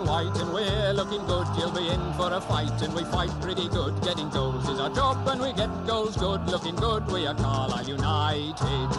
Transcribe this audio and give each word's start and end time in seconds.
and 0.00 0.08
white, 0.08 0.36
and 0.40 0.52
we're 0.52 0.92
looking 0.92 1.24
good. 1.26 1.46
You'll 1.58 1.72
be 1.72 1.88
in 1.88 2.12
for 2.14 2.32
a 2.32 2.40
fight, 2.40 2.82
and 2.82 2.94
we 2.94 3.04
fight 3.04 3.30
pretty 3.40 3.68
good. 3.68 4.00
Getting 4.02 4.28
goals 4.30 4.68
is 4.68 4.78
our 4.78 4.90
job, 4.90 5.26
and 5.28 5.40
we 5.40 5.52
get 5.52 5.68
goals 5.86 6.16
good. 6.16 6.46
Looking 6.48 6.76
good, 6.76 7.06
we 7.10 7.26
are 7.26 7.34
Carlisle 7.34 7.88
United. 7.88 8.90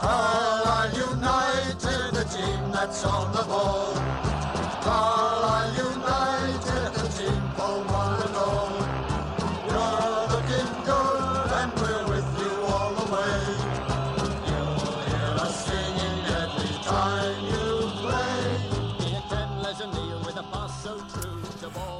Carlisle 0.00 0.92
United, 0.94 2.14
the 2.14 2.24
team 2.24 2.72
that's 2.72 3.04
on 3.04 3.32
the 3.32 3.42
ball. 3.44 3.94
Carlisle 4.82 5.74
United, 5.74 6.41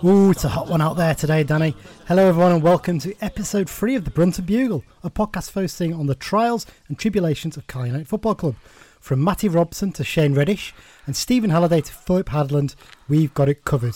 Ooh, 0.04 0.32
it's 0.32 0.42
a 0.42 0.48
hot 0.48 0.66
one 0.66 0.80
out 0.80 0.96
there 0.96 1.14
today, 1.14 1.44
Danny. 1.44 1.76
Hello, 2.08 2.26
everyone, 2.26 2.50
and 2.50 2.62
welcome 2.62 2.98
to 2.98 3.14
episode 3.20 3.70
three 3.70 3.94
of 3.94 4.04
the 4.04 4.10
Brunton 4.10 4.44
Bugle, 4.44 4.82
a 5.04 5.10
podcast 5.10 5.52
focusing 5.52 5.94
on 5.94 6.06
the 6.06 6.16
trials 6.16 6.66
and 6.88 6.98
tribulations 6.98 7.56
of 7.56 7.68
Carlisle 7.68 7.86
United 7.92 8.08
Football 8.08 8.34
Club. 8.34 8.56
From 8.98 9.22
Matty 9.22 9.48
Robson 9.48 9.92
to 9.92 10.02
Shane 10.02 10.34
Reddish 10.34 10.74
and 11.06 11.14
Stephen 11.14 11.50
Halliday 11.50 11.82
to 11.82 11.92
Philip 11.92 12.30
Hadland, 12.30 12.74
we've 13.08 13.32
got 13.32 13.48
it 13.48 13.64
covered. 13.64 13.94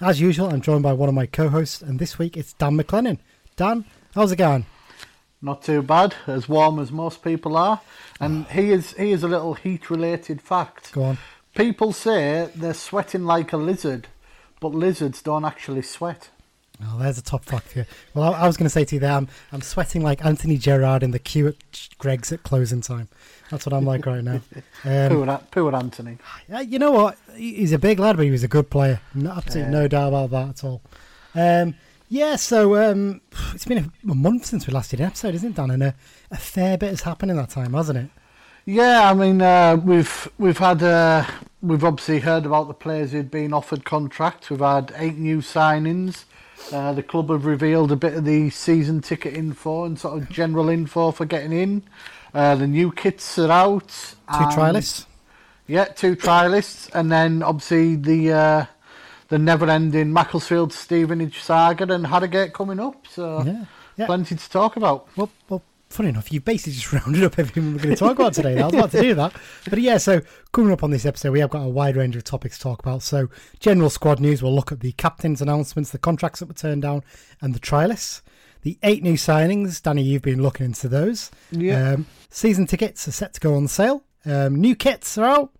As 0.00 0.20
usual, 0.20 0.50
I'm 0.50 0.60
joined 0.60 0.82
by 0.82 0.92
one 0.92 1.08
of 1.08 1.14
my 1.14 1.26
co-hosts, 1.26 1.82
and 1.82 2.00
this 2.00 2.18
week 2.18 2.36
it's 2.36 2.54
Dan 2.54 2.76
MacLennan. 2.76 3.18
Dan, 3.54 3.84
how's 4.16 4.32
it 4.32 4.36
going? 4.36 4.66
Not 5.40 5.62
too 5.62 5.82
bad, 5.82 6.16
as 6.26 6.48
warm 6.48 6.80
as 6.80 6.90
most 6.90 7.22
people 7.22 7.56
are. 7.56 7.80
And 8.18 8.46
here's 8.46 8.90
here's 8.94 9.22
a 9.22 9.28
little 9.28 9.54
heat 9.54 9.88
related 9.88 10.42
fact. 10.42 10.90
Go 10.92 11.04
on. 11.04 11.18
People 11.54 11.92
say 11.92 12.50
they're 12.56 12.74
sweating 12.74 13.24
like 13.24 13.52
a 13.52 13.56
lizard, 13.56 14.08
but 14.64 14.74
lizards 14.74 15.20
don't 15.20 15.44
actually 15.44 15.82
sweat. 15.82 16.30
Oh, 16.82 16.98
there's 16.98 17.18
a 17.18 17.22
top 17.22 17.44
fact 17.44 17.68
for 17.68 17.80
you. 17.80 17.84
Well, 18.14 18.32
I, 18.32 18.44
I 18.44 18.46
was 18.46 18.56
going 18.56 18.64
to 18.64 18.70
say 18.70 18.82
to 18.86 18.94
you 18.94 18.98
there, 18.98 19.12
I'm, 19.12 19.28
I'm 19.52 19.60
sweating 19.60 20.02
like 20.02 20.24
Anthony 20.24 20.56
Gerrard 20.56 21.02
in 21.02 21.10
the 21.10 21.18
queue 21.18 21.48
at 21.48 21.88
Greggs 21.98 22.32
at 22.32 22.44
closing 22.44 22.80
time. 22.80 23.08
That's 23.50 23.66
what 23.66 23.74
I'm 23.74 23.84
like 23.84 24.06
right 24.06 24.24
now. 24.24 24.40
Um, 24.86 25.08
poor, 25.26 25.40
poor 25.50 25.76
Anthony. 25.76 26.16
Yeah, 26.48 26.60
you 26.60 26.78
know 26.78 26.92
what? 26.92 27.18
He's 27.36 27.72
a 27.72 27.78
big 27.78 27.98
lad, 27.98 28.16
but 28.16 28.24
he 28.24 28.30
was 28.30 28.42
a 28.42 28.48
good 28.48 28.70
player. 28.70 29.00
No, 29.14 29.32
absolutely 29.32 29.70
no 29.70 29.86
doubt 29.86 30.08
about 30.08 30.30
that 30.30 30.48
at 30.48 30.64
all. 30.64 30.80
Um, 31.34 31.74
yeah, 32.08 32.36
so 32.36 32.76
um, 32.90 33.20
it's 33.52 33.66
been 33.66 33.78
a, 33.78 34.10
a 34.10 34.14
month 34.14 34.46
since 34.46 34.66
we 34.66 34.72
last 34.72 34.92
did 34.92 35.00
an 35.00 35.06
episode, 35.06 35.34
isn't 35.34 35.50
it, 35.50 35.56
Dan? 35.56 35.72
And 35.72 35.82
a, 35.82 35.94
a 36.30 36.38
fair 36.38 36.78
bit 36.78 36.88
has 36.88 37.02
happened 37.02 37.30
in 37.30 37.36
that 37.36 37.50
time, 37.50 37.74
hasn't 37.74 37.98
it? 37.98 38.08
Yeah, 38.66 39.10
I 39.10 39.14
mean 39.14 39.42
uh, 39.42 39.76
we've 39.76 40.28
we've 40.38 40.58
had 40.58 40.82
uh, 40.82 41.26
we've 41.60 41.84
obviously 41.84 42.20
heard 42.20 42.46
about 42.46 42.68
the 42.68 42.74
players 42.74 43.12
who'd 43.12 43.30
been 43.30 43.52
offered 43.52 43.84
contracts. 43.84 44.48
We've 44.48 44.60
had 44.60 44.94
eight 44.96 45.18
new 45.18 45.38
signings. 45.38 46.24
Uh, 46.72 46.94
the 46.94 47.02
club 47.02 47.28
have 47.28 47.44
revealed 47.44 47.92
a 47.92 47.96
bit 47.96 48.14
of 48.14 48.24
the 48.24 48.48
season 48.48 49.02
ticket 49.02 49.34
info 49.34 49.84
and 49.84 49.98
sort 49.98 50.22
of 50.22 50.30
general 50.30 50.70
info 50.70 51.10
for 51.10 51.26
getting 51.26 51.52
in. 51.52 51.82
Uh, 52.32 52.54
the 52.54 52.66
new 52.66 52.90
kits 52.90 53.38
are 53.38 53.50
out. 53.50 53.88
Two 53.88 54.44
trialists. 54.56 55.04
Yeah, 55.66 55.84
two 55.84 56.16
trialists, 56.16 56.90
and 56.94 57.12
then 57.12 57.42
obviously 57.42 57.96
the 57.96 58.32
uh, 58.32 58.66
the 59.28 59.38
never-ending 59.38 60.10
Macclesfield 60.12 60.72
Stevenage 60.72 61.40
saga 61.40 61.92
and 61.92 62.06
Harrogate 62.06 62.54
coming 62.54 62.80
up. 62.80 63.06
So 63.08 63.42
Yeah, 63.42 63.64
yeah. 63.96 64.06
plenty 64.06 64.36
to 64.36 64.50
talk 64.50 64.76
about. 64.76 65.08
Well, 65.16 65.30
well, 65.50 65.62
funny 65.94 66.08
enough, 66.10 66.32
you've 66.32 66.44
basically 66.44 66.72
just 66.72 66.92
rounded 66.92 67.24
up 67.24 67.38
everything 67.38 67.72
we're 67.72 67.82
going 67.82 67.94
to 67.94 67.98
talk 67.98 68.18
about 68.18 68.34
today. 68.34 68.60
I 68.60 68.66
was 68.66 68.74
about 68.74 68.90
to 68.90 69.00
do 69.00 69.14
that. 69.14 69.34
But 69.70 69.78
yeah, 69.80 69.98
so 69.98 70.20
coming 70.52 70.72
up 70.72 70.82
on 70.82 70.90
this 70.90 71.06
episode, 71.06 71.32
we 71.32 71.40
have 71.40 71.50
got 71.50 71.62
a 71.62 71.68
wide 71.68 71.96
range 71.96 72.16
of 72.16 72.24
topics 72.24 72.58
to 72.58 72.62
talk 72.64 72.80
about. 72.80 73.02
So, 73.02 73.28
general 73.60 73.90
squad 73.90 74.20
news, 74.20 74.42
we'll 74.42 74.54
look 74.54 74.72
at 74.72 74.80
the 74.80 74.92
captain's 74.92 75.40
announcements, 75.40 75.90
the 75.90 75.98
contracts 75.98 76.40
that 76.40 76.46
were 76.46 76.54
turned 76.54 76.82
down, 76.82 77.02
and 77.40 77.54
the 77.54 77.60
trialists. 77.60 78.22
The 78.62 78.78
eight 78.82 79.02
new 79.02 79.14
signings, 79.14 79.82
Danny, 79.82 80.02
you've 80.02 80.22
been 80.22 80.42
looking 80.42 80.64
into 80.64 80.88
those. 80.88 81.30
Yeah. 81.50 81.92
Um, 81.92 82.06
season 82.30 82.66
tickets 82.66 83.06
are 83.06 83.12
set 83.12 83.34
to 83.34 83.40
go 83.40 83.54
on 83.54 83.68
sale. 83.68 84.04
Um, 84.24 84.54
new 84.54 84.74
kits 84.74 85.18
are 85.18 85.26
out. 85.26 85.52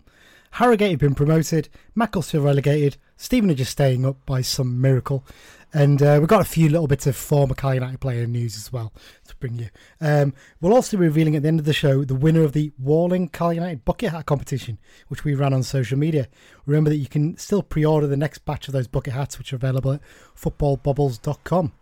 Harrogate 0.54 0.92
have 0.92 1.00
been 1.00 1.16
promoted. 1.16 1.68
Macclesfield 1.96 2.44
relegated. 2.44 2.96
Stevenage 3.16 3.60
is 3.60 3.68
staying 3.68 4.06
up 4.06 4.24
by 4.24 4.40
some 4.40 4.80
miracle. 4.80 5.24
And 5.72 6.00
uh, 6.00 6.18
we've 6.20 6.28
got 6.28 6.42
a 6.42 6.44
few 6.44 6.68
little 6.68 6.86
bits 6.86 7.08
of 7.08 7.16
former 7.16 7.56
Carlisle 7.56 7.80
United 7.80 8.00
player 8.00 8.24
news 8.24 8.56
as 8.56 8.72
well 8.72 8.92
to 9.26 9.34
bring 9.34 9.58
you. 9.58 9.68
Um, 10.00 10.32
we'll 10.60 10.72
also 10.72 10.96
be 10.96 11.06
revealing 11.06 11.34
at 11.34 11.42
the 11.42 11.48
end 11.48 11.58
of 11.58 11.66
the 11.66 11.72
show 11.72 12.04
the 12.04 12.14
winner 12.14 12.42
of 12.42 12.52
the 12.52 12.70
Walling 12.78 13.30
Carlisle 13.30 13.54
United 13.54 13.84
bucket 13.84 14.12
hat 14.12 14.26
competition, 14.26 14.78
which 15.08 15.24
we 15.24 15.34
ran 15.34 15.52
on 15.52 15.64
social 15.64 15.98
media. 15.98 16.28
Remember 16.66 16.88
that 16.88 16.98
you 16.98 17.08
can 17.08 17.36
still 17.36 17.64
pre-order 17.64 18.06
the 18.06 18.16
next 18.16 18.44
batch 18.44 18.68
of 18.68 18.74
those 18.74 18.86
bucket 18.86 19.12
hats, 19.12 19.38
which 19.38 19.52
are 19.52 19.56
available 19.56 19.94
at 19.94 20.02
footballbobbles.com. 20.36 21.72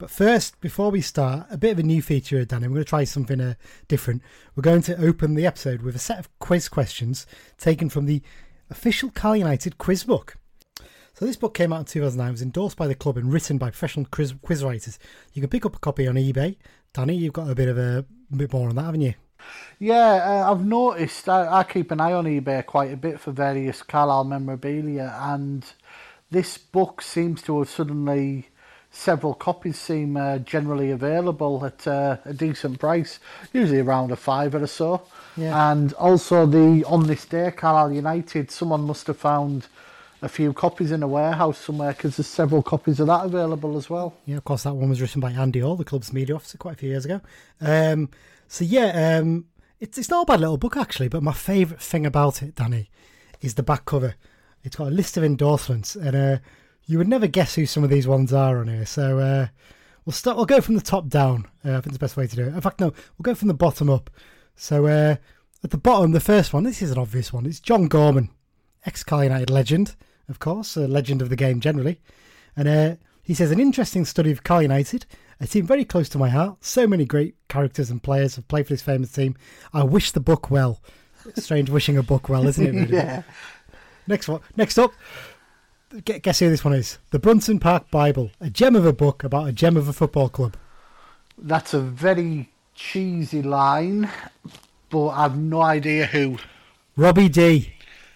But 0.00 0.10
first, 0.10 0.58
before 0.62 0.90
we 0.90 1.02
start, 1.02 1.46
a 1.50 1.58
bit 1.58 1.72
of 1.72 1.78
a 1.78 1.82
new 1.82 2.00
feature, 2.00 2.42
Danny. 2.46 2.66
We're 2.68 2.76
going 2.76 2.84
to 2.86 2.88
try 2.88 3.04
something 3.04 3.38
uh, 3.38 3.52
different. 3.86 4.22
We're 4.56 4.62
going 4.62 4.80
to 4.82 4.96
open 4.96 5.34
the 5.34 5.44
episode 5.44 5.82
with 5.82 5.94
a 5.94 5.98
set 5.98 6.18
of 6.18 6.38
quiz 6.38 6.70
questions 6.70 7.26
taken 7.58 7.90
from 7.90 8.06
the 8.06 8.22
official 8.70 9.10
Carl 9.10 9.36
United 9.36 9.76
quiz 9.76 10.04
book. 10.04 10.38
So 11.12 11.26
this 11.26 11.36
book 11.36 11.52
came 11.52 11.70
out 11.70 11.80
in 11.80 11.84
2009, 11.84 12.26
it 12.26 12.32
was 12.32 12.40
endorsed 12.40 12.78
by 12.78 12.86
the 12.86 12.94
club 12.94 13.18
and 13.18 13.30
written 13.30 13.58
by 13.58 13.68
professional 13.68 14.06
quiz, 14.10 14.32
quiz 14.40 14.64
writers. 14.64 14.98
You 15.34 15.42
can 15.42 15.50
pick 15.50 15.66
up 15.66 15.76
a 15.76 15.78
copy 15.78 16.08
on 16.08 16.14
eBay. 16.14 16.56
Danny, 16.94 17.16
you've 17.16 17.34
got 17.34 17.50
a 17.50 17.54
bit 17.54 17.68
of 17.68 17.76
a, 17.76 18.06
bit 18.34 18.54
more 18.54 18.70
on 18.70 18.76
that, 18.76 18.84
haven't 18.84 19.02
you? 19.02 19.12
Yeah, 19.78 20.44
uh, 20.46 20.50
I've 20.50 20.64
noticed. 20.64 21.28
I, 21.28 21.58
I 21.58 21.62
keep 21.64 21.90
an 21.90 22.00
eye 22.00 22.14
on 22.14 22.24
eBay 22.24 22.64
quite 22.64 22.90
a 22.90 22.96
bit 22.96 23.20
for 23.20 23.32
various 23.32 23.82
Carlisle 23.82 24.24
memorabilia, 24.24 25.14
and 25.20 25.62
this 26.30 26.56
book 26.56 27.02
seems 27.02 27.42
to 27.42 27.58
have 27.58 27.68
suddenly 27.68 28.48
several 28.90 29.34
copies 29.34 29.78
seem 29.78 30.16
uh, 30.16 30.38
generally 30.38 30.90
available 30.90 31.64
at 31.64 31.86
uh, 31.86 32.16
a 32.24 32.32
decent 32.32 32.78
price, 32.78 33.18
usually 33.52 33.80
around 33.80 34.10
a 34.10 34.16
fiver 34.16 34.62
or 34.62 34.66
so. 34.66 35.02
Yeah. 35.36 35.70
And 35.70 35.92
also 35.94 36.46
the 36.46 36.84
on 36.84 37.06
this 37.06 37.24
day, 37.24 37.50
Carlisle 37.50 37.92
United, 37.92 38.50
someone 38.50 38.82
must 38.82 39.06
have 39.06 39.16
found 39.16 39.68
a 40.22 40.28
few 40.28 40.52
copies 40.52 40.92
in 40.92 41.02
a 41.02 41.08
warehouse 41.08 41.58
somewhere 41.58 41.92
because 41.92 42.16
there's 42.16 42.26
several 42.26 42.62
copies 42.62 43.00
of 43.00 43.06
that 43.06 43.24
available 43.24 43.76
as 43.78 43.88
well. 43.88 44.14
Yeah, 44.26 44.36
of 44.36 44.44
course, 44.44 44.64
that 44.64 44.74
one 44.74 44.90
was 44.90 45.00
written 45.00 45.20
by 45.20 45.32
Andy 45.32 45.60
Hall, 45.60 45.76
the 45.76 45.84
club's 45.84 46.12
media 46.12 46.34
officer, 46.34 46.58
quite 46.58 46.74
a 46.74 46.76
few 46.76 46.90
years 46.90 47.04
ago. 47.04 47.20
Um, 47.60 48.10
so 48.48 48.64
yeah, 48.64 49.18
um, 49.18 49.46
it's 49.78 49.96
it's 49.96 50.10
not 50.10 50.22
a 50.22 50.26
bad 50.26 50.40
little 50.40 50.58
book 50.58 50.76
actually. 50.76 51.08
But 51.08 51.22
my 51.22 51.32
favourite 51.32 51.82
thing 51.82 52.04
about 52.04 52.42
it, 52.42 52.54
Danny, 52.56 52.90
is 53.40 53.54
the 53.54 53.62
back 53.62 53.84
cover. 53.84 54.16
It's 54.62 54.76
got 54.76 54.88
a 54.88 54.90
list 54.90 55.16
of 55.16 55.24
endorsements, 55.24 55.96
and 55.96 56.14
uh, 56.14 56.38
you 56.90 56.98
would 56.98 57.08
never 57.08 57.28
guess 57.28 57.54
who 57.54 57.66
some 57.66 57.84
of 57.84 57.90
these 57.90 58.08
ones 58.08 58.32
are 58.32 58.58
on 58.58 58.66
here. 58.66 58.84
So 58.84 59.20
uh, 59.20 59.46
we'll 60.04 60.12
start. 60.12 60.36
We'll 60.36 60.44
go 60.46 60.60
from 60.60 60.74
the 60.74 60.80
top 60.80 61.06
down. 61.06 61.46
Uh, 61.64 61.70
I 61.70 61.74
think 61.74 61.86
it's 61.86 61.94
the 61.94 62.00
best 62.00 62.16
way 62.16 62.26
to 62.26 62.36
do 62.36 62.42
it. 62.42 62.48
In 62.48 62.60
fact, 62.60 62.80
no, 62.80 62.86
we'll 62.88 63.22
go 63.22 63.34
from 63.36 63.46
the 63.46 63.54
bottom 63.54 63.88
up. 63.88 64.10
So 64.56 64.86
uh, 64.86 65.14
at 65.62 65.70
the 65.70 65.78
bottom, 65.78 66.10
the 66.10 66.18
first 66.18 66.52
one. 66.52 66.64
This 66.64 66.82
is 66.82 66.90
an 66.90 66.98
obvious 66.98 67.32
one. 67.32 67.46
It's 67.46 67.60
John 67.60 67.86
Gorman, 67.86 68.30
ex-Carl 68.86 69.22
United 69.22 69.50
legend, 69.50 69.94
of 70.28 70.40
course, 70.40 70.76
a 70.76 70.88
legend 70.88 71.22
of 71.22 71.28
the 71.28 71.36
game 71.36 71.60
generally. 71.60 72.00
And 72.56 72.66
uh, 72.66 72.96
he 73.22 73.34
says, 73.34 73.52
an 73.52 73.60
interesting 73.60 74.04
study 74.04 74.32
of 74.32 74.42
Carl 74.42 74.62
United, 74.62 75.06
a 75.38 75.46
team 75.46 75.68
very 75.68 75.84
close 75.84 76.08
to 76.08 76.18
my 76.18 76.28
heart. 76.28 76.64
So 76.64 76.88
many 76.88 77.04
great 77.04 77.36
characters 77.46 77.90
and 77.90 78.02
players 78.02 78.34
have 78.34 78.48
played 78.48 78.66
for 78.66 78.72
this 78.72 78.82
famous 78.82 79.12
team. 79.12 79.36
I 79.72 79.84
wish 79.84 80.10
the 80.10 80.18
book 80.18 80.50
well. 80.50 80.82
Strange 81.36 81.70
wishing 81.70 81.96
a 81.96 82.02
book 82.02 82.28
well, 82.28 82.48
isn't 82.48 82.66
it? 82.66 82.72
Really? 82.72 82.92
yeah. 82.96 83.22
Next 84.08 84.26
one. 84.26 84.40
Next 84.56 84.76
up, 84.76 84.92
guess 86.04 86.38
who 86.38 86.48
this 86.50 86.64
one 86.64 86.74
is? 86.74 86.98
The 87.10 87.18
Brunton 87.18 87.58
Park 87.58 87.90
Bible, 87.90 88.30
a 88.40 88.50
gem 88.50 88.76
of 88.76 88.86
a 88.86 88.92
book 88.92 89.24
about 89.24 89.48
a 89.48 89.52
gem 89.52 89.76
of 89.76 89.88
a 89.88 89.92
football 89.92 90.28
club. 90.28 90.56
That's 91.38 91.74
a 91.74 91.80
very 91.80 92.50
cheesy 92.74 93.42
line, 93.42 94.08
but 94.90 95.08
I've 95.08 95.36
no 95.36 95.62
idea 95.62 96.06
who. 96.06 96.38
Robbie 96.96 97.28
D 97.28 97.72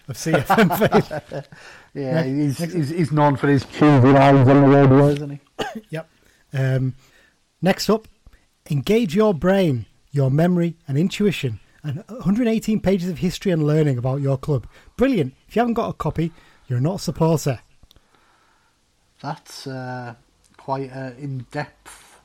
of 0.07 0.15
CFM. 0.17 1.45
Yeah, 1.97 2.25
Yeah. 2.25 2.43
he's, 2.43 2.57
he's 2.57 2.89
he's 2.89 3.11
known 3.13 3.37
for 3.37 3.47
his 3.47 3.63
cheesy 3.65 3.85
lines 4.09 4.49
on 4.49 4.61
the 4.61 4.67
radio, 4.67 5.07
isn't 5.09 5.29
he? 5.29 5.39
Yep. 5.91 6.09
Um, 6.53 6.93
next 7.61 7.89
up, 7.89 8.07
engage 8.69 9.15
your 9.15 9.33
brain, 9.33 9.85
your 10.11 10.29
memory, 10.29 10.75
and 10.89 10.97
intuition, 10.97 11.61
and 11.83 12.03
118 12.09 12.81
pages 12.81 13.07
of 13.09 13.19
history 13.19 13.51
and 13.53 13.65
learning 13.65 13.97
about 13.97 14.19
your 14.19 14.37
club. 14.37 14.67
Brilliant. 14.97 15.35
If 15.47 15.55
you 15.55 15.61
haven't 15.61 15.75
got 15.75 15.89
a 15.89 15.93
copy, 15.93 16.33
you're 16.67 16.81
not 16.81 16.95
a 16.95 16.99
supporter. 16.99 17.59
That's 19.21 19.67
uh, 19.67 20.15
quite 20.57 20.91
an 20.91 21.15
in-depth 21.17 22.19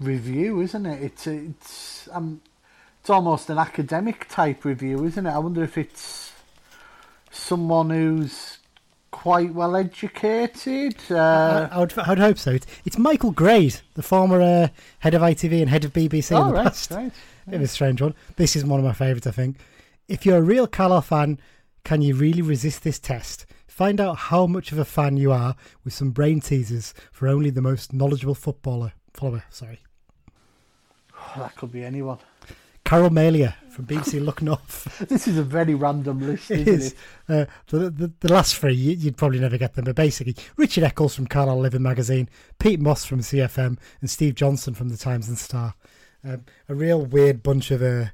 review, 0.00 0.60
isn't 0.60 0.86
it? 0.86 1.02
It's 1.02 1.26
it's 1.26 2.08
um, 2.12 2.40
it's 3.00 3.10
almost 3.10 3.50
an 3.50 3.58
academic 3.58 4.28
type 4.28 4.64
review, 4.64 5.04
isn't 5.04 5.26
it? 5.26 5.30
I 5.30 5.38
wonder 5.38 5.62
if 5.62 5.76
it's 5.76 6.32
someone 7.30 7.90
who's 7.90 8.58
quite 9.10 9.52
well 9.52 9.74
educated. 9.76 10.96
I, 11.10 11.14
Uh, 11.14 11.68
I, 11.72 11.78
would, 11.78 11.98
I 11.98 12.08
would 12.10 12.18
hope 12.18 12.38
so. 12.38 12.52
It's, 12.52 12.66
it's 12.84 12.98
Michael 12.98 13.30
Grade, 13.30 13.80
the 13.94 14.02
former 14.02 14.40
uh, 14.40 14.68
head 15.00 15.14
of 15.14 15.22
ITV 15.22 15.60
and 15.60 15.70
head 15.70 15.84
of 15.84 15.92
BBC 15.92 16.30
in 16.32 16.36
oh, 16.36 16.48
the 16.48 16.52
right, 16.54 16.64
past. 16.64 16.90
right. 16.90 17.12
Bit 17.48 17.56
of 17.56 17.62
a 17.62 17.66
strange 17.66 18.02
one. 18.02 18.14
This 18.36 18.54
is 18.54 18.64
one 18.64 18.78
of 18.78 18.84
my 18.84 18.92
favourites, 18.92 19.26
I 19.26 19.30
think. 19.30 19.56
If 20.06 20.24
you're 20.26 20.38
a 20.38 20.42
real 20.42 20.66
Carlisle 20.66 21.02
fan, 21.02 21.40
can 21.84 22.02
you 22.02 22.14
really 22.14 22.42
resist 22.42 22.82
this 22.82 22.98
test? 22.98 23.46
Find 23.78 24.00
out 24.00 24.16
how 24.16 24.48
much 24.48 24.72
of 24.72 24.78
a 24.78 24.84
fan 24.84 25.16
you 25.18 25.30
are 25.30 25.54
with 25.84 25.94
some 25.94 26.10
brain 26.10 26.40
teasers 26.40 26.94
for 27.12 27.28
only 27.28 27.48
the 27.50 27.62
most 27.62 27.92
knowledgeable 27.92 28.34
footballer 28.34 28.92
follower. 29.12 29.44
Sorry, 29.50 29.78
that 31.36 31.54
could 31.54 31.70
be 31.70 31.84
anyone. 31.84 32.18
Carol 32.84 33.10
Malia 33.10 33.54
from 33.70 33.86
BBC 33.86 34.20
Look 34.20 34.42
North. 34.42 34.98
This 35.08 35.28
is 35.28 35.38
a 35.38 35.44
very 35.44 35.76
random 35.76 36.18
list, 36.18 36.50
It 36.50 36.66
isn't 36.66 36.74
is. 36.74 36.92
it? 36.92 36.98
Uh, 37.28 37.46
the, 37.68 37.90
the, 37.90 38.12
the 38.18 38.32
last 38.32 38.56
three, 38.56 38.74
you, 38.74 38.96
you'd 38.96 39.16
probably 39.16 39.38
never 39.38 39.56
get 39.56 39.74
them, 39.74 39.84
but 39.84 39.94
basically, 39.94 40.34
Richard 40.56 40.82
Eccles 40.82 41.14
from 41.14 41.28
Carlisle 41.28 41.60
Living 41.60 41.82
Magazine, 41.82 42.28
Pete 42.58 42.80
Moss 42.80 43.04
from 43.04 43.20
CFM, 43.20 43.78
and 44.00 44.10
Steve 44.10 44.34
Johnson 44.34 44.74
from 44.74 44.88
the 44.88 44.96
Times 44.96 45.28
and 45.28 45.38
Star. 45.38 45.74
Um, 46.24 46.46
a 46.68 46.74
real 46.74 47.06
weird 47.06 47.44
bunch 47.44 47.70
of 47.70 47.80
uh, 47.80 48.06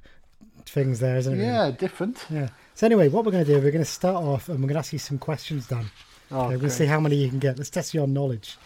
things 0.67 1.01
there, 1.01 1.17
isn't 1.17 1.41
it? 1.41 1.43
Yeah, 1.43 1.71
different. 1.71 2.27
Yeah. 2.29 2.49
So 2.75 2.87
anyway, 2.87 3.09
what 3.09 3.25
we're 3.25 3.33
going 3.33 3.45
to 3.45 3.51
do, 3.55 3.61
we're 3.61 3.71
going 3.71 3.85
to 3.85 3.91
start 3.91 4.17
off 4.17 4.49
and 4.49 4.59
we're 4.59 4.67
going 4.69 4.75
to 4.75 4.79
ask 4.81 4.93
you 4.93 4.99
some 4.99 5.19
questions, 5.19 5.69
Dan. 5.69 5.87
Oh, 6.31 6.41
Uh, 6.41 6.43
we're 6.49 6.57
going 6.57 6.61
to 6.63 6.71
see 6.71 6.87
how 6.87 6.99
many 7.01 7.17
you 7.17 7.29
can 7.29 7.39
get. 7.39 7.57
Let's 7.57 7.71
test 7.71 7.95
your 7.95 8.07
knowledge. 8.07 8.57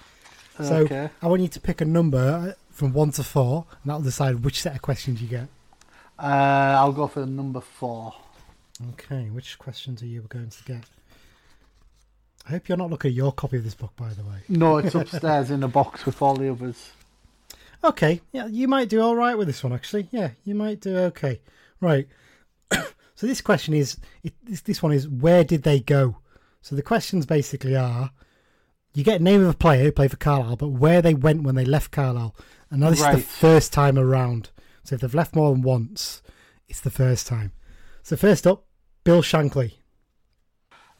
So 0.63 0.77
Okay. 0.79 1.11
I 1.23 1.27
want 1.27 1.43
you 1.43 1.49
to 1.49 1.61
pick 1.61 1.81
a 1.81 1.85
number 1.85 2.57
from 2.71 2.93
one 2.93 3.11
to 3.13 3.23
four, 3.23 3.67
and 3.71 3.91
that'll 3.91 4.03
decide 4.03 4.45
which 4.45 4.61
set 4.63 4.75
of 4.75 4.83
questions 4.83 5.21
you 5.21 5.29
get. 5.29 5.49
Uh, 6.19 6.75
I'll 6.79 6.93
go 6.93 7.07
for 7.07 7.27
number 7.27 7.61
four. 7.61 8.15
Okay, 8.91 9.25
which 9.31 9.59
questions 9.59 10.03
are 10.03 10.07
you 10.07 10.23
going 10.29 10.49
to 10.51 10.65
get? 10.65 10.85
I 12.47 12.53
hope 12.53 12.69
you're 12.69 12.79
not 12.79 12.91
looking 12.91 13.11
at 13.11 13.15
your 13.15 13.33
copy 13.33 13.59
of 13.59 13.65
this 13.65 13.75
book, 13.75 13.93
by 13.97 14.09
the 14.15 14.23
way. 14.23 14.39
No, 14.49 14.79
it's 14.79 14.95
upstairs 14.95 15.51
in 15.51 15.63
a 15.63 15.69
box 15.69 16.07
with 16.07 16.23
all 16.23 16.35
the 16.35 16.51
others. 16.51 16.93
Okay, 17.85 18.21
yeah, 18.33 18.47
you 18.47 18.67
might 18.69 18.89
do 18.89 19.01
all 19.01 19.15
right 19.15 19.37
with 19.37 19.47
this 19.49 19.63
one, 19.63 19.73
actually. 19.73 20.09
Yeah, 20.11 20.31
you 20.45 20.55
might 20.55 20.81
do 20.81 20.97
okay. 20.97 21.41
Right. 21.81 22.09
So 23.19 23.27
this 23.27 23.41
question 23.41 23.75
is, 23.75 23.97
it, 24.23 24.33
this, 24.45 24.61
this 24.61 24.81
one 24.81 24.93
is, 24.93 25.09
where 25.09 25.43
did 25.43 25.65
they 25.65 25.81
go? 25.81 26.19
So 26.63 26.77
the 26.77 26.83
questions 26.83 27.27
basically 27.27 27.75
are, 27.75 28.13
you 28.95 29.03
get 29.03 29.21
a 29.21 29.25
name 29.25 29.43
of 29.43 29.49
a 29.49 29.57
player 29.57 29.83
who 29.83 29.91
played 29.91 30.13
for 30.13 30.17
Carlisle, 30.19 30.55
but 30.55 30.69
where 30.69 31.03
they 31.03 31.15
went 31.15 31.43
when 31.43 31.57
they 31.57 31.65
left 31.65 31.91
Carlisle. 31.91 32.37
And 32.71 32.79
now 32.79 32.91
this 32.91 33.01
is 33.01 33.07
the 33.07 33.19
first 33.21 33.73
time 33.73 33.99
around. 33.99 34.51
So 34.85 34.95
if 34.95 35.01
they've 35.01 35.13
left 35.17 35.35
more 35.35 35.51
than 35.51 35.63
once, 35.63 36.23
it's 36.69 36.81
the 36.81 36.93
first 36.93 37.27
time. 37.27 37.51
So 38.05 38.15
first 38.17 38.47
up, 38.47 38.67
Bill 39.03 39.21
Shankly. 39.21 39.73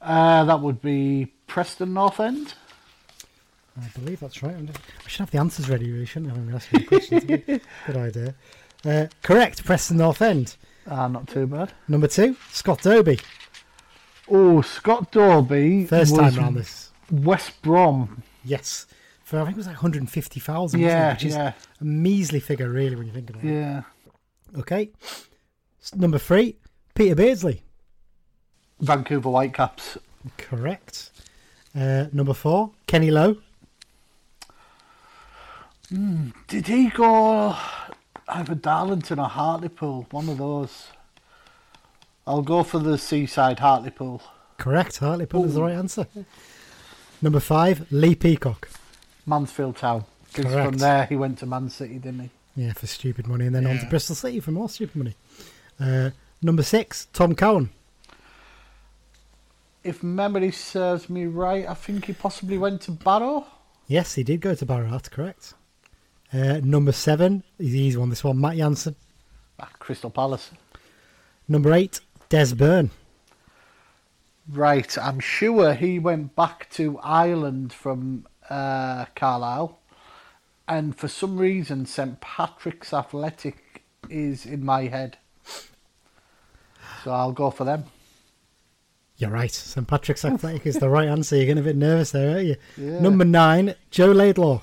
Uh, 0.03 0.43
that 0.45 0.61
would 0.61 0.81
be 0.83 1.33
Preston 1.47 1.95
North 1.95 2.19
End. 2.19 2.55
I 3.81 3.87
believe 3.97 4.19
that's 4.19 4.43
right. 4.43 4.57
I'm- 4.57 4.71
should 5.07 5.21
have 5.21 5.31
the 5.31 5.39
answers 5.39 5.69
ready, 5.71 5.89
really, 5.93 6.05
shouldn't 6.05 6.33
I? 6.33 6.35
I'm 6.35 6.49
going 6.49 6.51
to 6.51 6.57
ask 6.57 6.73
you 6.73 6.79
the 6.81 6.85
questions. 6.87 7.25
Good- 7.25 7.61
Good 7.87 7.97
idea. 7.97 8.35
Uh, 8.85 9.07
correct, 9.23 9.65
Preston 9.65 9.99
North 9.99 10.21
End. 10.21 10.57
Ah, 10.91 11.07
not 11.09 11.29
too 11.29 11.47
bad. 11.47 11.73
Number 11.87 12.07
two, 12.09 12.37
Scott 12.51 12.83
Dobie. 12.83 13.19
Oh, 14.31 14.63
Scott 14.63 15.11
Dobie 15.13 15.87
First 15.87 16.13
was 16.17 16.33
time 16.35 16.43
round 16.43 16.57
this. 16.57 16.91
West 17.11 17.61
Brom. 17.63 18.23
Yes. 18.45 18.87
For 19.25 19.39
I 19.41 19.45
think 19.45 19.57
it 19.57 19.59
was 19.59 19.67
like 19.67 19.77
150,000, 19.77 20.81
Yeah, 20.81 21.13
which 21.13 21.25
is 21.27 21.35
yeah, 21.35 21.53
a 21.81 21.85
measly 21.85 22.41
figure, 22.41 22.69
really, 22.71 22.97
when 22.97 23.07
you 23.07 23.13
think 23.13 23.29
about 23.31 23.45
it. 23.45 23.49
yeah. 23.53 23.83
Okay. 24.59 24.91
Number 25.95 26.19
three, 26.19 26.57
Peter 26.95 27.15
Beardsley. 27.15 27.63
Vancouver 28.81 29.29
Whitecaps. 29.29 29.99
Correct. 30.39 31.11
Uh, 31.79 32.07
number 32.13 32.33
four, 32.33 32.73
Kenny 32.87 33.11
Lowe. 33.11 33.37
Did 36.49 36.67
he 36.67 36.89
go 36.91 37.57
either 38.29 38.55
Darlington 38.55 39.19
or 39.19 39.29
Hartlepool? 39.29 40.07
One 40.11 40.29
of 40.29 40.39
those. 40.39 40.89
I'll 42.27 42.43
go 42.43 42.63
for 42.63 42.79
the 42.79 42.99
seaside 42.99 43.59
Hartlepool. 43.59 44.23
Correct. 44.59 44.99
Hartlepool 44.99 45.45
is 45.47 45.55
the 45.55 45.63
right 45.63 45.75
answer. 45.75 46.07
Number 47.23 47.41
five, 47.41 47.91
Lee 47.91 48.15
Peacock. 48.15 48.69
Mansfield 49.27 49.77
Town. 49.77 50.05
'Cause 50.35 50.45
Correct. 50.45 50.69
from 50.69 50.79
there 50.79 51.07
he 51.07 51.17
went 51.17 51.39
to 51.39 51.47
Man 51.47 51.71
City, 51.71 51.95
didn't 51.99 52.21
he? 52.21 52.31
Yeah, 52.65 52.73
for 52.75 52.87
stupid 52.87 53.27
money. 53.27 53.47
And 53.47 53.55
then 53.55 53.67
on 53.67 53.79
to 53.79 53.87
Bristol 53.87 54.15
City 54.15 54.41
for 54.41 54.51
more 54.51 54.69
stupid 54.69 54.97
money. 54.97 55.15
Uh, 55.81 56.11
number 56.43 56.63
six, 56.63 57.07
Tom 57.13 57.35
Cowan. 57.35 57.71
If 59.85 60.03
memory 60.03 60.51
serves 60.51 61.09
me 61.09 61.25
right, 61.27 61.67
I 61.67 61.75
think 61.75 62.07
he 62.07 62.13
possibly 62.13 62.59
went 62.59 62.83
to 62.83 62.91
Barrow. 62.91 63.47
Yes, 63.87 64.15
he 64.15 64.23
did 64.23 64.41
go 64.41 64.55
to 64.55 64.67
Barrow. 64.67 64.91
That's 64.91 65.09
correct. 65.09 65.55
Uh, 66.33 66.61
number 66.63 66.93
seven, 66.93 67.43
the 67.59 67.67
easy 67.67 67.97
one. 67.97 68.11
This 68.11 68.23
one, 68.23 68.41
Matt 68.41 68.57
Jansen. 68.57 68.97
Ah, 69.59 69.71
Crystal 69.79 70.11
Palace. 70.11 70.51
Number 71.49 71.73
eight, 71.73 72.01
Des 72.29 72.55
Byrne. 72.55 72.91
Right, 74.51 74.97
I'm 74.99 75.21
sure 75.21 75.75
he 75.75 75.99
went 75.99 76.35
back 76.35 76.71
to 76.73 76.99
Ireland 77.01 77.73
from 77.73 78.27
uh, 78.49 79.07
Carlisle, 79.15 79.79
and 80.67 80.97
for 80.97 81.09
some 81.09 81.37
reason, 81.37 81.87
St 81.87 82.21
Patrick's 82.21 82.93
Athletic 82.93 83.85
is 84.09 84.47
in 84.47 84.65
my 84.65 84.85
head. 84.85 85.19
So 87.05 87.13
I'll 87.13 87.33
go 87.33 87.51
for 87.51 87.65
them. 87.65 87.85
You're 89.17 89.31
right. 89.31 89.51
St 89.53 89.87
Patrick's 89.87 90.25
Athletic 90.27 90.67
is 90.67 90.77
the 90.77 90.89
right 90.89 91.09
answer. 91.09 91.37
You're 91.37 91.47
getting 91.47 91.63
a 91.63 91.67
bit 91.67 91.77
nervous 91.77 92.11
there, 92.13 92.31
aren't 92.31 92.47
you? 92.47 92.57
Yeah. 92.77 93.01
Number 93.01 93.25
nine, 93.25 93.75
Joe 93.91 94.13
Laidlaw. 94.13 94.63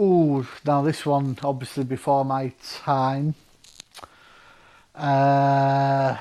Ooh, 0.00 0.46
now 0.64 0.82
this 0.82 1.04
one 1.04 1.36
obviously 1.42 1.84
before 1.84 2.24
my 2.24 2.52
time. 2.72 3.34
Uh, 4.94 6.16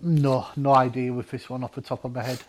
no, 0.00 0.46
no 0.56 0.74
idea 0.74 1.12
with 1.12 1.30
this 1.30 1.48
one 1.50 1.64
off 1.64 1.74
the 1.74 1.80
top 1.80 2.04
of 2.04 2.14
my 2.14 2.22
head. 2.22 2.40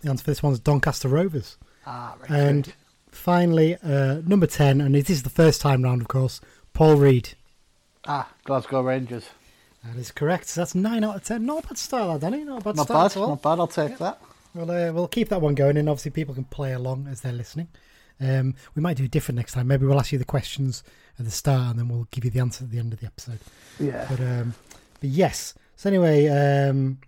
The 0.00 0.10
answer 0.10 0.24
for 0.24 0.30
this 0.30 0.42
one's 0.42 0.58
Doncaster 0.58 1.08
Rovers. 1.08 1.56
Ah, 1.86 2.16
right. 2.20 2.30
And 2.30 2.66
right. 2.66 2.76
finally, 3.10 3.76
uh, 3.84 4.20
number 4.26 4.46
10, 4.46 4.80
and 4.80 4.96
it 4.96 5.08
is 5.08 5.22
the 5.22 5.30
first 5.30 5.60
time 5.60 5.82
round, 5.82 6.00
of 6.02 6.08
course, 6.08 6.40
Paul 6.74 6.96
Reed. 6.96 7.30
ah, 8.06 8.28
Glasgow 8.44 8.82
Rangers. 8.82 9.28
That 9.84 9.96
is 9.96 10.10
correct. 10.12 10.48
So 10.48 10.60
that's 10.60 10.74
9 10.74 11.04
out 11.04 11.16
of 11.16 11.24
10. 11.24 11.44
Not 11.46 11.64
a 11.64 11.68
bad 11.68 11.78
start, 11.78 12.20
Danny. 12.20 12.44
Not 12.44 12.62
a 12.62 12.64
bad 12.64 12.76
Not 12.76 12.86
start 12.86 13.12
bad, 13.12 13.16
at 13.18 13.22
all. 13.22 13.28
not 13.30 13.42
bad. 13.42 13.58
I'll 13.60 13.66
take 13.68 13.98
that. 13.98 14.20
Well, 14.54 14.70
uh, 14.70 14.92
we'll 14.92 15.08
keep 15.08 15.28
that 15.30 15.40
one 15.40 15.54
going, 15.54 15.76
and 15.76 15.88
obviously 15.88 16.10
people 16.10 16.34
can 16.34 16.44
play 16.44 16.72
along 16.72 17.06
as 17.08 17.20
they're 17.20 17.32
listening. 17.32 17.68
Um, 18.20 18.54
we 18.74 18.82
might 18.82 18.96
do 18.96 19.08
different 19.08 19.36
next 19.36 19.52
time. 19.52 19.66
Maybe 19.68 19.86
we'll 19.86 19.98
ask 19.98 20.12
you 20.12 20.18
the 20.18 20.24
questions 20.24 20.82
at 21.18 21.24
the 21.24 21.30
start, 21.30 21.70
and 21.70 21.78
then 21.78 21.88
we'll 21.88 22.08
give 22.10 22.24
you 22.24 22.30
the 22.30 22.40
answer 22.40 22.64
at 22.64 22.70
the 22.70 22.78
end 22.78 22.92
of 22.92 23.00
the 23.00 23.06
episode. 23.06 23.38
Yeah. 23.78 24.06
But 24.08 24.20
um, 24.20 24.54
but 25.00 25.10
yes. 25.10 25.54
So 25.76 25.88
anyway, 25.88 26.28
um, 26.28 26.98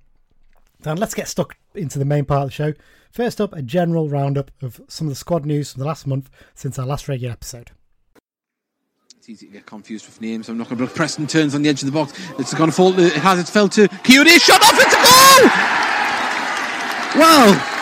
Dan, 0.82 0.96
let's 0.96 1.14
get 1.14 1.28
stuck 1.28 1.56
into 1.74 1.98
the 1.98 2.04
main 2.04 2.24
part 2.24 2.42
of 2.42 2.48
the 2.48 2.52
show. 2.52 2.72
First 3.10 3.40
up, 3.40 3.52
a 3.52 3.62
general 3.62 4.08
roundup 4.08 4.50
of 4.60 4.80
some 4.88 5.06
of 5.06 5.12
the 5.12 5.16
squad 5.16 5.46
news 5.46 5.72
from 5.72 5.80
the 5.80 5.86
last 5.86 6.06
month 6.06 6.28
since 6.54 6.78
our 6.78 6.86
last 6.86 7.08
regular 7.08 7.32
episode. 7.32 7.70
It's 9.16 9.28
easy 9.28 9.46
to 9.46 9.52
get 9.52 9.64
confused 9.64 10.04
with 10.04 10.20
names. 10.20 10.48
I'm 10.48 10.58
not 10.58 10.68
going 10.68 10.78
to. 10.78 10.86
Preston 10.86 11.26
turns 11.26 11.54
on 11.54 11.62
the 11.62 11.68
edge 11.70 11.82
of 11.82 11.86
the 11.86 11.92
box. 11.92 12.12
It's 12.38 12.52
going 12.52 12.68
to 12.68 12.76
fall. 12.76 12.98
It 12.98 13.14
has 13.14 13.38
it 13.38 13.46
fell 13.50 13.68
to 13.70 13.88
Coyote. 13.88 14.38
Shot 14.38 14.60
off. 14.60 14.74
It's 14.74 14.92
a 14.92 14.96
goal. 14.98 15.50
Well, 17.22 17.73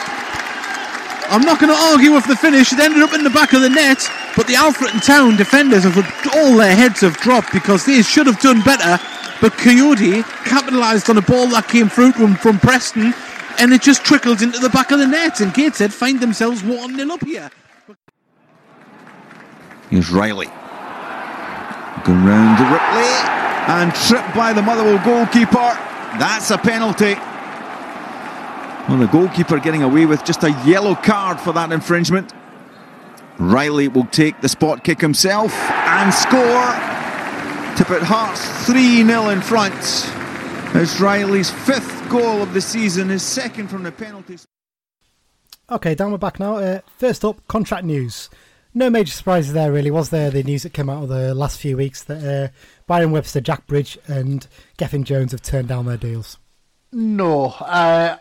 I'm 1.33 1.41
not 1.41 1.59
going 1.59 1.73
to 1.73 1.83
argue 1.91 2.13
with 2.13 2.27
the 2.27 2.37
finish. 2.37 2.75
It 2.75 2.79
ended 2.79 3.03
up 3.03 3.15
in 3.15 3.25
the 3.25 3.31
back 3.31 3.55
of 3.55 3.63
the 3.63 3.71
net, 3.71 4.07
but 4.37 4.47
the 4.47 4.53
Alfreton 4.53 5.03
Town 5.03 5.35
defenders 5.35 5.85
have 5.85 5.97
all 6.37 6.55
their 6.59 6.77
heads 6.77 7.01
have 7.01 7.17
dropped 7.17 7.55
because 7.55 7.87
they 7.87 8.03
should 8.03 8.27
have 8.27 8.39
done 8.41 8.61
better. 8.61 9.03
But 9.41 9.55
Coyote 9.55 10.25
capitalised 10.45 11.09
on 11.09 11.17
a 11.17 11.23
ball 11.23 11.47
that 11.49 11.69
came 11.69 11.89
through 11.89 12.13
from, 12.13 12.35
from 12.35 12.59
Preston, 12.59 13.15
and 13.59 13.73
it 13.73 13.81
just 13.81 14.05
trickled 14.05 14.43
into 14.43 14.59
the 14.59 14.69
back 14.69 14.91
of 14.91 14.99
the 14.99 15.07
net. 15.07 15.41
And 15.41 15.55
Gateshead 15.55 15.95
find 15.95 16.21
themselves 16.21 16.63
1 16.63 16.97
0 16.97 17.11
up 17.11 17.25
here. 17.25 17.51
Here's 19.89 20.11
Riley. 20.11 20.49
Going 22.05 22.27
round 22.27 22.59
to 22.59 22.65
Ripley 22.65 23.09
and 23.73 23.95
tripped 23.95 24.35
by 24.35 24.53
the 24.53 24.61
Motherwell 24.61 25.03
goalkeeper. 25.03 25.79
That's 26.21 26.51
a 26.51 26.59
penalty. 26.59 27.17
Well, 28.89 28.99
the 28.99 29.07
goalkeeper 29.07 29.59
getting 29.61 29.83
away 29.83 30.07
with 30.07 30.25
just 30.25 30.43
a 30.43 30.51
yellow 30.67 30.95
card 30.95 31.39
for 31.39 31.53
that 31.53 31.71
infringement. 31.71 32.33
Riley 33.39 33.89
will 33.89 34.07
take 34.07 34.41
the 34.41 34.49
spot 34.49 34.85
kick 34.85 35.01
himself 35.01 35.53
and 35.71 36.13
score 36.13 36.93
to 37.77 37.85
put 37.85 38.03
Hearts 38.03 38.67
3 38.67 39.05
0 39.05 39.29
in 39.29 39.41
front. 39.41 39.75
It's 40.75 41.01
Riley's 41.01 41.51
fifth 41.51 42.09
goal 42.09 42.43
of 42.43 42.55
the 42.55 42.61
season, 42.61 43.09
his 43.09 43.23
second 43.23 43.69
from 43.69 43.83
the 43.85 43.93
penalty 43.93 44.37
spot. 44.37 44.49
Okay, 45.71 45.95
Dan, 45.95 46.11
we're 46.11 46.19
back 46.19 46.41
now. 46.41 46.57
Uh, 46.57 46.81
first 46.99 47.25
up, 47.25 47.47
contract 47.47 47.85
news. 47.85 48.29
No 48.75 48.91
major 48.91 49.13
surprises 49.13 49.53
there, 49.53 49.71
really, 49.71 49.91
was 49.91 50.11
there? 50.11 50.31
The 50.31 50.43
news 50.43 50.65
that 50.65 50.73
came 50.73 50.91
out 50.91 51.05
of 51.05 51.09
the 51.09 51.35
last 51.35 51.61
few 51.61 51.77
weeks 51.77 52.03
that 52.05 52.25
uh, 52.25 52.53
Byron 52.87 53.13
Webster, 53.13 53.41
Jack 53.41 53.67
Bridge, 53.67 53.97
and 54.07 54.47
Gethin 54.77 55.05
Jones 55.05 55.33
have 55.33 55.43
turned 55.43 55.69
down 55.69 55.87
their 55.87 55.97
deals. 55.97 56.39
No, 56.91 57.51
uh, 57.61 58.17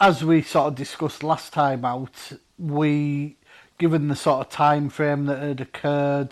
as 0.00 0.24
we 0.24 0.42
sort 0.42 0.68
of 0.68 0.74
discussed 0.74 1.22
last 1.22 1.52
time 1.52 1.84
out, 1.84 2.32
we, 2.58 3.36
given 3.78 4.08
the 4.08 4.16
sort 4.16 4.46
of 4.46 4.52
time 4.52 4.88
frame 4.88 5.26
that 5.26 5.42
had 5.42 5.60
occurred, 5.60 6.30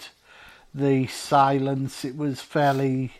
the 0.75 1.07
silence, 1.07 2.05
it 2.05 2.17
was 2.17 2.41
fairly 2.41 3.13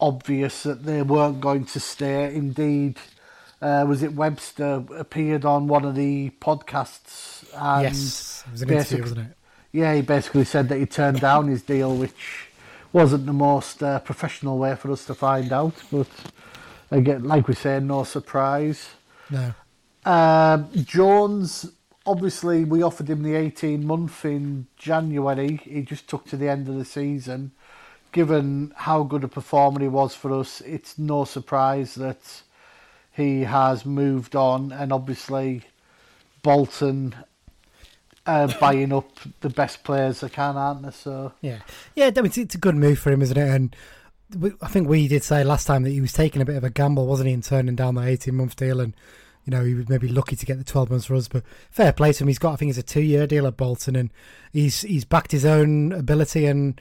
obvious 0.00 0.62
that 0.62 0.84
they 0.84 1.02
weren't 1.02 1.40
going 1.40 1.64
to 1.66 1.80
stay. 1.80 2.34
Indeed, 2.34 2.98
uh, 3.60 3.84
was 3.86 4.02
it 4.02 4.14
Webster 4.14 4.84
appeared 4.96 5.44
on 5.44 5.68
one 5.68 5.84
of 5.84 5.94
the 5.94 6.30
podcasts? 6.40 7.44
And 7.54 7.82
yes, 7.82 8.44
it 8.46 8.52
was 8.52 8.62
an 8.62 8.70
interview, 8.70 9.02
wasn't 9.02 9.20
it? 9.20 9.36
Yeah, 9.72 9.94
he 9.94 10.02
basically 10.02 10.44
said 10.44 10.68
that 10.70 10.78
he 10.78 10.86
turned 10.86 11.20
down 11.20 11.48
his 11.48 11.62
deal, 11.62 11.94
which 11.94 12.48
wasn't 12.92 13.26
the 13.26 13.32
most 13.32 13.82
uh, 13.82 14.00
professional 14.00 14.58
way 14.58 14.74
for 14.74 14.90
us 14.90 15.04
to 15.06 15.14
find 15.14 15.52
out. 15.52 15.74
But 15.92 16.08
again, 16.90 17.24
like 17.24 17.48
we 17.48 17.54
say, 17.54 17.80
no 17.80 18.04
surprise. 18.04 18.90
No. 19.30 19.54
Um, 20.04 20.68
Jones, 20.74 21.70
obviously, 22.06 22.64
we 22.64 22.82
offered 22.82 23.08
him 23.08 23.22
the 23.22 23.34
18 23.34 23.86
month 23.86 24.24
in 24.24 24.66
January. 24.76 25.60
He 25.64 25.82
just 25.82 26.08
took 26.08 26.26
to 26.26 26.36
the 26.36 26.48
end 26.48 26.68
of 26.68 26.76
the 26.76 26.84
season. 26.84 27.52
Given 28.12 28.72
how 28.76 29.04
good 29.04 29.22
a 29.22 29.28
performer 29.28 29.80
he 29.80 29.88
was 29.88 30.14
for 30.14 30.32
us, 30.32 30.60
it's 30.62 30.98
no 30.98 31.24
surprise 31.24 31.94
that 31.94 32.42
he 33.12 33.42
has 33.42 33.86
moved 33.86 34.34
on. 34.34 34.72
And 34.72 34.92
obviously, 34.92 35.62
Bolton 36.42 37.14
uh, 38.26 38.52
buying 38.60 38.92
up 38.92 39.10
the 39.40 39.50
best 39.50 39.84
players 39.84 40.20
they 40.20 40.28
can, 40.28 40.56
aren't 40.56 40.82
they? 40.82 40.90
So 40.90 41.32
Yeah, 41.40 41.60
yeah. 41.94 42.06
I 42.06 42.10
mean, 42.10 42.26
it's, 42.26 42.38
it's 42.38 42.54
a 42.54 42.58
good 42.58 42.76
move 42.76 42.98
for 42.98 43.12
him, 43.12 43.22
isn't 43.22 43.36
it? 43.36 43.48
And 43.48 43.76
I 44.62 44.68
think 44.68 44.88
we 44.88 45.08
did 45.08 45.22
say 45.22 45.44
last 45.44 45.66
time 45.66 45.82
that 45.82 45.90
he 45.90 46.00
was 46.00 46.12
taking 46.12 46.40
a 46.40 46.44
bit 46.44 46.56
of 46.56 46.64
a 46.64 46.70
gamble, 46.70 47.06
wasn't 47.06 47.28
he, 47.28 47.34
in 47.34 47.42
turning 47.42 47.76
down 47.76 47.96
that 47.96 48.06
eighteen 48.06 48.36
month 48.36 48.56
deal, 48.56 48.80
and 48.80 48.94
you 49.44 49.50
know 49.50 49.64
he 49.64 49.74
was 49.74 49.88
maybe 49.88 50.08
lucky 50.08 50.36
to 50.36 50.46
get 50.46 50.58
the 50.58 50.64
twelve 50.64 50.90
months 50.90 51.06
for 51.06 51.14
us. 51.14 51.28
But 51.28 51.44
fair 51.70 51.92
play 51.92 52.12
to 52.12 52.24
him. 52.24 52.28
He's 52.28 52.38
got, 52.38 52.52
I 52.52 52.56
think, 52.56 52.70
it's 52.70 52.78
a 52.78 52.82
two 52.82 53.02
year 53.02 53.26
deal 53.26 53.46
at 53.46 53.56
Bolton, 53.56 53.96
and 53.96 54.10
he's 54.52 54.82
he's 54.82 55.04
backed 55.04 55.32
his 55.32 55.44
own 55.44 55.92
ability, 55.92 56.46
and 56.46 56.80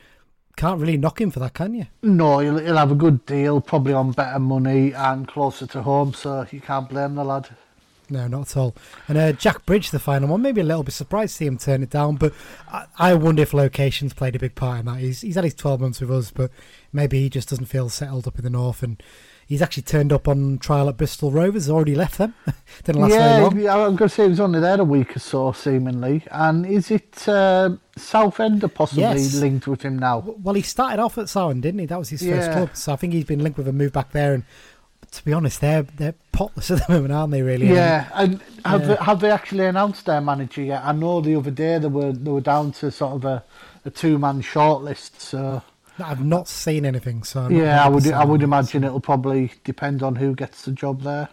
can't 0.59 0.81
really 0.81 0.97
knock 0.97 1.21
him 1.21 1.31
for 1.31 1.39
that, 1.39 1.53
can 1.53 1.73
you? 1.73 1.87
no, 2.01 2.39
he'll, 2.39 2.57
he'll 2.57 2.75
have 2.75 2.91
a 2.91 2.95
good 2.95 3.25
deal, 3.25 3.61
probably 3.61 3.93
on 3.93 4.11
better 4.11 4.39
money 4.39 4.91
and 4.93 5.25
closer 5.25 5.65
to 5.65 5.81
home. 5.81 6.13
So 6.13 6.45
you 6.51 6.59
can't 6.59 6.89
blame 6.89 7.15
the 7.15 7.23
lad. 7.23 7.49
No, 8.09 8.27
not 8.27 8.41
at 8.41 8.57
all. 8.57 8.75
And 9.07 9.17
uh, 9.17 9.31
Jack 9.33 9.65
Bridge, 9.65 9.91
the 9.91 9.99
final 9.99 10.27
one, 10.29 10.41
maybe 10.41 10.61
a 10.61 10.65
little 10.65 10.83
bit 10.83 10.93
surprised 10.93 11.33
to 11.33 11.37
see 11.37 11.45
him 11.45 11.57
turn 11.57 11.83
it 11.83 11.91
down, 11.91 12.15
but 12.15 12.33
I, 12.67 12.85
I 12.97 13.13
wonder 13.13 13.43
if 13.43 13.53
locations 13.53 14.13
played 14.13 14.35
a 14.35 14.39
big 14.39 14.55
part 14.55 14.79
in 14.79 14.85
that. 14.87 14.99
He's, 14.99 15.21
he's 15.21 15.35
had 15.35 15.43
his 15.43 15.53
12 15.53 15.79
months 15.79 16.01
with 16.01 16.11
us, 16.11 16.31
but 16.31 16.51
maybe 16.91 17.19
he 17.21 17.29
just 17.29 17.49
doesn't 17.49 17.65
feel 17.65 17.89
settled 17.89 18.27
up 18.27 18.37
in 18.37 18.43
the 18.43 18.49
north. 18.49 18.81
And 18.83 19.01
he's 19.47 19.61
actually 19.61 19.83
turned 19.83 20.11
up 20.13 20.27
on 20.27 20.57
trial 20.59 20.89
at 20.89 20.97
Bristol 20.97 21.31
Rovers, 21.31 21.69
already 21.69 21.95
left 21.95 22.17
them. 22.17 22.33
Didn't 22.83 23.01
last 23.01 23.11
very 23.11 23.23
yeah, 23.23 23.37
long. 23.39 23.59
yeah, 23.59 23.73
I'm 23.75 23.95
going 23.95 24.09
to 24.09 24.15
say 24.15 24.23
he 24.23 24.29
was 24.29 24.39
only 24.39 24.59
there 24.59 24.79
a 24.79 24.83
week 24.83 25.15
or 25.15 25.19
so, 25.19 25.51
seemingly. 25.51 26.23
And 26.31 26.65
is 26.65 26.91
it 26.91 27.27
uh, 27.27 27.71
Southend 27.97 28.63
possibly 28.73 29.03
Yes. 29.03 29.35
linked 29.35 29.67
with 29.67 29.81
him 29.81 29.97
now? 29.99 30.19
Well, 30.41 30.55
he 30.55 30.61
started 30.61 30.99
off 30.99 31.17
at 31.17 31.29
Southend, 31.29 31.63
didn't 31.63 31.79
he? 31.79 31.85
That 31.85 31.99
was 31.99 32.09
his 32.09 32.21
first 32.21 32.49
Yeah. 32.49 32.53
club. 32.53 32.69
So 32.75 32.93
I 32.93 32.95
think 32.95 33.13
he's 33.13 33.25
been 33.25 33.43
linked 33.43 33.57
with 33.57 33.67
a 33.67 33.73
move 33.73 33.93
back 33.93 34.11
there. 34.11 34.33
And 34.33 34.43
to 35.11 35.25
be 35.25 35.33
honest, 35.33 35.59
they're 35.61 35.81
they're 35.83 36.13
potless 36.31 36.69
at 36.79 36.85
the 36.85 36.93
moment, 36.93 37.11
aren't 37.13 37.31
they? 37.31 37.41
Really? 37.41 37.67
Yeah, 37.67 38.07
and 38.13 38.39
have 38.65 38.81
Yeah. 38.81 38.87
They, 38.87 38.95
have 39.03 39.19
they 39.21 39.31
actually 39.31 39.65
announced 39.65 40.05
their 40.05 40.21
manager 40.21 40.61
yet? 40.61 40.83
I 40.85 40.91
know 40.91 41.19
the 41.21 41.35
other 41.35 41.49
day 41.51 41.79
they 41.79 41.87
were 41.87 42.11
they 42.11 42.29
were 42.29 42.41
down 42.41 42.71
to 42.73 42.91
sort 42.91 43.13
of 43.13 43.25
a, 43.25 43.43
a 43.85 43.89
two 43.89 44.19
man 44.19 44.41
shortlist. 44.43 45.19
So 45.19 45.63
I've 46.01 46.23
not 46.23 46.47
seen 46.47 46.85
anything. 46.85 47.23
So 47.23 47.41
I'm 47.41 47.51
yeah, 47.51 47.83
I 47.83 47.89
would 47.89 48.07
I 48.11 48.25
would 48.25 48.43
imagine 48.43 48.83
it'll 48.83 48.99
probably 48.99 49.51
depend 49.63 50.03
on 50.03 50.15
who 50.15 50.35
gets 50.35 50.63
the 50.63 50.71
job 50.71 51.01
there. 51.01 51.29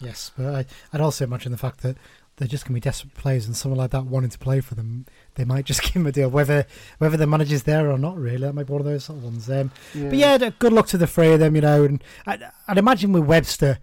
Yes, 0.00 0.32
but 0.36 0.54
I, 0.54 0.66
I'd 0.92 1.00
also 1.00 1.24
imagine 1.24 1.52
the 1.52 1.58
fact 1.58 1.82
that 1.82 1.96
they're 2.36 2.48
just 2.48 2.64
going 2.64 2.72
to 2.72 2.74
be 2.74 2.80
desperate 2.80 3.14
players, 3.14 3.46
and 3.46 3.56
someone 3.56 3.78
like 3.78 3.92
that 3.92 4.06
wanting 4.06 4.30
to 4.30 4.38
play 4.38 4.60
for 4.60 4.74
them, 4.74 5.06
they 5.36 5.44
might 5.44 5.64
just 5.64 5.82
give 5.84 5.94
him 5.94 6.06
a 6.06 6.12
deal, 6.12 6.28
whether 6.28 6.66
whether 6.98 7.16
the 7.16 7.26
manager's 7.26 7.62
there 7.62 7.90
or 7.90 7.98
not. 7.98 8.16
Really, 8.16 8.38
that 8.38 8.54
might 8.54 8.66
be 8.66 8.72
one 8.72 8.80
of 8.80 8.86
those 8.86 9.04
sort 9.04 9.18
of 9.18 9.24
ones. 9.24 9.48
Um, 9.48 9.70
But 9.92 10.14
yeah, 10.14 10.38
good 10.58 10.72
luck 10.72 10.86
to 10.88 10.98
the 10.98 11.06
three 11.06 11.32
of 11.32 11.40
them, 11.40 11.54
you 11.54 11.62
know. 11.62 11.84
And 11.84 12.02
I'd, 12.26 12.42
I'd 12.66 12.78
imagine 12.78 13.12
with 13.12 13.24
Webster, 13.24 13.78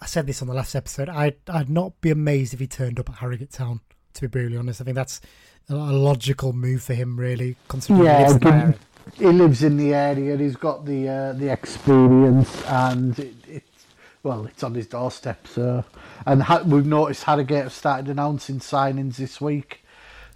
I 0.00 0.06
said 0.06 0.26
this 0.26 0.42
on 0.42 0.48
the 0.48 0.54
last 0.54 0.74
episode. 0.74 1.08
I'd 1.08 1.36
I'd 1.48 1.70
not 1.70 2.00
be 2.00 2.10
amazed 2.10 2.52
if 2.52 2.60
he 2.60 2.66
turned 2.66 3.00
up 3.00 3.08
at 3.08 3.16
Harrogate 3.16 3.50
Town. 3.50 3.80
To 4.14 4.20
be 4.20 4.26
brutally 4.28 4.58
honest, 4.58 4.80
I 4.80 4.84
think 4.84 4.94
that's 4.94 5.20
a, 5.68 5.74
logical 5.74 6.52
move 6.52 6.82
for 6.82 6.94
him, 6.94 7.18
really, 7.18 7.56
considering 7.68 8.06
Yeah, 8.06 8.72
lives 9.06 9.18
in 9.18 9.18
that 9.18 9.18
given- 9.18 9.26
area. 9.26 9.32
he 9.32 9.38
lives 9.38 9.62
in 9.62 9.76
the 9.76 9.94
area. 9.94 10.36
He's 10.36 10.56
got 10.56 10.84
the 10.86 11.08
uh, 11.08 11.32
the 11.32 11.52
experience, 11.52 12.64
and 12.66 13.18
it, 13.18 13.34
it's 13.48 13.86
well, 14.22 14.46
it's 14.46 14.62
on 14.62 14.74
his 14.74 14.86
doorstep. 14.86 15.46
So, 15.46 15.84
and 16.26 16.42
ha- 16.42 16.62
we've 16.64 16.86
noticed 16.86 17.24
Harrogate 17.24 17.64
have 17.64 17.72
started 17.72 18.08
announcing 18.08 18.58
signings 18.60 19.16
this 19.16 19.40
week. 19.40 19.84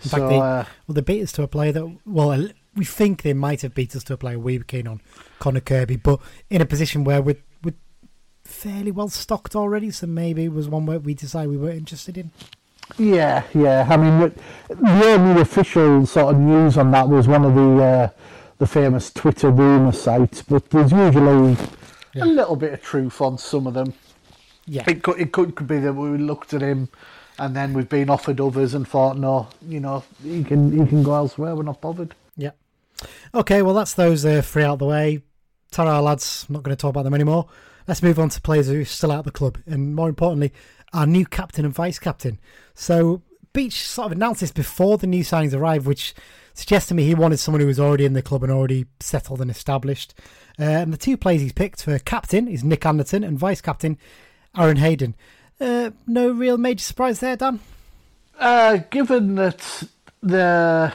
In 0.02 0.10
so, 0.10 0.16
fact, 0.18 0.28
they, 0.30 0.36
uh, 0.38 0.64
well, 0.86 0.94
they 0.94 1.00
beat 1.00 1.22
us 1.22 1.32
to 1.32 1.42
a 1.42 1.48
player 1.48 1.72
that, 1.72 1.96
well, 2.06 2.48
we 2.76 2.84
think 2.84 3.22
they 3.22 3.32
might 3.32 3.62
have 3.62 3.74
beat 3.74 3.96
us 3.96 4.04
to 4.04 4.12
a 4.14 4.16
player 4.16 4.38
we 4.38 4.58
were 4.58 4.64
keen 4.64 4.86
on, 4.86 5.00
Connor 5.40 5.60
Kirby, 5.60 5.96
but 5.96 6.20
in 6.50 6.60
a 6.60 6.66
position 6.66 7.02
where 7.02 7.20
we're, 7.20 7.38
we're 7.64 7.74
fairly 8.44 8.92
well 8.92 9.08
stocked 9.08 9.56
already, 9.56 9.90
so 9.90 10.06
maybe 10.06 10.44
it 10.44 10.52
was 10.52 10.68
one 10.68 10.86
where 10.86 11.00
we 11.00 11.14
decided 11.14 11.50
we 11.50 11.56
weren't 11.56 11.78
interested 11.78 12.16
in. 12.16 12.30
yeah, 12.98 13.42
yeah. 13.54 13.86
I 13.88 13.96
mean, 13.96 14.20
the 14.20 14.74
the 14.74 15.04
only 15.06 15.40
official 15.40 16.06
sort 16.06 16.34
of 16.34 16.40
news 16.40 16.76
on 16.78 16.90
that 16.92 17.08
was 17.08 17.26
one 17.26 17.44
of 17.44 17.54
the 17.54 17.82
uh, 17.82 18.08
the 18.58 18.66
famous 18.66 19.12
Twitter 19.12 19.50
rumor 19.50 19.92
sites, 19.92 20.42
but 20.42 20.68
there's 20.70 20.92
usually 20.92 21.56
Yeah. 22.14 22.24
a 22.24 22.26
little 22.26 22.56
bit 22.56 22.72
of 22.72 22.82
truth 22.82 23.20
on 23.20 23.38
some 23.38 23.66
of 23.66 23.74
them. 23.74 23.94
Yeah, 24.66 24.84
It 24.86 25.02
could, 25.02 25.20
it 25.20 25.32
could, 25.32 25.54
could 25.54 25.66
be 25.68 25.78
that 25.78 25.92
we 25.94 26.18
looked 26.18 26.52
at 26.52 26.60
him 26.60 26.88
and 27.38 27.54
then 27.56 27.72
we've 27.72 27.88
been 27.88 28.10
offered 28.10 28.40
others 28.40 28.74
and 28.74 28.86
thought, 28.86 29.16
no, 29.16 29.48
you 29.66 29.80
know, 29.80 30.02
he 30.22 30.42
can 30.44 30.72
he 30.72 30.84
can 30.86 31.02
go 31.02 31.14
elsewhere. 31.14 31.54
We're 31.54 31.62
not 31.62 31.80
bothered. 31.80 32.14
yeah. 32.36 32.50
Okay, 33.32 33.62
well, 33.62 33.74
that's 33.74 33.94
those 33.94 34.24
uh, 34.24 34.42
three 34.42 34.64
out 34.64 34.74
of 34.74 34.78
the 34.80 34.86
way. 34.86 35.22
Tara 35.70 36.00
lads, 36.02 36.46
I'm 36.48 36.54
not 36.54 36.64
going 36.64 36.76
to 36.76 36.80
talk 36.80 36.90
about 36.90 37.04
them 37.04 37.14
anymore. 37.14 37.46
Let's 37.86 38.02
move 38.02 38.18
on 38.18 38.28
to 38.30 38.40
players 38.40 38.66
who 38.66 38.80
are 38.80 38.84
still 38.84 39.12
out 39.12 39.20
of 39.20 39.24
the 39.26 39.30
club, 39.30 39.58
and 39.66 39.94
more 39.94 40.08
importantly, 40.08 40.52
our 40.92 41.06
new 41.06 41.24
captain 41.24 41.64
and 41.64 41.72
vice 41.72 41.98
captain. 41.98 42.38
So 42.74 43.22
Beach 43.52 43.86
sort 43.86 44.06
of 44.06 44.12
announced 44.12 44.40
this 44.40 44.52
before 44.52 44.98
the 44.98 45.06
new 45.06 45.24
signings 45.24 45.54
arrived, 45.54 45.86
which 45.86 46.14
suggests 46.54 46.88
to 46.88 46.94
me 46.94 47.04
he 47.04 47.14
wanted 47.14 47.38
someone 47.38 47.60
who 47.60 47.66
was 47.66 47.80
already 47.80 48.04
in 48.04 48.12
the 48.12 48.22
club 48.22 48.42
and 48.42 48.52
already 48.52 48.86
settled 49.00 49.40
and 49.40 49.50
established. 49.50 50.14
Uh, 50.58 50.64
and 50.64 50.92
the 50.92 50.98
two 50.98 51.16
players 51.16 51.40
he's 51.40 51.52
picked 51.52 51.82
for 51.82 51.98
captain 52.00 52.48
is 52.48 52.64
Nick 52.64 52.84
Anderton 52.84 53.22
and 53.24 53.38
vice 53.38 53.60
captain 53.60 53.96
Aaron 54.56 54.76
Hayden. 54.76 55.14
Uh, 55.60 55.90
no 56.06 56.30
real 56.30 56.58
major 56.58 56.82
surprise 56.82 57.20
there, 57.20 57.36
Dan. 57.36 57.60
Uh, 58.38 58.78
given 58.90 59.34
that 59.36 59.82
the 60.22 60.92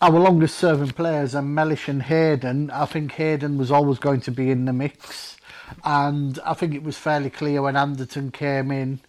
our 0.00 0.18
longest 0.18 0.56
serving 0.56 0.90
players 0.90 1.34
are 1.34 1.42
Mellish 1.42 1.88
and 1.88 2.02
Hayden, 2.02 2.70
I 2.70 2.86
think 2.86 3.12
Hayden 3.12 3.58
was 3.58 3.70
always 3.70 3.98
going 3.98 4.22
to 4.22 4.30
be 4.30 4.50
in 4.50 4.64
the 4.64 4.72
mix. 4.72 5.36
And 5.84 6.38
I 6.44 6.54
think 6.54 6.74
it 6.74 6.82
was 6.82 6.96
fairly 6.96 7.30
clear 7.30 7.62
when 7.62 7.76
Anderton 7.76 8.30
came 8.30 8.70
in, 8.70 9.00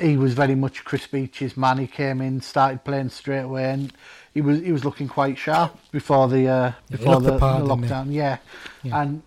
he 0.00 0.16
was 0.16 0.34
very 0.34 0.54
much 0.54 0.84
Chris 0.84 1.06
Beach's 1.06 1.56
man. 1.56 1.78
He 1.78 1.86
came 1.86 2.20
in, 2.20 2.40
started 2.40 2.84
playing 2.84 3.10
straight 3.10 3.40
away, 3.42 3.70
and 3.70 3.92
he 4.32 4.40
was 4.40 4.60
he 4.60 4.72
was 4.72 4.84
looking 4.84 5.08
quite 5.08 5.38
sharp 5.38 5.76
before 5.92 6.28
the 6.28 6.48
uh, 6.48 6.72
before 6.90 7.20
the, 7.20 7.32
the 7.32 7.38
part, 7.38 7.62
the 7.62 7.68
lockdown. 7.68 8.12
Yeah. 8.12 8.38
Yeah. 8.82 9.02
and 9.02 9.22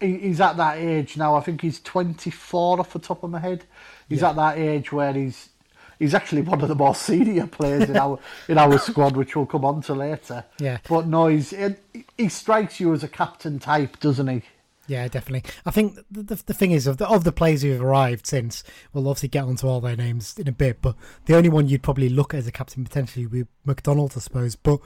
he, 0.00 0.18
he's 0.18 0.40
at 0.40 0.56
that 0.56 0.78
age 0.78 1.16
now. 1.16 1.34
I 1.36 1.40
think 1.40 1.60
he's 1.62 1.80
24 1.80 2.80
off 2.80 2.92
the 2.92 2.98
top 2.98 3.22
of 3.22 3.30
my 3.30 3.38
head. 3.40 3.64
He's 4.08 4.20
Yeah. 4.20 4.30
at 4.30 4.36
that 4.36 4.58
age 4.58 4.92
where 4.92 5.12
he's 5.12 5.48
he's 5.98 6.14
actually 6.14 6.42
one 6.42 6.60
of 6.60 6.68
the 6.68 6.74
more 6.74 6.94
senior 7.08 7.46
players 7.46 7.88
in 7.88 7.96
our 7.96 8.18
in 8.48 8.58
our 8.58 8.78
squad, 8.78 9.16
which 9.16 9.34
we'll 9.36 9.46
come 9.46 9.64
on 9.64 9.82
to 9.82 9.94
later. 9.94 10.44
Yeah. 10.58 10.78
But 10.88 11.06
no, 11.06 11.26
he's 11.26 11.50
he, 11.50 12.04
he 12.16 12.28
strikes 12.28 12.78
you 12.80 12.92
as 12.92 13.02
a 13.02 13.08
captain 13.08 13.58
type, 13.58 13.98
doesn't 14.00 14.28
he? 14.28 14.42
Yeah, 14.88 15.06
definitely. 15.08 15.50
I 15.64 15.70
think 15.70 15.96
the, 16.10 16.22
the, 16.22 16.42
the 16.46 16.54
thing 16.54 16.72
is 16.72 16.86
of 16.86 16.96
the 16.96 17.08
of 17.08 17.24
the 17.24 17.32
players 17.32 17.62
who've 17.62 17.80
arrived 17.80 18.26
since, 18.26 18.64
we'll 18.92 19.08
obviously 19.08 19.28
get 19.28 19.44
onto 19.44 19.68
all 19.68 19.80
their 19.80 19.96
names 19.96 20.38
in 20.38 20.48
a 20.48 20.52
bit, 20.52 20.82
but 20.82 20.96
the 21.26 21.36
only 21.36 21.48
one 21.48 21.68
you'd 21.68 21.82
probably 21.82 22.08
look 22.08 22.34
at 22.34 22.38
as 22.38 22.46
a 22.46 22.52
captain 22.52 22.84
potentially 22.84 23.26
would 23.26 23.46
be 23.46 23.50
McDonald, 23.64 24.14
I 24.16 24.20
suppose. 24.20 24.56
But 24.56 24.80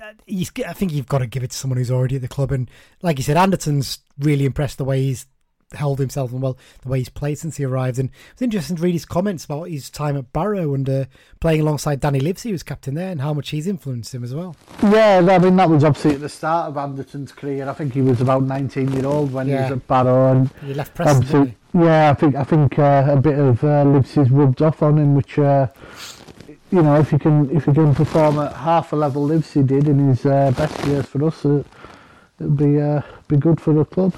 I 0.00 0.72
think 0.72 0.92
you've 0.92 1.06
got 1.06 1.18
to 1.18 1.26
give 1.26 1.42
it 1.42 1.50
to 1.50 1.56
someone 1.56 1.78
who's 1.78 1.90
already 1.90 2.16
at 2.16 2.22
the 2.22 2.28
club, 2.28 2.52
and 2.52 2.70
like 3.02 3.18
you 3.18 3.24
said, 3.24 3.36
Anderton's 3.36 4.00
really 4.18 4.44
impressed 4.44 4.78
the 4.78 4.84
way 4.84 5.00
he's 5.02 5.26
held 5.74 5.98
himself 5.98 6.32
and 6.32 6.40
well 6.40 6.56
the 6.82 6.88
way 6.88 6.98
he's 6.98 7.08
played 7.08 7.38
since 7.38 7.56
he 7.56 7.64
arrived. 7.64 7.98
And 7.98 8.10
it's 8.32 8.42
interesting 8.42 8.76
to 8.76 8.82
read 8.82 8.92
his 8.92 9.04
comments 9.04 9.44
about 9.44 9.64
his 9.64 9.90
time 9.90 10.16
at 10.16 10.32
Barrow 10.32 10.74
and 10.74 10.88
uh, 10.88 11.04
playing 11.40 11.60
alongside 11.60 12.00
Danny 12.00 12.20
Livesey, 12.20 12.48
who 12.50 12.54
was 12.54 12.62
captain 12.62 12.94
there, 12.94 13.10
and 13.10 13.20
how 13.20 13.34
much 13.34 13.50
he's 13.50 13.66
influenced 13.66 14.14
him 14.14 14.24
as 14.24 14.34
well. 14.34 14.56
Yeah, 14.82 15.26
I 15.28 15.38
mean 15.38 15.56
that 15.56 15.68
was 15.68 15.84
obviously 15.84 16.14
at 16.14 16.20
the 16.20 16.28
start 16.28 16.68
of 16.70 16.76
Anderton's 16.76 17.32
career. 17.32 17.68
I 17.68 17.72
think 17.74 17.94
he 17.94 18.02
was 18.02 18.20
about 18.20 18.42
19 18.44 18.92
year 18.92 19.06
old 19.06 19.32
when 19.32 19.48
he 19.48 19.54
was 19.54 19.70
at 19.70 19.86
Barrow, 19.86 20.32
and 20.32 20.50
He 20.64 20.74
left 20.74 20.94
Preston, 20.94 21.46
he? 21.48 21.54
yeah, 21.80 22.10
I 22.10 22.14
think 22.14 22.34
I 22.34 22.44
think 22.44 22.78
uh, 22.78 23.06
a 23.10 23.20
bit 23.20 23.38
of 23.38 23.62
uh, 23.62 23.84
Livesey's 23.84 24.30
rubbed 24.30 24.62
off 24.62 24.82
on 24.82 24.98
him, 24.98 25.14
which 25.14 25.38
uh, 25.38 25.66
you 26.70 26.82
know 26.82 26.96
if 26.98 27.10
he 27.10 27.18
can 27.18 27.54
if 27.54 27.64
he 27.66 27.72
can 27.72 27.94
perform 27.94 28.38
at 28.38 28.54
half 28.54 28.92
a 28.92 28.96
level 28.96 29.26
Livesey 29.26 29.62
did 29.62 29.88
in 29.88 30.08
his 30.08 30.24
uh, 30.24 30.50
best 30.56 30.82
years 30.86 31.06
for 31.06 31.24
us, 31.26 31.44
uh, 31.44 31.62
it'd 32.40 32.56
be 32.56 32.80
uh, 32.80 33.02
be 33.28 33.36
good 33.36 33.60
for 33.60 33.74
the 33.74 33.84
club. 33.84 34.14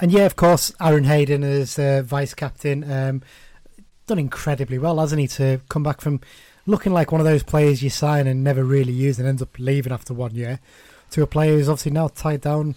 And 0.00 0.12
yeah, 0.12 0.26
of 0.26 0.36
course, 0.36 0.72
Aaron 0.80 1.04
Hayden 1.04 1.42
as 1.42 1.78
uh, 1.78 2.02
vice 2.04 2.34
captain, 2.34 2.90
um, 2.90 3.22
done 4.06 4.18
incredibly 4.18 4.78
well, 4.78 4.98
hasn't 4.98 5.20
he? 5.20 5.28
To 5.28 5.60
come 5.68 5.82
back 5.82 6.00
from 6.00 6.20
looking 6.66 6.92
like 6.92 7.10
one 7.10 7.20
of 7.20 7.26
those 7.26 7.42
players 7.42 7.82
you 7.82 7.90
sign 7.90 8.26
and 8.26 8.44
never 8.44 8.62
really 8.62 8.92
use 8.92 9.18
and 9.18 9.26
ends 9.26 9.42
up 9.42 9.58
leaving 9.58 9.92
after 9.92 10.14
one 10.14 10.34
year, 10.34 10.60
to 11.10 11.22
a 11.22 11.26
player 11.26 11.52
who's 11.52 11.68
obviously 11.68 11.92
now 11.92 12.08
tied 12.08 12.40
down 12.40 12.74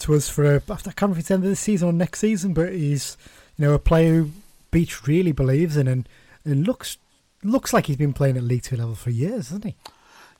to 0.00 0.14
us 0.14 0.28
for 0.28 0.56
a, 0.56 0.56
I 0.56 0.76
can't 0.76 1.02
remember 1.02 1.14
if 1.14 1.18
it's 1.20 1.28
the 1.28 1.34
end 1.34 1.44
of 1.44 1.50
the 1.50 1.56
season 1.56 1.88
or 1.88 1.92
next 1.92 2.20
season, 2.20 2.52
but 2.52 2.72
he's 2.72 3.16
you 3.56 3.66
know 3.66 3.74
a 3.74 3.78
player 3.78 4.14
who 4.14 4.30
Beach 4.70 5.06
really 5.06 5.32
believes 5.32 5.76
in 5.76 5.88
and, 5.88 6.08
and 6.44 6.66
looks 6.66 6.98
looks 7.42 7.72
like 7.72 7.86
he's 7.86 7.96
been 7.96 8.12
playing 8.12 8.36
at 8.36 8.42
League 8.42 8.62
Two 8.62 8.76
level 8.76 8.94
for 8.94 9.10
years, 9.10 9.48
hasn't 9.48 9.64
he? 9.64 9.76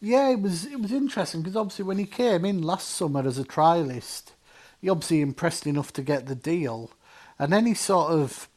Yeah, 0.00 0.31
it 0.31 0.41
was 0.41 0.67
it 0.67 0.81
was 0.81 0.93
interesting 0.93 1.43
because 1.43 1.57
obviously 1.57 1.85
when 1.85 1.99
he 1.99 2.07
came 2.07 2.45
in 2.45 2.62
last 2.62 2.89
summer 2.89 3.27
as 3.27 3.39
a 3.39 3.45
trialist, 3.45 4.33
he 4.81 4.89
obviously 4.89 5.21
impressed 5.21 5.67
enough 5.67 5.93
to 5.95 6.03
get 6.03 6.27
the 6.27 6.35
deal, 6.35 6.91
and 7.39 7.53
then 7.53 7.67
he 7.67 7.75
sort 7.75 8.13
of 8.13 8.49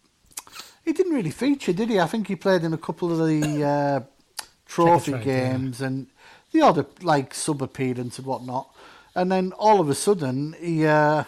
he 0.83 0.93
didn't 0.93 1.13
really 1.13 1.31
feature, 1.31 1.73
did 1.73 1.89
he? 1.89 1.99
I 1.99 2.07
think 2.07 2.27
he 2.27 2.35
played 2.35 2.63
in 2.63 2.73
a 2.73 2.77
couple 2.77 3.11
of 3.11 3.27
the 3.27 3.63
uh, 3.63 3.99
trophy 4.65 5.11
trade, 5.11 5.23
games 5.23 5.81
and 5.81 6.07
the 6.51 6.61
other 6.61 6.85
like 7.01 7.33
sub 7.33 7.61
appearance 7.61 8.17
and 8.17 8.27
whatnot, 8.27 8.73
and 9.15 9.31
then 9.31 9.53
all 9.53 9.79
of 9.79 9.89
a 9.89 9.95
sudden 9.95 10.55
he, 10.59 10.85
uh, 10.85 11.23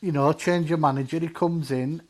you 0.00 0.12
know, 0.12 0.32
change 0.32 0.68
your 0.68 0.78
manager. 0.78 1.18
He 1.18 1.28
comes 1.28 1.70
in, 1.70 2.02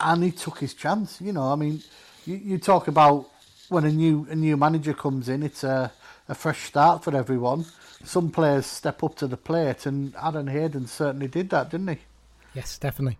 and 0.00 0.22
he 0.22 0.30
took 0.30 0.58
his 0.58 0.74
chance. 0.74 1.20
You 1.20 1.32
know, 1.32 1.52
I 1.52 1.56
mean, 1.56 1.82
you, 2.26 2.36
you 2.36 2.58
talk 2.58 2.88
about 2.88 3.28
when 3.68 3.84
a 3.84 3.90
new 3.90 4.26
a 4.30 4.34
new 4.34 4.56
manager 4.56 4.94
comes 4.94 5.28
in, 5.28 5.42
it's 5.42 5.64
a 5.64 5.92
a 6.28 6.34
fresh 6.34 6.64
start 6.64 7.04
for 7.04 7.14
everyone. 7.16 7.66
Some 8.04 8.30
players 8.30 8.66
step 8.66 9.02
up 9.02 9.14
to 9.16 9.26
the 9.26 9.36
plate, 9.36 9.86
and 9.86 10.14
Aaron 10.22 10.46
Hayden 10.46 10.86
certainly 10.86 11.26
did 11.26 11.50
that, 11.50 11.70
didn't 11.70 11.88
he? 11.88 11.98
Yes, 12.54 12.78
definitely. 12.78 13.18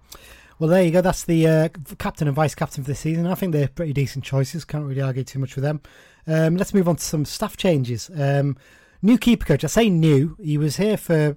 Well, 0.58 0.70
there 0.70 0.82
you 0.82 0.92
go. 0.92 1.00
That's 1.00 1.24
the 1.24 1.46
uh, 1.46 1.68
captain 1.98 2.28
and 2.28 2.36
vice 2.36 2.54
captain 2.54 2.84
for 2.84 2.90
the 2.90 2.94
season. 2.94 3.26
I 3.26 3.34
think 3.34 3.52
they're 3.52 3.68
pretty 3.68 3.92
decent 3.92 4.24
choices. 4.24 4.64
Can't 4.64 4.84
really 4.84 5.00
argue 5.00 5.24
too 5.24 5.40
much 5.40 5.56
with 5.56 5.64
them. 5.64 5.80
Um, 6.26 6.56
let's 6.56 6.72
move 6.72 6.88
on 6.88 6.96
to 6.96 7.04
some 7.04 7.24
staff 7.24 7.56
changes. 7.56 8.10
Um, 8.16 8.56
new 9.02 9.18
keeper 9.18 9.44
coach. 9.44 9.64
I 9.64 9.68
say 9.68 9.88
new. 9.88 10.36
He 10.40 10.56
was 10.56 10.76
here 10.76 10.96
for 10.96 11.36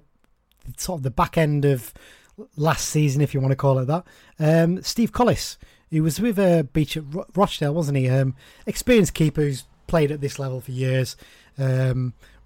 sort 0.76 1.00
of 1.00 1.02
the 1.02 1.10
back 1.10 1.36
end 1.36 1.64
of 1.64 1.92
last 2.56 2.88
season, 2.88 3.20
if 3.20 3.34
you 3.34 3.40
want 3.40 3.52
to 3.52 3.56
call 3.56 3.78
it 3.80 3.86
that. 3.86 4.04
Um, 4.38 4.82
Steve 4.82 5.12
Collis, 5.12 5.58
he 5.90 6.00
was 6.00 6.20
with 6.20 6.38
uh, 6.38 6.62
Beach 6.62 6.96
at 6.96 7.02
Ro- 7.12 7.26
Rochdale, 7.34 7.74
wasn't 7.74 7.98
he? 7.98 8.08
Um, 8.08 8.36
experienced 8.66 9.14
keeper 9.14 9.40
who's 9.40 9.64
played 9.88 10.12
at 10.12 10.20
this 10.20 10.38
level 10.38 10.60
for 10.60 10.70
years. 10.70 11.16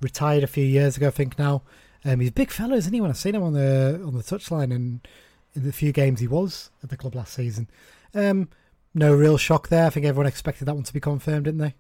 Retired 0.03 0.45
a 0.45 0.49
few 0.49 0.65
years 0.65 0.97
ago, 0.97 1.09
I 1.09 1.11
think 1.11 1.39
now. 1.39 1.63
Um, 2.05 2.21
he's 2.21 2.31
a 2.31 2.33
big 2.33 2.51
fellow, 2.51 2.75
isn't 2.75 2.93
he? 2.93 3.01
When 3.01 3.11
I've 3.11 3.17
seen 3.17 3.35
him 3.35 3.43
on 3.43 3.53
the 3.53 4.03
on 4.05 4.15
the 4.15 4.25
touchline 4.25 4.75
and 4.75 5.07
in 5.55 5.65
the 5.65 5.73
few 5.73 5.93
games 5.93 6.21
he 6.21 6.27
was 6.27 6.71
at 6.83 6.91
the 6.91 6.97
club 6.97 7.15
last 7.15 7.35
season. 7.35 7.69
Um, 8.15 8.49
no 8.95 9.15
real 9.15 9.39
shock 9.39 9.69
there. 9.69 9.87
I 9.87 9.91
think 9.91 10.05
everyone 10.07 10.27
expected 10.27 10.67
that 10.67 10.75
one 10.75 10.85
to 10.85 10.93
be 10.93 11.01
confirmed, 11.01 11.45
didn't 11.45 11.61
they? 11.61 11.75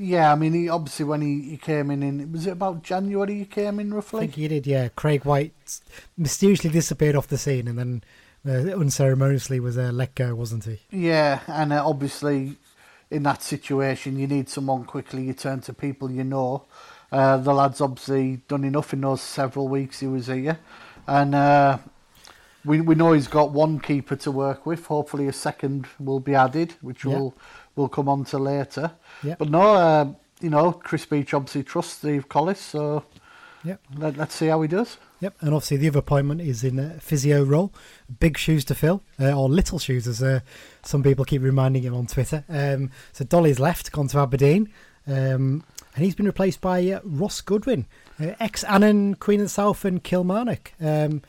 Yeah, 0.00 0.32
I 0.32 0.36
mean, 0.36 0.52
he 0.52 0.68
obviously 0.68 1.04
when 1.04 1.22
he, 1.22 1.40
he 1.50 1.56
came 1.56 1.90
in, 1.90 2.02
in 2.04 2.30
was 2.30 2.46
it 2.46 2.52
about 2.52 2.82
January 2.82 3.38
he 3.38 3.44
came 3.44 3.80
in 3.80 3.92
roughly? 3.92 4.18
I 4.18 4.20
think 4.22 4.34
he 4.34 4.48
did, 4.48 4.66
yeah. 4.66 4.88
Craig 4.88 5.24
White 5.24 5.52
mysteriously 6.16 6.70
disappeared 6.70 7.16
off 7.16 7.26
the 7.26 7.36
scene 7.36 7.66
and 7.66 7.78
then 7.78 8.04
uh, 8.46 8.78
unceremoniously 8.78 9.58
was 9.58 9.76
uh, 9.76 9.90
let 9.92 10.14
go, 10.14 10.36
wasn't 10.36 10.64
he? 10.64 10.80
Yeah, 10.90 11.40
and 11.48 11.72
uh, 11.72 11.84
obviously 11.84 12.56
in 13.10 13.24
that 13.24 13.42
situation, 13.42 14.18
you 14.18 14.28
need 14.28 14.48
someone 14.48 14.84
quickly. 14.84 15.24
You 15.24 15.32
turn 15.32 15.60
to 15.62 15.72
people 15.72 16.10
you 16.10 16.24
know. 16.24 16.66
Uh, 17.10 17.36
the 17.38 17.52
lad's 17.54 17.80
obviously 17.80 18.36
done 18.48 18.64
enough 18.64 18.92
in 18.92 19.00
those 19.00 19.20
several 19.22 19.66
weeks 19.68 20.00
he 20.00 20.06
was 20.06 20.26
here, 20.26 20.58
and 21.06 21.34
uh, 21.34 21.78
we 22.64 22.80
we 22.80 22.94
know 22.94 23.12
he's 23.12 23.28
got 23.28 23.50
one 23.50 23.80
keeper 23.80 24.16
to 24.16 24.30
work 24.30 24.66
with. 24.66 24.84
Hopefully, 24.86 25.26
a 25.28 25.32
second 25.32 25.86
will 25.98 26.20
be 26.20 26.34
added, 26.34 26.74
which 26.82 27.04
Yeah. 27.04 27.12
we'll 27.14 27.34
we'll 27.76 27.88
come 27.88 28.08
on 28.08 28.24
to 28.26 28.38
later. 28.38 28.92
Yeah. 29.22 29.36
But 29.38 29.48
no, 29.50 29.62
uh, 29.62 30.12
you 30.40 30.50
know, 30.50 30.72
Chris 30.72 31.06
Beach 31.06 31.32
obviously 31.32 31.62
trusts 31.62 31.94
Steve 31.94 32.28
Collis, 32.28 32.60
so 32.60 33.04
Yep. 33.64 33.80
let, 33.96 34.16
let's 34.16 34.34
see 34.34 34.46
how 34.48 34.60
he 34.62 34.68
does. 34.68 34.98
Yep, 35.20 35.34
and 35.40 35.54
obviously 35.54 35.78
the 35.78 35.88
other 35.88 35.98
appointment 35.98 36.40
is 36.40 36.62
in 36.62 36.78
a 36.78 37.00
physio 37.00 37.42
role. 37.42 37.72
Big 38.20 38.38
shoes 38.38 38.64
to 38.66 38.74
fill, 38.74 39.02
uh, 39.18 39.32
or 39.32 39.48
little 39.48 39.78
shoes, 39.80 40.06
as 40.06 40.22
uh, 40.22 40.40
some 40.82 41.02
people 41.02 41.24
keep 41.24 41.42
reminding 41.42 41.82
him 41.82 41.94
on 41.94 42.06
Twitter. 42.06 42.44
Um, 42.48 42.90
so 43.12 43.24
Dolly's 43.24 43.58
left, 43.58 43.90
gone 43.90 44.06
to 44.08 44.18
Aberdeen, 44.18 44.68
um, 45.08 45.64
and 45.98 46.04
he's 46.04 46.14
been 46.14 46.26
replaced 46.26 46.60
by 46.60 46.92
uh, 46.92 47.00
Ross 47.02 47.40
Goodwin, 47.40 47.84
uh, 48.20 48.34
ex 48.38 48.62
Annan, 48.62 49.16
Queen 49.16 49.40
of 49.40 49.46
the 49.46 49.50
South, 49.50 49.84
and 49.84 50.00
Kilmarnock. 50.00 50.72
Um, 50.80 51.22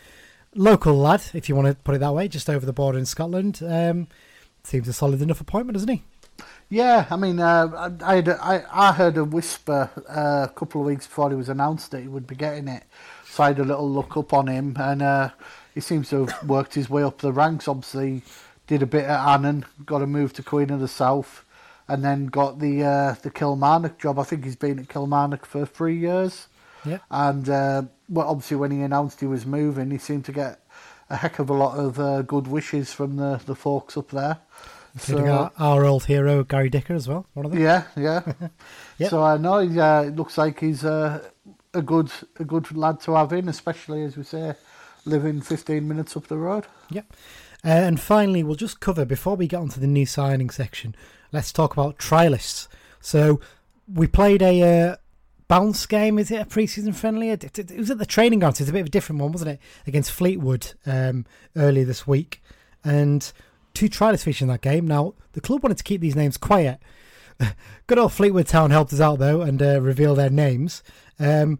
local 0.53 0.95
lad, 0.95 1.23
if 1.33 1.49
you 1.49 1.55
want 1.55 1.69
to 1.69 1.73
put 1.73 1.95
it 1.95 1.97
that 1.97 2.13
way, 2.13 2.27
just 2.27 2.47
over 2.51 2.67
the 2.67 2.71
border 2.71 2.99
in 2.99 3.07
Scotland. 3.07 3.61
Um, 3.65 4.09
seems 4.63 4.87
a 4.87 4.93
solid 4.93 5.23
enough 5.23 5.41
appointment, 5.41 5.73
doesn't 5.73 5.89
he? 5.89 6.03
Yeah, 6.69 7.07
I 7.09 7.15
mean, 7.15 7.39
uh, 7.39 7.97
I, 8.03 8.17
a- 8.17 8.37
I, 8.39 8.89
I 8.89 8.91
heard 8.93 9.17
a 9.17 9.23
whisper 9.23 9.89
uh, 10.07 10.45
a 10.47 10.53
couple 10.55 10.81
of 10.81 10.85
weeks 10.85 11.07
before 11.07 11.31
he 11.31 11.35
was 11.35 11.49
announced 11.49 11.89
that 11.89 12.01
he 12.01 12.07
would 12.07 12.27
be 12.27 12.35
getting 12.35 12.67
it. 12.67 12.83
So 13.25 13.41
I 13.41 13.47
had 13.47 13.59
a 13.59 13.63
little 13.63 13.89
look 13.89 14.15
up 14.17 14.33
on 14.33 14.45
him, 14.45 14.75
and 14.79 15.01
uh, 15.01 15.29
he 15.73 15.81
seems 15.81 16.09
to 16.09 16.27
have 16.27 16.47
worked 16.47 16.75
his 16.75 16.91
way 16.91 17.01
up 17.01 17.17
the 17.17 17.33
ranks. 17.33 17.67
Obviously, 17.67 18.21
did 18.67 18.83
a 18.83 18.85
bit 18.85 19.05
at 19.05 19.27
Annan, 19.29 19.65
got 19.83 20.03
a 20.03 20.05
move 20.07 20.31
to 20.33 20.43
Queen 20.43 20.69
of 20.69 20.79
the 20.79 20.87
South, 20.87 21.43
and 21.89 22.03
then 22.03 22.27
got 22.27 22.59
the 22.59 22.83
uh, 22.83 23.15
the 23.21 23.29
Kilmarnock 23.29 23.99
job. 23.99 24.19
I 24.19 24.23
think 24.23 24.43
he's 24.43 24.55
been 24.55 24.79
at 24.79 24.89
Kilmarnock 24.89 25.45
for 25.45 25.65
three 25.65 25.97
years. 25.97 26.47
Yeah. 26.85 26.99
And 27.09 27.49
uh, 27.49 27.83
well, 28.07 28.27
obviously, 28.27 28.57
when 28.57 28.71
he 28.71 28.81
announced 28.81 29.19
he 29.19 29.27
was 29.27 29.45
moving, 29.45 29.91
he 29.91 29.97
seemed 29.97 30.25
to 30.25 30.31
get 30.31 30.63
a 31.09 31.17
heck 31.17 31.39
of 31.39 31.49
a 31.49 31.53
lot 31.53 31.77
of 31.77 31.99
uh, 31.99 32.21
good 32.21 32.47
wishes 32.47 32.93
from 32.93 33.17
the, 33.17 33.41
the 33.45 33.55
folks 33.55 33.97
up 33.97 34.09
there. 34.11 34.37
Including 34.93 35.29
our, 35.29 35.51
our 35.59 35.85
old 35.85 36.05
hero, 36.05 36.43
Gary 36.43 36.69
Dicker, 36.69 36.93
as 36.93 37.07
well. 37.07 37.25
One 37.33 37.45
of 37.45 37.51
them. 37.51 37.61
Yeah, 37.61 37.83
yeah. 37.95 38.21
Yep. 38.97 39.11
So 39.11 39.23
I 39.23 39.37
know 39.37 39.59
he, 39.59 39.79
uh, 39.79 40.01
it 40.03 40.15
looks 40.17 40.37
like 40.37 40.59
he's 40.59 40.83
uh, 40.83 41.23
a 41.73 41.81
good 41.81 42.11
a 42.37 42.43
good 42.43 42.75
lad 42.75 42.99
to 43.01 43.15
have 43.15 43.31
in, 43.31 43.47
especially 43.47 44.03
as 44.03 44.17
we 44.17 44.23
say, 44.23 44.55
living 45.05 45.39
15 45.39 45.87
minutes 45.87 46.17
up 46.17 46.27
the 46.27 46.37
road. 46.37 46.65
Yep. 46.89 47.05
Uh, 47.63 47.67
and 47.67 47.99
finally, 47.99 48.43
we'll 48.43 48.55
just 48.55 48.79
cover 48.79 49.05
before 49.05 49.35
we 49.35 49.47
get 49.47 49.61
onto 49.61 49.79
the 49.79 49.87
new 49.87 50.05
signing 50.05 50.49
section. 50.49 50.95
Let's 51.31 51.51
talk 51.51 51.73
about 51.73 51.97
trialists. 51.97 52.67
So 52.99 53.39
we 53.91 54.07
played 54.07 54.41
a 54.41 54.61
uh, 54.61 54.95
bounce 55.47 55.85
game. 55.85 56.17
Is 56.17 56.31
it 56.31 56.41
a 56.41 56.45
preseason 56.45 56.95
friendly? 56.95 57.29
It, 57.29 57.71
was 57.77 57.91
at 57.91 57.97
the 57.97 58.05
training 58.05 58.39
ground. 58.39 58.59
It's 58.59 58.69
a 58.69 58.73
bit 58.73 58.81
of 58.81 58.87
a 58.87 58.91
different 58.91 59.21
one, 59.21 59.31
wasn't 59.31 59.51
it? 59.51 59.59
Against 59.85 60.11
Fleetwood 60.11 60.73
um, 60.85 61.25
earlier 61.55 61.85
this 61.85 62.07
week, 62.07 62.41
and 62.83 63.31
two 63.73 63.89
trialists 63.89 64.23
featured 64.23 64.43
in 64.43 64.47
that 64.49 64.61
game. 64.61 64.87
Now 64.87 65.13
the 65.33 65.41
club 65.41 65.63
wanted 65.63 65.77
to 65.77 65.83
keep 65.83 66.01
these 66.01 66.15
names 66.15 66.37
quiet. 66.37 66.79
Good 67.87 67.99
old 67.99 68.13
Fleetwood 68.13 68.47
Town 68.47 68.71
helped 68.71 68.93
us 68.93 68.99
out 68.99 69.19
though 69.19 69.41
and 69.41 69.61
uh, 69.61 69.81
reveal 69.81 70.15
their 70.15 70.29
names. 70.29 70.83
Um, 71.19 71.59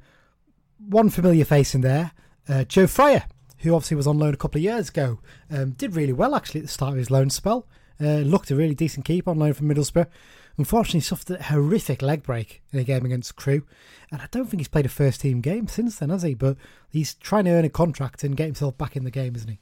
one 0.77 1.10
familiar 1.10 1.45
face 1.45 1.75
in 1.75 1.82
there, 1.82 2.12
uh, 2.47 2.63
Joe 2.63 2.88
Fryer, 2.88 3.25
who 3.60 3.75
obviously 3.75 3.97
was 3.97 4.08
on 4.08 4.17
loan 4.17 4.34
a 4.34 4.38
couple 4.38 4.60
of 4.60 4.63
years 4.63 4.89
ago, 4.89 5.19
um, 5.51 5.71
did 5.71 5.95
really 5.95 6.13
well 6.13 6.36
actually 6.36 6.62
at 6.62 6.65
the 6.65 6.71
start 6.71 6.93
of 6.93 6.97
his 6.97 7.12
loan 7.12 7.29
spell. 7.29 7.67
Uh, 8.02 8.20
looked 8.20 8.50
a 8.50 8.56
really 8.56 8.76
decent 8.76 9.06
keeper 9.06 9.30
on 9.30 9.38
loan 9.38 9.54
from 9.54 9.68
Middlesbrough. 9.68 10.08
Unfortunately, 10.58 11.00
suffered 11.00 11.38
a 11.38 11.44
horrific 11.44 12.02
leg 12.02 12.24
break 12.24 12.62
in 12.72 12.80
a 12.80 12.84
game 12.84 13.06
against 13.06 13.36
Crewe, 13.36 13.66
and 14.12 14.22
I 14.22 14.28
don't 14.32 14.46
think 14.46 14.60
he's 14.60 14.68
played 14.68 14.86
a 14.86 14.90
first 14.90 15.22
team 15.22 15.42
game 15.42 15.68
since 15.68 15.98
then, 16.00 16.10
has 16.10 16.24
he? 16.24 16.34
But 16.34 16.58
he's 16.90 17.14
trying 17.14 17.46
to 17.46 17.52
earn 17.52 17.66
a 17.66 17.70
contract 17.70 18.24
and 18.24 18.36
get 18.36 18.46
himself 18.46 18.78
back 18.78 18.96
in 18.96 19.04
the 19.04 19.12
game, 19.12 19.36
isn't 19.36 19.50
he? 19.50 19.60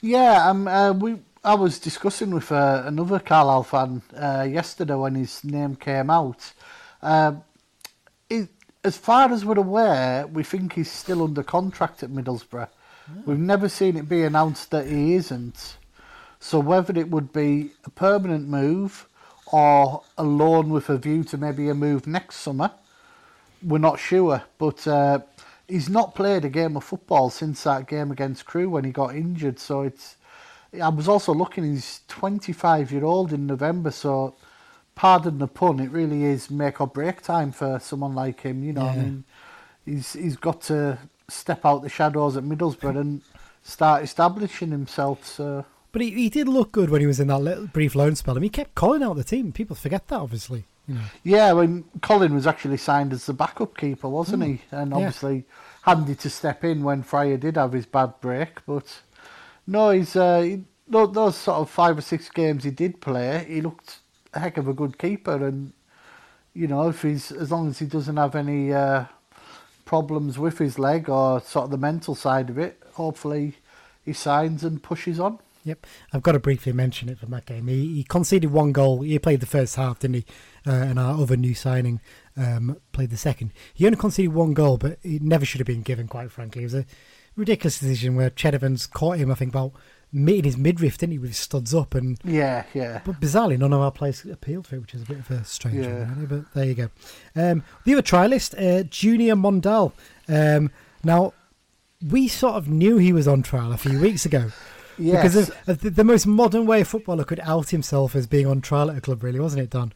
Yeah, 0.00 0.48
um, 0.48 0.66
uh, 0.66 0.92
we. 0.92 1.18
I 1.42 1.54
was 1.54 1.78
discussing 1.78 2.32
with 2.32 2.52
uh, 2.52 2.82
another 2.84 3.18
Carlisle 3.18 3.62
fan 3.62 4.02
uh, 4.14 4.46
yesterday 4.50 4.94
when 4.94 5.14
his 5.14 5.42
name 5.42 5.74
came 5.74 6.10
out. 6.10 6.52
Um, 7.02 7.42
it, 8.28 8.48
as 8.84 8.98
far 8.98 9.32
as 9.32 9.44
we're 9.44 9.58
aware, 9.58 10.26
we 10.26 10.42
think 10.42 10.74
he's 10.74 10.90
still 10.90 11.22
under 11.22 11.42
contract 11.42 12.02
at 12.02 12.10
Middlesbrough. 12.10 12.68
We've 13.26 13.38
never 13.38 13.68
seen 13.68 13.96
it 13.96 14.08
be 14.08 14.22
announced 14.22 14.70
that 14.70 14.86
he 14.86 15.14
isn't. 15.14 15.76
So 16.40 16.58
whether 16.58 16.98
it 16.98 17.10
would 17.10 17.32
be 17.32 17.70
a 17.84 17.90
permanent 17.90 18.48
move 18.48 19.06
or 19.52 20.02
a 20.16 20.24
loan 20.24 20.70
with 20.70 20.88
a 20.88 20.96
view 20.96 21.22
to 21.24 21.36
maybe 21.36 21.68
a 21.68 21.74
move 21.74 22.06
next 22.06 22.36
summer, 22.36 22.72
we're 23.62 23.78
not 23.78 23.98
sure. 23.98 24.42
But 24.56 24.86
uh, 24.86 25.20
he's 25.68 25.90
not 25.90 26.14
played 26.14 26.46
a 26.46 26.48
game 26.48 26.76
of 26.76 26.84
football 26.84 27.28
since 27.28 27.62
that 27.64 27.86
game 27.86 28.10
against 28.10 28.46
Crewe 28.46 28.70
when 28.70 28.84
he 28.84 28.90
got 28.90 29.14
injured. 29.14 29.58
So 29.58 29.82
it's. 29.82 30.16
I 30.80 30.88
was 30.88 31.08
also 31.08 31.34
looking. 31.34 31.64
He's 31.64 32.00
25 32.08 32.90
year 32.90 33.04
old 33.04 33.32
in 33.32 33.46
November. 33.46 33.90
So, 33.90 34.34
pardon 34.94 35.38
the 35.38 35.48
pun, 35.48 35.80
it 35.80 35.90
really 35.90 36.24
is 36.24 36.48
make 36.48 36.80
or 36.80 36.86
break 36.86 37.22
time 37.22 37.50
for 37.50 37.80
someone 37.80 38.14
like 38.14 38.42
him. 38.42 38.62
You 38.62 38.74
know, 38.74 38.86
I 38.86 38.96
mean, 38.96 39.24
he's 39.84 40.12
he's 40.12 40.36
got 40.36 40.62
to 40.62 40.96
step 41.28 41.66
out 41.66 41.82
the 41.82 41.88
shadows 41.88 42.36
at 42.36 42.44
Middlesbrough 42.44 42.98
and 42.98 43.20
start 43.62 44.04
establishing 44.04 44.70
himself. 44.70 45.26
So. 45.26 45.66
But 45.92 46.02
he, 46.02 46.10
he 46.12 46.28
did 46.28 46.46
look 46.48 46.72
good 46.72 46.90
when 46.90 47.00
he 47.00 47.06
was 47.06 47.18
in 47.20 47.28
that 47.28 47.38
little 47.40 47.66
brief 47.66 47.94
loan 47.94 48.14
spell. 48.14 48.34
I 48.34 48.38
mean, 48.38 48.44
he 48.44 48.48
kept 48.50 48.74
calling 48.74 49.02
out 49.02 49.16
the 49.16 49.24
team. 49.24 49.52
People 49.52 49.74
forget 49.76 50.06
that, 50.08 50.20
obviously. 50.20 50.64
Yeah, 51.22 51.52
when 51.52 51.84
Collin 52.02 52.34
was 52.34 52.48
actually 52.48 52.76
signed 52.76 53.12
as 53.12 53.26
the 53.26 53.32
backup 53.32 53.76
keeper, 53.76 54.08
wasn't 54.08 54.42
he? 54.42 54.60
And 54.72 54.92
Hmm. 54.92 54.98
Yeah. 54.98 55.06
obviously 55.06 55.44
handy 55.82 56.14
to 56.16 56.28
step 56.30 56.64
in 56.64 56.82
when 56.82 57.02
Fryer 57.04 57.36
did 57.36 57.56
have 57.56 57.72
his 57.72 57.86
bad 57.86 58.14
break. 58.20 58.64
But 58.66 59.00
no, 59.68 59.90
he's 59.90 60.16
uh, 60.16 60.40
he, 60.40 60.64
tho- 60.88 61.06
those 61.06 61.36
sort 61.36 61.58
of 61.58 61.70
five 61.70 61.96
or 61.98 62.02
six 62.02 62.28
games 62.28 62.64
he 62.64 62.72
did 62.72 63.00
play, 63.00 63.44
he 63.48 63.60
looked 63.60 64.00
a 64.34 64.40
heck 64.40 64.56
of 64.56 64.66
a 64.66 64.72
good 64.72 64.98
keeper. 64.98 65.46
And 65.46 65.72
you 66.54 66.66
know, 66.66 66.88
if 66.88 67.02
he's 67.02 67.30
as 67.30 67.52
long 67.52 67.68
as 67.68 67.78
he 67.78 67.86
doesn't 67.86 68.16
have 68.16 68.34
any 68.34 68.72
uh, 68.72 69.04
problems 69.84 70.38
with 70.40 70.58
his 70.58 70.76
leg 70.76 71.08
or 71.08 71.40
sort 71.40 71.66
of 71.66 71.70
the 71.70 71.78
mental 71.78 72.16
side 72.16 72.50
of 72.50 72.58
it, 72.58 72.82
hopefully 72.94 73.58
he 74.04 74.12
signs 74.12 74.64
and 74.64 74.82
pushes 74.82 75.20
on. 75.20 75.38
Yep, 75.64 75.86
I've 76.12 76.22
got 76.22 76.32
to 76.32 76.38
briefly 76.38 76.72
mention 76.72 77.08
it 77.10 77.18
from 77.18 77.30
that 77.30 77.44
game. 77.46 77.66
He, 77.68 77.96
he 77.96 78.04
conceded 78.04 78.50
one 78.50 78.72
goal. 78.72 79.02
He 79.02 79.18
played 79.18 79.40
the 79.40 79.46
first 79.46 79.76
half, 79.76 79.98
didn't 79.98 80.16
he? 80.16 80.24
Uh, 80.66 80.70
and 80.72 80.98
our 80.98 81.20
other 81.20 81.36
new 81.36 81.54
signing 81.54 82.00
um, 82.36 82.78
played 82.92 83.10
the 83.10 83.16
second. 83.18 83.52
He 83.74 83.84
only 83.84 83.98
conceded 83.98 84.32
one 84.32 84.54
goal, 84.54 84.78
but 84.78 84.98
it 85.02 85.20
never 85.22 85.44
should 85.44 85.58
have 85.60 85.66
been 85.66 85.82
given. 85.82 86.08
Quite 86.08 86.30
frankly, 86.32 86.62
it 86.62 86.66
was 86.66 86.74
a 86.74 86.86
ridiculous 87.36 87.78
decision 87.78 88.16
where 88.16 88.30
Ched 88.30 88.54
Evans 88.54 88.86
caught 88.86 89.18
him. 89.18 89.30
I 89.30 89.34
think 89.34 89.50
about 89.52 89.72
mid 90.12 90.38
in 90.38 90.44
his 90.44 90.56
midriff, 90.56 90.96
didn't 90.98 91.12
he, 91.12 91.18
with 91.18 91.30
his 91.30 91.36
studs 91.38 91.74
up, 91.74 91.94
and 91.94 92.18
Yeah, 92.24 92.64
yeah. 92.74 93.00
but 93.04 93.20
bizarrely 93.20 93.58
none 93.58 93.72
of 93.72 93.80
our 93.80 93.92
players 93.92 94.24
appealed 94.24 94.66
for 94.66 94.76
it, 94.76 94.80
which 94.80 94.94
is 94.94 95.02
a 95.02 95.06
bit 95.06 95.18
of 95.18 95.30
a 95.30 95.44
strange 95.44 95.84
Yeah. 95.84 95.98
one, 96.00 96.14
really. 96.14 96.26
But 96.26 96.54
there 96.54 96.64
you 96.64 96.74
go. 96.74 96.88
Um, 97.36 97.62
the 97.84 97.92
other 97.92 98.02
trialist, 98.02 98.54
uh, 98.58 98.82
Junior 98.84 99.34
Mondal. 99.36 99.92
Um, 100.26 100.70
now 101.04 101.32
we 102.06 102.28
sort 102.28 102.54
of 102.54 102.68
knew 102.68 102.96
he 102.96 103.12
was 103.12 103.28
on 103.28 103.42
trial 103.42 103.72
a 103.72 103.76
few 103.76 104.00
weeks 104.00 104.24
ago. 104.24 104.50
Yes. 105.00 105.22
Because 105.22 105.78
the, 105.80 105.90
the 105.90 106.04
most 106.04 106.26
modern 106.26 106.66
way 106.66 106.82
a 106.82 106.84
footballer 106.84 107.24
could 107.24 107.40
out 107.40 107.70
himself 107.70 108.14
as 108.14 108.26
being 108.26 108.46
on 108.46 108.60
trial 108.60 108.90
at 108.90 108.98
a 108.98 109.00
club, 109.00 109.22
really, 109.22 109.40
wasn't 109.40 109.62
it, 109.62 109.70
Don? 109.70 109.92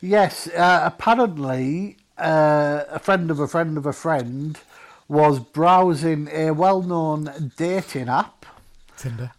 Yes, 0.00 0.48
uh, 0.48 0.82
apparently 0.84 1.96
uh, 2.18 2.84
a 2.90 2.98
friend 2.98 3.30
of 3.30 3.40
a 3.40 3.48
friend 3.48 3.78
of 3.78 3.86
a 3.86 3.92
friend 3.92 4.58
was 5.08 5.38
browsing 5.38 6.28
a 6.32 6.50
well-known 6.50 7.52
dating 7.56 8.08
app, 8.08 8.46
Tinder. 8.96 9.32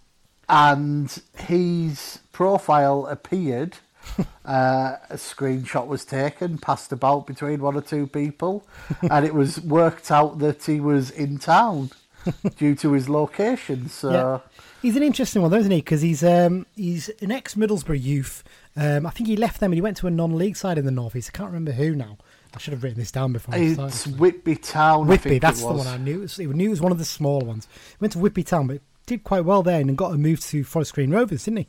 and 0.50 1.22
his 1.38 2.20
profile 2.32 3.06
appeared. 3.08 3.78
uh, 4.46 4.98
a 5.10 5.16
screenshot 5.16 5.88
was 5.88 6.04
taken, 6.04 6.58
passed 6.58 6.92
about 6.92 7.26
between 7.26 7.62
one 7.62 7.76
or 7.76 7.82
two 7.82 8.06
people, 8.06 8.68
and 9.10 9.26
it 9.26 9.34
was 9.34 9.62
worked 9.62 10.12
out 10.12 10.40
that 10.40 10.64
he 10.66 10.80
was 10.82 11.10
in 11.10 11.38
town 11.38 11.90
due 12.58 12.76
to 12.76 12.94
his 12.94 13.08
location. 13.08 13.88
So. 13.90 14.12
Yeah. 14.12 14.40
He's 14.84 14.98
an 14.98 15.02
interesting 15.02 15.42
one, 15.42 15.50
though, 15.50 15.58
isn't 15.58 15.72
he? 15.72 15.78
Because 15.78 16.02
he's 16.02 16.26
um, 16.26 16.66
he's 16.76 17.08
an 17.22 17.32
ex 17.32 17.56
Middlesbrough 17.56 18.04
youth. 18.04 18.44
Um, 18.76 19.06
I 19.06 19.12
think 19.12 19.28
he 19.28 19.38
left 19.38 19.62
them 19.62 19.72
and 19.72 19.76
he 19.76 19.82
went 19.82 19.96
to 19.98 20.08
a 20.08 20.12
non-league 20.12 20.58
side 20.58 20.78
in 20.78 20.84
the 20.84 20.92
north 20.92 21.16
east. 21.16 21.32
I 21.34 21.38
can't 21.38 21.48
remember 21.48 21.72
who 21.72 21.96
now. 21.96 22.18
I 22.54 22.60
should 22.60 22.74
have 22.74 22.84
written 22.84 23.00
this 23.00 23.12
down 23.12 23.32
before. 23.32 23.56
I 23.56 23.74
started. 23.74 23.96
It's 23.96 24.08
Whitby 24.08 24.58
Town. 24.58 25.06
I 25.06 25.10
Whitby, 25.12 25.40
that's 25.40 25.62
the 25.62 25.68
one 25.72 25.88
I 25.88 25.96
knew. 25.96 26.18
It 26.18 26.22
was, 26.22 26.40
I 26.40 26.44
knew 26.44 26.68
it 26.68 26.70
was 26.70 26.82
one 26.82 26.92
of 26.92 26.98
the 26.98 27.06
smaller 27.06 27.46
ones. 27.46 27.68
He 27.92 27.98
went 28.02 28.12
to 28.12 28.20
Whitby 28.20 28.44
Town, 28.44 28.68
but 28.68 28.82
did 29.06 29.24
quite 29.24 29.46
well 29.46 29.64
there 29.64 29.80
and 29.80 29.98
got 29.98 30.14
a 30.14 30.18
move 30.18 30.42
to 30.42 30.66
Forest 30.66 30.94
Green 30.94 31.12
Rovers, 31.12 31.46
didn't 31.46 31.60
he? 31.60 31.68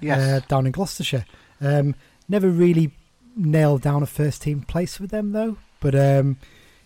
Yes. 0.00 0.20
Uh, 0.20 0.46
down 0.48 0.66
in 0.66 0.72
Gloucestershire. 0.72 1.24
Um, 1.60 1.94
never 2.28 2.48
really 2.48 2.90
nailed 3.36 3.82
down 3.82 4.02
a 4.02 4.06
first 4.06 4.42
team 4.42 4.62
place 4.62 4.98
with 4.98 5.10
them, 5.10 5.30
though. 5.32 5.58
But 5.80 5.94
um, 5.94 6.38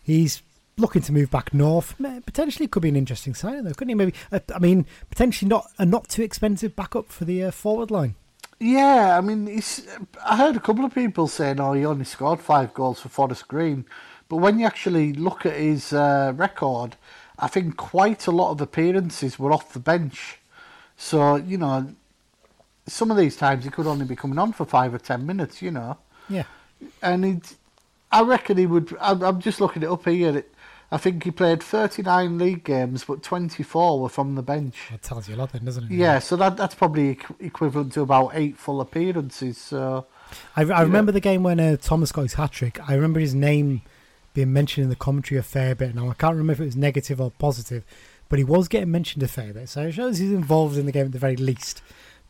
he's 0.03 0.43
looking 0.81 1.03
to 1.03 1.13
move 1.13 1.31
back 1.31 1.53
north. 1.55 1.95
Potentially 2.27 2.67
could 2.67 2.83
be 2.83 2.89
an 2.89 2.97
interesting 2.97 3.35
signing, 3.35 3.65
though, 3.65 3.73
couldn't 3.73 3.91
he? 3.91 3.95
Maybe, 3.95 4.15
uh, 4.33 4.41
I 4.55 4.59
mean, 4.59 4.87
potentially 5.11 5.49
not 5.49 5.71
a 5.79 5.85
not 5.87 6.09
too 6.09 6.23
expensive 6.23 6.75
backup 6.75 7.09
for 7.11 7.25
the 7.25 7.45
uh, 7.45 7.51
forward 7.51 7.91
line. 7.91 8.15
Yeah, 8.59 9.17
I 9.17 9.21
mean, 9.23 9.49
it's, 9.49 9.83
I 10.25 10.37
heard 10.37 10.55
a 10.57 10.61
couple 10.61 10.85
of 10.85 10.95
people 10.95 11.29
saying, 11.29 11.61
"Oh, 11.61 11.73
he 11.73 11.87
only 11.87 12.05
scored 12.05 12.41
five 12.41 12.75
goals 12.75 13.01
for 13.01 13.09
Forest 13.09 13.49
Green," 13.49 13.87
but 14.29 14.37
when 14.37 14.59
you 14.59 14.67
actually 14.67 15.15
look 15.15 15.47
at 15.47 15.57
his 15.57 15.93
uh, 15.95 16.33
record, 16.37 16.97
I 17.39 17.49
think 17.49 17.77
quite 17.79 18.27
a 18.27 18.31
lot 18.31 18.51
of 18.51 18.61
appearances 18.61 19.39
were 19.39 19.51
off 19.53 19.73
the 19.73 19.79
bench. 19.81 20.39
So 20.97 21.37
you 21.37 21.57
know, 21.57 21.95
some 22.87 23.11
of 23.11 23.17
these 23.17 23.35
times 23.37 23.65
he 23.65 23.71
could 23.71 23.87
only 23.87 24.05
be 24.05 24.15
coming 24.17 24.39
on 24.39 24.53
for 24.53 24.67
five 24.67 24.93
or 24.93 24.99
ten 24.99 25.25
minutes. 25.25 25.63
You 25.63 25.71
know, 25.71 25.97
Yeah. 26.29 26.45
and 27.03 27.25
he, 27.25 27.41
I 28.13 28.23
reckon 28.23 28.59
he 28.59 28.67
would. 28.67 28.95
I'm, 29.01 29.23
I'm 29.23 29.41
just 29.41 29.61
looking 29.63 29.83
it 29.83 29.89
up 29.89 30.05
here. 30.07 30.37
It, 30.37 30.53
I 30.93 30.97
think 30.97 31.23
he 31.23 31.31
played 31.31 31.63
39 31.63 32.39
league 32.39 32.65
games, 32.65 33.05
but 33.05 33.23
24 33.23 34.01
were 34.01 34.09
from 34.09 34.35
the 34.35 34.43
bench. 34.43 34.77
That 34.91 35.03
tells 35.03 35.29
you 35.29 35.37
a 35.37 35.37
lot, 35.37 35.53
then, 35.53 35.65
doesn't 35.65 35.85
it? 35.85 35.91
Yeah, 35.93 36.19
so 36.19 36.37
that 36.37 36.57
that's 36.57 36.75
probably 36.75 37.15
equ- 37.15 37.37
equivalent 37.39 37.93
to 37.93 38.01
about 38.03 38.33
eight 38.35 38.57
full 38.57 38.81
appearances. 38.81 39.57
So 39.57 40.07
I, 40.57 40.63
I 40.63 40.83
remember 40.83 41.13
the 41.13 41.21
game 41.21 41.43
when 41.43 41.61
uh, 41.61 41.77
Thomas 41.77 42.11
got 42.11 42.23
his 42.23 42.35
hat 42.35 42.53
trick. 42.53 42.81
I 42.89 42.95
remember 42.95 43.21
his 43.21 43.35
name 43.35 43.83
being 44.35 44.53
mentioned 44.53 44.85
in 44.85 44.91
the 44.91 44.97
commentary 44.97 45.39
a 45.39 45.43
fair 45.43 45.75
bit. 45.75 45.95
Now 45.95 46.09
I 46.09 46.15
can't 46.15 46.33
remember 46.33 46.55
if 46.55 46.61
it 46.61 46.65
was 46.67 46.77
negative 46.77 47.21
or 47.21 47.31
positive, 47.33 47.85
but 48.29 48.39
he 48.39 48.45
was 48.45 48.69
getting 48.69 48.91
mentioned 48.91 49.23
a 49.23 49.29
fair 49.29 49.53
bit. 49.53 49.69
So 49.69 49.83
it 49.83 49.93
shows 49.93 50.19
he's 50.19 50.33
involved 50.33 50.77
in 50.77 50.87
the 50.87 50.93
game 50.93 51.07
at 51.07 51.13
the 51.13 51.19
very 51.19 51.37
least. 51.37 51.83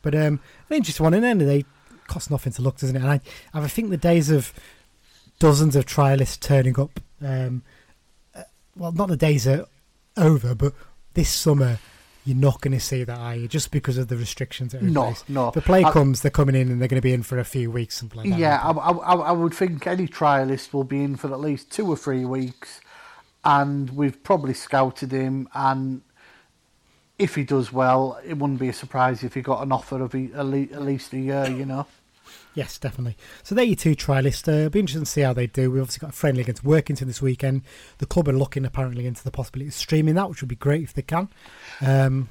But 0.02 0.14
um, 0.14 0.40
an 0.68 0.76
interesting 0.76 1.04
one. 1.04 1.14
In 1.14 1.22
the 1.22 1.28
end 1.28 1.42
of 1.42 1.48
the 1.48 1.62
day, 1.62 1.68
costs 2.06 2.30
nothing 2.30 2.52
to 2.54 2.62
look, 2.62 2.78
doesn't 2.78 2.96
it? 2.96 3.02
And 3.02 3.10
I, 3.10 3.20
I 3.54 3.68
think 3.68 3.90
the 3.90 3.96
days 3.96 4.30
of 4.30 4.52
dozens 5.38 5.76
of 5.76 5.86
trialists 5.86 6.38
turning 6.38 6.78
up, 6.78 7.00
um, 7.22 7.62
well, 8.76 8.92
not 8.92 9.08
the 9.08 9.16
days 9.16 9.46
are 9.46 9.66
over, 10.16 10.54
but 10.54 10.72
this 11.14 11.28
summer. 11.30 11.78
You're 12.26 12.36
not 12.36 12.60
going 12.60 12.72
to 12.74 12.80
see 12.80 13.02
that, 13.02 13.18
are 13.18 13.34
you? 13.34 13.48
Just 13.48 13.70
because 13.70 13.96
of 13.96 14.08
the 14.08 14.16
restrictions 14.16 14.72
that 14.72 14.82
are 14.82 14.84
No, 14.84 15.04
place. 15.04 15.24
no. 15.26 15.48
If 15.48 15.54
the 15.54 15.62
play 15.62 15.82
I- 15.82 15.90
comes, 15.90 16.20
they're 16.20 16.30
coming 16.30 16.54
in 16.54 16.70
and 16.70 16.78
they're 16.78 16.86
going 16.86 17.00
to 17.00 17.02
be 17.02 17.14
in 17.14 17.22
for 17.22 17.38
a 17.38 17.44
few 17.44 17.70
weeks, 17.70 17.96
something 17.96 18.18
like 18.18 18.28
that. 18.30 18.38
yeah, 18.38 18.60
I, 18.62 18.72
I, 18.72 19.14
I 19.14 19.32
would 19.32 19.54
think 19.54 19.86
any 19.86 20.06
trialist 20.06 20.74
will 20.74 20.84
be 20.84 21.02
in 21.02 21.16
for 21.16 21.32
at 21.32 21.40
least 21.40 21.70
two 21.72 21.88
or 21.88 21.96
three 21.96 22.26
weeks, 22.26 22.82
and 23.42 23.88
we've 23.96 24.22
probably 24.22 24.52
scouted 24.52 25.12
him. 25.12 25.48
And 25.54 26.02
if 27.18 27.36
he 27.36 27.42
does 27.42 27.72
well, 27.72 28.20
it 28.22 28.36
wouldn't 28.36 28.60
be 28.60 28.68
a 28.68 28.74
surprise 28.74 29.24
if 29.24 29.32
he 29.32 29.40
got 29.40 29.62
an 29.62 29.72
offer 29.72 30.02
of 30.02 30.14
at 30.14 30.46
least 30.46 31.14
a 31.14 31.18
year. 31.18 31.46
You 31.48 31.64
know. 31.64 31.86
Yes, 32.54 32.78
definitely. 32.78 33.16
So 33.42 33.54
there 33.54 33.62
are 33.62 33.66
your 33.66 33.76
two 33.76 33.94
trialists. 33.94 34.48
Uh, 34.48 34.52
it'll 34.52 34.70
be 34.70 34.80
interesting 34.80 35.04
to 35.04 35.10
see 35.10 35.20
how 35.20 35.32
they 35.32 35.46
do. 35.46 35.70
We've 35.70 35.82
obviously 35.82 36.00
got 36.00 36.10
a 36.10 36.16
friendly 36.16 36.42
against 36.42 36.64
Workington 36.64 37.06
this 37.06 37.22
weekend. 37.22 37.62
The 37.98 38.06
club 38.06 38.28
are 38.28 38.32
looking 38.32 38.64
apparently 38.64 39.06
into 39.06 39.22
the 39.22 39.30
possibility 39.30 39.68
of 39.68 39.74
streaming 39.74 40.16
that, 40.16 40.28
which 40.28 40.42
would 40.42 40.48
be 40.48 40.56
great 40.56 40.82
if 40.82 40.92
they 40.92 41.02
can. 41.02 41.28
Um, 41.80 42.28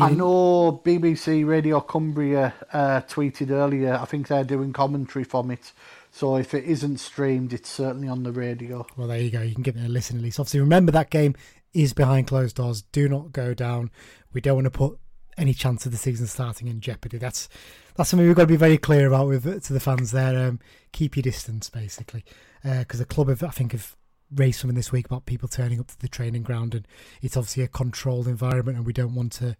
I 0.00 0.10
know 0.10 0.80
BBC 0.84 1.46
Radio 1.46 1.80
Cumbria 1.80 2.54
uh, 2.72 3.00
tweeted 3.02 3.50
earlier. 3.50 3.94
I 3.94 4.04
think 4.04 4.28
they're 4.28 4.44
doing 4.44 4.72
commentary 4.72 5.24
from 5.24 5.50
it. 5.50 5.72
So 6.12 6.36
if 6.36 6.54
it 6.54 6.64
isn't 6.64 6.98
streamed, 6.98 7.52
it's 7.52 7.68
certainly 7.68 8.08
on 8.08 8.22
the 8.22 8.32
radio. 8.32 8.86
Well, 8.96 9.08
there 9.08 9.20
you 9.20 9.30
go. 9.30 9.42
You 9.42 9.54
can 9.54 9.62
give 9.62 9.76
it 9.76 9.84
a 9.84 9.88
listen 9.88 10.16
at 10.16 10.22
least. 10.22 10.38
Obviously, 10.40 10.60
remember 10.60 10.92
that 10.92 11.10
game 11.10 11.34
is 11.72 11.92
behind 11.92 12.26
closed 12.26 12.56
doors. 12.56 12.82
Do 12.82 13.08
not 13.08 13.32
go 13.32 13.54
down. 13.54 13.90
We 14.32 14.40
don't 14.40 14.56
want 14.56 14.66
to 14.66 14.70
put 14.70 14.98
any 15.36 15.54
chance 15.54 15.86
of 15.86 15.92
the 15.92 15.98
season 15.98 16.26
starting 16.26 16.68
in 16.68 16.80
jeopardy. 16.80 17.18
That's 17.18 17.48
that's 17.96 18.10
something 18.10 18.26
we've 18.26 18.36
got 18.36 18.42
to 18.42 18.48
be 18.48 18.56
very 18.56 18.78
clear 18.78 19.08
about 19.08 19.28
with 19.28 19.64
to 19.64 19.72
the 19.72 19.80
fans. 19.80 20.10
There, 20.12 20.48
um, 20.48 20.60
keep 20.92 21.16
your 21.16 21.22
distance, 21.22 21.70
basically, 21.70 22.24
because 22.62 22.98
the 22.98 23.04
club 23.04 23.28
have, 23.28 23.42
I 23.42 23.48
think, 23.48 23.72
have 23.72 23.96
raised 24.34 24.60
something 24.60 24.76
this 24.76 24.92
week 24.92 25.06
about 25.06 25.26
people 25.26 25.48
turning 25.48 25.80
up 25.80 25.88
to 25.88 26.00
the 26.00 26.08
training 26.08 26.42
ground, 26.42 26.74
and 26.74 26.86
it's 27.20 27.36
obviously 27.36 27.62
a 27.62 27.68
controlled 27.68 28.28
environment, 28.28 28.76
and 28.78 28.86
we 28.86 28.92
don't 28.92 29.14
want 29.14 29.32
to 29.32 29.56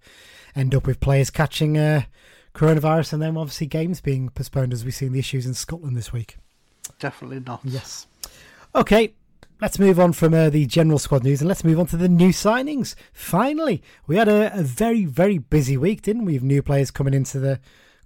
end 0.55 0.75
up 0.75 0.87
with 0.87 1.01
players 1.01 1.31
catching 1.31 1.77
uh, 1.77 2.03
coronavirus, 2.55 3.15
and 3.15 3.23
then 3.23 3.37
obviously 3.37 3.67
games 3.67 4.01
being 4.01 4.29
postponed, 4.29 4.73
as 4.73 4.85
we've 4.85 4.95
seen 4.95 5.13
the 5.13 5.19
issues 5.19 5.47
in 5.47 5.55
Scotland 5.55 5.97
this 5.97 6.13
week. 6.13 6.37
Definitely 6.99 7.41
not. 7.41 7.61
Yes. 7.65 8.07
Okay, 8.75 9.15
let's 9.61 9.79
move 9.79 9.99
on 9.99 10.13
from 10.13 10.35
uh, 10.35 10.51
the 10.51 10.67
general 10.67 10.99
squad 10.99 11.25
news 11.25 11.41
and 11.41 11.49
let's 11.49 11.65
move 11.65 11.79
on 11.79 11.87
to 11.87 11.97
the 11.97 12.09
new 12.09 12.31
signings. 12.31 12.95
Finally, 13.13 13.83
we 14.07 14.17
had 14.17 14.29
a, 14.29 14.57
a 14.59 14.63
very, 14.63 15.05
very 15.05 15.39
busy 15.39 15.77
week, 15.77 16.03
didn't 16.03 16.25
we? 16.25 16.35
With 16.35 16.43
new 16.43 16.63
players 16.63 16.91
coming 16.91 17.15
into 17.15 17.39
the 17.39 17.61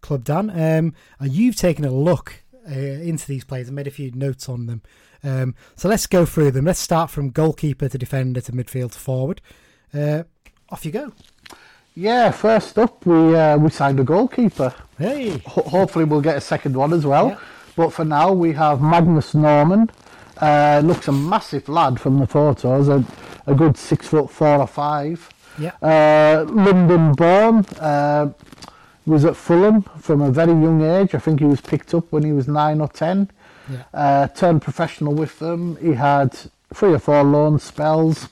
club, 0.04 0.24
Dan. 0.24 0.50
Um, 0.50 0.94
and 1.18 1.32
you've 1.32 1.56
taken 1.56 1.84
a 1.84 1.90
look 1.90 2.42
uh, 2.68 2.72
into 2.72 3.26
these 3.26 3.44
players 3.44 3.68
and 3.68 3.76
made 3.76 3.86
a 3.86 3.90
few 3.90 4.12
notes 4.12 4.48
on 4.48 4.66
them. 4.66 4.82
Um, 5.22 5.54
so 5.74 5.88
let's 5.88 6.06
go 6.06 6.26
through 6.26 6.50
them. 6.52 6.66
Let's 6.66 6.80
start 6.80 7.10
from 7.10 7.30
goalkeeper 7.30 7.88
to 7.88 7.98
defender 7.98 8.40
to 8.42 8.52
midfield 8.52 8.92
to 8.92 8.98
forward. 8.98 9.40
Uh, 9.92 10.24
off 10.68 10.84
you 10.84 10.92
go. 10.92 11.12
Yeah, 11.96 12.30
first 12.32 12.78
up, 12.78 13.06
we 13.06 13.36
uh, 13.36 13.56
we 13.56 13.70
signed 13.70 14.00
a 14.00 14.04
goalkeeper. 14.04 14.74
Hey. 14.98 15.38
Ho- 15.46 15.62
hopefully, 15.62 16.04
we'll 16.04 16.20
get 16.20 16.36
a 16.36 16.40
second 16.40 16.76
one 16.76 16.92
as 16.92 17.06
well. 17.06 17.28
Yeah. 17.28 17.38
But 17.76 17.92
for 17.92 18.04
now, 18.04 18.32
we 18.32 18.52
have 18.52 18.80
Magnus 18.82 19.34
Norman. 19.34 19.90
Uh, 20.40 20.82
looks 20.84 21.06
a 21.08 21.12
massive 21.12 21.68
lad 21.68 22.00
from 22.00 22.18
the 22.18 22.26
photos, 22.26 22.88
a, 22.88 23.04
a 23.46 23.54
good 23.54 23.76
six 23.76 24.08
foot 24.08 24.28
four 24.30 24.58
or 24.58 24.66
five. 24.66 25.28
Yeah. 25.58 25.70
Uh, 25.80 26.44
London 26.48 27.12
born, 27.12 27.64
uh, 27.78 28.30
was 29.10 29.24
at 29.24 29.36
Fulham 29.36 29.82
from 30.00 30.22
a 30.22 30.30
very 30.30 30.52
young 30.52 30.82
age. 30.82 31.14
I 31.14 31.18
think 31.18 31.40
he 31.40 31.46
was 31.46 31.60
picked 31.60 31.94
up 31.94 32.10
when 32.10 32.22
he 32.24 32.32
was 32.32 32.48
nine 32.48 32.80
or 32.80 32.88
ten. 32.88 33.30
Yeah. 33.70 33.82
Uh, 33.92 34.26
turned 34.28 34.62
professional 34.62 35.14
with 35.14 35.38
them. 35.38 35.76
He 35.76 35.92
had 35.92 36.36
three 36.72 36.92
or 36.92 36.98
four 36.98 37.22
loan 37.22 37.58
spells, 37.58 38.28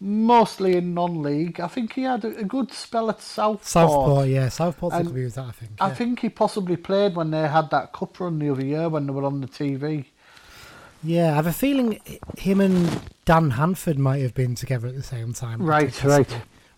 mostly 0.00 0.76
in 0.76 0.94
non-league. 0.94 1.60
I 1.60 1.68
think 1.68 1.94
he 1.94 2.02
had 2.02 2.24
a, 2.24 2.38
a 2.38 2.44
good 2.44 2.72
spell 2.72 3.10
at 3.10 3.20
Southport. 3.20 3.66
Southport, 3.66 4.28
yeah. 4.28 4.48
Southport 4.48 4.94
And 4.94 5.08
a 5.08 5.10
view 5.10 5.28
that, 5.28 5.44
I 5.44 5.50
think. 5.50 5.72
I 5.80 5.90
think 5.90 6.20
he 6.20 6.28
possibly 6.28 6.76
played 6.76 7.14
when 7.14 7.30
they 7.30 7.46
had 7.48 7.70
that 7.70 7.92
cup 7.92 8.18
run 8.20 8.38
the 8.38 8.50
other 8.50 8.64
year 8.64 8.88
when 8.88 9.06
they 9.06 9.12
were 9.12 9.24
on 9.24 9.40
the 9.40 9.48
TV. 9.48 10.06
Yeah, 11.02 11.32
I 11.32 11.34
have 11.36 11.46
a 11.46 11.52
feeling 11.52 11.98
him 12.36 12.60
and 12.60 13.00
Dan 13.24 13.52
Hanford 13.52 13.98
might 13.98 14.20
have 14.20 14.34
been 14.34 14.54
together 14.54 14.86
at 14.88 14.94
the 14.94 15.02
same 15.02 15.32
time. 15.32 15.62
Right, 15.62 16.04
right. 16.04 16.28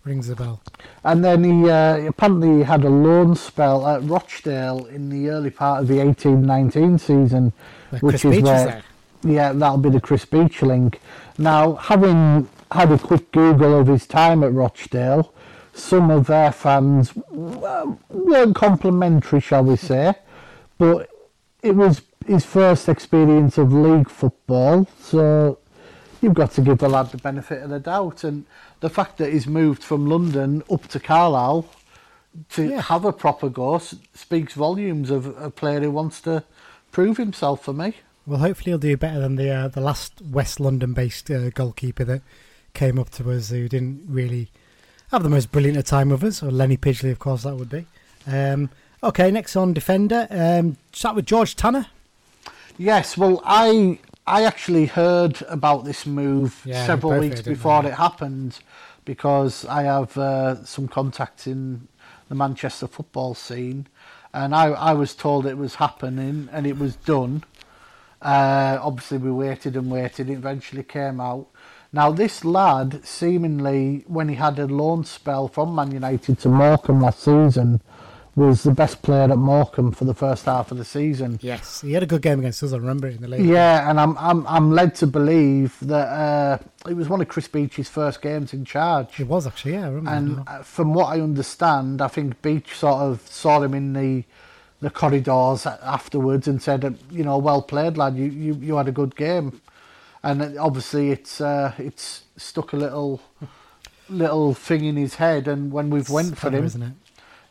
Rings 0.03 0.29
a 0.29 0.35
bell. 0.35 0.59
And 1.05 1.23
then 1.23 1.43
he 1.43 1.69
uh, 1.69 2.07
apparently 2.07 2.63
had 2.63 2.83
a 2.83 2.89
loan 2.89 3.35
spell 3.35 3.87
at 3.87 4.03
Rochdale 4.03 4.85
in 4.87 5.09
the 5.09 5.29
early 5.29 5.49
part 5.49 5.81
of 5.81 5.87
the 5.87 5.95
18-19 5.95 6.99
season, 6.99 7.53
Where 7.89 7.99
which 8.01 8.21
Chris 8.21 8.25
is 8.25 8.31
Beach 8.37 8.43
where, 8.43 8.65
there. 8.65 8.83
yeah, 9.23 9.53
that'll 9.53 9.77
be 9.77 9.89
the 9.89 10.01
Chris 10.01 10.25
Beach 10.25 10.61
link. 10.61 10.99
Now, 11.37 11.75
having 11.75 12.49
had 12.71 12.91
a 12.91 12.97
quick 12.97 13.31
Google 13.31 13.79
of 13.79 13.87
his 13.87 14.05
time 14.05 14.43
at 14.43 14.51
Rochdale, 14.51 15.33
some 15.73 16.11
of 16.11 16.27
their 16.27 16.51
fans 16.51 17.13
weren't 17.31 18.55
complimentary, 18.55 19.39
shall 19.39 19.63
we 19.63 19.77
say, 19.77 20.15
but 20.77 21.09
it 21.61 21.75
was 21.75 22.01
his 22.27 22.45
first 22.45 22.89
experience 22.89 23.57
of 23.57 23.73
league 23.73 24.09
football, 24.09 24.87
so 24.99 25.59
you've 26.21 26.33
got 26.33 26.51
to 26.51 26.61
give 26.61 26.77
the 26.77 26.89
lad 26.89 27.11
the 27.11 27.17
benefit 27.17 27.63
of 27.63 27.69
the 27.69 27.79
doubt. 27.79 28.23
And 28.23 28.45
the 28.83 28.89
fact 28.89 29.17
that 29.17 29.31
he's 29.31 29.47
moved 29.47 29.81
from 29.81 30.05
London 30.05 30.61
up 30.69 30.89
to 30.89 30.99
Carlisle 30.99 31.65
to 32.49 32.63
Yeah. 32.69 32.81
have 32.81 33.05
a 33.05 33.13
proper 33.13 33.47
go 33.47 33.79
speaks 33.79 34.53
volumes 34.55 35.09
of 35.09 35.25
a 35.41 35.49
player 35.49 35.79
who 35.79 35.91
wants 35.91 36.19
to 36.21 36.43
prove 36.91 37.15
himself 37.15 37.63
for 37.63 37.71
me. 37.71 37.93
Well, 38.27 38.39
hopefully 38.39 38.71
he'll 38.71 38.77
do 38.79 38.97
better 38.97 39.21
than 39.21 39.37
the 39.37 39.49
uh, 39.49 39.67
the 39.69 39.79
last 39.79 40.21
West 40.21 40.59
London-based 40.59 41.31
uh, 41.31 41.49
goalkeeper 41.51 42.03
that 42.03 42.23
came 42.73 42.99
up 42.99 43.09
to 43.11 43.31
us 43.31 43.51
who 43.51 43.69
didn't 43.69 44.03
really 44.05 44.49
have 45.11 45.23
the 45.23 45.29
most 45.29 45.49
brilliant 45.53 45.77
a 45.77 45.83
time 45.83 46.09
with 46.09 46.23
us, 46.23 46.43
or 46.43 46.51
Lenny 46.51 46.75
Pidgley, 46.75 47.11
of 47.11 47.19
course, 47.19 47.43
that 47.43 47.55
would 47.55 47.69
be. 47.69 47.85
Um, 48.27 48.69
okay, 49.01 49.31
next 49.31 49.55
on 49.55 49.71
defender, 49.73 50.27
um, 50.29 50.75
start 50.91 51.15
with 51.15 51.25
George 51.25 51.55
Tanner. 51.55 51.85
Yes, 52.77 53.17
well, 53.17 53.41
I 53.45 53.99
I 54.25 54.43
actually 54.45 54.85
heard 54.85 55.41
about 55.49 55.83
this 55.83 56.05
move 56.05 56.61
Yeah, 56.65 56.85
several 56.85 57.19
weeks 57.19 57.41
before 57.41 57.85
it 57.85 57.93
happened 57.93 58.59
because 59.05 59.65
I 59.65 59.83
have 59.83 60.17
uh, 60.17 60.63
some 60.65 60.87
contacts 60.87 61.47
in 61.47 61.87
the 62.29 62.35
Manchester 62.35 62.87
football 62.87 63.33
scene, 63.35 63.87
and 64.33 64.55
I 64.55 64.67
I 64.67 64.93
was 64.93 65.15
told 65.15 65.45
it 65.45 65.57
was 65.57 65.75
happening 65.75 66.49
and 66.51 66.65
it 66.65 66.77
was 66.77 66.95
done. 66.95 67.43
Uh, 68.21 68.79
obviously, 68.81 69.17
we 69.17 69.31
waited 69.31 69.75
and 69.75 69.91
waited. 69.91 70.29
It 70.29 70.33
eventually 70.33 70.83
came 70.83 71.19
out. 71.19 71.47
Now, 71.91 72.11
this 72.11 72.43
lad, 72.43 73.05
seemingly, 73.05 74.03
when 74.07 74.29
he 74.29 74.35
had 74.35 74.57
a 74.57 74.65
loan 74.65 75.03
spell 75.03 75.47
from 75.47 75.75
Man 75.75 75.91
United 75.91 76.39
to 76.39 76.49
Morecambe 76.49 77.01
last 77.01 77.19
season, 77.19 77.81
was 78.35 78.63
the 78.63 78.71
best 78.71 79.01
player 79.01 79.31
at 79.31 79.37
Morecambe 79.37 79.91
for 79.91 80.05
the 80.05 80.13
first 80.13 80.45
half 80.45 80.71
of 80.71 80.77
the 80.77 80.85
season. 80.85 81.39
Yes, 81.41 81.81
he 81.81 81.93
had 81.93 82.03
a 82.03 82.07
good 82.07 82.21
game 82.21 82.39
against 82.39 82.63
us. 82.63 82.73
I 82.73 82.77
remember 82.77 83.07
it 83.07 83.15
in 83.15 83.21
the 83.21 83.27
league. 83.27 83.45
Yeah, 83.45 83.89
and 83.89 83.99
I'm 83.99 84.17
I'm 84.17 84.47
I'm 84.47 84.71
led 84.71 84.95
to 84.95 85.07
believe 85.07 85.77
that 85.81 86.07
uh, 86.07 86.57
it 86.89 86.95
was 86.95 87.09
one 87.09 87.21
of 87.21 87.27
Chris 87.27 87.47
Beach's 87.47 87.89
first 87.89 88.21
games 88.21 88.53
in 88.53 88.65
charge. 88.65 89.19
it 89.19 89.27
was 89.27 89.45
actually. 89.45 89.73
Yeah, 89.73 89.85
I 89.85 89.89
remember. 89.89 90.11
And 90.11 90.35
now. 90.37 90.43
uh, 90.47 90.63
from 90.63 90.93
what 90.93 91.05
I 91.05 91.21
understand, 91.21 92.01
I 92.01 92.07
think 92.07 92.41
Beach 92.41 92.75
sort 92.75 93.01
of 93.01 93.21
saw 93.27 93.61
him 93.61 93.73
in 93.73 93.93
the 93.93 94.23
the 94.81 94.89
corridors 94.89 95.65
afterwards 95.65 96.47
and 96.47 96.61
said, 96.61 96.83
uh, 96.83 96.91
you 97.09 97.23
know, 97.23 97.37
well 97.37 97.61
played, 97.61 97.97
lad. 97.97 98.15
You 98.17 98.25
you, 98.25 98.53
you 98.55 98.75
had 98.77 98.87
a 98.87 98.91
good 98.91 99.15
game. 99.15 99.61
And 100.25 100.57
obviously, 100.57 101.11
it's 101.11 101.41
uh, 101.41 101.73
it's 101.77 102.23
stuck 102.37 102.73
a 102.73 102.77
little 102.77 103.21
little 104.09 104.53
thing 104.53 104.85
in 104.85 104.95
his 104.95 105.15
head. 105.15 105.47
And 105.47 105.71
when 105.71 105.89
we've 105.89 106.09
went 106.09 106.37
for 106.37 106.49
him, 106.49 106.63
isn't 106.63 106.81
it? 106.81 106.93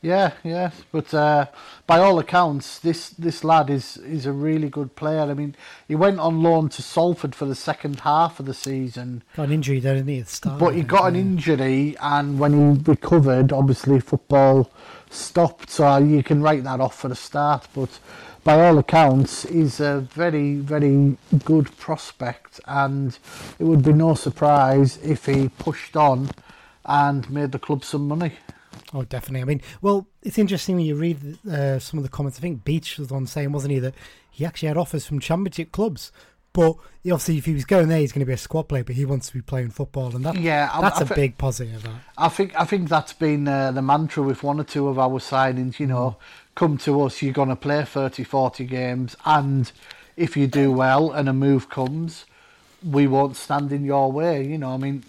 Yeah, 0.03 0.33
yeah. 0.43 0.73
But 0.91 1.15
uh, 1.15 1.47
by 1.87 2.01
all 2.01 2.19
accounts, 2.19 2.81
this 2.81 3.11
this 3.11 3.45
lad 3.45 3.71
is 3.71 3.97
is 3.99 4.27
a 4.27 4.33
really 4.33 4.69
good 4.69 4.97
player. 4.97 5.21
I 5.21 5.35
mean, 5.35 5.55
he 5.87 5.95
went 5.95 6.19
on 6.19 6.43
loan 6.43 6.69
to 6.71 6.83
Salford 6.83 7.37
for 7.37 7.47
the 7.47 7.55
second 7.55 8.01
half 8.01 8.41
of 8.41 8.47
the 8.47 8.55
season, 8.55 9.23
Got 9.37 9.45
an 9.45 9.53
injury 9.53 9.79
there, 9.79 10.03
he? 10.03 10.21
The 10.21 10.27
start, 10.27 10.59
but 10.59 10.75
he 10.75 10.83
got 10.83 11.07
an 11.07 11.17
injury, 11.17 11.97
and 12.03 12.41
when 12.41 12.53
he 12.53 12.83
recovered, 12.91 13.53
obviously 13.53 14.01
football 14.01 14.73
stopped. 15.09 15.71
So 15.71 15.99
you 15.99 16.25
can 16.25 16.43
write 16.43 16.65
that 16.65 16.81
off 16.81 16.99
for 16.99 17.09
the 17.09 17.15
start. 17.15 17.69
But 17.73 18.01
by 18.43 18.61
all 18.61 18.79
accounts, 18.79 19.45
he's 19.45 19.79
a 19.79 20.01
very 20.01 20.57
very 20.57 21.17
good 21.45 21.77
prospect, 21.79 22.61
and 22.67 23.17
it 23.61 23.65
would 23.65 23.85
be 23.85 23.93
no 23.93 24.15
surprise 24.15 24.97
if 24.97 25.27
he 25.27 25.49
pushed 25.49 25.97
on 25.97 26.31
and 26.85 27.31
made 27.31 27.53
the 27.53 27.61
club 27.61 27.85
some 27.85 28.09
money. 28.09 28.33
Oh, 28.94 29.05
definitely. 29.05 29.40
I 29.42 29.44
mean, 29.44 29.62
well, 29.81 30.07
it's 30.22 30.38
interesting 30.38 30.76
when 30.76 30.85
you 30.85 30.96
read 30.96 31.38
uh, 31.50 31.78
some 31.78 31.98
of 31.98 32.02
the 32.05 32.11
comments. 32.11 32.38
I 32.38 32.42
think 32.42 32.64
Beach 32.64 32.98
was 32.98 33.11
on 33.11 33.26
saying, 33.26 33.52
wasn't 33.52 33.72
he, 33.72 33.78
that 33.78 33.94
he 34.31 34.44
actually 34.44 34.68
had 34.68 34.76
offers 34.76 35.07
from 35.07 35.18
championship 35.20 35.72
clubs. 35.72 36.12
But 36.55 36.76
obviously, 37.07 37.38
if 37.38 37.46
he 37.46 37.55
was 37.55 37.64
going 37.64 37.88
there, 37.88 37.98
he's 38.00 38.12
going 38.12 38.20
to 38.20 38.26
be 38.26 38.35
a 38.35 38.37
squad 38.37 38.64
player, 38.64 38.85
but 38.85 38.94
he 38.94 39.07
wants 39.07 39.28
to 39.28 39.33
be 39.33 39.40
playing 39.40 39.70
football. 39.70 40.14
And 40.14 40.22
that, 40.26 40.37
Yeah, 40.38 40.68
I- 40.70 40.83
that's 40.83 40.98
I 41.00 41.05
a 41.05 41.07
thi- 41.07 41.14
big 41.14 41.38
positive. 41.38 41.83
That. 41.85 41.94
I 42.18 42.28
think 42.28 42.52
I 42.61 42.66
think 42.66 42.90
that's 42.90 43.14
been 43.14 43.48
uh, 43.48 43.72
the 43.72 43.81
mantra 43.81 44.22
with 44.22 44.42
one 44.42 44.61
or 44.61 44.64
two 44.64 44.88
of 44.88 44.98
our 44.98 45.18
signings. 45.18 45.81
You 45.81 45.87
know, 45.87 46.16
come 46.55 46.76
to 46.78 47.00
us, 47.00 47.22
you're 47.22 47.33
going 47.33 47.48
to 47.48 47.57
play 47.57 47.83
30, 47.85 48.24
40 48.24 48.64
games, 48.66 49.16
and 49.24 49.72
if 50.18 50.37
you 50.37 50.46
do 50.46 50.70
well 50.70 51.11
and 51.11 51.26
a 51.26 51.33
move 51.33 51.70
comes, 51.70 52.26
we 52.85 53.07
won't 53.07 53.37
stand 53.37 53.72
in 53.72 53.83
your 53.87 54.12
way. 54.12 54.44
You 54.46 54.59
know, 54.59 54.74
I 54.74 54.76
mean, 54.76 55.05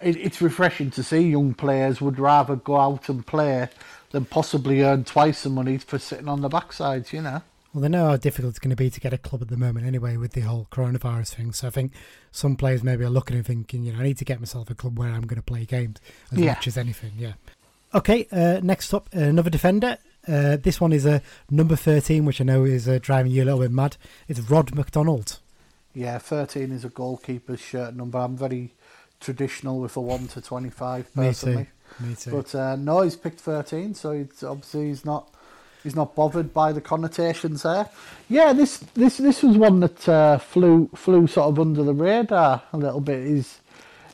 it, 0.00 0.16
it's 0.16 0.40
refreshing 0.40 0.90
to 0.92 1.02
see 1.02 1.28
young 1.28 1.54
players 1.54 2.00
would 2.00 2.18
rather 2.18 2.56
go 2.56 2.78
out 2.78 3.08
and 3.08 3.26
play 3.26 3.68
than 4.10 4.24
possibly 4.24 4.82
earn 4.82 5.04
twice 5.04 5.42
the 5.42 5.50
money 5.50 5.78
for 5.78 5.98
sitting 5.98 6.28
on 6.28 6.40
the 6.40 6.48
backsides. 6.48 7.12
You 7.12 7.22
know. 7.22 7.42
Well, 7.74 7.82
they 7.82 7.88
know 7.88 8.06
how 8.06 8.16
difficult 8.16 8.50
it's 8.50 8.58
going 8.58 8.70
to 8.70 8.76
be 8.76 8.88
to 8.88 9.00
get 9.00 9.12
a 9.12 9.18
club 9.18 9.42
at 9.42 9.48
the 9.48 9.56
moment 9.58 9.86
anyway 9.86 10.16
with 10.16 10.32
the 10.32 10.40
whole 10.40 10.66
coronavirus 10.70 11.34
thing. 11.34 11.52
So 11.52 11.66
I 11.66 11.70
think 11.70 11.92
some 12.32 12.56
players 12.56 12.82
maybe 12.82 13.04
are 13.04 13.10
looking 13.10 13.36
and 13.36 13.44
thinking, 13.44 13.82
you 13.84 13.92
know, 13.92 13.98
I 13.98 14.02
need 14.04 14.16
to 14.18 14.24
get 14.24 14.40
myself 14.40 14.70
a 14.70 14.74
club 14.74 14.98
where 14.98 15.10
I'm 15.10 15.26
going 15.26 15.36
to 15.36 15.42
play 15.42 15.66
games 15.66 15.98
as 16.32 16.38
Yeah. 16.38 16.52
much 16.52 16.66
as 16.68 16.78
anything. 16.78 17.12
Yeah. 17.18 17.32
Okay, 17.94 18.26
uh, 18.32 18.60
next 18.62 18.94
up, 18.94 19.10
uh, 19.14 19.20
another 19.20 19.50
defender. 19.50 19.98
Uh, 20.26 20.56
this 20.56 20.80
one 20.80 20.92
is 20.92 21.04
a 21.06 21.20
number 21.50 21.76
13, 21.76 22.24
which 22.24 22.40
I 22.40 22.44
know 22.44 22.64
is 22.64 22.88
uh, 22.88 22.98
driving 23.00 23.30
you 23.32 23.42
a 23.42 23.46
little 23.46 23.60
bit 23.60 23.70
mad. 23.70 23.96
It's 24.26 24.40
Rod 24.40 24.74
McDonald. 24.74 25.38
Yeah, 25.94 26.16
13 26.18 26.72
is 26.72 26.84
a 26.84 26.88
goalkeeper's 26.88 27.60
shirt 27.60 27.94
number. 27.94 28.18
I'm 28.18 28.36
very 28.36 28.72
traditional 29.26 29.80
with 29.80 29.96
a 29.96 30.00
1 30.00 30.28
to 30.28 30.40
25 30.40 31.16
Me 31.16 31.34
too. 31.34 31.66
Me 32.00 32.14
too. 32.14 32.30
But 32.30 32.54
uh, 32.54 32.76
no, 32.76 33.02
he's 33.02 33.16
picked 33.16 33.40
13, 33.40 33.94
so 33.94 34.12
it's 34.12 34.42
obviously 34.42 34.86
he's 34.88 35.04
not 35.04 35.28
he's 35.82 35.96
not 35.96 36.14
bothered 36.14 36.52
by 36.54 36.72
the 36.72 36.80
connotations 36.80 37.62
there. 37.62 37.88
Yeah, 38.28 38.52
this 38.52 38.78
this 38.94 39.18
this 39.18 39.42
was 39.42 39.56
one 39.58 39.80
that 39.80 40.08
uh, 40.08 40.38
flew 40.38 40.88
flew 40.94 41.26
sort 41.26 41.48
of 41.48 41.58
under 41.58 41.82
the 41.82 41.94
radar 41.94 42.62
a 42.72 42.76
little 42.76 43.00
bit. 43.00 43.26
His 43.26 43.58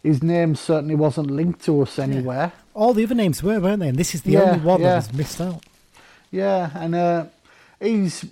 his 0.03 0.23
name 0.23 0.55
certainly 0.55 0.95
wasn't 0.95 1.31
linked 1.31 1.63
to 1.67 1.83
us 1.83 1.99
anywhere. 1.99 2.53
All 2.75 2.95
the 2.95 3.05
other 3.05 3.15
names 3.15 3.43
were, 3.43 3.61
weren't 3.61 3.81
they? 3.81 3.89
And 3.89 3.99
this 3.99 4.15
is 4.15 4.23
the 4.23 4.33
Yeah, 4.33 4.41
only 4.53 4.65
one 4.65 4.81
yeah. 4.81 4.89
that 4.95 4.97
was 5.09 5.13
missed 5.13 5.41
out. 5.41 5.63
Yeah, 6.31 6.71
and 6.75 6.95
uh, 6.95 7.25
he's 7.81 8.25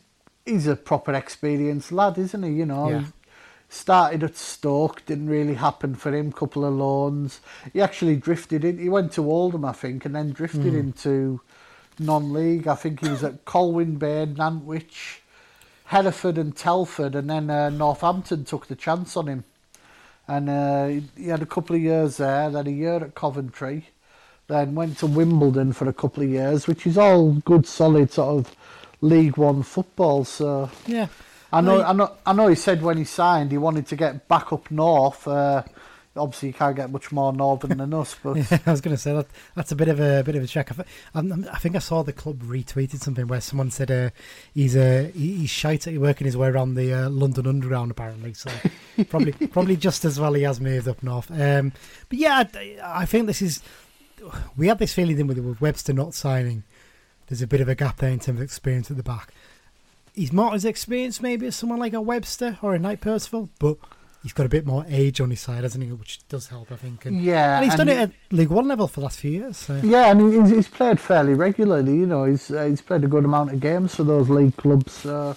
he's 0.47 0.66
a 0.66 0.77
proper 0.77 1.12
experienced 1.12 1.93
lad, 1.93 2.16
isn't 2.19 2.43
he? 2.43 2.51
You 2.53 2.66
know, 2.66 2.88
Yeah. 2.90 3.01
he 3.01 3.07
started 3.71 4.23
at 4.25 4.37
Stoke, 4.37 5.07
didn't 5.07 5.29
really 5.31 5.55
happen 5.55 5.95
for 5.95 6.15
him. 6.15 6.33
Couple 6.33 6.65
of 6.65 6.75
loans. 6.75 7.41
He 7.73 7.81
actually 7.81 8.17
drifted 8.17 8.65
in. 8.65 8.79
He 8.79 8.89
went 8.89 9.13
to 9.13 9.31
Oldham, 9.31 9.65
I 9.65 9.73
think, 9.73 10.05
and 10.05 10.15
then 10.15 10.33
drifted 10.33 10.75
into 10.75 11.41
non-league. 11.99 12.67
I 12.67 12.75
think 12.75 13.01
he 13.01 13.09
was 13.09 13.23
at 13.23 13.45
Colwyn 13.45 13.97
Bay, 13.97 14.27
Nantwich, 14.27 15.21
Hereford, 15.87 16.37
and 16.37 16.57
Telford, 16.57 17.15
and 17.15 17.31
then 17.31 17.49
uh, 17.49 17.71
Northampton 17.71 18.45
took 18.45 18.67
the 18.67 18.77
chance 18.77 19.17
on 19.17 19.29
him. 19.29 19.45
And 20.27 20.51
uh, 20.51 21.03
he 21.17 21.29
had 21.29 21.43
a 21.43 21.47
couple 21.47 21.77
of 21.77 21.83
years 21.83 22.17
there, 22.19 22.51
then 22.51 22.67
a 22.67 22.71
year 22.71 22.97
at 22.97 23.15
Coventry, 23.15 23.89
then 24.49 24.75
went 24.75 24.99
to 24.99 25.07
Wimbledon 25.07 25.73
for 25.73 25.89
a 25.89 25.93
couple 25.93 26.23
of 26.23 26.29
years, 26.29 26.67
which 26.67 26.87
is 26.87 26.99
all 26.99 27.33
good, 27.33 27.67
solid 27.67 28.13
sort 28.13 28.47
of 28.47 28.57
League 29.01 29.37
One 29.37 29.63
football. 29.63 30.25
So 30.25 30.71
Yeah. 30.87 31.07
I 31.53 31.61
know, 31.61 31.83
I 31.83 31.93
know, 31.93 32.13
I 32.27 32.33
know. 32.33 32.49
He 32.49 32.55
said 32.55 32.83
when 32.83 32.97
he 32.99 33.05
signed, 33.05 33.51
he 33.53 33.59
wanted 33.59 33.87
to 33.89 33.97
get 33.97 34.29
back 34.29 34.53
up 34.53 34.71
north. 34.71 35.27
Uh, 35.27 35.63
obviously, 36.17 36.49
you 36.49 36.55
can't 36.55 36.77
get 36.77 36.91
much 36.91 37.11
more 37.13 37.33
northern 37.33 37.79
than 37.79 37.93
us, 37.95 38.17
but 38.23 38.37
Yeah, 38.51 38.59
I 38.67 38.71
was 38.71 38.81
going 38.81 38.95
to 38.97 39.01
say 39.01 39.13
that 39.15 39.27
that's 39.55 39.73
a 39.73 39.77
bit 39.77 39.89
of 39.89 39.99
a 40.01 40.23
bit 40.23 40.37
of 40.37 40.43
a 40.45 40.47
check. 40.47 40.71
I, 40.79 40.85
I'm- 41.15 41.47
think 41.61 41.77
I 41.77 41.81
saw 41.81 42.03
the 42.03 42.13
club 42.13 42.43
retweeted 42.43 43.01
something 43.01 43.27
where 43.27 43.41
someone 43.41 43.71
said 43.71 43.91
uh, 43.91 44.11
he's 44.55 44.77
uh, 44.77 45.11
he- 45.15 45.39
he's 45.39 45.51
shite 45.51 45.87
at 45.87 45.95
working 45.99 46.25
his 46.27 46.37
way 46.37 46.49
around 46.49 46.75
the 46.75 46.93
uh, 46.93 47.09
London 47.11 47.47
Underground 47.47 47.91
apparently. 47.91 48.33
So 48.35 48.51
probably 49.09 49.33
probably 49.33 49.77
just 49.77 50.05
as 50.05 50.21
well 50.21 50.35
he 50.35 50.43
has 50.43 50.61
moved 50.61 50.87
up 50.89 51.03
north. 51.03 51.31
Um, 51.31 51.73
but 52.09 52.19
yeah, 52.19 52.45
I, 52.55 52.79
I 53.03 53.05
think 53.07 53.27
this 53.27 53.43
is 53.43 53.63
we 54.57 54.69
had 54.69 54.79
this 54.79 54.93
feeling 54.95 55.17
then 55.17 55.27
with, 55.27 55.39
with 55.39 55.61
Webster 55.61 55.93
not 55.93 56.15
signing. 56.15 56.63
There's 57.29 57.43
a 57.43 57.47
bit 57.47 57.61
of 57.61 57.69
a 57.69 57.75
gap 57.77 57.99
there 57.99 58.11
in 58.11 58.19
terms 58.19 58.41
of 58.41 58.43
experience 58.43 58.91
at 58.91 58.97
the 58.97 59.05
back. 59.05 59.33
He's 60.14 60.33
not 60.33 60.55
as 60.55 60.64
experienced 60.64 61.23
maybe 61.23 61.46
as 61.46 61.57
someone 61.57 61.79
like 61.79 61.92
a 61.92 62.01
Webster 62.01 62.59
or 62.62 62.75
a 62.75 62.79
Knight 62.79 63.01
Percival, 63.01 63.49
but 63.59 63.77
he's 64.23 64.33
got 64.33 64.44
a 64.44 64.49
bit 64.49 64.66
more 64.66 64.85
age 64.88 65.20
on 65.20 65.31
his 65.31 65.40
side, 65.40 65.62
hasn't 65.62 65.83
he? 65.85 65.90
Which 65.92 66.27
does 66.29 66.49
help, 66.49 66.70
I 66.73 66.77
think. 66.77 67.07
And, 67.07 67.23
yeah, 67.23 67.57
and 67.57 67.64
he's 67.64 67.75
done 67.77 67.88
and- 67.88 68.12
it 68.12 68.14
at 68.31 68.37
League 68.37 68.49
One 68.51 68.68
level 68.68 68.87
for 68.88 69.01
the 69.01 69.05
last 69.05 69.20
few 69.20 69.31
years. 69.31 69.57
So. 69.57 69.81
Yeah, 69.83 70.11
and 70.11 70.33
he's, 70.46 70.51
he's 70.51 70.68
played 70.68 70.99
fairly 71.01 71.35
regularly. 71.35 71.94
You 71.96 72.07
know, 72.07 72.25
he's 72.25 72.51
uh, 72.51 72.64
he's 72.64 72.83
played 72.83 73.05
a 73.05 73.09
good 73.09 73.25
amount 73.25 73.53
of 73.53 73.61
games 73.61 73.94
for 73.94 74.05
those 74.05 74.29
league 74.29 74.57
clubs. 74.57 74.92
So, 74.92 75.37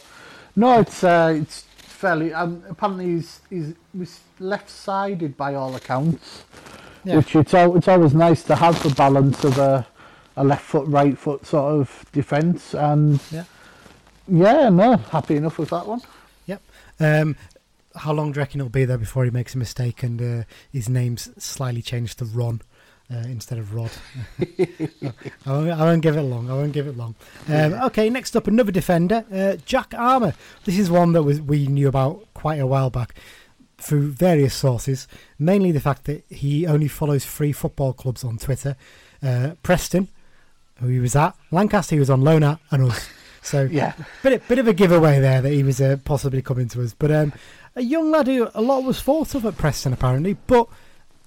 no, 0.55 0.79
it's 0.79 1.03
uh, 1.03 1.33
it's 1.39 1.62
fairly. 1.77 2.33
Um, 2.33 2.63
apparently, 2.69 3.05
he's 3.15 3.41
he's 3.49 3.73
was 3.93 4.19
left-sided 4.39 5.38
by 5.38 5.53
all 5.55 5.75
accounts, 5.75 6.43
Yeah. 7.03 7.17
which 7.17 7.36
it's 7.36 7.53
al- 7.53 7.75
it's 7.77 7.88
always 7.88 8.13
nice 8.13 8.43
to 8.43 8.55
have 8.55 8.81
the 8.83 8.89
balance 8.89 9.43
of 9.43 9.57
a 9.59 9.86
a 10.36 10.43
left 10.43 10.65
foot, 10.65 10.88
right 10.88 11.15
foot 11.17 11.45
sort 11.45 11.79
of 11.79 12.05
defence. 12.12 12.73
And 12.73 13.19
Yeah. 13.31 13.43
Yeah, 14.27 14.69
no, 14.69 14.97
happy 14.97 15.36
enough 15.36 15.57
with 15.57 15.69
that 15.69 15.86
one. 15.86 16.01
Yep. 16.45 16.62
Um, 16.99 17.36
how 17.95 18.13
long 18.13 18.31
do 18.31 18.38
you 18.38 18.41
reckon 18.41 18.62
it'll 18.62 18.69
be 18.69 18.86
there 18.86 18.97
before 18.97 19.25
he 19.25 19.31
makes 19.31 19.53
a 19.55 19.57
mistake 19.57 20.03
and 20.03 20.21
uh, 20.21 20.43
his 20.71 20.89
name's 20.89 21.29
slightly 21.43 21.81
changed 21.81 22.19
to 22.19 22.25
Ron 22.25 22.62
uh, 23.13 23.17
instead 23.17 23.59
of 23.59 23.73
Rod? 23.73 23.91
I, 24.39 25.51
won't, 25.51 25.71
I 25.71 25.81
won't 25.81 26.01
give 26.01 26.17
it 26.17 26.21
long. 26.21 26.49
I 26.49 26.53
won't 26.53 26.73
give 26.73 26.88
it 26.88 26.97
long. 26.97 27.15
Um, 27.47 27.73
okay, 27.73 28.09
next 28.09 28.36
up, 28.36 28.47
another 28.47 28.71
defender, 28.71 29.25
uh, 29.31 29.57
Jack 29.65 29.93
Armer. 29.95 30.33
This 30.65 30.79
is 30.79 30.89
one 30.89 31.13
that 31.13 31.23
was 31.23 31.41
we 31.41 31.67
knew 31.67 31.88
about 31.88 32.25
quite 32.33 32.59
a 32.59 32.67
while 32.67 32.89
back 32.89 33.15
through 33.77 34.12
various 34.12 34.53
sources, 34.53 35.07
mainly 35.38 35.71
the 35.71 35.79
fact 35.79 36.05
that 36.05 36.23
he 36.29 36.65
only 36.65 36.88
follows 36.88 37.25
three 37.25 37.51
football 37.51 37.91
clubs 37.91 38.23
on 38.23 38.38
Twitter 38.38 38.77
uh, 39.21 39.51
Preston, 39.62 40.07
who 40.79 40.88
he 40.88 40.99
was 40.99 41.15
at, 41.15 41.36
Lancaster, 41.51 41.95
he 41.95 41.99
was 41.99 42.09
on 42.09 42.21
loan 42.21 42.43
at, 42.43 42.59
and 42.71 42.89
us. 42.91 43.09
So 43.43 43.67
Yeah. 43.71 43.93
bit 44.23 44.47
bit 44.47 44.60
of 44.60 44.67
a 44.67 44.73
giveaway 44.73 45.19
there 45.19 45.41
that 45.41 45.51
he 45.51 45.63
was 45.63 45.79
uh, 45.82 45.97
possibly 46.03 46.41
coming 46.41 46.67
to 46.69 46.82
us. 46.82 46.95
But 46.97 47.12
um, 47.12 47.34
a 47.75 47.82
young 47.82 48.10
lad 48.12 48.27
who 48.27 48.49
a 48.56 48.62
lot 48.62 48.84
was 48.84 49.01
thought 49.01 49.36
of 49.36 49.45
at 49.45 49.58
Preston 49.58 49.93
apparently, 49.93 50.38
but 50.47 50.67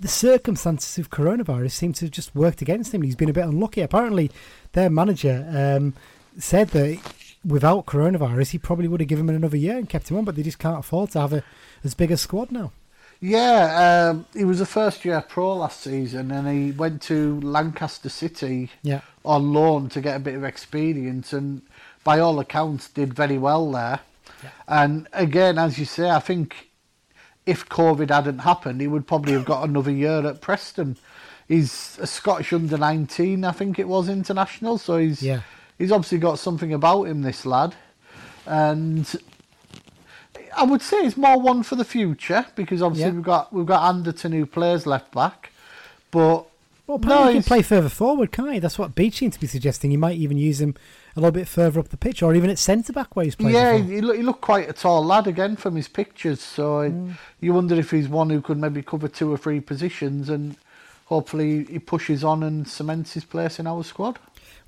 the 0.00 0.08
circumstances 0.08 0.98
of 0.98 1.10
coronavirus 1.10 1.72
seem 1.72 1.92
to 1.94 2.04
have 2.06 2.12
just 2.12 2.34
worked 2.34 2.60
against 2.62 2.92
him. 2.92 3.02
He's 3.02 3.16
been 3.16 3.30
a 3.30 3.34
bit 3.34 3.44
unlucky. 3.44 3.80
Apparently, 3.80 4.30
their 4.72 4.90
manager 4.90 5.46
um, 5.50 5.94
said 6.38 6.68
that 6.70 6.98
without 7.44 7.86
coronavirus, 7.86 8.50
he 8.50 8.58
probably 8.58 8.88
would 8.88 9.00
have 9.00 9.08
given 9.08 9.28
him 9.28 9.36
another 9.36 9.56
year 9.56 9.78
and 9.78 9.88
kept 9.88 10.10
him 10.10 10.16
on, 10.18 10.24
but 10.24 10.36
they 10.36 10.42
just 10.42 10.58
can't 10.58 10.78
afford 10.78 11.10
to 11.12 11.20
have 11.20 11.32
a 11.32 11.42
as 11.84 11.94
big 11.94 12.10
a 12.10 12.16
squad 12.16 12.50
now. 12.50 12.72
Yeah, 13.20 14.10
um, 14.10 14.26
he 14.34 14.44
was 14.44 14.60
a 14.60 14.66
first-year 14.66 15.22
pro 15.26 15.56
last 15.56 15.80
season, 15.80 16.30
and 16.30 16.46
he 16.46 16.72
went 16.72 17.00
to 17.02 17.40
Lancaster 17.40 18.10
City 18.10 18.70
Yeah. 18.82 19.00
on 19.24 19.54
loan 19.54 19.88
to 19.90 20.02
get 20.02 20.16
a 20.16 20.20
bit 20.20 20.34
of 20.34 20.44
experience, 20.44 21.32
and 21.32 21.62
by 22.06 22.20
all 22.20 22.38
accounts, 22.38 22.88
did 22.88 23.12
very 23.12 23.36
well 23.36 23.68
there. 23.72 23.98
And 24.68 25.08
again, 25.12 25.58
as 25.58 25.76
you 25.76 25.84
say, 25.84 26.08
I 26.08 26.20
think 26.20 26.70
if 27.46 27.68
COVID 27.68 28.10
hadn't 28.10 28.38
happened, 28.38 28.80
he 28.80 28.86
would 28.86 29.08
probably 29.08 29.32
have 29.32 29.44
got 29.44 29.68
another 29.68 29.90
year 29.90 30.24
at 30.24 30.40
Preston. 30.40 30.96
He's 31.48 31.98
a 32.00 32.06
Scottish 32.06 32.52
under 32.52 32.78
nineteen, 32.78 33.44
I 33.44 33.50
think 33.50 33.80
it 33.80 33.88
was 33.88 34.08
international, 34.08 34.78
so 34.78 34.98
he's 34.98 35.20
Yeah. 35.20 35.40
he's 35.78 35.90
obviously 35.90 36.18
got 36.18 36.38
something 36.38 36.72
about 36.72 37.04
him, 37.04 37.22
this 37.22 37.44
lad, 37.44 37.74
and 38.46 39.04
I 40.56 40.62
would 40.62 40.82
say 40.82 40.98
it's 40.98 41.16
more 41.16 41.40
one 41.40 41.62
for 41.64 41.74
the 41.74 41.84
future 41.84 42.46
because 42.54 42.82
obviously 42.82 43.10
Yeah. 43.10 43.16
we've 43.16 43.24
got 43.24 43.52
we've 43.52 43.66
got 43.66 43.88
Anderton 43.88 44.30
who 44.32 44.46
plays 44.46 44.86
left 44.86 45.10
back, 45.12 45.50
but 46.12 46.44
Well, 46.86 46.98
no, 46.98 47.26
he 47.26 47.34
can 47.34 47.42
play 47.42 47.62
further 47.62 47.88
forward, 47.88 48.30
can't 48.30 48.52
he? 48.52 48.58
That's 48.60 48.78
what 48.78 48.94
Beech 48.94 49.16
seemed 49.18 49.32
to 49.32 49.40
be 49.40 49.48
suggesting. 49.48 49.90
He 49.90 49.96
might 49.96 50.16
even 50.18 50.36
use 50.38 50.60
him 50.60 50.76
a 51.16 51.20
little 51.20 51.32
bit 51.32 51.48
further 51.48 51.80
up 51.80 51.88
the 51.88 51.96
pitch, 51.96 52.22
or 52.22 52.32
even 52.34 52.48
at 52.48 52.58
centre 52.58 52.92
back 52.92 53.16
where 53.16 53.24
he's 53.24 53.34
played. 53.34 53.54
Yeah, 53.54 53.76
he, 53.78 54.00
look, 54.00 54.16
he 54.16 54.22
looked 54.22 54.40
quite 54.42 54.68
a 54.70 54.72
tall 54.72 55.04
lad 55.04 55.26
again 55.26 55.56
from 55.56 55.74
his 55.74 55.88
pictures. 55.88 56.40
So 56.40 56.80
it- 56.80 56.92
Mm. 56.92 57.18
you 57.40 57.52
wonder 57.54 57.74
if 57.74 57.90
he's 57.90 58.08
one 58.08 58.30
who 58.30 58.40
could 58.40 58.58
maybe 58.58 58.82
cover 58.82 59.08
two 59.08 59.32
or 59.32 59.36
three 59.36 59.58
positions, 59.60 60.28
and 60.28 60.56
hopefully 61.06 61.64
he 61.64 61.78
pushes 61.80 62.22
on 62.22 62.42
and 62.44 62.68
cements 62.68 63.14
his 63.14 63.24
place 63.24 63.58
in 63.58 63.66
our 63.66 63.82
squad. 63.82 64.18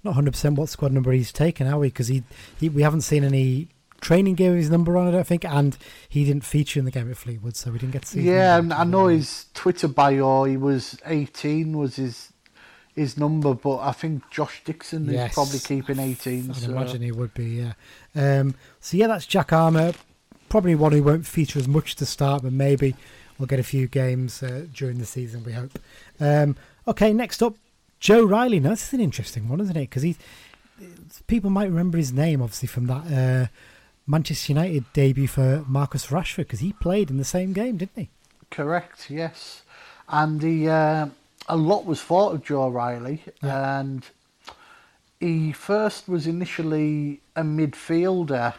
not 0.04 0.14
100% 0.14 0.54
what 0.57 0.68
squad 0.68 0.92
number 0.92 1.11
he's 1.12 1.33
taken, 1.33 1.66
are 1.66 1.78
we? 1.78 1.88
Because 1.88 2.07
he, 2.09 2.22
he, 2.61 2.68
we 2.68 2.83
haven't 2.83 3.00
seen 3.02 3.24
any 3.24 3.68
training 4.00 4.34
game 4.34 4.52
with 4.52 4.61
his 4.61 4.70
number 4.70 4.96
on, 4.96 5.08
I 5.08 5.11
don't 5.11 5.26
think, 5.26 5.44
and 5.44 5.76
he 6.08 6.24
didn't 6.24 6.44
feature 6.44 6.78
in 6.78 6.84
the 6.84 6.90
game 6.90 7.11
at 7.11 7.16
Fleetwood, 7.16 7.56
so 7.56 7.70
we 7.70 7.78
didn't 7.78 7.92
get 7.92 8.02
to 8.02 8.08
see. 8.08 8.22
Yeah, 8.22 8.58
and 8.58 8.72
I 8.72 8.84
know 8.84 9.08
his 9.08 9.46
Twitter 9.54 9.88
bio. 9.88 10.44
He 10.44 10.56
was 10.56 10.98
18 11.06 11.76
was 11.76 11.96
his 11.96 12.32
his 12.94 13.16
number, 13.16 13.54
but 13.54 13.78
I 13.78 13.92
think 13.92 14.28
Josh 14.30 14.62
Dixon 14.64 15.06
Yes. 15.06 15.30
is 15.30 15.34
probably 15.34 15.58
keeping 15.61 15.98
18. 16.00 16.50
I'd 16.50 16.56
so. 16.56 16.70
imagine 16.72 17.00
he 17.00 17.12
would 17.12 17.32
be. 17.32 17.62
Yeah. 17.62 17.72
Um, 18.16 18.56
so 18.80 18.96
yeah, 18.96 19.06
that's 19.06 19.24
Jack 19.24 19.52
Armer. 19.52 19.92
Probably 20.48 20.74
one 20.74 20.92
who 20.92 21.02
won't 21.02 21.26
feature 21.26 21.58
as 21.61 21.68
much 21.68 21.94
to 21.96 22.06
start, 22.06 22.42
but 22.42 22.52
maybe 22.52 22.96
we'll 23.38 23.46
get 23.46 23.61
a 23.61 23.64
few 23.64 23.87
games 23.87 24.42
uh, 24.42 24.66
during 24.72 24.98
the 24.98 25.06
season. 25.06 25.44
We 25.44 25.52
hope. 25.52 25.78
Um, 26.18 26.56
okay, 26.88 27.12
next 27.12 27.40
up, 27.42 27.54
Joe 28.00 28.24
Riley. 28.24 28.58
Now 28.58 28.70
this 28.70 28.88
is 28.88 28.94
an 28.94 29.00
interesting 29.00 29.48
one, 29.48 29.61
isn't 29.61 29.76
it? 29.76 29.80
Because 29.82 30.02
he, 30.02 30.16
people 31.26 31.50
might 31.50 31.68
remember 31.68 31.98
his 31.98 32.12
name 32.12 32.42
obviously 32.42 32.68
from 32.68 32.87
that 32.87 33.06
uh, 33.12 33.46
Manchester 34.10 34.54
United 34.54 34.90
debut 34.94 35.28
for 35.28 35.62
Marcus 35.68 36.06
Rashford 36.06 36.38
because 36.38 36.60
he 36.60 36.72
played 36.72 37.10
in 37.10 37.18
the 37.18 37.24
same 37.26 37.52
game, 37.52 37.76
didn't 37.76 37.94
he? 37.94 38.08
Correct, 38.50 39.10
yes. 39.10 39.62
And 40.08 40.42
he, 40.42 40.66
uh, 40.66 41.08
a 41.46 41.56
lot 41.56 41.84
was 41.84 42.00
thought 42.00 42.34
of 42.34 42.42
Joe 42.42 42.70
Riley, 42.70 43.22
and 43.42 44.06
he 45.20 45.52
first 45.52 46.08
was 46.08 46.26
initially 46.26 47.20
a 47.36 47.42
midfielder, 47.42 48.54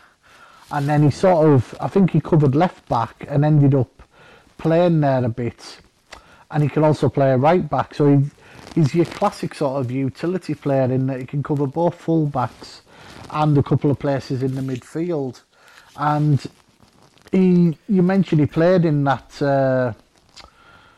and 0.71 0.88
then 0.88 1.01
he 1.01 1.09
sort 1.09 1.47
of, 1.47 1.75
I 1.81 1.88
think 1.88 2.12
he 2.12 2.21
covered 2.21 2.53
left 2.53 2.88
back 2.88 3.25
and 3.27 3.43
ended 3.43 3.73
up 3.73 4.03
playing 4.59 5.01
there 5.01 5.25
a 5.25 5.29
bit, 5.29 5.79
and 6.51 6.62
he 6.62 6.69
can 6.69 6.83
also 6.83 7.09
play 7.09 7.35
right 7.35 7.67
back. 7.67 7.95
So 7.95 8.19
he, 8.19 8.25
he's 8.75 8.93
your 8.93 9.05
classic 9.05 9.55
sort 9.55 9.81
of 9.81 9.89
utility 9.89 10.53
player 10.53 10.83
in 10.83 11.07
that 11.07 11.19
he 11.19 11.25
can 11.25 11.41
cover 11.41 11.65
both 11.65 11.95
full 11.95 12.27
backs 12.27 12.83
and 13.32 13.58
a 13.58 13.63
couple 13.63 13.92
of 13.92 14.00
places 14.00 14.44
in 14.44 14.56
the 14.56 14.62
midfield, 14.62 15.42
and 15.96 16.46
he 17.32 17.78
you 17.88 18.02
mentioned 18.02 18.42
he 18.42 18.48
played 18.48 18.86
in 18.86 19.04
that 19.04 19.42
uh, 19.42 19.94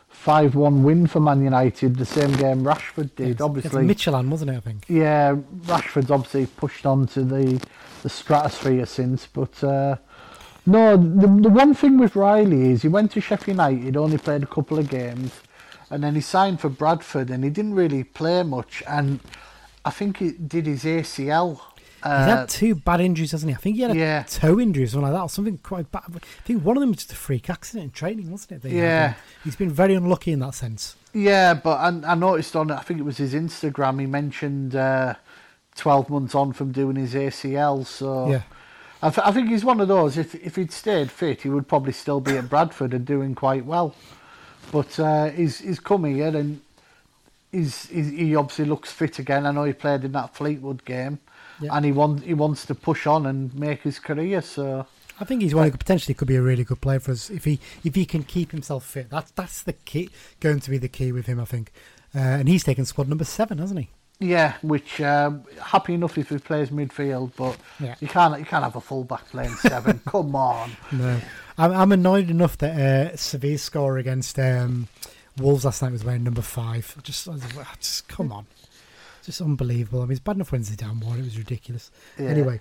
five 0.08 0.54
one 0.54 0.82
win 0.84 1.06
for 1.06 1.20
Man 1.20 1.42
United, 1.42 1.96
the 1.96 2.06
same 2.06 2.32
game 2.32 2.62
Rashford 2.62 3.14
did. 3.16 3.40
Obviously. 3.40 3.84
It's 3.84 4.02
Midtjylland, 4.04 4.28
wasn't 4.28 4.52
it? 4.52 4.56
I 4.56 4.60
think. 4.60 4.84
yeah, 4.88 5.34
Rashford's 5.62 6.10
obviously 6.10 6.46
pushed 6.46 6.86
on 6.86 7.06
to 7.08 7.24
the 7.24 7.60
the 8.02 8.08
stratosphere 8.08 8.86
since, 8.86 9.26
but 9.26 9.62
uh, 9.64 9.96
no, 10.64 10.96
the 10.96 11.26
the 11.26 11.48
one 11.48 11.74
thing 11.74 11.98
with 11.98 12.14
Riley 12.14 12.70
is 12.70 12.82
he 12.82 12.88
went 12.88 13.10
to 13.12 13.20
Sheffield 13.20 13.58
United, 13.58 13.96
only 13.96 14.18
played 14.18 14.42
a 14.44 14.46
couple 14.46 14.78
of 14.78 14.88
games, 14.88 15.32
and 15.90 16.04
then 16.04 16.14
he 16.14 16.20
signed 16.20 16.60
for 16.60 16.68
Bradford, 16.68 17.28
and 17.30 17.42
he 17.42 17.50
didn't 17.50 17.74
really 17.74 18.04
play 18.04 18.44
much, 18.44 18.82
and 18.86 19.18
I 19.84 19.90
think 19.90 20.18
he 20.18 20.30
did 20.30 20.66
his 20.66 20.84
ACL. 20.84 21.60
He's 22.02 22.10
Uh, 22.12 22.24
had 22.36 22.48
two 22.48 22.74
bad 22.74 23.00
injuries, 23.00 23.30
hasn't 23.32 23.50
he? 23.50 23.54
I 23.54 23.58
think 23.58 23.76
he 23.76 23.82
had 23.82 23.92
a 23.92 23.96
yeah. 23.96 24.22
toe 24.24 24.58
injury 24.58 24.84
or 24.84 24.86
something 24.88 25.02
like 25.10 25.12
that, 25.18 25.22
or 25.22 25.28
something 25.28 25.58
quite 25.58 25.90
bad. 25.92 26.02
I 26.14 26.18
think 26.44 26.64
one 26.64 26.76
of 26.76 26.80
them 26.80 26.90
was 26.90 26.98
just 26.98 27.12
a 27.12 27.16
freak 27.16 27.48
accident 27.48 27.84
in 27.84 27.90
training, 27.90 28.30
wasn't 28.30 28.64
it? 28.64 28.70
Yeah. 28.72 29.06
And 29.06 29.14
He's 29.44 29.56
been 29.56 29.70
very 29.70 29.94
unlucky 29.94 30.32
in 30.32 30.40
that 30.40 30.54
sense. 30.54 30.96
Yeah, 31.14 31.54
but 31.54 31.76
I, 31.78 32.12
I 32.12 32.14
noticed 32.14 32.56
on 32.56 32.70
I 32.70 32.80
think 32.80 32.98
it 32.98 33.04
was 33.04 33.18
his 33.18 33.34
Instagram 33.34 34.00
he 34.00 34.06
mentioned 34.06 34.74
uh, 34.74 35.14
twelve 35.76 36.08
months 36.10 36.34
on 36.34 36.52
from 36.52 36.72
doing 36.72 36.96
his 36.96 37.14
ACL. 37.14 37.86
So 37.86 38.30
Yeah. 38.30 38.42
I, 39.04 39.10
th- 39.10 39.26
I 39.26 39.32
think 39.32 39.48
he's 39.48 39.64
one 39.64 39.80
of 39.80 39.88
those. 39.88 40.16
If 40.16 40.34
if 40.34 40.56
he'd 40.56 40.72
stayed 40.72 41.10
fit, 41.10 41.42
he 41.42 41.48
would 41.48 41.68
probably 41.68 41.92
still 41.92 42.20
be 42.20 42.36
at 42.36 42.48
Bradford 42.48 42.94
and 42.94 43.04
doing 43.04 43.34
quite 43.34 43.64
well. 43.66 43.94
But 44.70 44.98
uh, 44.98 45.30
he's 45.30 45.58
he's 45.58 45.80
come 45.80 46.04
here 46.04 46.28
and 46.36 46.60
he's, 47.50 47.86
he's 47.86 48.10
he 48.10 48.34
obviously 48.36 48.64
looks 48.64 48.90
fit 48.92 49.18
again. 49.18 49.44
I 49.44 49.50
know 49.50 49.64
he 49.64 49.72
played 49.72 50.04
in 50.04 50.12
that 50.12 50.34
Fleetwood 50.34 50.84
game, 50.84 51.18
Yeah. 51.62 51.76
and 51.76 51.84
he 51.84 51.92
wants 51.92 52.24
he 52.24 52.34
wants 52.34 52.66
to 52.66 52.74
push 52.74 53.06
on 53.06 53.26
and 53.26 53.54
make 53.54 53.82
his 53.82 53.98
career. 53.98 54.42
So 54.42 54.86
I 55.20 55.24
think 55.24 55.42
he's 55.42 55.54
one 55.54 55.64
who 55.64 55.70
could- 55.70 55.80
potentially 55.80 56.14
could 56.14 56.28
be 56.28 56.36
a 56.36 56.42
really 56.42 56.64
good 56.64 56.80
player 56.80 57.00
for 57.00 57.12
us 57.12 57.30
if 57.30 57.44
he 57.44 57.60
if 57.84 57.94
he 57.94 58.04
can 58.04 58.22
keep 58.24 58.50
himself 58.50 58.84
fit. 58.84 59.10
That's 59.10 59.30
that's 59.32 59.62
the 59.62 59.72
key, 59.72 60.10
going 60.40 60.60
to 60.60 60.70
be 60.70 60.78
the 60.78 60.88
key 60.88 61.12
with 61.12 61.26
him, 61.26 61.38
I 61.40 61.44
think. 61.44 61.72
Uh, 62.14 62.18
and 62.18 62.48
he's 62.48 62.64
taken 62.64 62.84
squad 62.84 63.08
number 63.08 63.24
seven, 63.24 63.58
hasn't 63.58 63.80
he? 63.80 63.88
yeah, 64.20 64.54
which 64.62 65.00
um, 65.00 65.42
happy 65.60 65.94
enough 65.94 66.16
if 66.16 66.28
he 66.28 66.38
plays 66.38 66.70
midfield, 66.70 67.32
but 67.36 67.56
Yeah. 67.80 67.96
you 68.00 68.06
can't 68.06 68.38
you 68.38 68.44
can't 68.44 68.62
have 68.62 68.76
a 68.76 68.80
fullback 68.80 69.28
playing 69.30 69.54
seven. 69.54 70.00
Come 70.06 70.36
on. 70.36 70.70
No, 70.92 71.20
I'm, 71.58 71.72
I'm 71.72 71.90
annoyed 71.92 72.30
enough 72.30 72.56
that 72.58 73.12
uh, 73.12 73.16
Sevilla's 73.16 73.62
score 73.62 73.98
against 73.98 74.38
um, 74.38 74.86
Wolves 75.38 75.64
last 75.64 75.82
night 75.82 75.90
was 75.92 76.04
wearing 76.04 76.22
number 76.22 76.42
five. 76.42 76.94
Just, 77.02 77.28
just 77.80 78.06
come 78.08 78.30
on, 78.30 78.46
just 79.24 79.40
unbelievable. 79.40 80.00
I 80.00 80.04
mean, 80.04 80.12
it's 80.12 80.20
bad 80.20 80.36
enough 80.36 80.52
Wednesday 80.52 80.76
down 80.76 81.00
one; 81.00 81.18
it 81.18 81.24
was 81.24 81.38
ridiculous. 81.38 81.90
Yeah. 82.18 82.26
Anyway, 82.28 82.60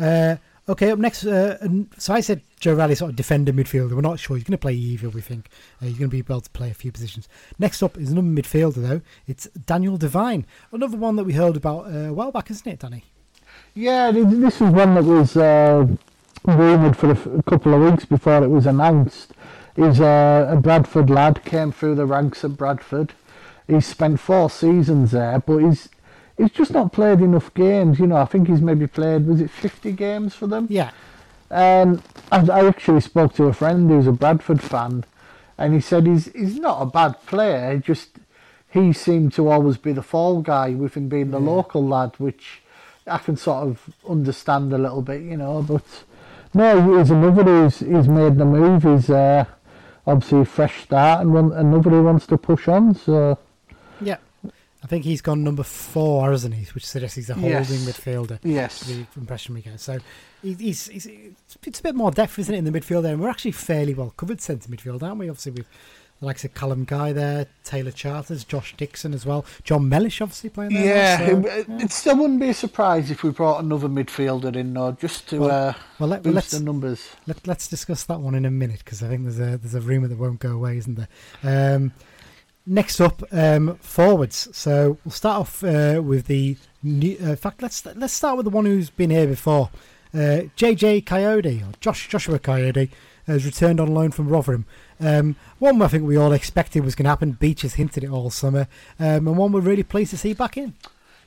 uh, 0.00 0.36
okay, 0.68 0.90
up 0.90 0.98
next. 0.98 1.24
Uh, 1.24 1.58
and- 1.60 1.88
so 1.98 2.14
I 2.14 2.20
said 2.20 2.40
Joe 2.60 2.74
Riley 2.74 2.94
sort 2.94 3.10
of 3.10 3.16
defender 3.16 3.52
midfielder. 3.52 3.92
We're 3.92 4.00
not 4.00 4.18
sure 4.18 4.36
he's 4.36 4.44
going 4.44 4.52
to 4.52 4.58
play 4.58 4.74
either. 4.74 5.08
We 5.08 5.20
think 5.20 5.48
uh, 5.82 5.86
he's 5.86 5.98
going 5.98 6.10
to 6.10 6.14
be 6.14 6.18
able 6.18 6.40
to 6.40 6.50
play 6.50 6.70
a 6.70 6.74
few 6.74 6.92
positions. 6.92 7.28
Next 7.58 7.82
up 7.82 7.96
is 7.98 8.10
another 8.10 8.26
midfielder 8.28 8.74
though. 8.86 9.00
It's 9.26 9.46
Daniel 9.66 9.96
Devine, 9.96 10.46
another 10.72 10.96
one 10.96 11.16
that 11.16 11.24
we 11.24 11.32
heard 11.34 11.56
about 11.56 11.86
uh, 11.86 12.08
a 12.08 12.12
while 12.12 12.30
back, 12.32 12.50
isn't 12.50 12.66
it, 12.70 12.78
Danny? 12.80 13.04
Yeah, 13.74 14.10
this 14.12 14.56
is 14.56 14.70
one 14.70 14.94
that 14.94 15.04
was 15.04 15.36
uh, 15.36 15.86
rumoured 16.44 16.96
for 16.96 17.08
a, 17.10 17.12
f- 17.12 17.26
a 17.26 17.42
couple 17.44 17.74
of 17.74 17.90
weeks 17.90 18.04
before 18.04 18.42
it 18.42 18.48
was 18.48 18.66
announced. 18.66 19.32
He's 19.76 20.00
uh, 20.00 20.48
a 20.50 20.56
Bradford 20.60 21.08
lad, 21.10 21.44
came 21.44 21.70
through 21.70 21.94
the 21.94 22.06
ranks 22.06 22.44
at 22.44 22.56
Bradford. 22.56 23.12
He's 23.68 23.86
spent 23.86 24.18
four 24.18 24.50
seasons 24.50 25.12
there, 25.12 25.38
but 25.38 25.58
he's 25.58 25.88
he's 26.36 26.50
just 26.50 26.72
not 26.72 26.92
played 26.92 27.20
enough 27.20 27.52
games. 27.54 28.00
You 28.00 28.06
know, 28.08 28.16
I 28.16 28.24
think 28.24 28.48
he's 28.48 28.62
maybe 28.62 28.86
played 28.86 29.26
was 29.26 29.40
it 29.40 29.50
fifty 29.50 29.92
games 29.92 30.34
for 30.34 30.46
them. 30.46 30.66
Yeah, 30.70 30.90
Um, 31.50 32.02
I, 32.32 32.38
I 32.48 32.66
actually 32.66 33.00
spoke 33.02 33.34
to 33.34 33.44
a 33.44 33.52
friend 33.52 33.90
who's 33.90 34.06
a 34.06 34.12
Bradford 34.12 34.62
fan, 34.62 35.04
and 35.58 35.74
he 35.74 35.80
said 35.80 36.06
he's 36.06 36.32
he's 36.32 36.58
not 36.58 36.80
a 36.82 36.86
bad 36.86 37.20
player. 37.26 37.78
Just 37.78 38.18
he 38.70 38.92
seemed 38.92 39.32
to 39.34 39.48
always 39.50 39.76
be 39.76 39.92
the 39.92 40.02
fall 40.02 40.40
guy 40.40 40.70
with 40.70 40.94
him 40.94 41.08
being 41.08 41.30
the 41.30 41.40
local 41.40 41.86
lad, 41.86 42.12
which 42.18 42.62
I 43.06 43.18
can 43.18 43.36
sort 43.36 43.66
of 43.68 43.94
understand 44.08 44.72
a 44.72 44.78
little 44.78 45.02
bit, 45.02 45.22
you 45.22 45.36
know. 45.36 45.62
But 45.62 45.84
no, 46.54 46.98
he's 46.98 47.10
another 47.10 47.44
who's 47.44 47.80
he's 47.80 48.08
made 48.08 48.36
the 48.38 48.44
move. 48.46 48.82
He's 48.84 49.10
uh, 49.10 49.44
obviously 50.06 50.40
a 50.40 50.44
fresh 50.46 50.82
start, 50.84 51.20
and 51.20 51.34
one, 51.34 51.52
another 51.52 51.90
who 51.90 52.02
wants 52.04 52.26
to 52.28 52.38
push 52.38 52.66
on. 52.68 52.94
So 52.94 53.12
Yeah. 53.30 53.34
Think 54.88 55.04
he's 55.04 55.20
gone 55.20 55.44
number 55.44 55.62
four, 55.62 56.30
hasn't 56.30 56.54
he? 56.54 56.64
Which 56.74 56.86
suggests 56.86 57.16
he's 57.16 57.30
a 57.30 57.34
holding 57.34 57.50
Yes. 57.52 57.70
midfielder. 57.70 58.38
yes, 58.42 58.80
The 58.80 59.06
impression 59.16 59.54
we 59.54 59.60
get. 59.62 59.78
So 59.80 59.98
he- 60.42 60.54
he's, 60.54 60.86
he's 60.88 61.06
it's 61.06 61.78
a 61.80 61.82
bit 61.82 61.94
more 61.94 62.10
depth, 62.10 62.38
isn't 62.38 62.54
it, 62.54 62.58
in 62.58 62.64
the 62.64 62.70
midfield 62.80 63.02
there? 63.02 63.12
And 63.12 63.22
we're 63.22 63.28
actually 63.28 63.52
fairly 63.52 63.94
well 63.94 64.14
covered 64.16 64.40
centre 64.40 64.68
midfield, 64.68 65.02
aren't 65.02 65.18
we? 65.18 65.28
Obviously, 65.28 65.52
with 65.52 65.66
the 66.20 66.26
likes 66.26 66.44
of 66.44 66.52
Callum 66.54 66.84
Guy 66.84 67.12
there, 67.12 67.46
Taylor 67.62 67.92
Charters, 67.92 68.42
Josh 68.44 68.74
Dixon 68.76 69.14
as 69.14 69.24
well, 69.24 69.44
Jon 69.62 69.88
Mellish 69.88 70.20
obviously 70.20 70.50
playing 70.50 70.72
there. 70.74 70.84
yeah. 70.84 71.18
so, 71.28 71.46
it, 71.46 71.66
it 71.84 71.90
still 71.92 72.16
wouldn't 72.16 72.40
be 72.40 72.48
a 72.48 72.54
surprise 72.54 73.10
if 73.12 73.22
we 73.22 73.30
brought 73.30 73.62
another 73.62 73.86
midfielder 73.88 74.56
in, 74.56 74.74
though, 74.74 74.92
just 74.92 75.28
to 75.28 75.38
Well, 75.40 75.68
uh, 75.68 75.74
well, 76.00 76.08
let, 76.08 76.26
let's 76.26 76.50
the 76.50 76.58
numbers. 76.60 77.08
let, 77.28 77.46
let's 77.46 77.68
discuss 77.68 78.02
that 78.04 78.20
one 78.20 78.34
in 78.34 78.44
a 78.44 78.50
minute 78.50 78.80
because 78.84 79.00
I 79.02 79.08
think 79.08 79.22
there's 79.24 79.38
a 79.38 79.58
there's 79.58 79.74
a 79.76 79.80
rumor 79.80 80.08
that 80.08 80.18
won't 80.18 80.40
go 80.40 80.50
away, 80.52 80.78
isn't 80.78 80.96
there? 80.96 81.74
Um, 81.76 81.92
next 82.68 83.00
up, 83.00 83.22
um, 83.32 83.76
forwards. 83.76 84.48
So 84.52 84.98
we'll 85.04 85.12
start 85.12 85.40
off 85.40 85.64
uh, 85.64 86.00
with 86.04 86.26
the. 86.26 86.56
New, 86.80 87.16
uh, 87.20 87.30
in 87.30 87.36
fact, 87.36 87.60
let's 87.60 87.84
let's 87.84 88.12
start 88.12 88.36
with 88.36 88.44
the 88.44 88.50
one 88.50 88.64
who's 88.64 88.88
been 88.90 89.10
here 89.10 89.26
before. 89.26 89.70
Uh, 90.14 90.46
JJ 90.56 91.04
Kayode 91.04 91.68
or 91.68 91.72
Josh 91.80 92.08
Joshua 92.08 92.38
Kayode 92.38 92.88
has 93.26 93.44
returned 93.44 93.80
on 93.80 93.92
loan 93.92 94.12
from 94.12 94.28
Rotherham. 94.28 94.64
Um, 95.00 95.34
one 95.58 95.82
I 95.82 95.88
think 95.88 96.04
we 96.04 96.16
all 96.16 96.32
expected 96.32 96.84
was 96.84 96.94
going 96.94 97.04
to 97.04 97.10
happen. 97.10 97.32
Beech 97.32 97.62
has 97.62 97.74
hinted 97.74 98.04
it 98.04 98.10
all 98.10 98.30
summer, 98.30 98.68
um, 99.00 99.26
and 99.26 99.36
one 99.36 99.50
we're 99.50 99.60
really 99.60 99.82
pleased 99.82 100.10
to 100.10 100.16
see 100.16 100.34
back 100.34 100.56
in. 100.56 100.74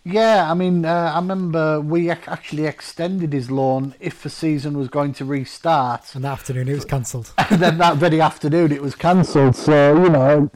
Yeah, 0.03 0.49
I 0.49 0.55
mean, 0.55 0.83
uh, 0.83 1.11
I 1.13 1.19
remember 1.19 1.79
we 1.79 2.09
actually 2.09 2.65
extended 2.65 3.33
his 3.33 3.51
loan 3.51 3.93
if 3.99 4.23
the 4.23 4.31
season 4.31 4.75
was 4.75 4.87
going 4.87 5.13
to 5.13 5.25
restart. 5.25 6.15
And 6.15 6.23
that 6.23 6.31
afternoon 6.31 6.69
it 6.69 6.73
was 6.73 6.85
cancelled. 6.85 7.31
and 7.51 7.61
then 7.61 7.77
that 7.77 7.97
very 7.97 8.19
afternoon 8.19 8.71
it 8.71 8.81
was 8.81 8.95
cancelled. 8.95 9.55
So, 9.55 10.03
you 10.03 10.09
know, 10.09 10.49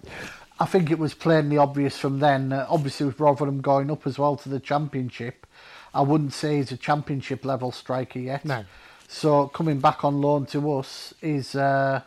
I 0.60 0.66
think 0.66 0.90
it 0.90 1.00
was 1.00 1.14
plainly 1.14 1.58
obvious 1.58 1.98
from 1.98 2.20
then. 2.20 2.54
Uh, 2.54 2.66
obviously, 2.70 3.06
with 3.08 3.20
Rotherham 3.20 3.62
going 3.62 3.92
up 3.92 4.08
as 4.08 4.18
well 4.18 4.36
to 4.38 4.50
the 4.50 4.60
Championship, 4.60 5.46
I 5.94 6.02
wouldn't 6.02 6.34
say 6.34 6.58
he's 6.58 6.72
a 6.72 6.78
Championship 6.78 7.44
level 7.44 7.72
striker 7.72 8.20
yet. 8.20 8.46
No. 8.46 8.64
So, 9.08 9.48
coming 9.48 9.80
back 9.80 10.04
on 10.06 10.22
loan 10.22 10.46
to 10.48 10.74
us 10.74 11.14
is 11.22 11.56
uh, 11.56 12.02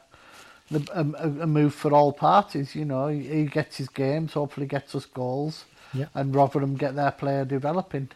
the, 0.71 0.81
a, 0.95 1.43
a- 1.43 1.47
move 1.47 1.75
for 1.75 1.93
all 1.93 2.13
parties. 2.13 2.75
You 2.75 2.85
know, 2.87 3.09
he, 3.09 3.23
he 3.23 3.45
gets 3.45 3.77
his 3.77 3.89
games, 3.89 4.33
hopefully 4.33 4.67
gets 4.67 4.95
us 4.95 5.05
goals, 5.05 5.65
Yeah. 5.93 6.07
and 6.15 6.35
Rotherham 6.35 6.75
get 6.77 6.95
their 6.97 7.11
player 7.13 7.45
developing. 7.45 8.09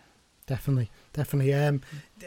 Definitely, 0.47 0.91
definitely. 1.13 1.55
Um, 1.55 1.83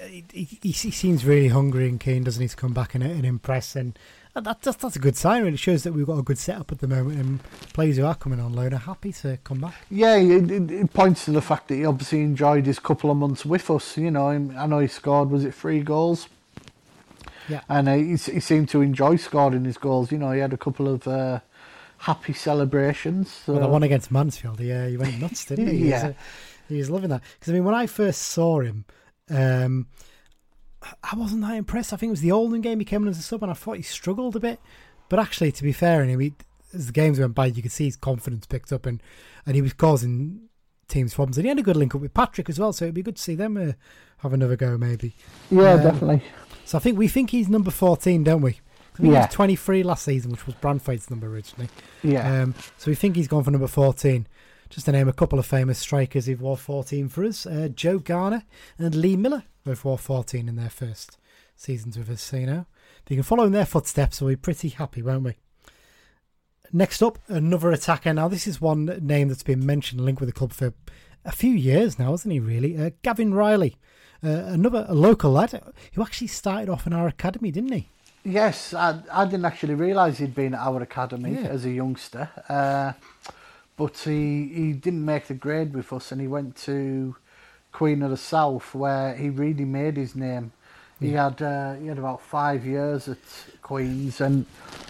he, 0.07 0.23
he, 0.31 0.57
he 0.61 0.91
seems 0.91 1.25
really 1.25 1.49
hungry 1.49 1.89
and 1.89 1.99
keen, 1.99 2.23
doesn't 2.23 2.41
he, 2.41 2.47
to 2.47 2.55
come 2.55 2.73
back 2.73 2.95
and, 2.95 3.03
and 3.03 3.25
impress? 3.25 3.75
And 3.75 3.97
that, 4.43 4.61
that's 4.61 4.77
that's 4.77 4.95
a 4.95 4.99
good 4.99 5.15
sign. 5.15 5.41
Really, 5.43 5.53
it 5.55 5.59
shows 5.59 5.83
that 5.83 5.93
we've 5.93 6.05
got 6.05 6.17
a 6.19 6.23
good 6.23 6.37
setup 6.37 6.71
at 6.71 6.79
the 6.79 6.87
moment, 6.87 7.19
and 7.19 7.43
players 7.73 7.97
who 7.97 8.05
are 8.05 8.15
coming 8.15 8.39
on 8.39 8.53
loan 8.53 8.73
are 8.73 8.77
happy 8.77 9.11
to 9.13 9.37
come 9.43 9.59
back. 9.61 9.73
Yeah, 9.89 10.15
it, 10.17 10.51
it, 10.51 10.71
it 10.71 10.93
points 10.93 11.25
to 11.25 11.31
the 11.31 11.41
fact 11.41 11.67
that 11.69 11.75
he 11.75 11.85
obviously 11.85 12.21
enjoyed 12.21 12.65
his 12.65 12.79
couple 12.79 13.09
of 13.11 13.17
months 13.17 13.45
with 13.45 13.69
us. 13.71 13.97
You 13.97 14.11
know, 14.11 14.27
I 14.27 14.67
know 14.67 14.79
he 14.79 14.87
scored 14.87 15.29
was 15.31 15.45
it 15.45 15.53
three 15.53 15.81
goals, 15.81 16.27
Yeah, 17.49 17.61
and 17.69 17.87
uh, 17.89 17.95
he, 17.95 18.09
he 18.11 18.39
seemed 18.39 18.69
to 18.69 18.81
enjoy 18.81 19.15
scoring 19.17 19.65
his 19.65 19.77
goals. 19.77 20.11
You 20.11 20.17
know, 20.19 20.31
he 20.31 20.39
had 20.39 20.53
a 20.53 20.57
couple 20.57 20.87
of 20.87 21.07
uh, 21.07 21.39
happy 21.99 22.33
celebrations. 22.33 23.31
So. 23.31 23.53
well, 23.53 23.61
the 23.63 23.67
one 23.69 23.83
against 23.83 24.11
Mansfield, 24.11 24.59
yeah, 24.59 24.87
he 24.87 24.97
went 24.97 25.19
nuts, 25.19 25.45
didn't 25.45 25.67
he? 25.67 25.77
He 25.77 25.83
was, 25.85 25.89
Yeah. 25.91 26.07
uh, 26.09 26.13
he 26.67 26.77
was 26.77 26.89
loving 26.89 27.09
that 27.09 27.21
because 27.39 27.51
I 27.51 27.53
mean, 27.53 27.63
when 27.63 27.75
I 27.75 27.85
first 27.87 28.21
saw 28.21 28.59
him, 28.59 28.85
um, 29.29 29.87
I 31.03 31.15
wasn't 31.15 31.41
that 31.41 31.55
impressed. 31.55 31.93
I 31.93 31.97
think 31.97 32.09
it 32.09 32.11
was 32.11 32.21
the 32.21 32.31
Oldham 32.31 32.61
game 32.61 32.79
he 32.79 32.85
came 32.85 33.03
in 33.03 33.07
as 33.09 33.17
a 33.19 33.21
sub, 33.23 33.41
and 33.43 33.51
I 33.51 33.55
thought 33.55 33.77
he 33.77 33.83
struggled 33.83 34.35
a 34.35 34.39
bit. 34.39 34.59
But 35.09 35.19
actually, 35.19 35.51
to 35.53 35.63
be 35.63 35.71
fair, 35.71 36.01
in 36.03 36.09
him, 36.09 36.19
he, 36.19 36.33
as 36.73 36.87
the 36.87 36.93
games 36.93 37.19
went 37.19 37.35
by, 37.35 37.47
you 37.47 37.61
could 37.61 37.71
see 37.71 37.85
his 37.85 37.95
confidence 37.95 38.45
picked 38.45 38.71
up, 38.71 38.85
and 38.85 39.01
and 39.45 39.55
he 39.55 39.61
was 39.61 39.73
causing 39.73 40.41
teams 40.87 41.13
problems. 41.13 41.37
And 41.37 41.45
he 41.45 41.49
had 41.49 41.59
a 41.59 41.63
good 41.63 41.77
link 41.77 41.93
up 41.95 42.01
with 42.01 42.13
Patrick 42.13 42.49
as 42.49 42.59
well, 42.59 42.73
so 42.73 42.85
it'd 42.85 42.95
be 42.95 43.01
good 43.03 43.15
to 43.17 43.21
see 43.21 43.35
them 43.35 43.57
uh, 43.57 43.71
have 44.19 44.33
another 44.33 44.55
go, 44.55 44.77
maybe. 44.77 45.15
yeah, 45.51 45.73
um, 45.73 45.83
definitely. 45.83 46.21
So 46.65 46.77
I 46.77 46.81
think 46.81 46.97
we 46.97 47.07
think 47.07 47.29
he's 47.31 47.49
number 47.49 47.71
fourteen, 47.71 48.23
don't 48.23 48.41
we? 48.41 48.59
I 48.97 49.01
he 49.01 49.11
Yeah. 49.11 49.25
was 49.25 49.33
twenty 49.33 49.55
three 49.55 49.83
last 49.83 50.03
season, 50.05 50.31
which 50.31 50.45
was 50.45 50.55
Branthwaite's 50.55 51.09
number 51.09 51.27
originally. 51.27 51.69
Yeah, 52.03 52.43
Um, 52.43 52.55
so 52.77 52.89
we 52.91 52.95
think 52.95 53.15
he's 53.15 53.27
gone 53.27 53.43
for 53.43 53.51
number 53.51 53.67
14. 53.67 54.27
Just 54.69 54.85
to 54.87 54.91
name 54.91 55.07
a 55.07 55.13
couple 55.13 55.37
of 55.37 55.45
famous 55.45 55.77
strikers 55.77 56.25
who've 56.25 56.41
wore 56.41 56.57
14 56.57 57.07
for 57.09 57.23
us 57.23 57.45
uh, 57.45 57.69
Joe 57.73 57.99
Garner 57.99 58.43
and 58.79 58.95
Lee 58.95 59.15
Miller 59.15 59.43
both 59.65 59.83
wore 59.83 59.97
14 59.97 60.47
in 60.47 60.55
their 60.55 60.69
first 60.69 61.17
seasons 61.55 61.97
with 61.97 62.09
us. 62.09 62.21
So, 62.21 62.37
you 62.37 62.45
know, 62.45 62.65
if 63.03 63.09
you 63.11 63.17
can 63.17 63.23
follow 63.23 63.45
in 63.45 63.51
their 63.51 63.65
footsteps, 63.65 64.21
we'll 64.21 64.29
be 64.31 64.35
pretty 64.35 64.69
happy, 64.69 65.01
won't 65.01 65.23
we? 65.23 65.35
Next 66.73 67.01
up, 67.01 67.19
another 67.27 67.71
attacker. 67.71 68.13
Now, 68.13 68.27
this 68.27 68.47
is 68.47 68.59
one 68.59 68.85
name 69.01 69.27
that's 69.27 69.43
been 69.43 69.65
mentioned, 69.65 70.01
linked 70.01 70.19
with 70.19 70.29
the 70.29 70.33
club 70.33 70.51
for 70.51 70.73
a 71.23 71.31
few 71.31 71.51
years 71.53 71.97
now, 71.99 72.13
isn't 72.13 72.29
he, 72.29 72.39
really? 72.39 72.77
Uh, 72.77 72.89
Gavin 73.01 73.33
Reilly, 73.33 73.77
uh, 74.23 74.27
another 74.29 74.85
a 74.87 74.93
local 74.93 75.31
lad 75.31 75.61
who 75.93 76.01
actually 76.01 76.27
started 76.27 76.69
off 76.69 76.85
in 76.87 76.93
our 76.93 77.07
academy, 77.07 77.51
didn't 77.51 77.71
he? 77.71 77.89
yes. 78.23 78.73
I, 78.73 78.99
I 79.11 79.25
didn't 79.25 79.45
actually 79.45 79.75
realise 79.75 80.17
he'd 80.17 80.33
been 80.35 80.55
at 80.55 80.59
our 80.61 80.81
academy 80.81 81.33
Yeah. 81.33 81.47
as 81.49 81.63
a 81.65 81.69
youngster, 81.69 82.29
uh, 82.49 82.93
but 83.77 83.97
he 83.99 84.47
he 84.47 84.73
didn't 84.73 85.05
make 85.05 85.27
the 85.27 85.35
grade 85.35 85.73
with 85.75 85.93
us, 85.93 86.11
and 86.11 86.19
he 86.19 86.27
went 86.27 86.55
to 86.63 87.15
Queen 87.75 88.01
of 88.03 88.09
the 88.09 88.15
South, 88.17 88.73
where 88.73 89.13
he 89.15 89.29
really 89.29 89.65
made 89.65 89.97
his 89.97 90.15
name. 90.15 90.53
He 91.01 91.11
had 91.11 91.41
uh, 91.41 91.73
he 91.73 91.87
had 91.87 91.97
about 91.97 92.21
five 92.21 92.65
years 92.65 93.09
at 93.09 93.17
Queens, 93.61 94.21
and 94.21 94.45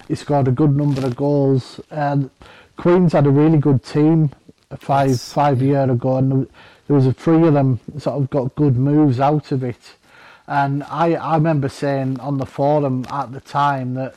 he 0.07 0.13
scored 0.13 0.47
a 0.47 0.51
good 0.51 0.75
number 0.77 1.03
of 1.03 1.15
goals. 1.15 1.79
And 1.89 2.29
Queens 2.77 3.13
had 3.13 3.25
a 3.25 3.31
really 3.31 3.57
good 3.57 3.83
team 3.83 4.29
five 4.77 5.09
Yes. 5.09 5.33
five 5.33 5.63
year 5.63 5.89
ago, 5.89 6.17
and 6.17 6.31
there- 6.31 6.47
there 6.85 6.95
was 6.95 7.07
a 7.07 7.13
three 7.13 7.47
of 7.47 7.55
them 7.55 7.79
sort 7.97 8.21
of 8.21 8.29
got 8.29 8.53
good 8.53 8.77
moves 8.77 9.19
out 9.19 9.51
of 9.51 9.63
it. 9.63 9.95
And 10.47 10.83
I 10.83 11.15
I 11.15 11.33
remember 11.37 11.69
saying 11.69 12.19
on 12.19 12.37
the 12.37 12.45
forum 12.45 13.03
at 13.09 13.31
the 13.33 13.41
time 13.41 13.95
that 13.95 14.13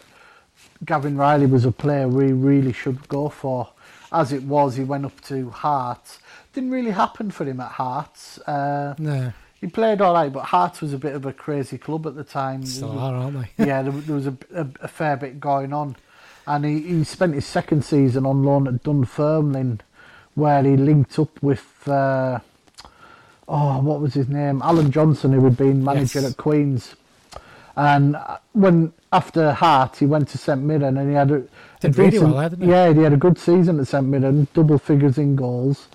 Gavin 0.85 1.16
Reilly 1.16 1.47
was 1.47 1.64
a 1.64 1.73
player 1.73 2.07
we 2.07 2.33
really 2.33 2.75
should 2.75 3.09
go 3.09 3.31
for. 3.31 3.69
As 4.12 4.31
it 4.31 4.43
was, 4.43 4.77
he 4.77 4.85
went 4.85 5.07
up 5.07 5.19
to 5.23 5.49
Hearts. 5.51 6.19
Didn't 6.59 6.73
really 6.73 6.91
happen 6.91 7.31
for 7.31 7.45
him 7.45 7.61
at 7.61 7.71
Hearts. 7.71 8.39
Uh, 8.41 8.95
No, 8.99 9.33
he 9.61 9.69
played 9.69 10.01
all 10.01 10.13
right, 10.15 10.33
but 10.33 10.47
Hearts 10.47 10.81
was 10.81 10.93
a 10.93 10.99
bit 10.99 11.15
of 11.15 11.25
a 11.25 11.33
crazy 11.33 11.79
club 11.79 12.05
at 12.09 12.17
the 12.17 12.25
time. 12.25 12.67
still 12.67 12.99
are, 12.99 13.15
aren't 13.15 13.39
they? 13.57 13.65
yeah, 13.65 13.83
there, 13.83 13.93
there 13.93 14.17
was 14.17 14.27
a, 14.27 14.37
a, 14.53 14.67
a 14.83 14.89
fair 14.89 15.17
bit 15.17 15.39
going 15.39 15.73
on. 15.73 15.95
And 16.49 16.65
he, 16.65 16.81
he 16.81 17.05
spent 17.05 17.35
his 17.35 17.47
second 17.47 17.85
season 17.85 18.27
on 18.27 18.43
loan 18.43 18.67
at 18.67 18.83
Dunfermline, 18.83 19.83
where 20.35 20.63
he 20.65 20.77
linked 20.77 21.17
up 21.21 21.41
with, 21.41 21.87
uh, 21.87 22.41
oh, 23.47 23.81
what 23.81 24.01
was 24.01 24.15
his 24.15 24.29
name? 24.29 24.61
Allan 24.63 24.91
Johnston, 24.91 25.33
who 25.33 25.45
had 25.45 25.57
been 25.57 25.85
manager 25.85 26.21
Yes. 26.23 26.33
at 26.33 26.37
Queen's. 26.39 26.97
And 27.77 28.17
when 28.55 28.93
after 29.13 29.53
Hart, 29.53 29.99
he 29.99 30.07
went 30.07 30.27
to 30.31 30.39
St 30.39 30.61
Mirren 30.61 30.97
and 30.99 31.09
he 31.09 31.15
had 31.15 31.31
a, 31.31 31.35
a 31.37 31.43
Did 31.81 31.97
really 31.99 32.11
decent- 32.11 32.35
well 32.35 32.49
didn't 32.51 32.65
he? 32.65 32.71
Yeah, 32.73 32.93
he 32.93 33.03
had 33.03 33.13
a 33.13 33.17
good 33.17 33.39
season 33.39 33.79
at 33.79 33.87
St 33.87 34.05
Mirren, 34.05 34.49
double 34.55 34.79
figures 34.79 35.19
in 35.19 35.37
goals. 35.37 35.87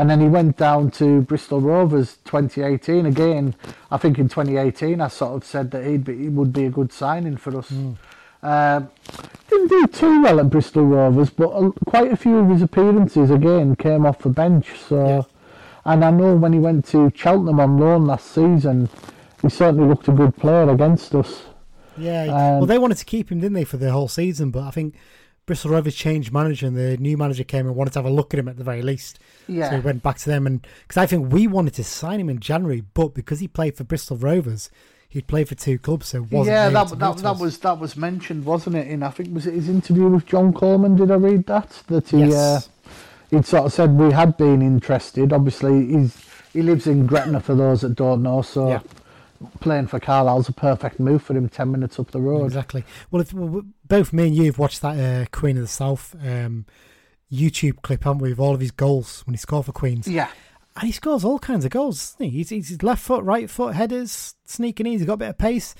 And 0.00 0.08
then 0.08 0.18
he 0.22 0.28
went 0.28 0.56
down 0.56 0.90
to 0.92 1.20
Bristol 1.20 1.60
Rovers 1.60 2.16
2018 2.24 3.04
again. 3.04 3.54
I 3.90 3.98
think 3.98 4.18
in 4.18 4.30
2018 4.30 4.98
I 4.98 5.08
sort 5.08 5.34
of 5.34 5.44
said 5.44 5.70
that 5.72 5.84
he'd 5.84 6.04
be, 6.04 6.16
he 6.16 6.28
would 6.30 6.54
be 6.54 6.64
a 6.64 6.70
good 6.70 6.90
signing 6.90 7.36
for 7.36 7.58
us. 7.58 7.70
Um, 8.42 8.88
didn't 9.50 9.68
do 9.68 9.86
too 9.88 10.22
well 10.22 10.40
at 10.40 10.48
Bristol 10.48 10.86
Rovers, 10.86 11.28
but 11.28 11.50
quite 11.84 12.10
a 12.10 12.16
few 12.16 12.38
of 12.38 12.48
his 12.48 12.62
appearances 12.62 13.30
again 13.30 13.76
came 13.76 14.06
off 14.06 14.20
the 14.20 14.30
bench. 14.30 14.70
So, 14.88 15.06
Yeah. 15.06 15.22
and 15.92 16.02
I 16.02 16.10
know 16.10 16.34
when 16.34 16.54
he 16.54 16.58
went 16.60 16.86
to 16.86 17.12
Cheltenham 17.14 17.60
on 17.60 17.76
loan 17.76 18.06
last 18.06 18.28
season, 18.32 18.88
he 19.42 19.50
certainly 19.50 19.86
looked 19.86 20.08
a 20.08 20.12
good 20.12 20.34
player 20.38 20.70
against 20.70 21.14
us. 21.14 21.42
Yeah, 21.98 22.22
Um, 22.22 22.58
well, 22.60 22.66
they 22.66 22.78
wanted 22.78 22.96
to 22.96 23.04
keep 23.04 23.30
him, 23.30 23.40
didn't 23.40 23.52
they, 23.52 23.64
for 23.64 23.76
the 23.76 23.92
whole 23.92 24.08
season? 24.08 24.50
But 24.50 24.62
I 24.62 24.70
think 24.70 24.94
Bristol 25.50 25.72
Rovers 25.72 25.96
changed 25.96 26.32
manager, 26.32 26.68
and 26.68 26.76
the 26.76 26.96
new 26.98 27.16
manager 27.16 27.42
came 27.42 27.66
and 27.66 27.74
wanted 27.74 27.92
to 27.94 27.98
have 27.98 28.06
a 28.06 28.10
look 28.10 28.32
at 28.32 28.38
him 28.38 28.46
at 28.46 28.56
the 28.56 28.62
very 28.62 28.82
least. 28.82 29.18
Yeah. 29.48 29.68
So 29.68 29.74
he 29.74 29.80
went 29.80 30.00
back 30.00 30.16
to 30.18 30.28
them, 30.28 30.46
and 30.46 30.64
because 30.82 30.96
I 30.96 31.06
think 31.06 31.32
we 31.32 31.48
wanted 31.48 31.74
to 31.74 31.82
sign 31.82 32.20
him 32.20 32.30
in 32.30 32.38
January, 32.38 32.84
but 32.94 33.14
because 33.14 33.40
he 33.40 33.48
played 33.48 33.76
for 33.76 33.82
Bristol 33.82 34.16
Rovers, 34.16 34.70
he'd 35.08 35.26
played 35.26 35.48
for 35.48 35.56
two 35.56 35.76
clubs, 35.76 36.06
so 36.06 36.20
wasn't 36.30 36.54
yeah, 36.54 36.68
that 36.68 36.96
that, 37.00 37.16
that 37.16 37.36
was 37.38 37.58
that 37.58 37.80
was 37.80 37.96
mentioned, 37.96 38.44
wasn't 38.44 38.76
it? 38.76 38.86
In 38.86 39.02
I 39.02 39.10
think 39.10 39.34
was 39.34 39.44
it 39.48 39.54
his 39.54 39.68
interview 39.68 40.06
with 40.06 40.24
John 40.24 40.52
Coleman? 40.52 40.94
Did 40.94 41.10
I 41.10 41.16
read 41.16 41.46
that? 41.48 41.82
That 41.88 42.08
he 42.10 42.26
Yes. 42.26 42.32
uh, 42.32 42.60
he'd 43.30 43.44
sort 43.44 43.66
of 43.66 43.72
said 43.72 43.98
we 43.98 44.12
had 44.12 44.36
been 44.36 44.62
interested. 44.62 45.32
Obviously, 45.32 45.84
he's 45.84 46.16
he 46.52 46.62
lives 46.62 46.86
in 46.86 47.06
Gretna 47.06 47.40
for 47.40 47.56
those 47.56 47.80
that 47.80 47.96
don't 47.96 48.22
know. 48.22 48.42
So 48.42 48.68
Yeah. 48.68 48.80
Playing 49.60 49.86
for 49.86 49.98
Carlisle's 50.00 50.48
a 50.48 50.52
perfect 50.52 51.00
move 51.00 51.22
for 51.22 51.34
him. 51.36 51.48
Ten 51.48 51.70
minutes 51.72 51.98
up 51.98 52.10
the 52.10 52.20
road. 52.20 52.44
Exactly. 52.46 52.84
Well, 53.10 53.22
if, 53.22 53.32
well, 53.32 53.62
both 53.86 54.12
me 54.12 54.28
and 54.28 54.36
you 54.36 54.44
have 54.46 54.58
watched 54.58 54.82
that 54.82 54.98
uh, 54.98 55.26
Queen 55.30 55.56
of 55.56 55.62
the 55.62 55.68
South 55.68 56.14
um, 56.22 56.66
YouTube 57.32 57.82
clip, 57.82 58.04
haven't 58.04 58.20
we, 58.22 58.32
of 58.32 58.40
all 58.40 58.54
of 58.54 58.60
his 58.60 58.70
goals 58.70 59.22
when 59.26 59.34
he 59.34 59.38
scored 59.38 59.66
for 59.66 59.72
Queens? 59.72 60.06
Yeah, 60.08 60.28
And 60.76 60.86
he 60.86 60.92
scores 60.92 61.24
all 61.24 61.38
kinds 61.38 61.64
of 61.64 61.70
goals. 61.70 62.16
he? 62.18 62.28
He's, 62.28 62.50
he's 62.50 62.82
left 62.82 63.02
foot, 63.02 63.24
right 63.24 63.48
foot, 63.48 63.74
headers, 63.74 64.34
sneaking 64.44 64.86
in. 64.86 64.92
He's 64.92 65.04
got 65.04 65.14
a 65.14 65.18
bit 65.18 65.28
of 65.30 65.38
pace. 65.38 65.74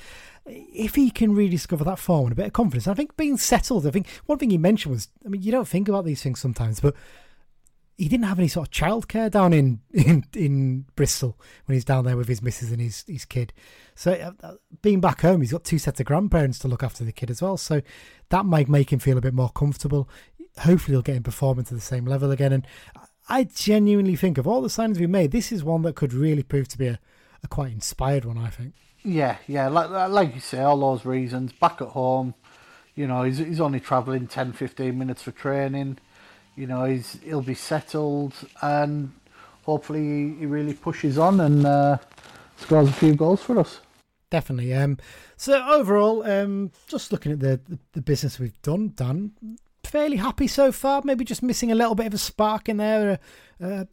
If 0.46 0.94
he 0.94 1.10
can 1.10 1.34
rediscover 1.34 1.84
that 1.84 1.98
form 1.98 2.24
and 2.26 2.32
a 2.32 2.36
bit 2.36 2.46
of 2.46 2.52
confidence, 2.52 2.88
I 2.88 2.94
think 2.94 3.16
being 3.16 3.36
settled. 3.36 3.86
I 3.86 3.90
think 3.90 4.08
one 4.26 4.38
thing 4.38 4.50
he 4.50 4.58
mentioned 4.58 4.94
was, 4.94 5.08
I 5.24 5.28
mean, 5.28 5.42
you 5.42 5.52
don't 5.52 5.68
think 5.68 5.88
about 5.88 6.04
these 6.04 6.22
things 6.22 6.40
sometimes, 6.40 6.80
but 6.80 6.94
he 8.00 8.08
didn't 8.08 8.24
have 8.24 8.38
any 8.38 8.48
sort 8.48 8.66
of 8.66 8.72
childcare 8.72 9.30
down 9.30 9.52
in, 9.52 9.80
in 9.92 10.24
in 10.34 10.86
Bristol 10.96 11.38
when 11.66 11.74
he's 11.74 11.84
down 11.84 12.06
there 12.06 12.16
with 12.16 12.28
his 12.28 12.40
missus 12.40 12.72
and 12.72 12.80
his 12.80 13.04
his 13.06 13.26
kid. 13.26 13.52
So 13.94 14.12
uh, 14.12 14.32
uh, 14.42 14.54
being 14.80 15.02
back 15.02 15.20
home, 15.20 15.42
he's 15.42 15.52
got 15.52 15.64
two 15.64 15.78
sets 15.78 16.00
of 16.00 16.06
grandparents 16.06 16.58
to 16.60 16.68
look 16.68 16.82
after 16.82 17.04
the 17.04 17.12
kid 17.12 17.30
as 17.30 17.42
well. 17.42 17.58
So 17.58 17.82
that 18.30 18.46
might 18.46 18.70
make 18.70 18.90
him 18.90 19.00
feel 19.00 19.18
a 19.18 19.20
bit 19.20 19.34
more 19.34 19.50
comfortable. 19.50 20.08
Hopefully, 20.60 20.94
he'll 20.94 21.02
get 21.02 21.16
him 21.16 21.22
performing 21.22 21.66
to 21.66 21.74
the 21.74 21.80
same 21.80 22.06
level 22.06 22.30
again. 22.30 22.54
And 22.54 22.66
I 23.28 23.44
genuinely 23.44 24.16
think 24.16 24.38
of 24.38 24.46
all 24.46 24.62
the 24.62 24.68
signings 24.68 24.98
we 24.98 25.06
made, 25.06 25.30
this 25.30 25.52
is 25.52 25.62
one 25.62 25.82
that 25.82 25.94
could 25.94 26.14
really 26.14 26.42
prove 26.42 26.68
to 26.68 26.78
be 26.78 26.86
a, 26.86 26.98
a 27.44 27.48
quite 27.48 27.70
inspired 27.70 28.24
one. 28.24 28.38
I 28.38 28.48
think. 28.48 28.72
yeah, 29.04 29.36
yeah. 29.46 29.68
Like 29.68 29.90
like 29.90 30.34
you 30.34 30.40
say, 30.40 30.60
all 30.60 30.80
those 30.80 31.04
reasons. 31.04 31.52
Back 31.52 31.82
at 31.82 31.88
home, 31.88 32.32
you 32.94 33.06
know, 33.06 33.24
he's 33.24 33.36
he's 33.36 33.60
only 33.60 33.80
travelling 33.80 34.26
10, 34.26 34.54
15 34.54 34.98
minutes 34.98 35.22
for 35.22 35.32
training. 35.32 35.98
You 36.60 36.66
know, 36.66 36.84
he's 36.84 37.18
he'll 37.24 37.40
be 37.40 37.54
settled 37.54 38.34
and 38.60 39.12
hopefully 39.64 40.34
he, 40.38 40.44
really 40.44 40.74
pushes 40.74 41.16
on 41.16 41.40
and 41.40 41.64
uh, 41.64 41.96
scores 42.58 42.90
a 42.90 42.92
few 42.92 43.14
goals 43.14 43.40
for 43.40 43.58
us. 43.58 43.80
Definitely. 44.28 44.74
Um, 44.74 44.98
so 45.38 45.66
overall, 45.66 46.22
um, 46.30 46.70
just 46.86 47.12
looking 47.12 47.32
at 47.32 47.40
the, 47.40 47.60
the 47.92 48.02
business 48.02 48.38
we've 48.38 48.60
done, 48.60 48.92
Dan, 48.94 49.32
fairly 49.84 50.18
happy 50.18 50.46
so 50.46 50.70
far. 50.70 51.00
Maybe 51.02 51.24
just 51.24 51.42
missing 51.42 51.72
a 51.72 51.74
little 51.74 51.94
bit 51.94 52.08
of 52.08 52.14
a 52.14 52.18
spark 52.18 52.68
in 52.68 52.76
there, 52.76 53.18
a, 53.58 53.66
a, 53.66 53.86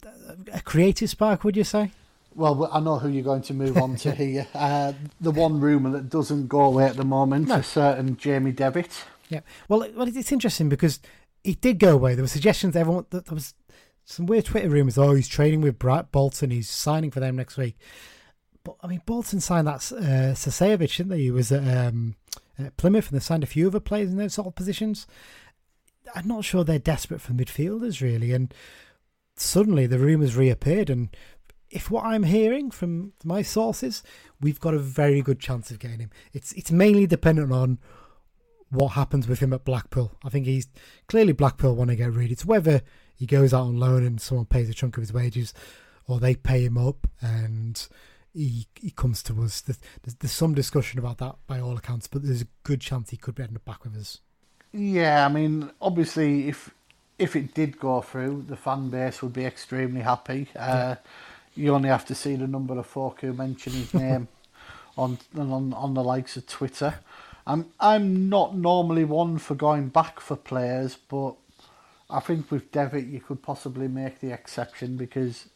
a 0.52 0.60
creative 0.60 1.08
spark. 1.08 1.44
Would 1.44 1.56
you 1.56 1.64
say? 1.64 1.92
Well, 2.34 2.68
I 2.70 2.80
know 2.80 2.98
who 2.98 3.08
you're 3.08 3.24
going 3.24 3.42
to 3.42 3.54
move 3.54 3.78
on 3.78 3.96
to 3.96 4.14
here. 4.14 4.46
Uh, 4.54 4.92
the 5.22 5.30
one 5.30 5.58
rumour 5.58 5.90
that 5.92 6.10
doesn't 6.10 6.48
go 6.48 6.60
away 6.60 6.84
at 6.84 6.96
the 6.96 7.04
moment, 7.04 7.50
a 7.50 7.62
certain 7.62 8.18
Jamie 8.18 8.52
Devitt. 8.52 9.04
Yeah. 9.30 9.40
Well, 9.68 9.86
well, 9.96 10.06
it's 10.06 10.32
interesting 10.32 10.68
because 10.68 11.00
he 11.48 11.54
did 11.54 11.78
go 11.78 11.94
away. 11.94 12.14
There 12.14 12.22
were 12.22 12.28
suggestions. 12.28 12.76
Everyone 12.76 13.06
that 13.08 13.24
there 13.24 13.34
was 13.34 13.54
some 14.04 14.26
weird 14.26 14.44
Twitter 14.44 14.68
rumors. 14.68 14.98
Oh, 14.98 15.14
he's 15.14 15.28
training 15.28 15.62
with 15.62 15.78
Bright 15.78 16.12
Bolton. 16.12 16.50
He's 16.50 16.68
signing 16.68 17.10
for 17.10 17.20
them 17.20 17.36
next 17.36 17.56
week. 17.56 17.78
But 18.64 18.76
I 18.82 18.86
mean, 18.86 19.00
Bolton 19.06 19.40
signed 19.40 19.66
that 19.66 19.90
uh, 19.90 20.34
Sarcevic, 20.34 20.98
didn't 20.98 21.08
they? 21.08 21.20
He 21.20 21.30
was 21.30 21.50
at, 21.50 21.66
um, 21.66 22.16
at 22.58 22.76
Plymouth, 22.76 23.10
and 23.10 23.18
they 23.18 23.24
signed 23.24 23.44
a 23.44 23.46
few 23.46 23.68
other 23.68 23.80
players 23.80 24.10
in 24.10 24.18
those 24.18 24.34
sort 24.34 24.46
of 24.46 24.56
positions. 24.56 25.06
I'm 26.14 26.28
not 26.28 26.44
sure 26.44 26.64
they're 26.64 26.78
desperate 26.78 27.22
for 27.22 27.32
midfielders 27.32 28.02
really, 28.02 28.32
and 28.32 28.52
suddenly 29.36 29.86
the 29.86 29.98
rumours 29.98 30.36
reappeared. 30.36 30.90
And 30.90 31.16
if 31.70 31.90
what 31.90 32.04
I'm 32.04 32.24
hearing 32.24 32.70
from 32.70 33.14
my 33.24 33.40
sources, 33.40 34.02
we've 34.38 34.60
got 34.60 34.74
a 34.74 34.78
very 34.78 35.22
good 35.22 35.40
chance 35.40 35.70
of 35.70 35.78
getting 35.78 36.00
him. 36.00 36.10
It's 36.34 36.52
it's 36.52 36.70
mainly 36.70 37.06
dependent 37.06 37.52
on 37.52 37.78
what 38.70 38.88
happens 38.88 39.26
with 39.26 39.40
him 39.40 39.52
at 39.52 39.64
Blackpool. 39.64 40.12
I 40.24 40.28
think 40.28 40.46
he's 40.46 40.68
clearly 41.06 41.32
Blackpool 41.32 41.74
want 41.74 41.90
to 41.90 41.96
get 41.96 42.12
rid. 42.12 42.30
It's 42.30 42.44
whether 42.44 42.82
he 43.14 43.26
goes 43.26 43.54
out 43.54 43.62
on 43.62 43.78
loan 43.78 44.04
and 44.04 44.20
someone 44.20 44.46
pays 44.46 44.68
a 44.68 44.74
chunk 44.74 44.96
of 44.96 45.02
his 45.02 45.12
wages, 45.12 45.54
or 46.06 46.20
they 46.20 46.34
pay 46.34 46.64
him 46.64 46.78
up 46.78 47.06
and 47.20 47.86
he 48.34 48.66
he 48.80 48.90
comes 48.90 49.22
to 49.24 49.42
us. 49.42 49.60
There's, 49.60 49.78
there's, 50.18 50.32
some 50.32 50.54
discussion 50.54 50.98
about 50.98 51.18
that 51.18 51.36
by 51.46 51.60
all 51.60 51.76
accounts, 51.76 52.06
but 52.06 52.22
there's 52.22 52.42
a 52.42 52.48
good 52.62 52.80
chance 52.80 53.10
he 53.10 53.16
could 53.16 53.34
be 53.34 53.42
ending 53.42 53.56
up 53.56 53.64
back 53.64 53.84
with 53.84 53.96
us. 53.96 54.20
Yeah, 54.72 55.24
I 55.24 55.28
mean, 55.28 55.70
obviously, 55.80 56.48
if 56.48 56.70
if 57.18 57.34
it 57.34 57.54
did 57.54 57.78
go 57.80 58.00
through, 58.00 58.44
the 58.48 58.56
fan 58.56 58.90
base 58.90 59.22
would 59.22 59.32
be 59.32 59.44
extremely 59.44 60.02
happy. 60.02 60.48
Uh, 60.56 60.96
You 61.54 61.74
only 61.74 61.88
have 61.88 62.06
to 62.06 62.14
see 62.14 62.36
the 62.36 62.46
number 62.46 62.78
of 62.78 62.86
folk 62.86 63.22
who 63.22 63.32
mention 63.32 63.72
his 63.72 63.92
name 64.04 64.28
on 64.96 65.18
on 65.36 65.72
on 65.72 65.94
the 65.94 66.04
likes 66.04 66.36
of 66.36 66.46
Twitter. 66.46 67.00
I'm 67.48 67.66
I'm 67.80 68.28
not 68.28 68.56
normally 68.56 69.04
one 69.04 69.38
for 69.38 69.54
going 69.54 69.88
back 69.88 70.20
for 70.20 70.36
players, 70.36 70.96
but 70.96 71.34
I 72.10 72.20
think 72.20 72.50
with 72.50 72.70
Devitt 72.70 73.06
you 73.06 73.20
could 73.20 73.42
possibly 73.42 73.88
make 73.88 74.20
the 74.20 74.32
exception 74.32 74.96
because 74.96 75.46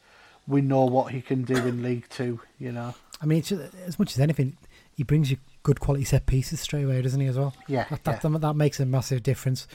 we 0.47 0.63
know 0.63 0.87
what 0.87 1.13
he 1.13 1.21
can 1.21 1.43
do 1.43 1.55
in 1.55 1.83
League 1.83 2.07
Two. 2.09 2.41
You 2.59 2.73
know. 2.73 2.95
I 3.21 3.27
mean, 3.27 3.45
as 3.87 3.99
much 3.99 4.13
as 4.13 4.21
anything, 4.21 4.57
he 4.97 5.05
brings 5.05 5.31
you 5.31 5.37
good 5.63 5.81
quality 5.81 6.05
set 6.05 6.27
pieces 6.27 6.61
straight 6.61 6.85
away, 6.85 7.03
doesn't 7.03 7.21
he? 7.21 7.27
As 7.27 7.39
well. 7.39 7.55
Yeah, 7.69 7.85
That 7.91 8.05
that, 8.05 8.25
yeah. 8.25 8.39
that 8.39 8.55
makes 8.57 8.81
a 8.81 8.87
massive 8.87 9.23
difference. 9.23 9.69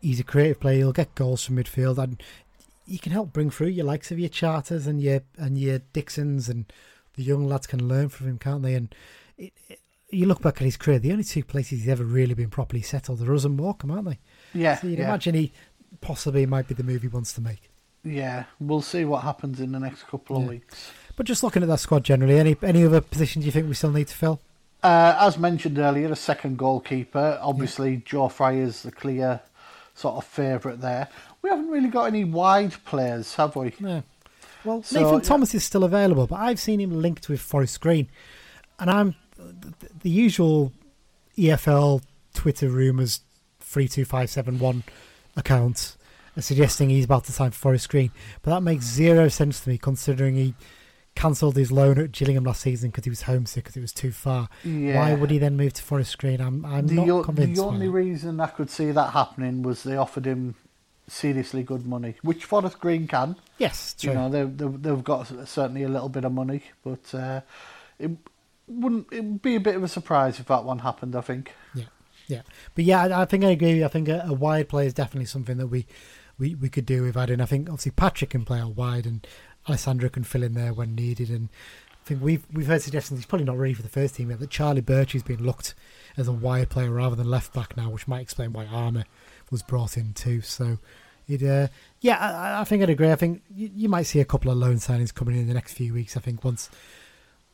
He's 0.00 0.20
a 0.20 0.24
creative 0.24 0.60
player. 0.60 0.78
He'll 0.78 0.92
get 0.92 1.14
goals 1.14 1.44
from 1.44 1.56
midfield, 1.56 1.98
and 1.98 2.22
he 2.86 2.96
can 2.96 3.10
help 3.10 3.32
bring 3.32 3.50
through 3.50 3.68
your 3.68 3.84
likes 3.84 4.12
of 4.12 4.18
your 4.20 4.28
Charters 4.28 4.86
and 4.86 5.00
your 5.00 5.22
and 5.36 5.58
your 5.58 5.80
Dixons, 5.92 6.48
and 6.48 6.72
the 7.16 7.24
young 7.24 7.46
lads 7.48 7.66
can 7.66 7.88
learn 7.88 8.08
from 8.08 8.28
him, 8.28 8.38
can't 8.38 8.62
they? 8.62 8.74
And 8.74 8.94
it, 9.36 9.52
it, 9.68 9.80
you 10.10 10.26
look 10.26 10.40
back 10.42 10.56
at 10.56 10.64
his 10.64 10.76
career, 10.76 10.98
the 10.98 11.12
only 11.12 11.24
two 11.24 11.42
places 11.44 11.80
he's 11.80 11.88
ever 11.88 12.04
really 12.04 12.34
been 12.34 12.50
properly 12.50 12.82
settled 12.82 13.20
are 13.22 13.34
us 13.34 13.44
and 13.44 13.56
Morecambe, 13.56 13.90
aren't 13.90 14.08
they? 14.08 14.18
Yeah, 14.54 14.76
So 14.76 14.86
you'd 14.86 14.98
yeah. 14.98 15.06
imagine 15.08 15.34
he 15.34 15.52
possibly 16.00 16.46
might 16.46 16.68
be 16.68 16.74
the 16.74 16.82
move 16.84 17.02
he 17.02 17.08
wants 17.08 17.32
to 17.34 17.40
make. 17.40 17.70
Yeah, 18.04 18.44
we'll 18.60 18.82
see 18.82 19.04
what 19.04 19.22
happens 19.24 19.60
in 19.60 19.72
the 19.72 19.80
next 19.80 20.04
couple 20.06 20.36
of 20.36 20.42
Yeah. 20.44 20.48
weeks. 20.50 20.90
But 21.16 21.26
just 21.26 21.42
looking 21.42 21.62
at 21.62 21.68
that 21.68 21.80
squad 21.80 22.04
generally, 22.04 22.38
any 22.38 22.56
any 22.62 22.84
other 22.84 23.00
positions 23.00 23.46
you 23.46 23.50
think 23.52 23.66
we 23.68 23.74
still 23.74 23.90
need 23.90 24.08
to 24.08 24.14
fill? 24.14 24.40
Uh, 24.82 25.16
as 25.18 25.38
mentioned 25.38 25.78
earlier, 25.78 26.12
a 26.12 26.16
second 26.16 26.58
goalkeeper. 26.58 27.38
Obviously, 27.40 28.02
Joe 28.04 28.28
Fryer's 28.28 28.82
the 28.82 28.92
clear 28.92 29.40
sort 29.94 30.16
of 30.16 30.24
favourite 30.24 30.80
there. 30.82 31.08
We 31.42 31.48
haven't 31.50 31.70
really 31.70 31.88
got 31.88 32.04
any 32.04 32.22
wide 32.24 32.74
players, 32.84 33.34
have 33.36 33.56
we? 33.56 33.72
No. 33.80 34.02
Well, 34.64 34.82
So, 34.82 35.00
Nathan 35.00 35.14
yeah. 35.14 35.20
Thomas 35.20 35.54
is 35.54 35.64
still 35.64 35.82
available, 35.84 36.26
but 36.26 36.36
I've 36.36 36.60
seen 36.60 36.80
him 36.80 37.00
linked 37.00 37.28
with 37.28 37.40
Forest 37.40 37.80
Green, 37.80 38.08
and 38.78 38.90
I'm 38.90 39.14
the, 39.36 39.74
the 40.02 40.10
usual 40.10 40.72
EFL 41.36 42.02
Twitter 42.34 42.68
rumours 42.68 43.20
three 43.60 43.88
two 43.88 44.04
five 44.04 44.30
seven 44.30 44.58
one 44.58 44.84
account 45.36 45.96
are 46.36 46.42
suggesting 46.42 46.90
he's 46.90 47.04
about 47.04 47.24
to 47.24 47.32
sign 47.32 47.50
for 47.50 47.58
Forest 47.58 47.88
Green, 47.88 48.10
but 48.42 48.50
that 48.50 48.60
makes 48.62 48.84
zero 48.84 49.28
sense 49.28 49.60
to 49.60 49.70
me 49.70 49.78
considering 49.78 50.34
he 50.36 50.54
cancelled 51.14 51.56
his 51.56 51.72
loan 51.72 51.98
at 51.98 52.12
Gillingham 52.12 52.44
last 52.44 52.60
season 52.60 52.90
because 52.90 53.04
he 53.04 53.10
was 53.10 53.22
homesick 53.22 53.64
because 53.64 53.76
it 53.76 53.80
was 53.80 53.92
too 53.92 54.12
far. 54.12 54.48
Yeah. 54.62 54.96
Why 54.98 55.14
would 55.14 55.30
he 55.30 55.38
then 55.38 55.56
move 55.56 55.72
to 55.74 55.82
Forest 55.82 56.18
Green? 56.18 56.40
I'm 56.42 56.64
I'm 56.66 56.86
The, 56.86 56.94
not 56.96 57.08
o- 57.08 57.22
convinced. 57.22 57.60
the 57.60 57.66
only 57.66 57.88
reason 57.88 58.38
I 58.40 58.48
could 58.48 58.68
see 58.70 58.90
that 58.90 59.12
happening 59.14 59.62
was 59.62 59.82
they 59.82 59.96
offered 59.96 60.26
him 60.26 60.56
seriously 61.08 61.62
good 61.62 61.86
money, 61.86 62.16
which 62.22 62.44
Forest 62.44 62.80
Green 62.80 63.06
can. 63.06 63.36
yes, 63.58 63.94
true. 63.98 64.10
You 64.12 64.18
know, 64.18 64.28
they, 64.28 64.42
they, 64.44 64.66
they've 64.76 65.04
got 65.04 65.26
certainly 65.48 65.84
a 65.84 65.88
little 65.88 66.08
bit 66.10 66.24
of 66.26 66.32
money, 66.32 66.62
but 66.84 67.14
uh, 67.14 67.40
it 67.98 68.10
wouldn't. 68.68 69.06
It 69.12 69.22
would 69.24 69.42
be 69.42 69.56
a 69.56 69.60
bit 69.60 69.76
of 69.76 69.82
a 69.82 69.88
surprise 69.88 70.40
if 70.40 70.46
that 70.46 70.64
one 70.64 70.80
happened. 70.80 71.14
I 71.14 71.20
think. 71.20 71.54
Yeah, 71.74 71.84
yeah, 72.26 72.42
but 72.74 72.84
yeah, 72.84 73.04
I, 73.04 73.22
I 73.22 73.24
think 73.24 73.44
I 73.44 73.50
agree. 73.50 73.84
I 73.84 73.88
think 73.88 74.08
a, 74.08 74.24
a 74.26 74.32
wide 74.32 74.68
play 74.68 74.86
is 74.86 74.94
definitely 74.94 75.26
something 75.26 75.56
that 75.58 75.68
we, 75.68 75.86
we, 76.38 76.54
we 76.54 76.68
could 76.68 76.86
do 76.86 77.02
with 77.02 77.16
adding. 77.16 77.40
I 77.40 77.46
think 77.46 77.68
obviously 77.68 77.92
Patrick 77.92 78.30
can 78.30 78.44
play 78.44 78.60
out 78.60 78.76
wide 78.76 79.06
and 79.06 79.26
Alessandra 79.68 80.10
can 80.10 80.24
fill 80.24 80.42
in 80.42 80.54
there 80.54 80.72
when 80.72 80.94
needed. 80.94 81.30
And 81.30 81.48
I 81.92 82.06
think 82.06 82.22
we've 82.22 82.44
we've 82.52 82.66
heard 82.66 82.82
suggestions 82.82 83.20
he's 83.20 83.26
probably 83.26 83.46
not 83.46 83.58
ready 83.58 83.74
for 83.74 83.82
the 83.82 83.88
first 83.88 84.16
team 84.16 84.30
yet. 84.30 84.40
That 84.40 84.50
Charlie 84.50 84.82
Birchie's 84.82 85.22
been 85.22 85.44
looked 85.44 85.74
as 86.16 86.28
a 86.28 86.32
wide 86.32 86.70
player 86.70 86.90
rather 86.90 87.16
than 87.16 87.30
left 87.30 87.52
back 87.52 87.76
now, 87.76 87.90
which 87.90 88.08
might 88.08 88.22
explain 88.22 88.52
why 88.52 88.66
Armer 88.66 89.04
was 89.50 89.62
brought 89.62 89.96
in 89.96 90.12
too. 90.12 90.40
So. 90.40 90.78
It, 91.28 91.42
uh, 91.42 91.66
yeah, 92.02 92.18
I, 92.18 92.60
I 92.60 92.62
think 92.62 92.84
I'd 92.84 92.90
agree. 92.90 93.10
I 93.10 93.16
think 93.16 93.42
you, 93.52 93.68
you 93.74 93.88
might 93.88 94.04
see 94.04 94.20
a 94.20 94.24
couple 94.24 94.48
of 94.48 94.58
loan 94.58 94.76
signings 94.76 95.12
coming 95.12 95.34
in 95.34 95.48
the 95.48 95.54
next 95.54 95.72
few 95.72 95.92
weeks. 95.92 96.16
I 96.16 96.20
think 96.20 96.44
once 96.44 96.70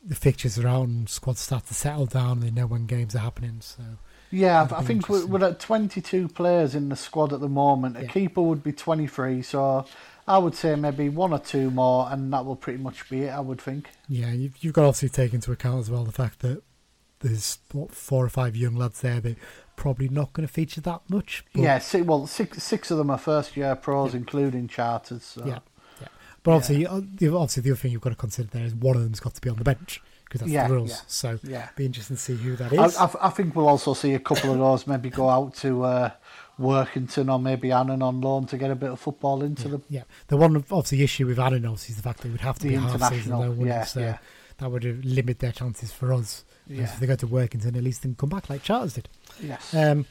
the 0.04 0.14
fixtures 0.14 0.58
are 0.58 0.66
out 0.66 0.88
and 0.88 1.08
squads 1.08 1.40
start 1.40 1.66
to 1.66 1.74
settle 1.74 2.06
down, 2.06 2.40
they 2.40 2.50
know 2.50 2.66
when 2.66 2.86
games 2.86 3.14
are 3.14 3.20
happening. 3.20 3.60
So 3.60 3.82
Yeah, 4.30 4.66
I 4.74 4.82
think 4.82 5.08
we're, 5.08 5.26
we're 5.26 5.44
at 5.44 5.60
22 5.60 6.28
players 6.28 6.74
in 6.74 6.88
the 6.88 6.96
squad 6.96 7.32
at 7.32 7.40
the 7.40 7.48
moment. 7.48 7.96
A 7.96 8.02
Yeah. 8.02 8.08
keeper 8.08 8.42
would 8.42 8.62
be 8.62 8.72
23, 8.72 9.42
so 9.42 9.84
I 10.26 10.38
would 10.38 10.54
say 10.54 10.74
maybe 10.76 11.08
one 11.08 11.32
or 11.32 11.38
two 11.38 11.70
more, 11.70 12.08
and 12.10 12.32
that 12.32 12.44
will 12.44 12.56
pretty 12.56 12.82
much 12.82 13.08
be 13.08 13.22
it. 13.22 13.30
I 13.30 13.40
would 13.40 13.60
think. 13.60 13.90
Yeah, 14.08 14.32
you've, 14.32 14.56
you've 14.62 14.72
got 14.72 14.82
to 14.82 14.88
obviously 14.88 15.08
take 15.10 15.34
into 15.34 15.52
account 15.52 15.80
as 15.80 15.90
well 15.90 16.04
the 16.04 16.12
fact 16.12 16.40
that 16.40 16.62
there's 17.20 17.58
what 17.70 17.92
four 17.92 18.24
or 18.24 18.28
five 18.28 18.56
young 18.56 18.74
lads 18.74 19.00
there 19.00 19.20
that 19.20 19.36
probably 19.76 20.08
not 20.08 20.32
going 20.32 20.46
to 20.46 20.52
feature 20.52 20.80
that 20.80 21.02
much. 21.08 21.44
But, 21.52 21.62
yeah, 21.62 22.02
well, 22.02 22.26
six 22.26 22.62
six 22.62 22.90
of 22.90 22.98
them 22.98 23.10
are 23.10 23.18
first 23.18 23.56
year 23.56 23.74
pros, 23.76 24.14
including 24.14 24.68
charters. 24.68 25.22
So. 25.22 25.46
yeah, 25.46 25.52
yeah. 25.52 25.58
But 26.42 26.52
obviously, 26.52 26.86
uh, 26.86 27.00
the, 27.14 27.28
obviously, 27.34 27.62
the 27.62 27.70
other 27.70 27.76
thing 27.76 27.92
you've 27.92 28.00
got 28.00 28.10
to 28.10 28.16
consider 28.16 28.48
there 28.48 28.64
is 28.64 28.74
one 28.74 28.96
of 28.96 29.02
them's 29.02 29.20
got 29.20 29.34
to 29.34 29.40
be 29.40 29.48
on 29.48 29.56
the 29.56 29.64
bench 29.64 30.00
because 30.24 30.40
that's 30.40 30.50
Yeah, 30.52 30.66
the 30.68 30.74
rules. 30.74 30.90
yeah, 30.90 30.96
So, 31.06 31.38
yeah. 31.44 31.68
be 31.76 31.86
interesting 31.86 32.16
to 32.16 32.22
see 32.22 32.34
who 32.36 32.56
that 32.56 32.72
is. 32.72 32.96
I. 32.96 33.04
I, 33.04 33.10
I 33.22 33.30
think 33.30 33.54
we'll 33.54 33.68
also 33.68 33.94
see 33.94 34.14
a 34.14 34.18
couple 34.18 34.50
of 34.52 34.58
those 34.58 34.86
maybe 34.86 35.08
go 35.10 35.28
out 35.28 35.54
to 35.56 35.84
uh, 35.84 36.10
Workington 36.58 37.30
or 37.32 37.38
maybe 37.38 37.70
Annan 37.72 38.02
on 38.02 38.20
loan 38.20 38.46
to 38.46 38.56
get 38.56 38.70
a 38.70 38.74
bit 38.74 38.90
of 38.90 39.00
football 39.00 39.42
into 39.42 39.68
them. 39.68 39.82
yeah, 39.88 40.02
the 40.28 40.36
one 40.36 40.56
obviously 40.56 41.02
issue 41.02 41.26
with 41.26 41.38
Aaron 41.38 41.64
obviously 41.64 41.92
is 41.92 41.96
the 41.96 42.02
fact 42.02 42.20
that 42.20 42.28
it 42.28 42.32
would 42.32 42.40
have 42.40 42.56
to 42.58 42.62
The 42.62 42.68
be 42.70 42.74
half 42.76 42.90
season 42.92 43.02
international, 43.06 43.40
loan, 43.40 43.48
wouldn't 43.50 43.66
yeah? 43.68 43.84
So 43.84 44.00
yeah. 44.00 44.18
that 44.58 44.70
would 44.70 44.84
have 44.84 45.04
limit 45.04 45.38
their 45.38 45.52
chances 45.52 45.92
for 45.92 46.12
us. 46.12 46.44
Yeah. 46.66 46.84
If 46.84 47.00
they 47.00 47.06
go 47.06 47.16
to 47.16 47.26
Workington, 47.26 47.76
at 47.76 47.82
least 47.82 48.04
and 48.04 48.16
come 48.16 48.28
back 48.30 48.48
like 48.48 48.62
Charters 48.62 48.94
did. 48.94 49.08
Yes. 49.42 49.74
Um, 49.74 50.06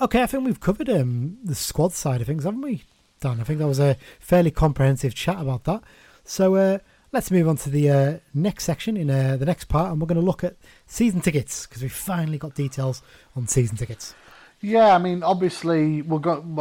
okay, 0.00 0.22
I 0.22 0.26
think 0.26 0.44
we've 0.44 0.60
covered 0.60 0.88
um, 0.88 1.38
the 1.44 1.54
squad 1.54 1.92
side 1.92 2.20
of 2.20 2.26
things, 2.26 2.44
haven't 2.44 2.62
we, 2.62 2.84
Dan? 3.20 3.40
I 3.40 3.44
think 3.44 3.58
that 3.58 3.66
was 3.66 3.80
a 3.80 3.96
fairly 4.20 4.50
comprehensive 4.50 5.14
chat 5.14 5.40
about 5.40 5.64
that. 5.64 5.82
So 6.24 6.54
uh, 6.56 6.78
let's 7.12 7.30
move 7.30 7.48
on 7.48 7.56
to 7.58 7.70
the 7.70 7.90
uh, 7.90 8.18
next 8.34 8.64
section 8.64 8.96
in 8.96 9.10
uh, 9.10 9.36
the 9.36 9.46
next 9.46 9.64
part, 9.66 9.90
and 9.92 10.00
we're 10.00 10.06
going 10.06 10.20
to 10.20 10.26
look 10.26 10.44
at 10.44 10.56
season 10.86 11.20
tickets 11.20 11.66
because 11.66 11.82
we 11.82 11.88
finally 11.88 12.38
got 12.38 12.54
details 12.54 13.02
on 13.36 13.46
season 13.48 13.76
tickets. 13.76 14.14
Yeah, 14.60 14.94
I 14.94 14.98
mean, 14.98 15.22
obviously 15.22 16.02
we're 16.02 16.18
going 16.18 16.56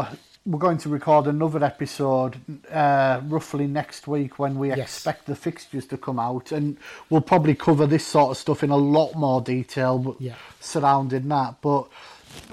we're 0.47 0.59
going 0.59 0.77
to 0.77 0.89
record 0.89 1.25
another 1.25 1.63
episode 1.63 2.35
uh, 2.71 3.19
roughly 3.25 3.65
next 3.65 4.07
week 4.07 4.37
when 4.37 4.59
we 4.59 4.67
Yes. 4.67 4.77
expect 4.79 5.25
the 5.25 5.35
fixtures 5.35 5.87
to 5.87 5.97
come 5.97 6.19
out, 6.19 6.51
and 6.51 6.77
we'll 7.09 7.21
probably 7.21 7.55
cover 7.55 7.87
this 7.87 8.05
sort 8.05 8.29
of 8.31 8.37
stuff 8.37 8.63
in 8.63 8.69
a 8.69 8.77
lot 8.77 9.15
more 9.15 9.41
detail 9.41 10.15
Yeah. 10.19 10.35
surrounding 10.59 11.27
that. 11.29 11.55
But 11.61 11.87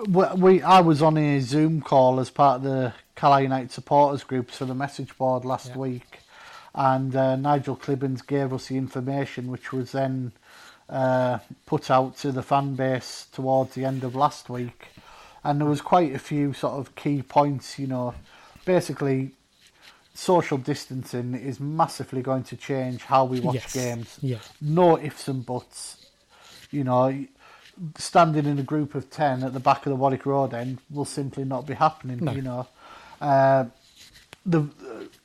we, 0.09 0.63
I 0.63 0.81
was 0.81 1.03
on 1.03 1.17
a 1.17 1.41
Zoom 1.41 1.81
call 1.81 2.21
as 2.21 2.31
part 2.31 2.57
of 2.57 2.63
the 2.63 2.95
Carlisle 3.17 3.43
United 3.43 3.71
supporters 3.71 4.25
groups 4.25 4.57
for 4.59 4.65
the 4.65 4.75
message 4.75 5.17
board 5.17 5.45
last 5.45 5.69
Yeah. 5.71 5.79
week, 5.79 6.19
and 6.75 7.15
uh, 7.15 7.37
Nigel 7.37 7.77
Clibbens 7.77 8.27
gave 8.27 8.53
us 8.53 8.69
the 8.69 8.77
information, 8.77 9.51
which 9.51 9.73
was 9.73 9.93
then 9.93 10.33
uh, 10.89 11.39
put 11.67 11.91
out 11.91 12.17
to 12.19 12.33
the 12.33 12.43
fan 12.43 12.75
base 12.75 13.27
towards 13.33 13.75
the 13.75 13.85
end 13.85 14.05
of 14.05 14.15
last 14.15 14.49
week. 14.51 14.89
And 15.45 15.61
there 15.61 15.69
was 15.69 15.81
quite 15.81 16.15
a 16.15 16.19
few 16.19 16.53
sort 16.53 16.75
of 16.75 16.95
key 16.95 17.23
points, 17.23 17.79
you 17.79 17.87
know. 17.87 18.15
Basically, 18.65 19.33
social 20.15 20.57
distancing 20.59 21.35
is 21.35 21.59
massively 21.59 22.23
going 22.23 22.45
to 22.45 22.57
change 22.57 23.03
how 23.05 23.25
we 23.25 23.41
watch 23.41 23.55
Yes. 23.55 23.73
games. 23.73 24.19
Yeah. 24.21 24.39
No 24.61 24.99
ifs 24.99 25.29
and 25.29 25.45
buts. 25.45 26.07
You 26.71 26.85
know, 26.85 27.27
standing 27.97 28.47
in 28.47 28.59
a 28.59 28.63
group 28.63 28.95
of 28.95 29.11
10 29.11 29.43
at 29.43 29.53
the 29.53 29.61
back 29.61 29.87
of 29.87 29.91
the 29.91 29.97
Warwick 29.97 30.27
Road 30.27 30.55
end 30.55 30.79
will 30.91 31.05
simply 31.05 31.45
not 31.45 31.67
be 31.67 31.75
happening, 31.75 32.19
No. 32.25 32.33
you 32.33 32.43
know. 32.43 32.67
Uh, 33.21 33.67
the 34.45 34.69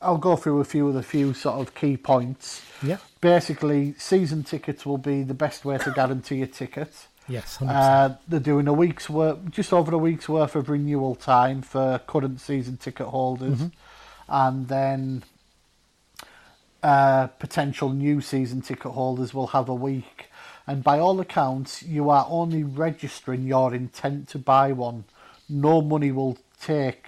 I'll 0.02 0.18
go 0.20 0.36
through 0.36 0.60
a 0.60 0.64
few 0.64 0.88
of 0.88 0.94
the 0.94 1.02
few 1.02 1.34
sort 1.34 1.60
of 1.60 1.74
key 1.74 1.98
points. 1.98 2.62
Yeah. 2.84 2.98
Basically, 3.20 3.96
season 3.98 4.44
tickets 4.44 4.86
will 4.86 5.00
be 5.00 5.24
the 5.24 5.34
best 5.34 5.66
way 5.66 5.80
to 5.80 5.92
guarantee 5.92 6.44
a 6.44 6.48
ticket. 6.48 7.08
Yes, 7.28 7.58
100%. 7.58 7.70
Uh, 7.70 8.16
they're 8.28 8.40
doing 8.40 8.68
a 8.68 8.74
week's 8.74 9.10
worth, 9.10 9.50
just 9.50 9.74
over 9.74 9.94
a 9.94 9.98
week's 9.98 10.30
worth 10.30 10.56
of 10.56 10.70
renewal 10.70 11.16
time 11.16 11.62
for 11.64 12.00
current 12.08 12.40
season 12.40 12.78
ticket 12.78 13.08
holders, 13.08 13.60
and 14.30 14.68
then 14.68 15.24
uh, 16.84 17.28
potential 17.28 17.90
new 17.90 18.22
season 18.22 18.62
ticket 18.62 18.92
holders 18.92 19.34
will 19.34 19.48
have 19.48 19.68
a 19.68 19.74
week. 19.76 20.27
And 20.68 20.84
by 20.84 21.00
all 21.00 21.20
accounts, 21.22 21.82
you 21.82 22.10
are 22.10 22.26
only 22.30 22.64
registering 22.64 23.44
your 23.48 23.74
intent 23.74 24.28
to 24.30 24.38
buy 24.38 24.74
one. 24.74 25.06
No 25.48 25.82
money 25.82 26.12
will 26.12 26.38
take 26.62 27.08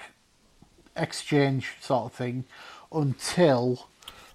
exchange 0.96 1.72
sort 1.82 2.06
of 2.06 2.14
thing 2.14 2.46
until 2.92 3.88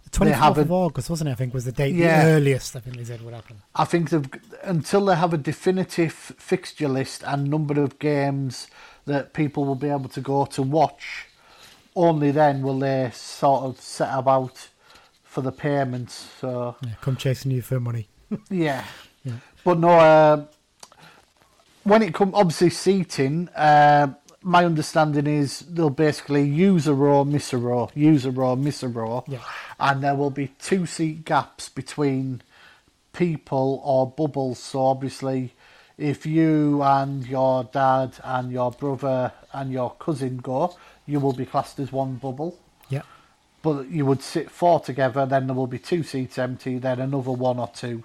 the 0.04 0.10
24th 0.10 0.34
haven't- 0.34 0.62
of 0.64 0.72
August, 0.72 1.10
wasn't 1.10 1.28
it? 1.28 1.32
I 1.32 1.34
think 1.36 1.54
was 1.54 1.64
the 1.64 1.72
date, 1.72 1.94
Yeah. 1.94 2.24
the 2.24 2.30
earliest 2.32 2.76
I 2.76 2.80
think 2.80 2.96
they 2.96 3.04
said 3.04 3.22
would 3.22 3.34
happen. 3.34 3.62
I 3.74 3.84
think 3.84 4.10
they've 4.10 4.28
until 4.62 5.04
they 5.06 5.16
have 5.16 5.32
a 5.34 5.38
definitive 5.38 6.12
fixture 6.12 6.88
list 6.88 7.22
and 7.26 7.50
number 7.50 7.80
of 7.82 7.98
games 7.98 8.68
that 9.06 9.32
people 9.32 9.64
will 9.64 9.74
be 9.74 9.88
able 9.88 10.08
to 10.10 10.20
go 10.20 10.44
to 10.46 10.62
watch. 10.62 11.26
Only 11.96 12.30
then 12.30 12.62
will 12.62 12.78
they 12.78 13.10
sort 13.14 13.64
of 13.64 13.80
set 13.80 14.12
about 14.16 14.68
for 15.22 15.40
the 15.42 15.52
payments. 15.52 16.26
So 16.40 16.76
Yeah, 16.82 16.90
come 17.00 17.16
chasing 17.16 17.50
you 17.50 17.62
for 17.62 17.78
money. 17.80 18.08
yeah, 18.50 18.84
Yeah. 19.24 19.34
but 19.64 19.78
no. 19.78 19.88
Uh, 19.90 20.44
when 21.84 22.02
it 22.02 22.14
comes, 22.14 22.32
obviously 22.34 22.70
seating. 22.70 23.48
Uh, 23.50 24.14
my 24.46 24.64
understanding 24.66 25.26
is 25.26 25.60
they'll 25.60 25.88
basically 25.88 26.42
use 26.42 26.86
a 26.86 26.92
row, 26.94 27.24
miss 27.24 27.52
a 27.54 27.56
row, 27.58 27.90
use 27.94 28.26
a 28.26 28.30
row, 28.30 28.54
miss 28.54 28.82
a 28.82 28.88
row, 28.88 29.24
Yeah. 29.26 29.38
and 29.80 30.02
there 30.04 30.14
will 30.14 30.30
be 30.30 30.48
two 30.60 30.84
seat 30.84 31.24
gaps 31.24 31.70
between 31.70 32.42
people 33.14 33.80
or 33.84 34.06
bubbles. 34.10 34.58
So 34.58 34.84
obviously, 34.84 35.54
if 35.96 36.26
you 36.26 36.82
and 36.82 37.26
your 37.26 37.64
dad 37.64 38.12
and 38.22 38.52
your 38.52 38.70
brother 38.72 39.32
and 39.54 39.72
your 39.72 39.94
cousin 39.98 40.36
go, 40.38 40.76
you 41.06 41.20
will 41.20 41.32
be 41.32 41.46
classed 41.46 41.78
as 41.78 41.90
one 41.90 42.16
bubble. 42.16 42.58
Yeah. 42.90 43.02
But 43.62 43.88
you 43.88 44.04
would 44.04 44.20
sit 44.22 44.50
four 44.50 44.80
together, 44.80 45.24
then 45.24 45.46
there 45.46 45.56
will 45.56 45.66
be 45.66 45.78
two 45.78 46.02
seats 46.02 46.36
empty, 46.36 46.78
then 46.78 47.00
another 47.00 47.32
one 47.32 47.58
or 47.58 47.68
two. 47.68 48.04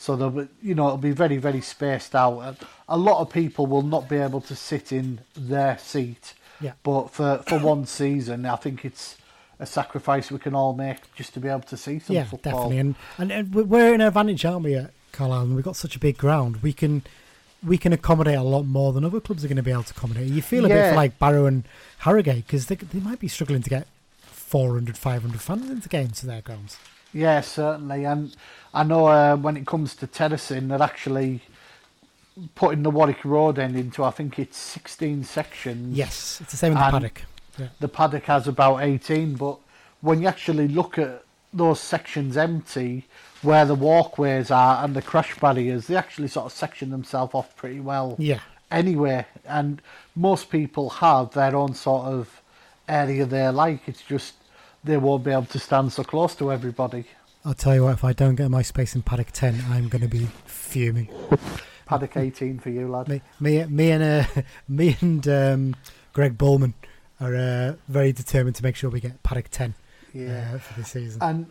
So 0.00 0.16
be, 0.30 0.48
you 0.62 0.74
know, 0.74 0.86
it'll 0.86 0.96
be 0.96 1.10
very, 1.10 1.36
very 1.36 1.60
spaced 1.60 2.14
out. 2.14 2.56
A 2.88 2.96
lot 2.96 3.20
of 3.20 3.28
people 3.30 3.66
will 3.66 3.82
not 3.82 4.08
be 4.08 4.16
able 4.16 4.40
to 4.40 4.56
sit 4.56 4.92
in 4.92 5.20
their 5.36 5.76
seat. 5.76 6.32
Yeah. 6.58 6.72
But 6.82 7.10
for, 7.10 7.44
for 7.46 7.58
one 7.72 7.84
season, 7.84 8.46
I 8.46 8.56
think 8.56 8.86
it's 8.86 9.18
a 9.58 9.66
sacrifice 9.66 10.30
we 10.30 10.38
can 10.38 10.54
all 10.54 10.72
make 10.72 11.14
just 11.14 11.34
to 11.34 11.40
be 11.40 11.48
able 11.48 11.60
to 11.60 11.76
see 11.76 11.98
some 11.98 12.16
yeah, 12.16 12.24
football. 12.24 12.52
definitely. 12.70 12.78
And, 12.78 12.94
and 13.18 13.30
and 13.30 13.54
we- 13.54 13.62
we're 13.62 13.92
in 13.94 14.00
an 14.00 14.06
advantage, 14.06 14.42
aren't 14.46 14.64
we, 14.64 14.74
at 14.74 14.90
Carlisle? 15.12 15.42
And 15.42 15.54
we've 15.54 15.64
got 15.66 15.76
such 15.76 15.96
a 15.96 15.98
big 15.98 16.16
ground. 16.16 16.62
We 16.62 16.72
can 16.72 17.02
we 17.62 17.76
can 17.76 17.92
accommodate 17.92 18.38
a 18.38 18.42
lot 18.42 18.62
more 18.64 18.94
than 18.94 19.04
other 19.04 19.20
clubs 19.20 19.44
are 19.44 19.48
going 19.48 19.56
to 19.58 19.62
be 19.62 19.70
able 19.70 19.82
to 19.82 19.92
accommodate. 19.94 20.28
You 20.28 20.40
feel 20.40 20.64
a 20.64 20.68
bit 20.68 20.76
Yeah. 20.76 20.90
for 20.90 20.96
like 20.96 21.18
Barrow 21.18 21.44
and 21.44 21.64
Harrogate 21.98 22.46
because 22.46 22.66
they, 22.68 22.76
they 22.76 23.00
might 23.00 23.20
be 23.20 23.28
struggling 23.28 23.60
to 23.60 23.68
get 23.68 23.86
400, 24.22 24.96
500 24.96 25.40
fans 25.42 25.68
into 25.68 25.90
games 25.90 26.20
to 26.20 26.26
their 26.26 26.40
grounds. 26.40 26.78
Yeah, 27.12 27.40
certainly. 27.40 28.04
And 28.04 28.34
I 28.72 28.84
know 28.84 29.06
uh, 29.06 29.36
when 29.36 29.56
it 29.56 29.66
comes 29.66 29.94
to 29.96 30.06
terracing, 30.06 30.68
they're 30.68 30.82
actually 30.82 31.42
putting 32.54 32.82
the 32.82 32.90
Warwick 32.90 33.24
Road 33.24 33.58
end 33.58 33.76
into, 33.76 34.04
I 34.04 34.10
think 34.10 34.38
it's 34.38 34.56
16 34.56 35.24
sections. 35.24 35.96
Yes, 35.96 36.40
it's 36.40 36.52
the 36.52 36.56
same 36.56 36.72
in 36.72 36.78
the 36.78 36.90
paddock. 36.90 37.22
Yeah. 37.58 37.68
The 37.80 37.88
paddock 37.88 38.24
has 38.24 38.48
about 38.48 38.82
18, 38.82 39.34
but 39.34 39.58
when 40.00 40.22
you 40.22 40.28
actually 40.28 40.68
look 40.68 40.98
at 40.98 41.24
those 41.52 41.80
sections 41.80 42.36
empty, 42.36 43.06
where 43.42 43.64
the 43.64 43.74
walkways 43.74 44.50
are 44.50 44.84
and 44.84 44.94
the 44.94 45.02
crash 45.02 45.38
barriers, 45.38 45.86
they 45.86 45.96
actually 45.96 46.28
sort 46.28 46.46
of 46.46 46.52
section 46.52 46.90
themselves 46.90 47.34
off 47.34 47.56
pretty 47.56 47.80
well. 47.80 48.16
Yeah. 48.18 48.40
Anyway, 48.70 49.26
and 49.46 49.82
most 50.14 50.50
people 50.50 50.90
have 50.90 51.32
their 51.32 51.56
own 51.56 51.74
sort 51.74 52.06
of 52.06 52.40
area 52.88 53.26
they 53.26 53.48
like. 53.48 53.88
It's 53.88 54.02
just 54.02 54.34
they 54.84 54.96
won't 54.96 55.24
be 55.24 55.30
able 55.30 55.44
to 55.46 55.58
stand 55.58 55.92
so 55.92 56.02
close 56.04 56.34
to 56.36 56.52
everybody. 56.52 57.04
I'll 57.44 57.54
tell 57.54 57.74
you 57.74 57.84
what, 57.84 57.94
if 57.94 58.04
I 58.04 58.12
don't 58.12 58.34
get 58.34 58.50
my 58.50 58.62
space 58.62 58.94
in 58.94 59.02
paddock 59.02 59.30
10, 59.32 59.64
I'm 59.70 59.88
going 59.88 60.02
to 60.02 60.08
be 60.08 60.26
fuming. 60.46 61.08
Paddock 61.86 62.16
18 62.16 62.60
for 62.60 62.70
you, 62.70 62.86
lad. 62.88 63.08
Me, 63.08 63.20
me, 63.40 63.64
me 63.64 63.90
and 63.90 64.02
uh, 64.04 64.42
me 64.68 64.96
and 65.00 65.26
um, 65.26 65.76
Greg 66.12 66.38
Bullman 66.38 66.74
are 67.20 67.34
uh, 67.34 67.74
very 67.88 68.12
determined 68.12 68.54
to 68.56 68.62
make 68.62 68.76
sure 68.76 68.88
we 68.90 69.00
get 69.00 69.20
paddock 69.24 69.48
10 69.50 69.74
Yeah. 70.12 70.52
uh, 70.54 70.58
for 70.58 70.78
the 70.80 70.86
season. 70.86 71.20
And 71.20 71.46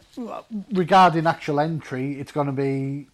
regarding 0.72 1.28
actual 1.28 1.60
entry, 1.60 2.20
it's 2.22 2.32
going 2.32 2.48
to 2.48 2.54
be 2.54 3.08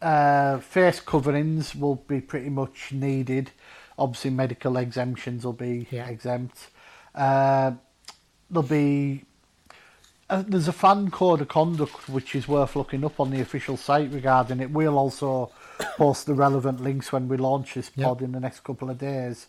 uh, 0.00 0.58
face 0.60 0.98
coverings 1.00 1.74
will 1.76 1.96
be 1.96 2.20
pretty 2.22 2.48
much 2.48 2.90
needed. 2.92 3.50
Obviously, 3.98 4.30
medical 4.30 4.78
exemptions 4.78 5.44
will 5.44 5.52
be 5.52 5.86
Yeah. 5.90 6.06
exempt. 6.08 6.68
Uh, 7.14 7.72
there'll 8.50 8.66
be 8.66 9.24
uh, 10.32 10.42
there's 10.48 10.66
a 10.66 10.72
fan 10.72 11.10
code 11.10 11.42
of 11.42 11.48
conduct 11.48 12.08
which 12.08 12.34
is 12.34 12.48
worth 12.48 12.74
looking 12.74 13.04
up 13.04 13.20
on 13.20 13.30
the 13.30 13.40
official 13.42 13.76
site 13.76 14.10
regarding 14.10 14.60
it. 14.60 14.70
We'll 14.70 14.96
also 14.96 15.52
post 15.98 16.24
the 16.24 16.32
relevant 16.32 16.80
links 16.80 17.12
when 17.12 17.28
we 17.28 17.36
launch 17.36 17.74
this 17.74 17.90
Yep. 17.94 18.06
pod 18.06 18.22
in 18.22 18.32
the 18.32 18.40
next 18.40 18.60
couple 18.64 18.88
of 18.88 18.96
days. 18.96 19.46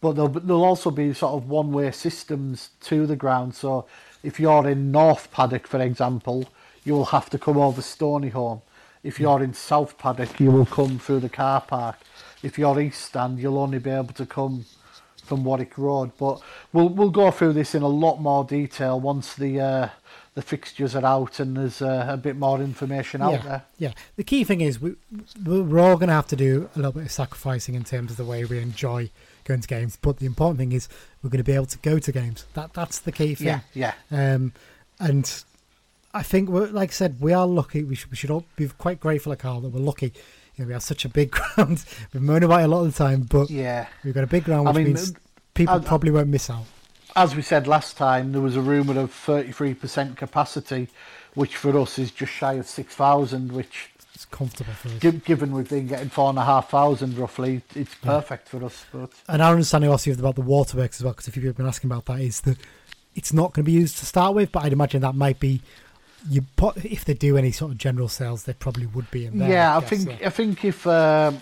But 0.00 0.12
there'll, 0.12 0.30
there'll 0.30 0.64
also 0.64 0.90
be 0.90 1.12
sort 1.12 1.34
of 1.34 1.50
one-way 1.50 1.90
systems 1.90 2.70
to 2.84 3.06
the 3.06 3.14
ground. 3.14 3.54
So 3.54 3.84
if 4.22 4.40
you're 4.40 4.66
in 4.66 4.90
North 4.90 5.30
Paddock, 5.30 5.66
for 5.66 5.82
example, 5.82 6.48
you 6.82 6.94
will 6.94 7.04
have 7.06 7.28
to 7.30 7.38
come 7.38 7.58
over 7.58 7.82
Stonyholm. 7.82 8.62
If 9.02 9.20
you're 9.20 9.42
in 9.42 9.52
South 9.52 9.98
Paddock, 9.98 10.40
you 10.40 10.50
will 10.50 10.64
come 10.66 10.98
through 10.98 11.20
the 11.20 11.28
car 11.28 11.60
park. 11.60 11.98
If 12.42 12.58
you're 12.58 12.80
East 12.80 13.02
Stand, 13.02 13.38
you'll 13.38 13.58
only 13.58 13.80
be 13.80 13.90
able 13.90 14.14
to 14.14 14.24
come 14.24 14.64
from 15.24 15.44
Warwick 15.44 15.76
Road. 15.76 16.12
But 16.18 16.40
we'll 16.72 16.88
we'll 16.88 17.10
go 17.10 17.30
through 17.30 17.52
this 17.52 17.74
in 17.74 17.82
a 17.82 17.88
lot 17.88 18.20
more 18.20 18.44
detail 18.44 18.98
once 18.98 19.34
the 19.34 19.60
uh, 19.60 19.88
the 20.34 20.42
fixtures 20.42 20.94
are 20.96 21.04
out 21.04 21.40
and 21.40 21.56
there's 21.56 21.82
uh, 21.82 22.06
a 22.08 22.16
bit 22.16 22.36
more 22.36 22.60
information 22.60 23.20
out 23.20 23.32
yeah, 23.32 23.42
there. 23.42 23.62
yeah. 23.78 23.92
The 24.16 24.24
key 24.24 24.44
thing 24.44 24.60
is 24.62 24.80
we 24.80 24.94
we're 25.44 25.78
all 25.78 25.96
going 25.96 26.08
to 26.08 26.14
have 26.14 26.28
to 26.28 26.36
do 26.36 26.70
a 26.74 26.78
little 26.78 26.92
bit 26.92 27.04
of 27.04 27.12
sacrificing 27.12 27.74
in 27.74 27.84
terms 27.84 28.10
of 28.12 28.16
the 28.16 28.24
way 28.24 28.44
we 28.44 28.58
enjoy 28.58 29.10
going 29.44 29.60
to 29.60 29.68
games. 29.68 29.98
But 30.00 30.18
the 30.18 30.26
important 30.26 30.58
thing 30.58 30.72
is 30.72 30.88
we're 31.22 31.30
going 31.30 31.38
to 31.38 31.44
be 31.44 31.52
able 31.52 31.66
to 31.66 31.78
go 31.78 31.98
to 31.98 32.12
games. 32.12 32.46
That 32.54 32.72
that's 32.72 32.98
the 32.98 33.12
key 33.12 33.34
thing. 33.34 33.46
Yeah, 33.46 33.60
yeah. 33.74 33.92
Um, 34.34 34.52
and 34.98 35.44
I 36.14 36.22
think, 36.22 36.48
we're, 36.48 36.66
like 36.68 36.90
I 36.90 36.92
said, 36.92 37.20
we 37.20 37.32
are 37.32 37.46
lucky. 37.46 37.82
We 37.84 37.94
should, 37.94 38.10
we 38.10 38.16
should 38.16 38.30
all 38.30 38.44
be 38.56 38.68
quite 38.68 39.00
grateful 39.00 39.32
at 39.32 39.38
Carl 39.40 39.60
that 39.62 39.70
we're 39.70 39.80
lucky. 39.80 40.12
You 40.56 40.64
know, 40.64 40.66
we 40.68 40.72
have 40.74 40.82
such 40.82 41.04
a 41.04 41.08
big 41.08 41.30
ground. 41.56 41.84
We 42.14 42.20
moan 42.20 42.42
about 42.42 42.60
it 42.60 42.64
a 42.64 42.68
lot 42.68 42.84
of 42.86 42.94
the 42.94 43.04
time, 43.04 43.22
but 43.22 43.50
Yeah. 43.50 43.86
we've 44.04 44.14
got 44.14 44.24
a 44.24 44.28
big 44.28 44.44
ground, 44.44 44.68
I 44.68 44.72
which 44.72 44.84
mean, 44.84 44.94
means 44.94 45.12
people 45.54 45.74
I- 45.74 45.78
probably 45.80 46.10
won't 46.10 46.28
miss 46.28 46.48
out. 46.50 46.64
As 47.14 47.34
we 47.36 47.42
said 47.42 47.66
last 47.66 47.96
time, 47.96 48.32
there 48.32 48.40
was 48.40 48.56
a 48.56 48.60
rumour 48.60 48.98
of 48.98 49.10
33% 49.12 50.16
capacity, 50.16 50.88
which 51.34 51.56
for 51.56 51.78
us 51.78 51.98
is 51.98 52.10
just 52.10 52.32
shy 52.32 52.54
of 52.54 52.66
6,000, 52.66 53.52
which 53.52 53.90
it's 54.14 54.24
comfortable 54.26 54.72
for 54.72 54.88
us. 54.88 54.98
Gi- 54.98 55.10
Given 55.24 55.52
we've 55.52 55.68
been 55.68 55.86
getting 55.88 56.08
four 56.08 56.30
and 56.30 56.38
a 56.38 56.44
half 56.44 56.70
thousand 56.70 57.16
roughly, 57.18 57.62
it's 57.74 57.94
perfect 57.96 58.48
for 58.48 58.64
us. 58.64 58.84
But 58.92 59.10
And 59.28 59.42
our 59.42 59.52
understanding 59.52 59.90
also 59.90 60.10
about 60.12 60.34
the 60.36 60.42
waterworks 60.42 60.98
as 61.00 61.04
well, 61.04 61.12
because 61.12 61.28
a 61.28 61.32
few 61.32 61.42
people 61.42 61.50
have 61.50 61.56
been 61.56 61.66
asking 61.66 61.90
about 61.90 62.06
that, 62.06 62.20
is 62.20 62.40
that 62.42 62.58
it's 63.14 63.32
not 63.32 63.52
going 63.52 63.64
to 63.64 63.70
be 63.70 63.72
used 63.72 63.98
to 63.98 64.06
start 64.06 64.34
with, 64.34 64.52
but 64.52 64.64
I'd 64.64 64.72
imagine 64.72 65.00
that 65.02 65.14
might 65.14 65.38
be. 65.40 65.60
You 66.30 66.42
put, 66.56 66.76
if 66.84 67.04
they 67.04 67.14
do 67.14 67.36
any 67.36 67.50
sort 67.50 67.72
of 67.72 67.78
general 67.78 68.08
sales, 68.08 68.44
they 68.44 68.52
probably 68.52 68.86
would 68.86 69.10
be 69.10 69.26
in 69.26 69.38
there. 69.38 69.50
yeah, 69.50 69.76
I 69.76 69.80
guess, 69.80 69.88
think 69.90 70.02
so. 70.20 70.26
I 70.26 70.30
think 70.30 70.64
if 70.64 70.86
um 70.86 71.40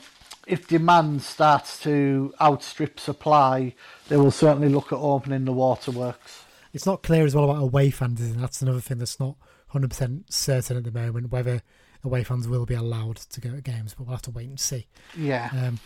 if 0.50 0.66
demand 0.66 1.22
starts 1.22 1.80
to 1.82 2.34
outstrip 2.40 2.98
supply, 2.98 3.74
they 4.08 4.16
will 4.16 4.32
certainly 4.32 4.68
look 4.68 4.92
at 4.92 4.98
opening 4.98 5.44
the 5.44 5.52
waterworks. 5.52 6.44
It's 6.72 6.86
not 6.86 7.02
clear 7.02 7.24
as 7.24 7.34
well 7.34 7.48
about 7.48 7.62
away 7.62 7.90
fans, 7.90 8.20
and 8.20 8.42
that's 8.42 8.60
another 8.60 8.80
thing 8.80 8.98
that's 8.98 9.20
not 9.20 9.36
100% 9.72 10.32
certain 10.32 10.76
at 10.76 10.84
the 10.84 10.90
moment 10.90 11.30
whether 11.30 11.62
away 12.02 12.24
fans 12.24 12.48
will 12.48 12.66
be 12.66 12.74
allowed 12.74 13.16
to 13.16 13.40
go 13.40 13.50
to 13.50 13.60
games, 13.60 13.94
but 13.94 14.04
we'll 14.04 14.14
have 14.14 14.22
to 14.22 14.30
wait 14.32 14.48
and 14.48 14.58
see. 14.58 14.86
Yeah. 15.16 15.50
Um, 15.52 15.78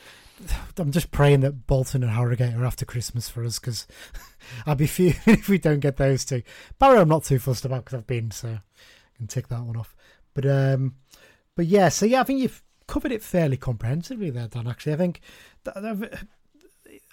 I'm 0.79 0.93
just 0.93 1.11
praying 1.11 1.41
that 1.41 1.67
Bolton 1.67 2.03
and 2.03 2.13
Harrogate 2.13 2.55
are 2.55 2.65
after 2.65 2.85
Christmas 2.85 3.29
for 3.29 3.45
us 3.45 3.59
because 3.59 3.87
I'd 4.67 4.79
be 4.79 4.87
fuming 4.87 5.17
if 5.27 5.49
we 5.49 5.59
don't 5.59 5.81
get 5.81 5.99
those 5.99 6.25
two. 6.25 6.43
Barrow, 6.79 7.03
I'm 7.03 7.09
not 7.09 7.25
too 7.25 7.39
fussed 7.39 7.65
about 7.65 7.85
because 7.85 7.99
I've 7.99 8.07
been, 8.07 8.31
so 8.31 8.49
I 8.49 9.17
can 9.17 9.27
tick 9.27 9.49
that 9.49 9.63
one 9.63 9.77
off. 9.77 9.95
But 10.33 10.47
um, 10.47 10.97
but 11.55 11.67
yeah, 11.67 11.89
so 11.89 12.07
yeah, 12.07 12.21
I 12.21 12.25
think 12.25 12.41
you've 12.41 12.63
covered 12.87 13.13
it 13.13 13.23
fairly 13.23 13.57
comprehensively 13.57 14.31
there, 14.31 14.49
Dan. 14.49 14.67
Actually, 14.67 14.95
I 14.95 14.97
think 14.97 15.21
th- 15.65 15.77
th- 16.01 16.13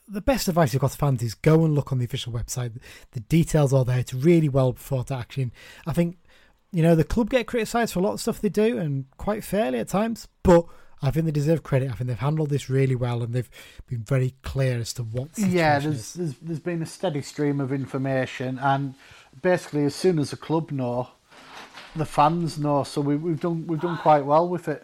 the 0.07 0.21
best 0.21 0.47
advice 0.47 0.73
you've 0.73 0.81
got 0.81 0.91
to 0.91 0.97
fans 0.97 1.23
is 1.23 1.33
go 1.33 1.63
and 1.63 1.73
look 1.73 1.91
on 1.91 1.99
the 1.99 2.05
official 2.05 2.33
website. 2.33 2.77
The 3.11 3.21
details 3.21 3.73
are 3.73 3.85
there. 3.85 3.99
It's 3.99 4.13
really 4.13 4.49
well 4.49 4.73
thought 4.73 5.11
out. 5.11 5.21
Actually, 5.21 5.51
I 5.87 5.93
think 5.93 6.17
you 6.71 6.83
know 6.83 6.95
the 6.95 7.03
club 7.03 7.29
get 7.29 7.47
criticised 7.47 7.93
for 7.93 7.99
a 7.99 8.03
lot 8.03 8.13
of 8.13 8.21
stuff 8.21 8.41
they 8.41 8.49
do, 8.49 8.77
and 8.77 9.05
quite 9.17 9.43
fairly 9.43 9.79
at 9.79 9.87
times. 9.87 10.27
But 10.43 10.65
I 11.01 11.11
think 11.11 11.25
they 11.25 11.31
deserve 11.31 11.63
credit. 11.63 11.89
I 11.89 11.93
think 11.93 12.09
they've 12.09 12.19
handled 12.19 12.49
this 12.49 12.69
really 12.69 12.95
well, 12.95 13.23
and 13.23 13.33
they've 13.33 13.49
been 13.87 14.03
very 14.03 14.35
clear 14.43 14.79
as 14.79 14.93
to 14.93 15.03
what. 15.03 15.29
Yeah, 15.37 15.79
there's, 15.79 16.13
there's 16.13 16.35
there's 16.37 16.59
been 16.59 16.81
a 16.81 16.85
steady 16.85 17.21
stream 17.21 17.59
of 17.59 17.71
information, 17.71 18.59
and 18.59 18.95
basically 19.41 19.85
as 19.85 19.95
soon 19.95 20.19
as 20.19 20.31
the 20.31 20.37
club 20.37 20.71
know, 20.71 21.09
the 21.95 22.05
fans 22.05 22.57
know. 22.57 22.83
So 22.83 23.01
we, 23.01 23.15
we've 23.15 23.39
done 23.39 23.65
we've 23.65 23.81
done 23.81 23.97
quite 23.97 24.25
well 24.25 24.47
with 24.47 24.67
it. 24.67 24.83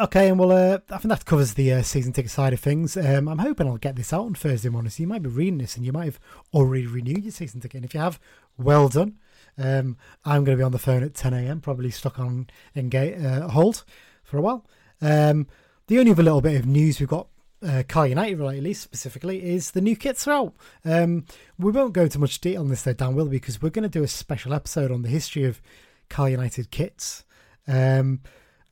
Okay, 0.00 0.28
and 0.28 0.40
well, 0.40 0.50
uh, 0.50 0.78
I 0.90 0.98
think 0.98 1.10
that 1.10 1.24
covers 1.24 1.54
the 1.54 1.72
uh, 1.72 1.82
season 1.82 2.12
ticket 2.12 2.32
side 2.32 2.52
of 2.52 2.58
things. 2.58 2.96
Um, 2.96 3.28
I'm 3.28 3.38
hoping 3.38 3.68
I'll 3.68 3.76
get 3.76 3.94
this 3.94 4.12
out 4.12 4.24
on 4.24 4.34
Thursday 4.34 4.68
morning, 4.68 4.90
so 4.90 5.04
you 5.04 5.06
might 5.06 5.22
be 5.22 5.28
reading 5.28 5.58
this 5.58 5.76
and 5.76 5.86
you 5.86 5.92
might 5.92 6.06
have 6.06 6.18
already 6.52 6.84
renewed 6.84 7.22
your 7.22 7.30
season 7.30 7.60
ticket. 7.60 7.76
And 7.76 7.84
if 7.84 7.94
you 7.94 8.00
have, 8.00 8.18
well 8.58 8.88
done. 8.88 9.20
Um, 9.56 9.96
I'm 10.24 10.42
going 10.42 10.56
to 10.56 10.60
be 10.60 10.64
on 10.64 10.72
the 10.72 10.80
phone 10.80 11.04
at 11.04 11.14
10 11.14 11.32
a.m., 11.32 11.60
probably 11.60 11.92
stuck 11.92 12.18
on 12.18 12.48
engage, 12.74 13.22
uh, 13.24 13.46
hold 13.46 13.84
for 14.24 14.36
a 14.36 14.40
while. 14.40 14.66
Um, 15.00 15.46
the 15.86 16.00
only 16.00 16.10
other 16.10 16.24
little 16.24 16.40
bit 16.40 16.58
of 16.58 16.66
news 16.66 16.98
we've 16.98 17.08
got, 17.08 17.28
uh, 17.64 17.84
Car 17.86 18.08
United 18.08 18.40
related 18.40 18.74
specifically, 18.74 19.44
is 19.44 19.70
the 19.70 19.80
new 19.80 19.94
kits 19.94 20.26
are 20.26 20.32
out. 20.32 20.54
Um, 20.84 21.24
we 21.56 21.70
won't 21.70 21.92
go 21.92 22.02
into 22.02 22.18
much 22.18 22.40
detail 22.40 22.62
on 22.62 22.68
this, 22.68 22.82
though, 22.82 22.94
Dan 22.94 23.14
will, 23.14 23.26
we? 23.26 23.36
because 23.36 23.62
we're 23.62 23.70
going 23.70 23.84
to 23.84 23.88
do 23.88 24.02
a 24.02 24.08
special 24.08 24.54
episode 24.54 24.90
on 24.90 25.02
the 25.02 25.08
history 25.08 25.44
of 25.44 25.62
Car 26.08 26.28
United 26.28 26.72
kits. 26.72 27.24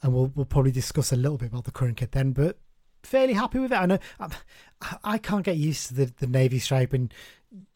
And 0.02 0.12
we'll 0.12 0.32
we'll 0.34 0.46
probably 0.46 0.72
discuss 0.72 1.12
a 1.12 1.16
little 1.16 1.38
bit 1.38 1.50
about 1.50 1.64
the 1.64 1.70
current 1.70 1.96
kit 1.96 2.12
then. 2.12 2.32
But 2.32 2.58
fairly 3.02 3.34
happy 3.34 3.58
with 3.58 3.72
it. 3.72 3.76
I 3.76 3.86
know 3.86 3.98
I, 4.18 4.28
I 5.04 5.18
can't 5.18 5.44
get 5.44 5.56
used 5.56 5.88
to 5.88 5.94
the, 5.94 6.12
the 6.18 6.26
navy 6.26 6.58
stripe, 6.58 6.92
and 6.92 7.12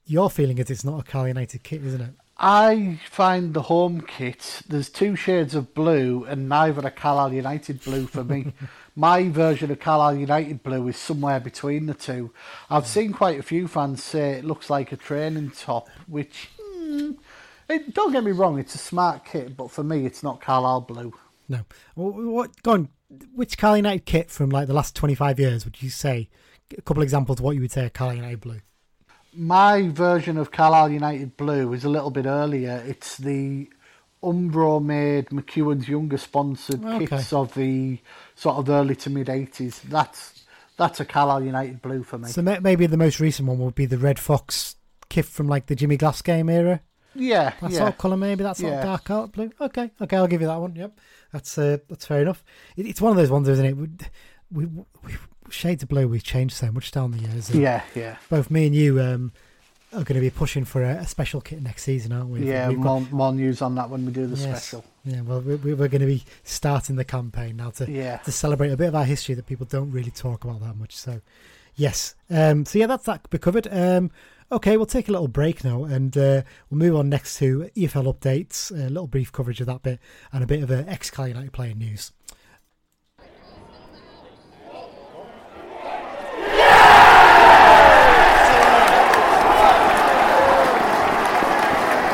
your 0.05 0.31
feeling 0.31 0.59
is 0.59 0.71
it's 0.71 0.85
not 0.85 1.01
a 1.01 1.03
Car 1.03 1.29
United 1.29 1.63
kit, 1.63 1.85
isn't 1.85 2.01
it? 2.01 2.15
I 2.39 3.01
find 3.09 3.55
the 3.55 3.63
home 3.63 4.03
kit. 4.03 4.63
There's 4.69 4.91
two 4.91 5.17
shades 5.17 5.55
of 5.55 5.73
blue, 5.73 6.25
and 6.25 6.49
neither 6.49 6.87
are 6.87 6.91
Carlisle 6.91 7.33
United 7.33 7.83
blue 7.83 8.07
for 8.07 8.25
me. 8.25 8.53
My 8.97 9.29
version 9.29 9.71
of 9.71 9.81
Carlisle 9.81 10.17
United 10.17 10.63
blue 10.63 10.87
is 10.89 10.99
somewhere 10.99 11.41
between 11.41 11.87
the 11.87 11.95
two. 11.95 12.33
I've 12.69 12.87
seen 12.87 13.13
quite 13.13 13.39
a 13.39 13.43
few 13.43 13.69
fans 13.69 14.03
say 14.03 14.33
it 14.33 14.45
looks 14.45 14.69
like 14.69 14.93
a 14.93 14.97
training 14.97 15.53
top, 15.53 15.89
which 16.07 16.49
hmm, 16.61 17.13
it, 17.71 17.95
don't 17.95 18.13
get 18.13 18.25
me 18.25 18.33
wrong, 18.33 18.59
it's 18.59 18.75
a 18.75 18.79
smart 18.79 19.25
kit, 19.25 19.57
but 19.57 19.71
for 19.71 19.83
me, 19.83 20.05
it's 20.05 20.23
not 20.23 20.43
Carlisle 20.43 20.83
blue. 20.83 21.15
No. 21.49 21.61
What, 21.95 22.15
what 22.15 22.63
go 22.63 22.73
on? 22.73 22.89
Which 23.35 23.57
Car 23.57 23.77
United 23.77 24.05
kit 24.05 24.31
from 24.31 24.51
like 24.51 24.67
the 24.67 24.75
last 24.75 24.95
twenty 24.97 25.15
five 25.15 25.39
years 25.39 25.65
would 25.65 25.83
you 25.83 25.91
say? 25.91 26.29
A 26.77 26.83
couple 26.83 27.03
examples 27.03 27.39
of 27.39 27.45
what 27.45 27.55
you 27.55 27.61
would 27.61 27.71
say 27.73 27.87
a 27.87 27.91
Car 27.91 28.15
United 28.15 28.41
blue. 28.41 28.61
My 29.33 29.89
version 29.89 30.39
of 30.39 30.51
Carlisle 30.51 30.91
United 30.91 31.37
Blue 31.37 31.73
is 31.75 31.85
a 31.85 31.89
little 31.91 32.11
bit 32.11 32.25
earlier. 32.27 32.83
It's 32.87 33.19
the 33.19 33.69
Umbro 34.23 34.83
made 34.83 35.27
McEwen's 35.27 35.89
Younger 35.89 36.17
sponsored 36.17 36.85
Okay. 36.85 37.07
kits 37.07 37.33
of 37.33 37.55
the 37.55 37.99
sort 38.35 38.57
of 38.57 38.69
early 38.69 38.97
to 38.97 39.11
mid 39.11 39.27
80s. 39.29 39.83
That's 39.83 40.45
that's 40.77 41.01
a 41.01 41.05
Carlisle 41.05 41.45
United 41.45 41.81
Blue 41.83 42.03
for 42.03 42.19
me. 42.19 42.29
So 42.29 42.43
maybe 42.43 42.87
the 42.87 42.97
most 42.97 43.21
recent 43.21 43.49
one 43.49 43.59
would 43.59 43.75
be 43.75 43.87
the 43.87 43.99
Red 43.99 44.19
Fox 44.19 44.77
kit 45.09 45.25
from 45.27 45.47
like 45.49 45.67
the 45.67 45.77
Jimmy 45.77 45.97
Glass 45.97 46.21
game 46.23 46.49
era. 46.49 46.81
yeah, 47.15 47.53
That 47.63 47.71
yeah. 47.71 47.79
sort 47.79 47.89
of 47.91 47.99
colour, 47.99 48.17
maybe 48.17 48.43
that 48.43 48.57
sort 48.57 48.73
Yeah. 48.73 48.79
of 48.81 48.85
dark 48.85 49.11
out 49.11 49.33
blue. 49.33 49.51
Okay, 49.61 49.91
okay, 50.03 50.17
I'll 50.17 50.27
give 50.27 50.41
you 50.41 50.47
that 50.49 50.61
one. 50.61 50.75
Yep, 50.77 50.99
that's 51.33 51.57
uh, 51.59 51.79
that's 51.89 52.07
fair 52.07 52.23
enough. 52.23 52.45
It, 52.77 52.87
it's 52.87 53.01
one 53.01 53.11
of 53.11 53.17
those 53.17 53.31
ones, 53.31 53.49
isn't 53.49 53.65
it? 53.65 53.77
We, 53.77 53.89
we, 54.53 54.67
we 55.05 55.13
shades 55.51 55.83
of 55.83 55.89
blue. 55.89 56.09
We've 56.09 56.23
changed 56.23 56.55
so 56.57 56.71
much 56.73 56.91
down 56.91 57.11
the 57.13 57.19
years. 57.19 57.51
Yeah, 57.55 57.83
yeah. 57.95 58.17
both 58.29 58.51
me 58.51 58.67
and 58.67 58.75
you 58.75 59.01
um, 59.01 59.33
are 59.93 60.03
going 60.05 60.15
to 60.15 60.21
be 60.21 60.31
pushing 60.31 60.65
for 60.65 60.83
a, 60.83 60.97
a 60.97 61.07
special 61.07 61.41
kit 61.41 61.63
next 61.63 61.83
season, 61.85 62.13
aren't 62.13 62.29
we? 62.31 62.41
Yeah, 62.49 62.69
We've 62.69 62.79
got- 62.81 63.01
more, 63.03 63.11
more 63.11 63.33
news 63.33 63.63
on 63.63 63.75
that 63.77 63.89
when 63.91 64.05
we 64.07 64.13
do 64.13 64.27
the 64.27 64.37
Yes. 64.37 64.43
special. 64.65 64.85
yeah. 65.05 65.21
Well, 65.23 65.41
we, 65.41 65.55
we- 65.57 65.75
we're 65.75 65.89
going 65.89 66.01
to 66.01 66.07
be 66.07 66.25
starting 66.45 66.97
the 66.97 67.05
campaign 67.05 67.57
now 67.57 67.71
to 67.71 67.91
Yeah. 67.91 68.19
to 68.19 68.33
celebrate 68.33 68.71
a 68.73 68.77
bit 68.77 68.89
of 68.89 68.95
our 68.95 69.05
history 69.05 69.35
that 69.37 69.47
people 69.47 69.67
don't 69.67 69.91
really 69.93 70.11
talk 70.11 70.45
about 70.45 70.61
that 70.63 70.77
much. 70.77 70.97
So, 70.97 71.21
yes. 71.77 72.15
Um, 72.31 72.65
so 72.65 72.79
yeah, 72.79 72.87
that's 72.87 73.05
that 73.05 73.29
be 73.31 73.39
covered. 73.39 73.69
Um, 73.71 74.11
okay, 74.51 74.77
we'll 74.77 74.87
take 74.87 75.09
a 75.09 75.13
little 75.13 75.29
break 75.29 75.65
now, 75.65 75.85
and 75.85 76.17
uh, 76.17 76.43
we'll 76.71 76.79
move 76.79 76.97
on 76.97 77.09
next 77.09 77.39
to 77.39 77.71
EFL 77.77 78.13
updates, 78.13 78.71
a 78.71 78.89
little 78.89 79.07
brief 79.07 79.33
coverage 79.33 79.61
of 79.61 79.67
that 79.67 79.83
bit, 79.83 79.99
and 80.33 80.45
a 80.45 80.47
bit 80.47 80.63
of 80.63 80.71
a 80.71 80.89
ex 80.89 81.11
Cal 81.11 81.29
United 81.29 81.53
player 81.53 81.75
news. 81.75 82.13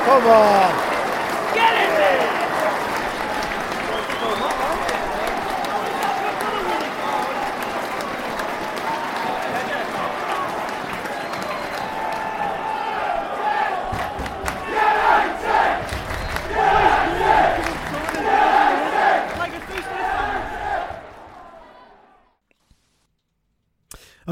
Come 0.05 0.27
on! 0.27 0.92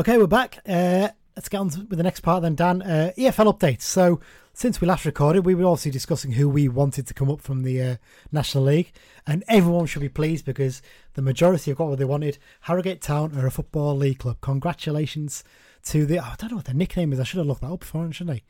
Okay, 0.01 0.17
we're 0.17 0.27
back. 0.27 0.61
Uh, 0.67 1.11
let's 1.37 1.51
get 1.51 1.59
on 1.59 1.67
with 1.67 1.99
the 1.99 2.03
next 2.03 2.21
part 2.21 2.41
then, 2.41 2.55
Dan. 2.55 2.81
Uh, 2.81 3.13
EFL 3.19 3.53
updates. 3.53 3.83
So, 3.83 4.19
since 4.55 4.81
we 4.81 4.89
last 4.89 5.05
recorded, 5.05 5.45
we 5.45 5.55
were 5.55 5.67
obviously 5.67 5.91
discussing 5.91 6.33
who 6.33 6.49
we 6.49 6.69
wanted 6.69 7.07
to 7.09 7.13
come 7.13 7.31
up 7.31 7.43
from 7.43 7.65
the 7.65 7.83
uh, 7.83 7.97
National 8.33 8.65
League, 8.65 8.93
and 9.27 9.45
everyone 9.47 9.85
should 9.85 10.01
be 10.01 10.09
pleased 10.09 10.47
because 10.47 10.81
the 11.17 11.21
majority 11.21 11.71
have 11.71 11.77
got 11.77 11.89
what 11.89 11.99
they 11.99 12.07
wanted. 12.07 12.39
Harrogate 12.63 13.03
Town 13.03 13.37
are 13.37 13.47
a 13.47 13.51
football 13.51 13.95
league 13.95 14.21
club. 14.21 14.39
Congratulations 14.41 15.45
to 15.85 16.07
the. 16.07 16.19
Oh, 16.19 16.31
I 16.33 16.35
don't 16.39 16.53
know 16.53 16.57
what 16.57 16.65
their 16.65 16.75
nickname 16.75 17.13
is. 17.13 17.21
I 17.21 17.25
should 17.25 17.37
have 17.37 17.47
looked 17.47 17.61
that 17.61 17.71
up 17.71 17.81
before, 17.81 18.11
shouldn't 18.11 18.41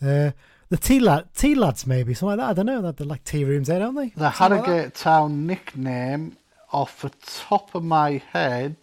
I? 0.00 0.06
Uh, 0.06 0.30
the 0.70 0.78
T 0.78 0.98
lad, 0.98 1.28
lads, 1.42 1.86
maybe 1.86 2.14
something 2.14 2.38
like 2.38 2.46
that. 2.46 2.50
I 2.52 2.54
don't 2.54 2.64
know. 2.64 2.90
They're 2.90 3.06
like 3.06 3.24
tea 3.24 3.44
rooms 3.44 3.68
there, 3.68 3.80
don't 3.80 3.96
they? 3.96 4.14
The 4.16 4.32
Something 4.32 4.60
like. 4.60 4.66
Harrogate 4.66 4.94
Town 4.94 5.46
nickname, 5.46 6.38
off 6.72 7.02
the 7.02 7.12
top 7.26 7.74
of 7.74 7.84
my 7.84 8.22
head, 8.32 8.78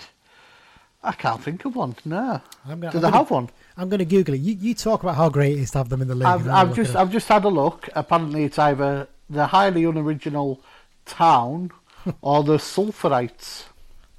I 1.03 1.11
can't 1.11 1.43
think 1.43 1.65
of 1.65 1.75
one. 1.75 1.95
No. 2.05 2.41
I'm 2.65 2.79
gonna- 2.79 2.79
Do 2.79 2.85
I'm 2.85 2.91
they 2.91 2.99
gonna- 3.01 3.17
have 3.17 3.29
one? 3.31 3.49
I'm 3.75 3.89
going 3.89 3.99
to 3.99 4.05
Google 4.05 4.35
it. 4.35 4.41
You, 4.41 4.53
you 4.53 4.73
talk 4.75 5.01
about 5.03 5.15
how 5.15 5.29
great 5.29 5.57
it 5.57 5.61
is 5.61 5.71
to 5.71 5.79
have 5.79 5.89
them 5.89 6.01
in 6.01 6.07
the 6.07 6.15
league. 6.15 6.27
I've, 6.27 6.47
I've 6.47 6.75
just. 6.75 6.95
I've 6.95 7.11
just 7.11 7.27
had 7.27 7.43
a 7.43 7.49
look. 7.49 7.89
Apparently, 7.95 8.43
it's 8.43 8.59
either 8.59 9.07
the 9.29 9.47
highly 9.47 9.83
unoriginal 9.83 10.61
town 11.05 11.71
or 12.21 12.43
the 12.43 12.57
sulphurites. 12.59 13.65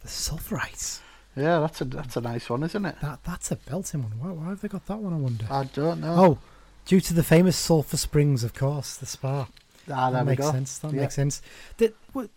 the 0.02 0.08
Sulphurites. 0.08 1.00
Yeah, 1.36 1.60
that's 1.60 1.80
a 1.80 1.84
that's 1.84 2.16
a 2.16 2.20
nice 2.20 2.48
one, 2.50 2.62
isn't 2.64 2.84
it? 2.84 2.96
That 3.00 3.24
that's 3.24 3.50
a 3.50 3.56
belting 3.56 4.02
one. 4.02 4.12
Why, 4.20 4.30
why 4.30 4.48
have 4.50 4.60
they 4.60 4.68
got 4.68 4.86
that 4.86 4.98
one? 4.98 5.12
I 5.12 5.16
wonder. 5.16 5.46
I 5.50 5.64
don't 5.64 6.00
know. 6.00 6.14
oh, 6.16 6.38
due 6.84 7.00
to 7.00 7.14
the 7.14 7.22
famous 7.24 7.56
sulphur 7.56 7.96
springs, 7.96 8.44
of 8.44 8.54
course, 8.54 8.96
the 8.96 9.06
spa. 9.06 9.48
ah, 9.90 10.10
there 10.10 10.20
that 10.20 10.26
makes 10.26 10.42
go. 10.42 10.50
sense. 10.52 10.78
That 10.78 10.92
Yeah. 10.92 11.00
makes 11.02 11.14
sense. 11.14 11.42
Did 11.76 11.94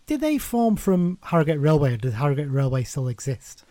did 0.07 0.21
they 0.21 0.37
form 0.39 0.75
from 0.77 1.17
Harrogate 1.23 1.59
Railway? 1.59 1.93
Or 1.93 1.97
did 1.97 2.13
Harrogate 2.13 2.49
Railway 2.49 2.83
still 2.83 3.07
exist? 3.07 3.63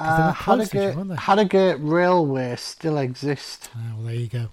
Uh, 0.00 0.28
were 0.28 0.34
close 0.34 0.68
to 0.70 0.88
each 0.88 0.94
Harrogate. 0.94 1.18
Harrogate 1.18 1.78
Railway 1.80 2.56
still 2.56 2.98
exists. 2.98 3.68
Ah, 3.74 3.94
well, 3.96 4.06
there 4.06 4.14
you 4.14 4.28
go. 4.28 4.48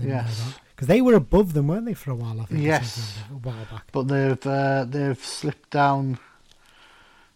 Yes. 0.00 0.54
because 0.74 0.88
they 0.88 1.00
were 1.00 1.14
above 1.14 1.52
them, 1.52 1.68
weren't 1.68 1.86
they, 1.86 1.94
for 1.94 2.10
a 2.10 2.16
while? 2.16 2.40
I 2.40 2.46
think. 2.46 2.62
Yes. 2.62 3.18
a 3.30 3.34
while 3.34 3.66
back. 3.70 3.84
But 3.92 4.08
they've 4.08 4.46
uh, 4.46 4.84
they've 4.88 5.24
slipped 5.24 5.70
down 5.70 6.18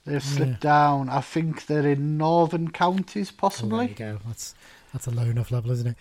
They've 0.09 0.25
slipped 0.25 0.61
down. 0.61 1.11
I 1.11 1.21
think 1.21 1.67
they're 1.67 1.87
in 1.87 2.17
northern 2.17 2.71
counties, 2.71 3.31
possibly. 3.31 3.89
there 3.89 3.89
you 3.89 3.95
go. 3.95 4.19
That's 4.27 4.55
that's 4.93 5.07
a 5.07 5.11
low 5.11 5.25
enough 5.25 5.51
level, 5.51 5.71
isn't 5.71 5.87
it? 5.87 5.97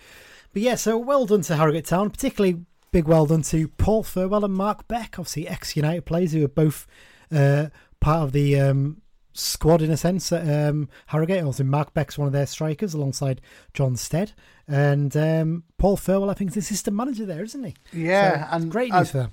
But 0.52 0.62
yeah, 0.62 0.76
so 0.76 0.96
well 0.96 1.26
done 1.26 1.42
to 1.42 1.56
Harrogate 1.56 1.84
Town, 1.84 2.08
particularly 2.10 2.64
big 2.90 3.06
well 3.06 3.26
done 3.26 3.42
to 3.42 3.68
Paul 3.68 4.02
Thirlwell 4.02 4.44
and 4.44 4.54
Mark 4.54 4.88
Beck, 4.88 5.18
obviously 5.18 5.46
ex 5.46 5.76
United 5.76 6.06
players 6.06 6.32
who 6.32 6.42
are 6.42 6.48
both 6.48 6.86
uh, 7.30 7.66
part 8.00 8.22
of 8.22 8.32
the 8.32 8.58
um, 8.58 9.02
squad 9.32 9.82
in 9.82 9.90
a 9.90 9.96
sense 9.96 10.32
at 10.32 10.68
um, 10.68 10.88
Harrogate. 11.06 11.44
Also, 11.44 11.64
Mark 11.64 11.94
Beck's 11.94 12.18
one 12.18 12.26
of 12.26 12.32
their 12.32 12.46
strikers 12.46 12.94
alongside 12.94 13.40
Jon 13.74 13.96
Stead, 13.96 14.32
and 14.66 15.16
um, 15.16 15.64
Paul 15.78 15.96
Thirlwell, 15.96 16.30
I 16.30 16.34
think, 16.34 16.48
is 16.50 16.54
the 16.54 16.60
assistant 16.60 16.96
manager 16.96 17.24
there, 17.24 17.42
isn't 17.44 17.64
he? 17.64 17.74
Yeah, 17.92 18.48
So, 18.50 18.56
and 18.56 18.70
great 18.70 18.92
uh, 18.92 18.98
news 18.98 19.10
for 19.10 19.18
them. 19.18 19.32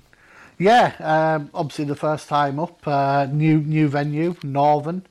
Yeah, 0.58 0.94
um, 1.00 1.50
obviously 1.52 1.84
the 1.84 1.96
first 1.96 2.28
time 2.28 2.58
up, 2.58 2.86
uh, 2.86 3.26
new 3.30 3.58
new 3.58 3.88
venue, 3.88 4.36
Northern, 4.42 5.06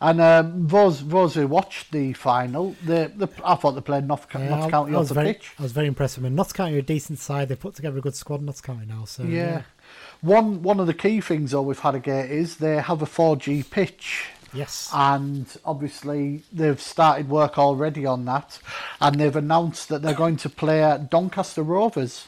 and 0.00 0.20
um, 0.20 0.66
those 0.66 1.06
those 1.06 1.34
who 1.34 1.46
watched 1.46 1.92
the 1.92 2.12
final, 2.14 2.74
the, 2.84 3.12
the 3.14 3.28
I 3.44 3.54
thought 3.54 3.72
they 3.72 3.80
played 3.80 4.08
Notts, 4.08 4.26
Yeah, 4.34 4.48
Notts 4.48 4.70
County 4.70 4.94
off 4.94 5.08
the 5.08 5.14
very, 5.14 5.34
pitch. 5.34 5.52
I 5.56 5.62
was 5.62 5.70
very 5.70 5.86
impressed 5.86 6.16
with 6.16 6.24
them. 6.24 6.34
Notts 6.34 6.52
County 6.52 6.74
are 6.74 6.78
a 6.80 6.82
decent 6.82 7.20
side. 7.20 7.48
They've 7.48 7.58
put 7.60 7.76
together 7.76 7.98
a 7.98 8.00
good 8.00 8.16
squad. 8.16 8.42
Notts 8.42 8.60
County 8.60 8.86
now, 8.86 9.04
so 9.04 9.22
Yeah. 9.22 9.62
One 10.20 10.62
one 10.62 10.80
of 10.80 10.86
the 10.86 10.94
key 10.94 11.20
things 11.20 11.52
though 11.52 11.62
with 11.62 11.80
Harrogate 11.80 12.30
is 12.30 12.56
they 12.56 12.76
have 12.76 13.02
a 13.02 13.06
4G 13.06 13.70
pitch. 13.70 14.30
Yes. 14.52 14.88
And 14.92 15.46
obviously 15.64 16.42
they've 16.52 16.80
started 16.80 17.28
work 17.28 17.58
already 17.58 18.06
on 18.06 18.24
that, 18.24 18.58
and 19.00 19.20
they've 19.20 19.36
announced 19.36 19.88
that 19.90 20.02
they're 20.02 20.14
going 20.14 20.36
to 20.38 20.48
play 20.48 20.82
at 20.82 21.10
Doncaster 21.10 21.62
Rovers. 21.62 22.26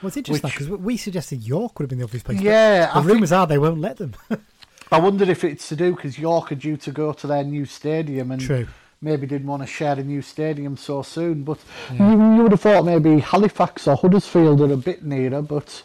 Well, 0.00 0.08
it's 0.08 0.16
interesting 0.16 0.50
because 0.50 0.68
we 0.68 0.96
suggested 0.96 1.42
York 1.42 1.78
would 1.78 1.84
have 1.84 1.90
been 1.90 1.98
the 1.98 2.04
obvious 2.04 2.22
place. 2.22 2.40
Yeah, 2.40 2.86
the 2.86 2.98
I 2.98 3.02
rumours 3.02 3.32
are 3.32 3.46
they 3.46 3.58
won't 3.58 3.80
let 3.80 3.96
them. 3.96 4.14
I 4.92 5.00
wondered 5.00 5.28
if 5.28 5.44
it's 5.44 5.68
to 5.68 5.76
do 5.76 5.94
because 5.94 6.18
York 6.18 6.52
are 6.52 6.56
due 6.56 6.76
to 6.78 6.92
go 6.92 7.12
to 7.12 7.26
their 7.26 7.44
new 7.44 7.66
stadium 7.66 8.30
and 8.30 8.40
True. 8.40 8.66
maybe 9.02 9.26
didn't 9.26 9.46
want 9.46 9.62
to 9.62 9.66
share 9.66 9.98
a 9.98 10.02
new 10.02 10.22
stadium 10.22 10.76
so 10.76 11.02
soon. 11.02 11.42
But 11.42 11.58
you, 11.92 11.98
you 11.98 12.42
would 12.42 12.52
have 12.52 12.60
thought 12.60 12.84
maybe 12.84 13.18
Halifax 13.18 13.86
or 13.86 13.96
Huddersfield 13.96 14.60
are 14.60 14.72
a 14.72 14.76
bit 14.76 15.04
nearer, 15.04 15.42
but 15.42 15.82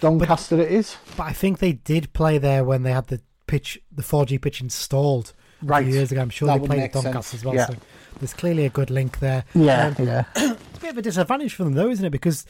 Doncaster 0.00 0.60
it 0.60 0.70
is. 0.72 0.96
But 1.16 1.24
I 1.24 1.32
think 1.32 1.58
they 1.58 1.72
did 1.72 2.12
play 2.12 2.38
there 2.38 2.64
when 2.64 2.82
they 2.82 2.92
had 2.92 3.06
the 3.08 3.20
pitch, 3.46 3.80
the 3.90 4.02
4G 4.02 4.40
pitch 4.40 4.60
installed 4.60 5.32
a 5.62 5.66
Right. 5.66 5.84
few 5.84 5.94
years 5.94 6.12
ago. 6.12 6.20
I'm 6.20 6.30
sure 6.30 6.46
That 6.48 6.60
they 6.62 6.66
played 6.66 6.82
at 6.82 6.92
Doncaster 6.92 7.22
sense. 7.22 7.34
as 7.34 7.44
well. 7.44 7.54
Yeah. 7.54 7.66
So 7.66 7.74
there's 8.20 8.34
clearly 8.34 8.64
a 8.66 8.70
good 8.70 8.90
link 8.90 9.18
there. 9.20 9.44
Yeah, 9.54 9.94
Um, 9.98 10.06
yeah. 10.06 10.24
it's 10.36 10.78
a 10.78 10.80
bit 10.80 10.90
of 10.90 10.98
a 10.98 11.02
disadvantage 11.02 11.54
for 11.54 11.64
them 11.64 11.74
though, 11.74 11.88
isn't 11.88 12.04
it? 12.04 12.10
Because 12.10 12.44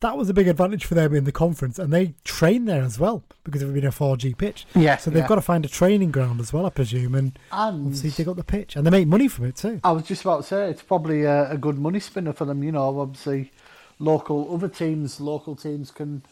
that 0.00 0.16
was 0.16 0.28
a 0.28 0.34
big 0.34 0.46
advantage 0.46 0.84
for 0.84 0.94
them 0.94 1.12
in 1.12 1.24
the 1.24 1.32
conference, 1.32 1.76
and 1.76 1.92
they 1.92 2.14
train 2.22 2.66
there 2.66 2.82
as 2.82 3.00
well 3.00 3.24
because 3.42 3.62
it 3.62 3.64
would 3.66 3.74
been 3.74 3.84
a 3.84 3.90
4G 3.90 4.32
pitch. 4.38 4.64
Yeah, 4.76 4.96
So 4.96 5.10
they've 5.10 5.22
yeah. 5.22 5.26
got 5.28 5.34
to 5.36 5.40
find 5.42 5.64
a 5.64 5.68
training 5.68 6.12
ground 6.12 6.38
as 6.40 6.52
well, 6.52 6.66
I 6.66 6.70
presume, 6.70 7.16
and 7.16 7.36
And 7.50 7.86
obviously 7.86 8.10
dig 8.10 8.28
up 8.28 8.36
the 8.36 8.44
pitch, 8.44 8.76
and 8.76 8.86
they 8.86 8.90
make 8.90 9.08
money 9.08 9.26
from 9.26 9.46
it 9.46 9.56
too. 9.56 9.80
I 9.82 9.90
was 9.90 10.04
just 10.04 10.22
about 10.22 10.42
to 10.42 10.42
say 10.44 10.70
it's 10.70 10.82
probably 10.82 11.24
a, 11.24 11.50
a 11.50 11.58
good 11.58 11.78
money 11.78 11.98
spinner 11.98 12.32
for 12.32 12.44
them. 12.44 12.62
You 12.62 12.70
know, 12.70 13.00
obviously, 13.00 13.50
local 13.98 14.54
other 14.54 14.68
teams, 14.68 15.20
local 15.20 15.56
teams 15.56 15.90
can 15.90 16.22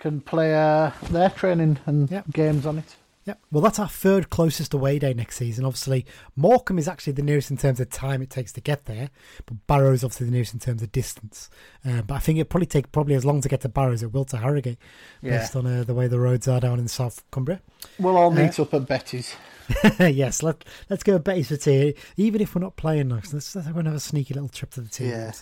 can 0.00 0.20
play 0.20 0.54
uh, 0.54 0.90
their 1.10 1.30
training 1.30 1.78
and 1.86 2.10
Yep. 2.10 2.24
games 2.32 2.66
on 2.66 2.78
it. 2.78 2.96
Yeah, 3.26 3.34
well, 3.52 3.60
that's 3.62 3.78
our 3.78 3.86
third 3.88 4.30
closest 4.30 4.72
away 4.72 4.98
day 4.98 5.12
next 5.12 5.36
season. 5.36 5.66
Obviously, 5.66 6.06
Morecambe 6.36 6.78
is 6.78 6.88
actually 6.88 7.12
the 7.12 7.22
nearest 7.22 7.50
in 7.50 7.58
terms 7.58 7.78
of 7.78 7.90
time 7.90 8.22
it 8.22 8.30
takes 8.30 8.50
to 8.54 8.62
get 8.62 8.86
there, 8.86 9.10
but 9.44 9.66
Barrow 9.66 9.92
is 9.92 10.02
obviously 10.02 10.24
the 10.26 10.32
nearest 10.32 10.54
in 10.54 10.58
terms 10.58 10.82
of 10.82 10.90
distance. 10.90 11.50
Uh, 11.86 12.00
but 12.00 12.14
I 12.14 12.18
think 12.18 12.38
it 12.38 12.48
probably 12.48 12.66
take 12.66 12.90
probably 12.92 13.14
as 13.14 13.26
long 13.26 13.42
to 13.42 13.48
get 13.48 13.60
to 13.60 13.68
Barrow 13.68 13.92
as 13.92 14.02
it 14.02 14.12
will 14.14 14.24
to 14.24 14.38
Harrogate, 14.38 14.78
Yeah. 15.20 15.38
based 15.38 15.54
on 15.54 15.66
uh, 15.66 15.84
the 15.84 15.92
way 15.94 16.08
the 16.08 16.18
roads 16.18 16.48
are 16.48 16.60
down 16.60 16.78
in 16.78 16.88
South 16.88 17.22
Cumbria. 17.30 17.60
We'll 17.98 18.16
all 18.16 18.30
meet 18.30 18.58
up 18.58 18.72
at 18.72 18.88
Betty's. 18.88 19.34
yes, 20.00 20.42
let 20.42 20.64
let's 20.88 21.02
go 21.02 21.18
Betty's 21.18 21.48
for 21.48 21.56
tea. 21.58 21.94
Even 22.16 22.40
if 22.40 22.54
we're 22.54 22.62
not 22.62 22.76
playing 22.76 23.08
next, 23.08 23.34
let's, 23.34 23.54
let's 23.54 23.68
go 23.68 23.78
and 23.78 23.86
have 23.86 23.96
a 23.96 24.00
sneaky 24.00 24.32
little 24.32 24.48
trip 24.48 24.70
to 24.72 24.80
the 24.80 24.88
tea. 24.88 25.10
Yeah. 25.10 25.32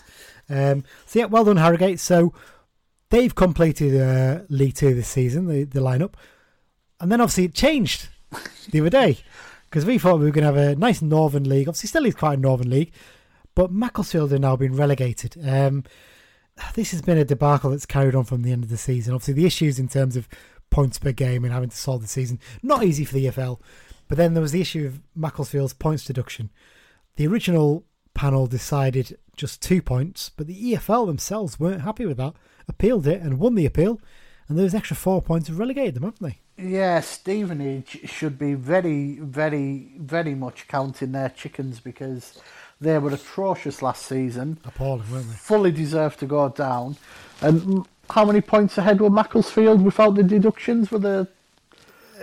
Um, 0.49 0.83
so 1.05 1.19
yeah, 1.19 1.25
well 1.25 1.45
done 1.45 1.57
Harrogate. 1.57 1.99
So 2.01 2.33
they've 3.09 3.33
completed 3.33 3.99
uh, 3.99 4.43
League 4.49 4.75
Two 4.75 4.93
this 4.93 5.07
season, 5.07 5.47
the 5.47 5.63
the 5.63 5.79
lineup, 5.79 6.13
and 6.99 7.11
then 7.11 7.21
obviously 7.21 7.45
it 7.45 7.53
changed 7.53 8.09
the 8.69 8.79
other 8.81 8.89
day 8.89 9.17
because 9.69 9.85
we 9.85 9.97
thought 9.97 10.19
we 10.19 10.25
were 10.25 10.31
going 10.31 10.47
to 10.47 10.53
have 10.53 10.71
a 10.71 10.75
nice 10.75 11.01
Northern 11.01 11.47
League. 11.47 11.67
Obviously, 11.67 11.87
still 11.87 12.05
is 12.05 12.15
quite 12.15 12.37
a 12.37 12.41
Northern 12.41 12.69
League, 12.69 12.91
but 13.55 13.71
Macclesfield 13.71 14.33
are 14.33 14.39
now 14.39 14.55
been 14.55 14.75
relegated. 14.75 15.37
Um, 15.47 15.83
this 16.73 16.91
has 16.91 17.01
been 17.01 17.17
a 17.17 17.25
debacle 17.25 17.71
that's 17.71 17.85
carried 17.85 18.15
on 18.15 18.25
from 18.25 18.41
the 18.41 18.51
end 18.51 18.63
of 18.63 18.69
the 18.69 18.77
season. 18.77 19.13
Obviously, 19.13 19.35
the 19.35 19.45
issues 19.45 19.79
in 19.79 19.87
terms 19.87 20.15
of 20.15 20.27
points 20.69 20.99
per 20.99 21.11
game 21.11 21.43
and 21.43 21.53
having 21.53 21.69
to 21.69 21.77
solve 21.77 22.01
the 22.01 22.07
season 22.07 22.39
not 22.61 22.83
easy 22.83 23.05
for 23.05 23.13
the 23.13 23.25
EFL. 23.25 23.59
But 24.07 24.17
then 24.17 24.33
there 24.33 24.41
was 24.41 24.51
the 24.51 24.61
issue 24.61 24.85
of 24.85 25.01
Macclesfield's 25.15 25.73
points 25.73 26.03
deduction. 26.03 26.49
The 27.15 27.27
original 27.27 27.85
panel 28.13 28.47
decided 28.47 29.17
just 29.35 29.61
two 29.61 29.81
points, 29.81 30.29
but 30.35 30.47
the 30.47 30.73
EFL 30.73 31.05
themselves 31.05 31.59
weren't 31.59 31.81
happy 31.81 32.05
with 32.05 32.17
that, 32.17 32.33
appealed 32.69 33.07
it 33.07 33.21
and 33.21 33.39
won 33.39 33.55
the 33.55 33.65
appeal, 33.65 33.99
and 34.47 34.57
those 34.57 34.73
extra 34.73 34.95
four 34.95 35.21
points 35.21 35.47
have 35.47 35.59
relegated 35.59 35.95
them, 35.95 36.03
haven't 36.03 36.21
they? 36.21 36.37
Yeah, 36.63 36.99
Stevenage 37.01 38.01
should 38.09 38.37
be 38.37 38.53
very, 38.53 39.13
very, 39.21 39.91
very 39.97 40.35
much 40.35 40.67
counting 40.67 41.11
their 41.13 41.29
chickens 41.29 41.79
because 41.79 42.39
they 42.81 42.97
were 42.97 43.11
atrocious 43.11 43.81
last 43.81 44.05
season. 44.05 44.57
Appalling, 44.65 45.09
weren't 45.11 45.27
they? 45.29 45.35
Fully 45.35 45.71
deserved 45.71 46.19
to 46.19 46.25
go 46.25 46.49
down. 46.49 46.97
And 47.41 47.85
how 48.09 48.25
many 48.25 48.41
points 48.41 48.77
ahead 48.77 48.99
were 48.99 49.09
Macclesfield 49.09 49.81
without 49.81 50.15
the 50.15 50.23
deductions? 50.23 50.91
Were 50.91 50.99
the 50.99 51.27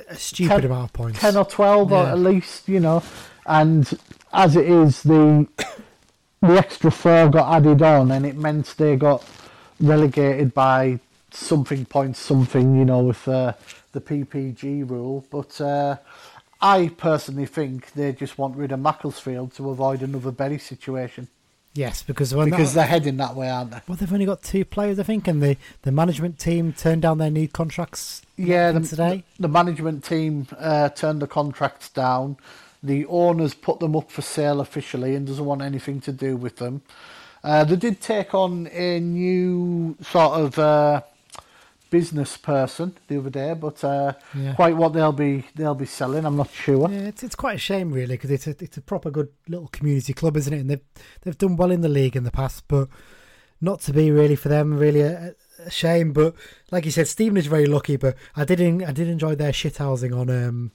A 0.09 0.17
stupid 0.17 0.63
Ten- 0.63 0.65
amount 0.67 0.85
of 0.85 0.93
points. 0.93 1.21
10 1.21 1.37
or 1.37 1.45
12 1.47 1.93
or 1.93 2.07
at 2.07 2.19
least, 2.19 2.69
you 2.69 2.81
know? 2.81 3.03
And 3.47 3.99
as 4.33 4.57
it 4.57 4.69
is, 4.69 5.03
the 5.03 5.47
the 6.43 6.59
extra 6.59 6.91
four 6.91 7.31
got 7.31 7.55
added 7.57 7.81
on 7.81 8.11
and 8.11 8.27
it 8.27 8.37
meant 8.37 8.75
they 8.77 8.97
got 8.97 9.25
relegated 9.81 10.55
by 10.55 11.01
something 11.31 11.85
points 11.85 12.19
something, 12.19 12.77
you 12.79 12.85
know, 12.85 13.01
with 13.01 13.27
uh, 13.29 13.53
the 13.93 14.01
PPG 14.01 14.89
rule. 14.89 15.25
But 15.31 15.61
uh, 15.61 15.97
I 16.61 16.89
personally 16.97 17.47
think 17.47 17.93
they 17.93 18.13
just 18.13 18.39
want 18.39 18.57
rid 18.57 18.73
of 18.73 18.81
Macclesfield 18.81 19.55
to 19.55 19.71
avoid 19.71 20.03
another 20.03 20.31
Bury 20.31 20.59
situation 20.59 21.29
Yes, 21.77 22.03
because 22.03 22.33
because 22.33 22.73
that, 22.73 22.81
they're 22.81 22.87
heading 22.87 23.19
that 23.19 23.35
way, 23.35 23.51
aren't 23.51 23.71
they? 23.71 23.81
well, 23.87 23.97
they've 23.97 24.13
only 24.13 24.25
got 24.25 24.43
two 24.43 24.65
players, 24.65 24.99
I 24.99 25.03
think, 25.03 25.29
and 25.29 25.43
the, 25.43 25.57
the 25.83 25.93
management 25.93 26.39
team 26.39 26.73
turned 26.73 27.03
down 27.03 27.19
their 27.19 27.31
new 27.31 27.49
contracts. 27.49 28.23
Yeah, 28.37 28.73
the, 28.73 28.81
today. 28.81 29.25
the 29.39 29.49
management 29.49 30.05
team 30.05 30.47
uh, 30.59 30.89
turned 30.91 31.21
the 31.21 31.27
contracts 31.27 31.91
down. 31.91 32.39
The 32.83 33.05
owners 33.07 33.55
put 33.55 33.81
them 33.81 33.95
up 33.95 34.11
for 34.11 34.23
sale 34.23 34.61
officially 34.61 35.15
and 35.15 35.27
doesn't 35.27 35.45
want 35.45 35.63
anything 35.63 36.01
to 36.03 36.13
do 36.13 36.37
with 36.37 36.57
them. 36.57 36.83
Uh, 37.47 37.65
they 37.65 37.77
did 37.77 38.01
take 38.01 38.35
on 38.35 38.69
a 38.73 38.99
new 39.01 39.97
sort 40.03 40.33
of 40.41 40.59
uh, 40.59 41.01
business 41.91 42.37
person 42.37 42.97
the 43.09 43.19
other 43.19 43.31
day, 43.31 43.55
but 43.55 43.83
uh, 43.85 44.13
Yeah. 44.35 44.55
quite 44.55 44.77
what 44.77 44.93
they'll 44.93 45.13
be 45.13 45.45
they'll 45.55 45.75
be 45.77 45.87
selling, 45.87 46.25
I'm 46.25 46.37
not 46.37 46.51
sure. 46.51 46.91
Yeah, 46.91 47.07
it's 47.09 47.23
it's 47.23 47.37
quite 47.37 47.55
a 47.57 47.59
shame 47.59 47.93
really 47.93 48.15
because 48.17 48.31
it's 48.31 48.47
a 48.49 48.57
it's 48.61 48.77
a 48.77 48.81
proper 48.83 49.11
good 49.11 49.29
little 49.49 49.69
community 49.69 50.13
club, 50.13 50.37
isn't 50.37 50.53
it? 50.53 50.61
And 50.61 50.71
they've 50.71 50.81
they've 51.23 51.39
done 51.39 51.57
well 51.57 51.71
in 51.71 51.83
the 51.83 51.89
league 51.89 52.17
in 52.17 52.25
the 52.25 52.31
past, 52.33 52.65
but 52.69 52.89
not 53.61 53.81
to 53.83 53.93
be 53.93 54.11
really 54.11 54.37
for 54.37 54.49
them. 54.49 54.77
Really 54.77 55.01
a, 55.03 55.35
a 55.65 55.71
shame. 55.71 56.13
But 56.13 56.35
like 56.73 56.85
you 56.85 56.91
said, 56.91 57.07
Stephen 57.09 57.37
is 57.37 57.47
very 57.47 57.67
lucky. 57.67 57.97
But 57.97 58.17
I 58.35 58.45
did 58.45 58.61
en- 58.61 58.85
I 58.85 58.91
did 58.93 59.07
enjoy 59.09 59.37
their 59.37 59.53
shithousing 59.53 60.13
on 60.19 60.29
um 60.29 60.73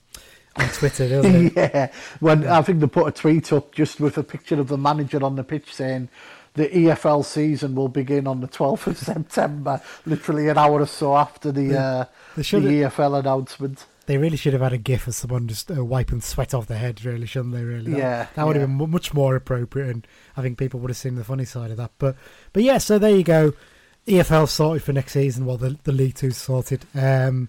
on 0.56 0.68
Twitter, 0.70 1.06
doesn't 1.14 1.34
it? 1.48 1.52
yeah, 1.54 1.92
when 2.20 2.46
I 2.48 2.62
think 2.62 2.80
they 2.80 2.86
put 2.86 3.06
a 3.08 3.12
tweet 3.12 3.52
up 3.52 3.74
just 3.74 4.00
with 4.00 4.16
a 4.16 4.22
picture 4.22 4.58
of 4.58 4.68
the 4.68 4.78
manager 4.78 5.22
on 5.22 5.36
the 5.36 5.44
pitch 5.44 5.74
saying 5.74 6.08
the 6.54 6.68
EFL 6.68 7.24
season 7.24 7.74
will 7.74 7.88
begin 7.88 8.26
on 8.26 8.40
the 8.40 8.48
12th 8.48 8.86
of 8.86 8.98
September, 9.12 9.80
literally 10.04 10.48
an 10.48 10.58
hour 10.58 10.80
or 10.80 10.86
so 10.86 11.16
after 11.16 11.50
the 11.52 11.78
uh, 11.78 12.04
they 12.36 12.42
the 12.42 12.82
EFL 12.82 13.18
announcement. 13.20 13.86
They 14.06 14.18
really 14.18 14.36
should 14.36 14.52
have 14.52 14.62
had 14.62 14.72
a 14.72 14.78
gif 14.78 15.06
of 15.06 15.14
someone 15.14 15.46
just 15.46 15.70
uh, 15.70 15.84
wiping 15.84 16.20
sweat 16.20 16.54
off 16.54 16.66
their 16.66 16.78
head, 16.78 17.04
really, 17.04 17.26
shouldn't 17.26 17.54
they? 17.54 17.62
Really, 17.62 17.92
that, 17.92 17.98
Yeah, 17.98 18.26
that 18.34 18.46
would 18.46 18.56
yeah. 18.56 18.62
have 18.62 18.68
been 18.68 18.76
mu- 18.76 18.86
much 18.88 19.14
more 19.14 19.36
appropriate, 19.36 19.88
and 19.90 20.06
I 20.36 20.42
think 20.42 20.58
people 20.58 20.80
would 20.80 20.90
have 20.90 20.96
seen 20.96 21.14
the 21.14 21.24
funny 21.24 21.44
side 21.44 21.70
of 21.70 21.76
that. 21.76 21.92
But, 21.98 22.16
but 22.52 22.62
yeah, 22.64 22.78
so 22.78 22.98
there 22.98 23.14
you 23.14 23.22
go. 23.22 23.52
EFL 24.08 24.48
sorted 24.48 24.82
for 24.82 24.92
next 24.92 25.12
season, 25.12 25.46
while 25.46 25.56
the 25.56 25.78
the 25.84 25.92
League 25.92 26.16
Two 26.16 26.32
sorted. 26.32 26.84
Um, 26.94 27.48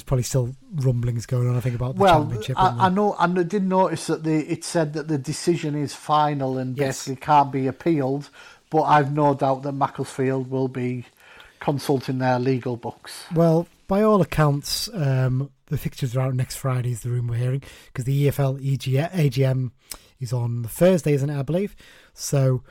there's 0.00 0.06
probably 0.06 0.22
still 0.22 0.54
rumblings 0.76 1.26
going 1.26 1.46
on. 1.48 1.56
I 1.56 1.60
think 1.60 1.74
about 1.74 1.94
the 1.96 2.00
Well, 2.00 2.22
championship. 2.22 2.56
I, 2.58 2.86
I 2.86 2.88
know, 2.88 3.14
I 3.18 3.26
know- 3.26 3.42
did 3.42 3.64
notice 3.64 4.06
that 4.06 4.24
the 4.24 4.50
it 4.50 4.64
said 4.64 4.94
that 4.94 5.08
the 5.08 5.18
decision 5.18 5.74
is 5.74 5.94
final 5.94 6.56
and 6.56 6.76
Yes. 6.76 7.04
basically 7.04 7.16
can't 7.20 7.52
be 7.52 7.66
appealed. 7.66 8.30
But 8.70 8.82
I've 8.82 9.12
no 9.12 9.34
doubt 9.34 9.62
that 9.64 9.72
Macclesfield 9.72 10.48
will 10.48 10.68
be 10.68 11.04
consulting 11.58 12.18
their 12.18 12.38
legal 12.38 12.76
books. 12.76 13.24
Well, 13.34 13.66
by 13.88 14.02
all 14.02 14.20
accounts, 14.22 14.88
um, 14.94 15.50
the 15.66 15.76
fixtures 15.76 16.16
are 16.16 16.20
out 16.20 16.34
next 16.34 16.56
Friday, 16.56 16.92
is 16.92 17.00
the 17.00 17.10
room 17.10 17.26
we're 17.26 17.34
hearing, 17.36 17.62
because 17.86 18.04
the 18.04 18.26
EFL 18.28 18.58
EG, 18.62 18.94
AGM 19.12 19.72
is 20.20 20.32
on 20.32 20.62
the 20.62 20.68
Thursday, 20.68 21.12
isn't 21.14 21.28
it, 21.28 21.38
I 21.38 21.42
believe? 21.42 21.74
So 22.14 22.62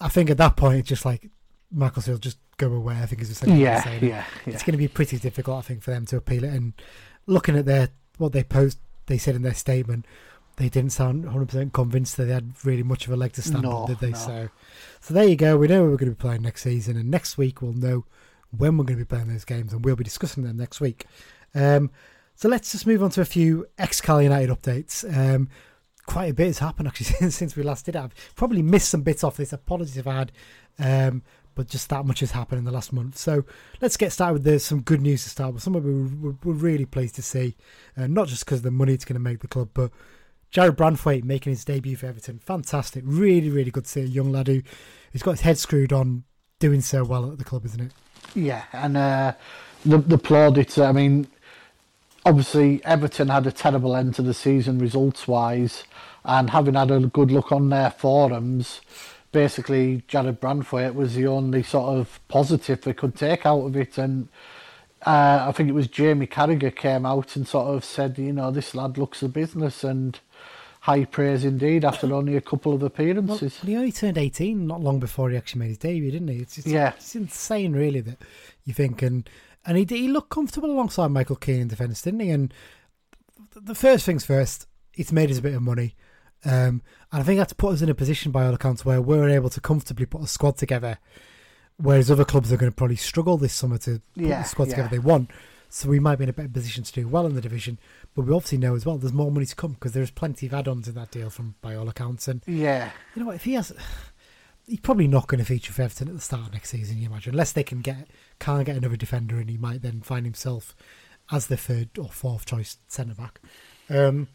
I 0.00 0.08
think 0.08 0.30
at 0.30 0.38
that 0.38 0.56
point, 0.56 0.78
it's 0.78 0.88
just 0.88 1.04
like 1.04 1.28
Macclesfield 1.70 2.20
just 2.22 2.38
go 2.56 2.72
away, 2.72 2.94
I 3.00 3.06
think 3.06 3.20
is 3.22 3.30
essentially 3.30 3.60
what 3.62 3.64
they're 3.66 3.82
saying. 3.82 4.04
yeah, 4.04 4.24
It's 4.46 4.62
going 4.62 4.72
to 4.72 4.78
be 4.78 4.88
pretty 4.88 5.18
difficult, 5.18 5.58
I 5.58 5.62
think, 5.62 5.82
for 5.82 5.90
them 5.90 6.06
to 6.06 6.16
appeal 6.16 6.44
it. 6.44 6.52
And 6.52 6.72
looking 7.26 7.56
at 7.56 7.64
their 7.66 7.90
what 8.18 8.32
they 8.32 8.44
post 8.44 8.78
they 9.06 9.18
said 9.18 9.34
in 9.36 9.42
their 9.42 9.54
statement 9.54 10.04
they 10.56 10.68
didn't 10.70 10.90
sound 10.90 11.24
100% 11.24 11.72
convinced 11.74 12.16
that 12.16 12.24
they 12.24 12.32
had 12.32 12.52
really 12.64 12.82
much 12.82 13.06
of 13.06 13.12
a 13.12 13.16
leg 13.16 13.30
to 13.34 13.42
stand 13.42 13.64
No, 13.64 13.72
on, 13.72 13.88
did 13.88 13.98
they? 13.98 14.10
no. 14.12 14.16
So, 14.16 14.48
so 15.02 15.12
there 15.12 15.24
you 15.28 15.36
go. 15.36 15.58
We 15.58 15.66
know 15.68 15.82
we're 15.82 15.98
going 15.98 16.10
to 16.10 16.16
be 16.16 16.20
playing 16.20 16.40
next 16.42 16.62
season, 16.62 16.96
and 16.96 17.10
next 17.10 17.36
week 17.36 17.60
we'll 17.60 17.74
know 17.74 18.06
when 18.56 18.78
we're 18.78 18.84
going 18.84 18.98
to 18.98 19.04
be 19.04 19.08
playing 19.08 19.28
those 19.28 19.44
games, 19.44 19.74
and 19.74 19.84
we'll 19.84 19.96
be 19.96 20.04
discussing 20.04 20.44
them 20.44 20.56
next 20.56 20.80
week. 20.80 21.04
Um, 21.54 21.90
so 22.36 22.48
let's 22.48 22.72
just 22.72 22.86
move 22.86 23.02
on 23.02 23.10
to 23.10 23.20
a 23.20 23.26
few 23.26 23.66
ex-Cal 23.76 24.22
United 24.22 24.48
updates. 24.48 25.04
Um, 25.14 25.50
quite 26.06 26.30
a 26.30 26.34
bit 26.34 26.46
has 26.46 26.58
happened 26.60 26.88
actually 26.88 27.04
since, 27.04 27.36
since 27.36 27.54
we 27.54 27.62
last 27.62 27.84
did. 27.84 27.94
it. 27.96 27.98
I've 28.00 28.14
probably 28.34 28.62
missed 28.62 28.88
some 28.88 29.02
bits 29.02 29.22
off 29.24 29.36
this. 29.36 29.52
Apologies 29.52 29.98
if 29.98 30.06
I 30.06 30.14
had, 30.24 30.32
um, 30.78 31.22
but 31.56 31.66
just 31.66 31.88
that 31.88 32.06
much 32.06 32.20
has 32.20 32.30
happened 32.30 32.60
in 32.60 32.64
the 32.64 32.70
last 32.70 32.92
month. 32.92 33.18
So 33.18 33.44
let's 33.80 33.96
get 33.96 34.12
started 34.12 34.34
with 34.34 34.44
the, 34.44 34.60
some 34.60 34.82
good 34.82 35.00
news 35.00 35.24
to 35.24 35.30
start 35.30 35.54
with. 35.54 35.64
Something 35.64 35.82
we 35.82 36.28
were, 36.28 36.36
we're 36.44 36.52
really 36.52 36.84
pleased 36.84 37.16
to 37.16 37.22
see, 37.22 37.56
uh, 37.96 38.06
not 38.06 38.28
just 38.28 38.44
because 38.44 38.58
of 38.58 38.64
the 38.64 38.70
money 38.70 38.92
it's 38.92 39.04
going 39.04 39.14
to 39.14 39.20
make 39.20 39.40
the 39.40 39.48
club, 39.48 39.70
but 39.74 39.90
Jarrad 40.52 40.76
Branthwaite 40.76 41.24
making 41.24 41.50
his 41.50 41.64
debut 41.64 41.96
for 41.96 42.06
Everton. 42.06 42.38
Fantastic. 42.38 43.02
Really, 43.04 43.50
really 43.50 43.72
good 43.72 43.84
to 43.84 43.90
see 43.90 44.02
a 44.02 44.04
young 44.04 44.30
lad 44.30 44.46
who, 44.46 44.62
who's 45.12 45.22
got 45.22 45.32
his 45.32 45.40
head 45.40 45.58
screwed 45.58 45.92
on 45.92 46.22
doing 46.58 46.80
so 46.80 47.02
well 47.02 47.32
at 47.32 47.38
the 47.38 47.44
club, 47.44 47.64
isn't 47.64 47.80
it? 47.80 47.92
Yeah, 48.34 48.64
and 48.72 48.96
uh, 48.96 49.32
the 49.84 49.98
the 49.98 50.18
plaudits. 50.18 50.78
I 50.78 50.92
mean, 50.92 51.26
obviously 52.24 52.84
Everton 52.84 53.28
had 53.28 53.46
a 53.46 53.52
terrible 53.52 53.96
end 53.96 54.14
to 54.16 54.22
the 54.22 54.34
season 54.34 54.78
results 54.78 55.26
wise, 55.26 55.84
and 56.24 56.50
having 56.50 56.74
had 56.74 56.90
a 56.90 57.00
good 57.00 57.30
look 57.30 57.52
on 57.52 57.70
their 57.70 57.90
forums, 57.90 58.80
basically 59.40 60.02
Jarrad 60.08 60.38
Branthwaite 60.38 60.94
was 60.94 61.14
the 61.14 61.26
only 61.26 61.62
sort 61.62 61.98
of 61.98 62.20
positive 62.28 62.80
they 62.80 62.94
could 62.94 63.14
take 63.14 63.44
out 63.46 63.60
of 63.66 63.76
it, 63.76 63.98
and. 63.98 64.28
Uh, 65.04 65.44
I 65.48 65.52
think 65.52 65.68
it 65.68 65.72
was 65.72 65.86
Jamie 65.88 66.26
Carragher 66.26 66.74
came 66.74 67.04
out 67.06 67.36
and 67.36 67.46
sort 67.46 67.68
of 67.68 67.84
said, 67.84 68.18
you 68.18 68.32
know, 68.32 68.50
this 68.50 68.74
lad 68.74 68.98
looks 68.98 69.22
a 69.22 69.28
business 69.28 69.84
and 69.84 70.18
high 70.80 71.04
praise 71.04 71.44
indeed 71.44 71.84
after 71.84 72.12
only 72.12 72.34
a 72.34 72.40
couple 72.40 72.72
of 72.72 72.80
Well, 72.80 72.86
appearances. 72.88 73.60
he 73.60 73.76
only 73.76 73.92
turned 73.92 74.18
18 74.18 74.66
not 74.66 74.80
long 74.80 74.98
before 74.98 75.30
he 75.30 75.36
actually 75.36 75.60
made 75.60 75.68
his 75.68 75.78
debut, 75.78 76.10
didn't 76.10 76.28
he? 76.28 76.38
It's, 76.38 76.58
it's, 76.58 76.66
Yeah. 76.66 76.94
it's 76.96 77.14
insane, 77.14 77.74
really, 77.74 78.00
that 78.00 78.18
you 78.64 78.72
think. 78.72 79.02
And 79.02 79.28
and 79.66 79.76
he, 79.78 79.84
he 79.84 80.08
looked 80.08 80.30
comfortable 80.30 80.70
alongside 80.70 81.08
Michael 81.08 81.36
Keane 81.36 81.60
in 81.60 81.68
defence, 81.68 82.02
didn't 82.02 82.20
he? 82.20 82.30
And 82.30 82.52
the 83.54 83.74
first 83.76 84.06
things 84.06 84.24
first, 84.24 84.66
it's 84.94 85.12
made 85.12 85.30
us 85.30 85.38
a 85.38 85.42
bit 85.42 85.54
of 85.54 85.62
money. 85.62 85.94
Um, 86.44 86.82
and 87.12 87.22
I 87.22 87.22
think 87.22 87.38
that's 87.38 87.52
put 87.52 87.72
us 87.74 87.82
in 87.82 87.88
a 87.88 87.94
position, 87.94 88.30
by 88.32 88.46
all 88.46 88.54
accounts, 88.54 88.84
where 88.84 89.00
we're 89.00 89.28
able 89.28 89.50
to 89.50 89.60
comfortably 89.60 90.06
put 90.06 90.22
a 90.22 90.26
squad 90.26 90.56
together, 90.56 90.98
whereas 91.76 92.10
other 92.10 92.24
clubs 92.24 92.52
are 92.52 92.56
going 92.56 92.70
to 92.70 92.76
probably 92.76 92.96
struggle 92.96 93.36
this 93.36 93.54
summer 93.54 93.78
to 93.78 94.00
put 94.14 94.22
Yeah, 94.22 94.42
the 94.42 94.48
squad 94.48 94.68
yeah. 94.68 94.74
together 94.76 94.88
they 94.90 94.98
want. 94.98 95.30
So 95.68 95.88
we 95.88 95.98
might 95.98 96.16
be 96.16 96.22
in 96.22 96.30
a 96.30 96.32
better 96.32 96.48
position 96.48 96.84
to 96.84 96.92
do 96.92 97.08
well 97.08 97.26
in 97.26 97.34
the 97.34 97.40
division. 97.40 97.78
But 98.14 98.22
we 98.22 98.32
obviously 98.32 98.58
know 98.58 98.76
as 98.76 98.86
well 98.86 98.98
there's 98.98 99.12
more 99.12 99.32
money 99.32 99.46
to 99.46 99.56
come 99.56 99.72
because 99.72 99.92
there's 99.92 100.12
plenty 100.12 100.46
of 100.46 100.54
add-ons 100.54 100.86
in 100.86 100.94
that 100.94 101.10
deal 101.10 101.28
from 101.28 101.56
by 101.60 101.74
all 101.74 101.88
accounts. 101.88 102.28
And 102.28 102.40
Yeah, 102.46 102.90
you 103.14 103.20
know 103.20 103.26
what? 103.26 103.34
If 103.34 103.44
he 103.44 103.54
has, 103.54 103.72
he's 104.66 104.80
probably 104.80 105.08
not 105.08 105.26
going 105.26 105.40
to 105.40 105.44
feature 105.44 105.72
for 105.72 105.82
Everton 105.82 106.08
at 106.08 106.14
the 106.14 106.20
start 106.20 106.46
of 106.46 106.52
next 106.52 106.70
season. 106.70 106.98
You 106.98 107.08
imagine, 107.08 107.32
unless 107.34 107.52
they 107.52 107.64
can 107.64 107.80
get 107.80 108.08
can't 108.38 108.64
get 108.64 108.76
another 108.76 108.96
defender, 108.96 109.38
and 109.38 109.50
he 109.50 109.56
might 109.56 109.82
then 109.82 110.02
find 110.02 110.24
himself 110.24 110.76
as 111.32 111.48
the 111.48 111.56
third 111.56 111.90
or 111.98 112.08
fourth 112.08 112.46
choice 112.46 112.78
centre 112.86 113.14
back. 113.14 113.40
Um, 113.90 114.28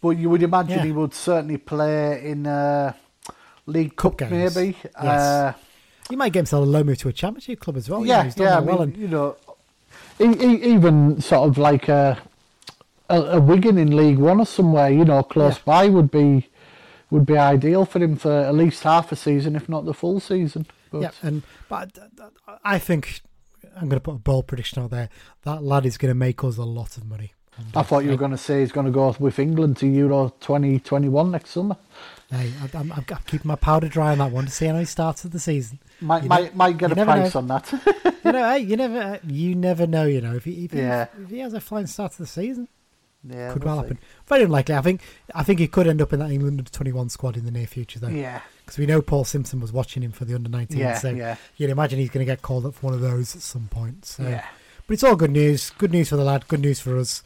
But 0.00 0.10
you 0.10 0.28
would 0.30 0.42
imagine 0.42 0.78
Yeah. 0.78 0.84
he 0.84 0.92
would 0.92 1.14
certainly 1.14 1.56
play 1.58 2.30
in 2.30 2.46
uh, 2.46 2.92
League 3.66 3.96
Cup 3.96 4.18
Cup, 4.18 4.28
games. 4.30 4.54
maybe. 4.56 4.76
Yes. 4.82 4.94
Uh, 5.22 5.52
he 6.10 6.16
might 6.16 6.32
get 6.32 6.40
himself 6.40 6.64
a 6.66 6.68
low 6.70 6.84
move 6.84 6.98
to 6.98 7.08
a 7.08 7.12
championship 7.12 7.58
club 7.60 7.76
as 7.76 7.88
well. 7.90 8.00
you 8.00 8.06
know, 8.06 8.12
yeah, 8.14 8.24
he's 8.24 8.34
done 8.36 8.46
yeah. 8.46 8.56
I 8.56 8.60
mean, 8.60 8.66
well, 8.68 8.82
and 8.82 8.96
you 8.96 9.08
know, 9.08 9.36
even 10.20 11.20
sort 11.20 11.48
of 11.48 11.58
like 11.58 11.88
a, 11.88 12.18
a 13.08 13.20
a 13.20 13.40
Wigan 13.40 13.78
in 13.78 13.96
League 13.96 14.18
One 14.18 14.40
or 14.40 14.46
somewhere, 14.46 14.90
you 14.90 15.04
know, 15.04 15.22
close 15.22 15.56
Yeah. 15.56 15.62
by 15.64 15.88
would 15.88 16.10
be 16.10 16.48
would 17.10 17.26
be 17.26 17.36
ideal 17.38 17.84
for 17.84 18.00
him 18.00 18.16
for 18.16 18.32
at 18.32 18.54
least 18.54 18.82
half 18.82 19.12
a 19.12 19.16
season, 19.16 19.54
if 19.56 19.68
not 19.68 19.84
the 19.84 19.94
full 19.94 20.20
season. 20.20 20.66
But 20.90 21.02
yeah, 21.02 21.10
and 21.22 21.42
but 21.68 21.98
I 22.64 22.78
think 22.78 23.20
I'm 23.76 23.88
going 23.88 23.98
to 23.98 24.00
put 24.00 24.14
a 24.14 24.18
bold 24.18 24.46
prediction 24.46 24.82
out 24.82 24.90
there. 24.90 25.08
That 25.42 25.62
lad 25.62 25.86
is 25.86 25.98
going 25.98 26.10
to 26.10 26.14
make 26.16 26.42
us 26.44 26.56
a 26.56 26.64
lot 26.64 26.96
of 26.96 27.04
money. 27.04 27.32
And, 27.58 27.66
I 27.74 27.82
thought 27.82 28.04
you 28.04 28.10
were 28.10 28.16
going 28.16 28.32
to 28.32 28.36
say 28.38 28.60
he's 28.60 28.72
going 28.72 28.86
to 28.86 28.92
go 28.92 29.14
with 29.18 29.38
England 29.38 29.78
to 29.78 29.86
Euro 29.86 30.34
2021 30.40 31.30
next 31.30 31.50
summer. 31.50 31.76
Hey, 32.30 32.50
I, 32.60 32.78
I'm, 32.78 32.92
I'm 32.92 33.04
keeping 33.26 33.46
my 33.48 33.54
powder 33.56 33.88
dry 33.88 34.10
on 34.12 34.18
that 34.18 34.32
one 34.32 34.46
to 34.46 34.50
see 34.50 34.66
how 34.66 34.78
he 34.78 34.84
starts 34.84 35.22
the 35.22 35.38
season. 35.38 35.78
Might 36.00 36.24
You 36.24 36.28
might 36.28 36.56
might 36.56 36.76
get 36.76 36.92
a 36.92 36.94
price 37.04 37.34
know. 37.34 37.38
on 37.38 37.48
that. 37.48 37.72
you 38.24 38.32
know, 38.32 38.50
hey, 38.50 38.58
you 38.58 38.76
never, 38.76 39.20
you 39.26 39.54
never 39.54 39.86
know. 39.86 40.04
You 40.04 40.20
know, 40.20 40.34
if 40.34 40.44
he, 40.44 40.64
if 40.64 40.72
he, 40.72 40.80
Yeah. 40.80 41.06
if 41.22 41.30
he 41.30 41.38
has 41.38 41.54
a 41.54 41.60
flying 41.60 41.86
start 41.86 42.12
to 42.12 42.18
the 42.18 42.26
season, 42.26 42.68
yeah, 43.24 43.52
could 43.52 43.64
we'll 43.64 43.74
well 43.76 43.84
see. 43.84 43.88
happen. 43.90 43.98
Very 44.26 44.42
unlikely. 44.42 44.74
I 44.74 44.82
think, 44.82 45.00
I 45.34 45.42
think 45.44 45.60
he 45.60 45.68
could 45.68 45.86
end 45.86 46.02
up 46.02 46.12
in 46.12 46.18
that 46.18 46.30
England 46.30 46.58
under 46.58 46.70
21 46.70 47.08
squad 47.10 47.36
in 47.36 47.44
the 47.44 47.50
near 47.52 47.66
future, 47.66 48.00
though, 48.00 48.08
Yeah, 48.08 48.40
because 48.64 48.76
we 48.76 48.86
know 48.86 49.00
Paul 49.00 49.24
Simpson 49.24 49.60
was 49.60 49.72
watching 49.72 50.02
him 50.02 50.12
for 50.12 50.24
the 50.24 50.34
under 50.34 50.50
19. 50.50 50.78
yeah, 50.78 50.94
so 50.98 51.10
yeah, 51.10 51.36
you'd 51.56 51.70
imagine 51.70 51.98
he's 52.00 52.10
going 52.10 52.26
to 52.26 52.30
get 52.30 52.42
called 52.42 52.66
up 52.66 52.74
for 52.74 52.86
one 52.86 52.94
of 52.94 53.00
those 53.00 53.34
at 53.36 53.42
some 53.42 53.68
point. 53.68 54.04
So. 54.04 54.24
yeah. 54.24 54.44
But 54.88 54.94
it's 54.94 55.02
all 55.04 55.16
good 55.16 55.32
news. 55.32 55.70
Good 55.70 55.90
news 55.92 56.08
for 56.10 56.16
the 56.16 56.22
lad. 56.24 56.46
Good 56.48 56.60
news 56.60 56.78
for 56.80 56.96
us. 56.98 57.22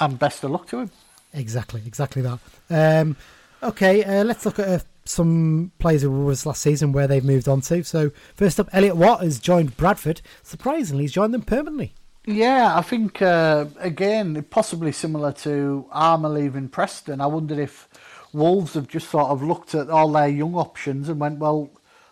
And 0.00 0.18
best 0.18 0.44
of 0.44 0.50
luck 0.50 0.66
to 0.68 0.80
him. 0.80 0.90
Exactly, 1.32 1.82
exactly 1.86 2.22
that. 2.22 2.38
Um, 2.70 3.16
okay, 3.62 4.04
uh, 4.04 4.24
let's 4.24 4.46
look 4.46 4.58
at 4.58 4.68
uh, 4.68 4.78
some 5.04 5.72
players 5.78 6.02
who 6.02 6.10
were 6.10 6.24
with 6.26 6.38
us 6.38 6.46
last 6.46 6.62
season 6.62 6.92
where 6.92 7.06
they've 7.06 7.24
moved 7.24 7.48
on 7.48 7.60
to. 7.62 7.82
So 7.84 8.10
first 8.34 8.60
up, 8.60 8.68
Elliot 8.72 8.96
Watt 8.96 9.22
has 9.22 9.38
joined 9.38 9.76
Bradford. 9.76 10.20
Surprisingly, 10.42 11.04
he's 11.04 11.12
joined 11.12 11.34
them 11.34 11.42
permanently. 11.42 11.94
Yeah, 12.26 12.76
I 12.76 12.82
think 12.82 13.22
uh, 13.22 13.66
again 13.78 14.42
possibly 14.50 14.92
similar 14.92 15.32
to 15.32 15.86
Armer 15.90 16.28
leaving 16.28 16.68
Preston. 16.68 17.22
I 17.22 17.26
wonder 17.26 17.58
if 17.58 17.88
Wolves 18.34 18.74
have 18.74 18.86
just 18.86 19.08
sort 19.08 19.30
of 19.30 19.42
looked 19.42 19.74
at 19.74 19.88
all 19.88 20.12
their 20.12 20.28
young 20.28 20.54
options 20.54 21.08
and 21.08 21.18
went, 21.18 21.38
well, 21.38 21.70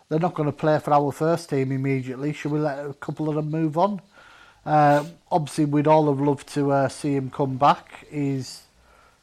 they're 0.08 0.18
not 0.18 0.34
going 0.34 0.48
to 0.48 0.56
play 0.56 0.78
for 0.78 0.94
our 0.94 1.12
first 1.12 1.50
team 1.50 1.70
immediately. 1.70 2.32
Should 2.32 2.52
we 2.52 2.60
let 2.60 2.78
a 2.78 2.94
couple 2.94 3.28
of 3.28 3.34
them 3.34 3.50
move 3.50 3.76
on? 3.76 4.00
Uh, 4.66 5.04
obviously, 5.30 5.64
we'd 5.64 5.86
all 5.86 6.06
have 6.08 6.20
loved 6.20 6.48
to 6.54 6.72
uh, 6.72 6.88
see 6.88 7.14
him 7.14 7.30
come 7.30 7.56
back. 7.56 8.06
His 8.08 8.62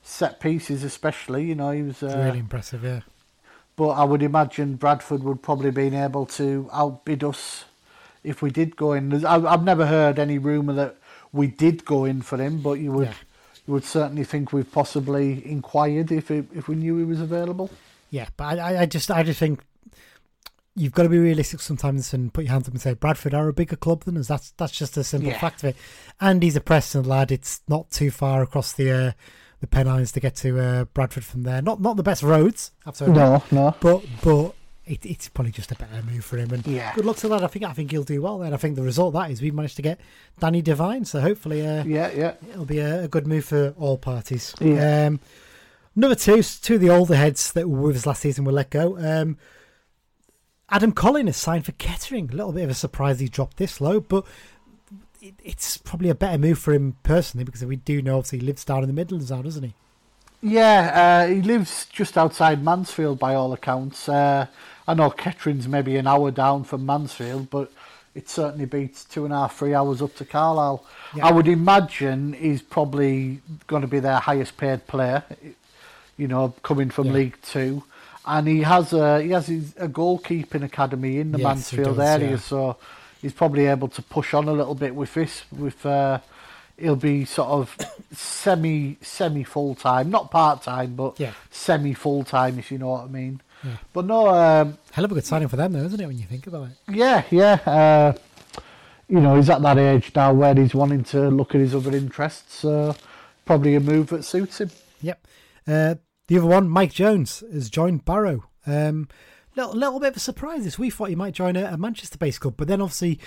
set 0.01 0.39
pieces, 0.39 0.83
especially, 0.83 1.43
you 1.45 1.55
know, 1.55 1.71
he 1.71 1.81
was. 1.83 2.01
Uh, 2.01 2.21
really 2.25 2.39
impressive, 2.39 2.83
yeah. 2.83 3.01
but 3.75 3.89
I 3.89 4.03
would 4.05 4.23
imagine 4.23 4.75
Bradford 4.75 5.23
would 5.23 5.41
probably 5.41 5.71
been 5.71 5.93
able 5.93 6.25
to 6.27 6.69
outbid 6.73 7.23
us 7.23 7.65
if 8.23 8.41
we 8.41 8.51
did 8.51 8.75
go 8.77 8.93
in. 8.93 9.25
I- 9.25 9.51
I've 9.51 9.63
never 9.63 9.85
heard 9.85 10.17
any 10.17 10.37
rumour 10.37 10.73
that 10.73 10.95
we 11.33 11.47
did 11.47 11.83
go 11.83 12.05
in 12.05 12.21
for 12.21 12.37
him, 12.37 12.61
but 12.61 12.73
you 12.73 12.91
would 12.93 13.07
Yeah. 13.07 13.13
you 13.67 13.73
would 13.73 13.83
certainly 13.85 14.23
think 14.23 14.51
we've 14.53 14.71
possibly 14.71 15.45
inquired 15.49 16.11
if 16.11 16.29
it, 16.31 16.45
if 16.53 16.67
we 16.67 16.75
knew 16.75 16.97
he 16.97 17.05
was 17.05 17.19
available. 17.21 17.69
Yeah, 18.11 18.27
but 18.37 18.59
I- 18.59 18.81
I 18.81 18.85
just, 18.85 19.09
I 19.11 19.23
just 19.23 19.39
think 19.39 19.59
you've 20.75 20.93
got 20.93 21.03
to 21.03 21.09
be 21.09 21.19
realistic 21.19 21.59
sometimes 21.59 22.13
and 22.13 22.33
put 22.33 22.45
your 22.45 22.53
hands 22.53 22.67
up 22.67 22.73
and 22.73 22.81
say 22.81 22.93
Bradford 22.93 23.33
are 23.33 23.47
a 23.47 23.53
bigger 23.53 23.75
club 23.75 24.03
than 24.05 24.17
us. 24.17 24.27
That's 24.27 24.51
that's 24.51 24.71
just 24.73 24.97
a 24.97 25.03
simple 25.03 25.29
Yeah. 25.31 25.39
fact 25.39 25.63
of 25.63 25.69
it. 25.69 25.75
And 26.19 26.41
he's 26.41 26.55
a 26.55 26.61
Preston 26.61 27.03
lad. 27.03 27.31
It's 27.31 27.61
not 27.67 27.91
too 27.91 28.09
far 28.11 28.41
across 28.41 28.73
the 28.73 28.91
uh, 28.91 29.11
the 29.61 29.67
Pennines 29.67 30.11
to 30.13 30.19
get 30.19 30.35
to 30.37 30.59
uh, 30.59 30.83
Bradford 30.85 31.23
from 31.25 31.43
there. 31.43 31.61
Not 31.61 31.79
not 31.81 31.95
the 31.97 32.03
best 32.03 32.23
roads, 32.23 32.71
absolutely. 32.87 33.19
No, 33.21 33.43
no. 33.51 33.75
but 33.79 34.03
but 34.23 34.55
it, 34.85 35.05
it's 35.05 35.29
probably 35.29 35.51
just 35.53 35.71
a 35.71 35.75
better 35.75 36.01
move 36.11 36.25
for 36.25 36.37
him. 36.37 36.51
And 36.51 36.65
Yeah. 36.67 36.93
good 36.95 37.05
luck 37.05 37.15
to 37.17 37.27
that. 37.29 37.43
I 37.43 37.47
think 37.47 37.63
I 37.65 37.71
think 37.73 37.91
he'll 37.91 38.03
do 38.03 38.21
well. 38.21 38.41
And 38.41 38.53
I 38.53 38.57
think 38.57 38.75
the 38.75 38.81
result 38.81 39.15
of 39.15 39.21
that 39.21 39.31
is 39.31 39.41
we 39.41 39.51
managed 39.51 39.75
to 39.77 39.81
get 39.81 39.99
Danny 40.39 40.61
Devine. 40.61 41.05
So 41.05 41.21
hopefully, 41.21 41.65
uh, 41.65 41.83
Yeah, 41.85 42.11
yeah. 42.11 42.33
it'll 42.49 42.65
be 42.65 42.79
a, 42.79 43.03
a 43.03 43.07
good 43.07 43.25
move 43.27 43.45
for 43.45 43.73
all 43.79 43.97
parties. 43.97 44.53
Yeah. 44.59 45.05
Um, 45.07 45.19
number 45.95 46.15
two, 46.15 46.41
two 46.43 46.75
of 46.75 46.81
the 46.81 46.89
older 46.89 47.15
heads 47.15 47.53
that 47.53 47.69
were 47.69 47.79
with 47.81 47.95
us 47.95 48.05
last 48.05 48.21
season 48.23 48.43
were 48.43 48.51
let 48.51 48.71
go. 48.71 48.97
Um, 48.97 49.37
Adam 50.73 50.91
Collin 50.91 51.27
has 51.27 51.37
signed 51.37 51.65
for 51.65 51.71
Kettering. 51.73 52.31
A 52.31 52.35
little 52.35 52.51
bit 52.51 52.63
of 52.63 52.71
a 52.71 52.73
surprise 52.73 53.19
he 53.19 53.27
dropped 53.27 53.57
this 53.57 53.79
low, 53.79 53.99
but 53.99 54.25
it, 55.21 55.35
it's 55.43 55.77
probably 55.77 56.09
a 56.09 56.15
better 56.15 56.39
move 56.39 56.57
for 56.57 56.73
him 56.73 56.95
personally 57.03 57.43
because 57.43 57.63
we 57.63 57.75
do 57.75 58.01
know 58.01 58.17
obviously 58.17 58.39
he 58.39 58.45
lives 58.47 58.65
down 58.65 58.81
in 58.81 58.87
the 58.87 58.93
Midlands 58.93 59.29
now, 59.29 59.43
doesn't 59.43 59.61
he? 59.61 59.73
Yeah, 60.41 61.25
uh, 61.27 61.31
he 61.31 61.43
lives 61.43 61.85
just 61.93 62.17
outside 62.17 62.63
Mansfield 62.63 63.19
by 63.19 63.35
all 63.35 63.53
accounts. 63.53 64.09
Uh, 64.09 64.47
I 64.87 64.95
know 64.95 65.11
Kettering's 65.11 65.67
maybe 65.67 65.95
an 65.95 66.07
hour 66.07 66.31
down 66.31 66.63
from 66.63 66.87
Mansfield, 66.87 67.51
but 67.51 67.71
it 68.15 68.27
certainly 68.27 68.65
beats 68.65 69.05
two 69.05 69.25
and 69.25 69.33
a 69.33 69.37
half, 69.37 69.55
three 69.55 69.75
hours 69.75 70.01
up 70.01 70.15
to 70.15 70.25
Carlisle. 70.25 70.83
Yeah. 71.15 71.27
I 71.27 71.31
would 71.31 71.47
imagine 71.47 72.33
he's 72.33 72.63
probably 72.63 73.41
going 73.67 73.83
to 73.83 73.87
be 73.87 73.99
their 73.99 74.17
highest 74.17 74.57
paid 74.57 74.87
player, 74.87 75.23
you 76.17 76.27
know, 76.27 76.55
coming 76.63 76.89
from 76.89 77.07
Yeah. 77.07 77.13
League 77.13 77.37
Two. 77.43 77.83
And 78.25 78.47
he 78.47 78.61
has 78.61 78.93
a 78.93 79.21
he 79.21 79.31
has 79.31 79.47
his, 79.47 79.73
a 79.77 79.87
goalkeeping 79.87 80.63
academy 80.63 81.19
in 81.19 81.31
the 81.31 81.39
Yes, 81.39 81.43
Mansfield 81.45 81.97
does, 81.97 81.99
area, 81.99 82.31
yeah. 82.31 82.37
so 82.37 82.77
he's 83.21 83.33
probably 83.33 83.65
able 83.65 83.89
to 83.89 84.01
push 84.01 84.33
on 84.33 84.47
a 84.47 84.53
little 84.53 84.75
bit 84.75 84.95
with 84.95 85.13
this. 85.13 85.43
With 85.51 85.85
uh, 85.85 86.19
he'll 86.77 86.95
be 86.95 87.25
sort 87.25 87.49
of 87.49 87.77
semi 88.13 88.97
semi 89.01 89.43
full 89.43 89.75
time, 89.75 90.09
not 90.09 90.31
part 90.31 90.63
time, 90.63 90.95
but 90.95 91.19
Yeah. 91.19 91.33
semi 91.51 91.93
full 91.93 92.23
time, 92.23 92.59
if 92.59 92.71
you 92.71 92.77
know 92.77 92.89
what 92.89 93.03
I 93.03 93.07
mean. 93.07 93.41
Yeah. 93.63 93.71
But 93.93 94.05
no, 94.05 94.27
um, 94.29 94.77
Hell 94.91 95.05
of 95.05 95.11
a 95.11 95.15
good 95.15 95.25
signing 95.25 95.47
for 95.47 95.55
them, 95.57 95.73
though, 95.73 95.83
isn't 95.85 95.99
it? 95.99 96.05
When 96.07 96.17
you 96.17 96.25
think 96.25 96.47
about 96.47 96.67
it. 96.69 96.77
yeah, 96.95 97.23
yeah. 97.29 97.53
Uh, 97.65 98.13
you 99.09 99.19
know, 99.19 99.35
he's 99.35 99.49
at 99.49 99.61
that 99.61 99.77
age 99.77 100.11
now 100.15 100.33
where 100.33 100.55
he's 100.55 100.73
wanting 100.73 101.03
to 101.05 101.29
look 101.29 101.53
at 101.55 101.61
his 101.61 101.75
other 101.75 101.95
interests. 101.95 102.55
So 102.55 102.95
probably 103.45 103.75
a 103.75 103.79
move 103.79 104.07
that 104.07 104.23
suits 104.23 104.59
him. 104.61 104.71
Yep. 105.01 105.27
Uh, 105.67 105.95
the 106.27 106.37
other 106.37 106.47
one, 106.47 106.69
Mike 106.69 106.93
Jones, 106.93 107.43
has 107.51 107.69
joined 107.69 108.05
Barrow. 108.05 108.45
Um, 108.65 109.07
little, 109.55 109.73
little 109.73 109.99
bit 109.99 110.09
of 110.11 110.17
a 110.17 110.19
surprise 110.19 110.63
this. 110.63 110.79
We 110.79 110.89
thought 110.89 111.09
he 111.09 111.15
might 111.15 111.33
join 111.33 111.55
a, 111.55 111.65
a 111.65 111.77
Manchester-based 111.77 112.39
club, 112.39 112.55
but 112.57 112.67
then 112.67 112.81
obviously 112.81 113.19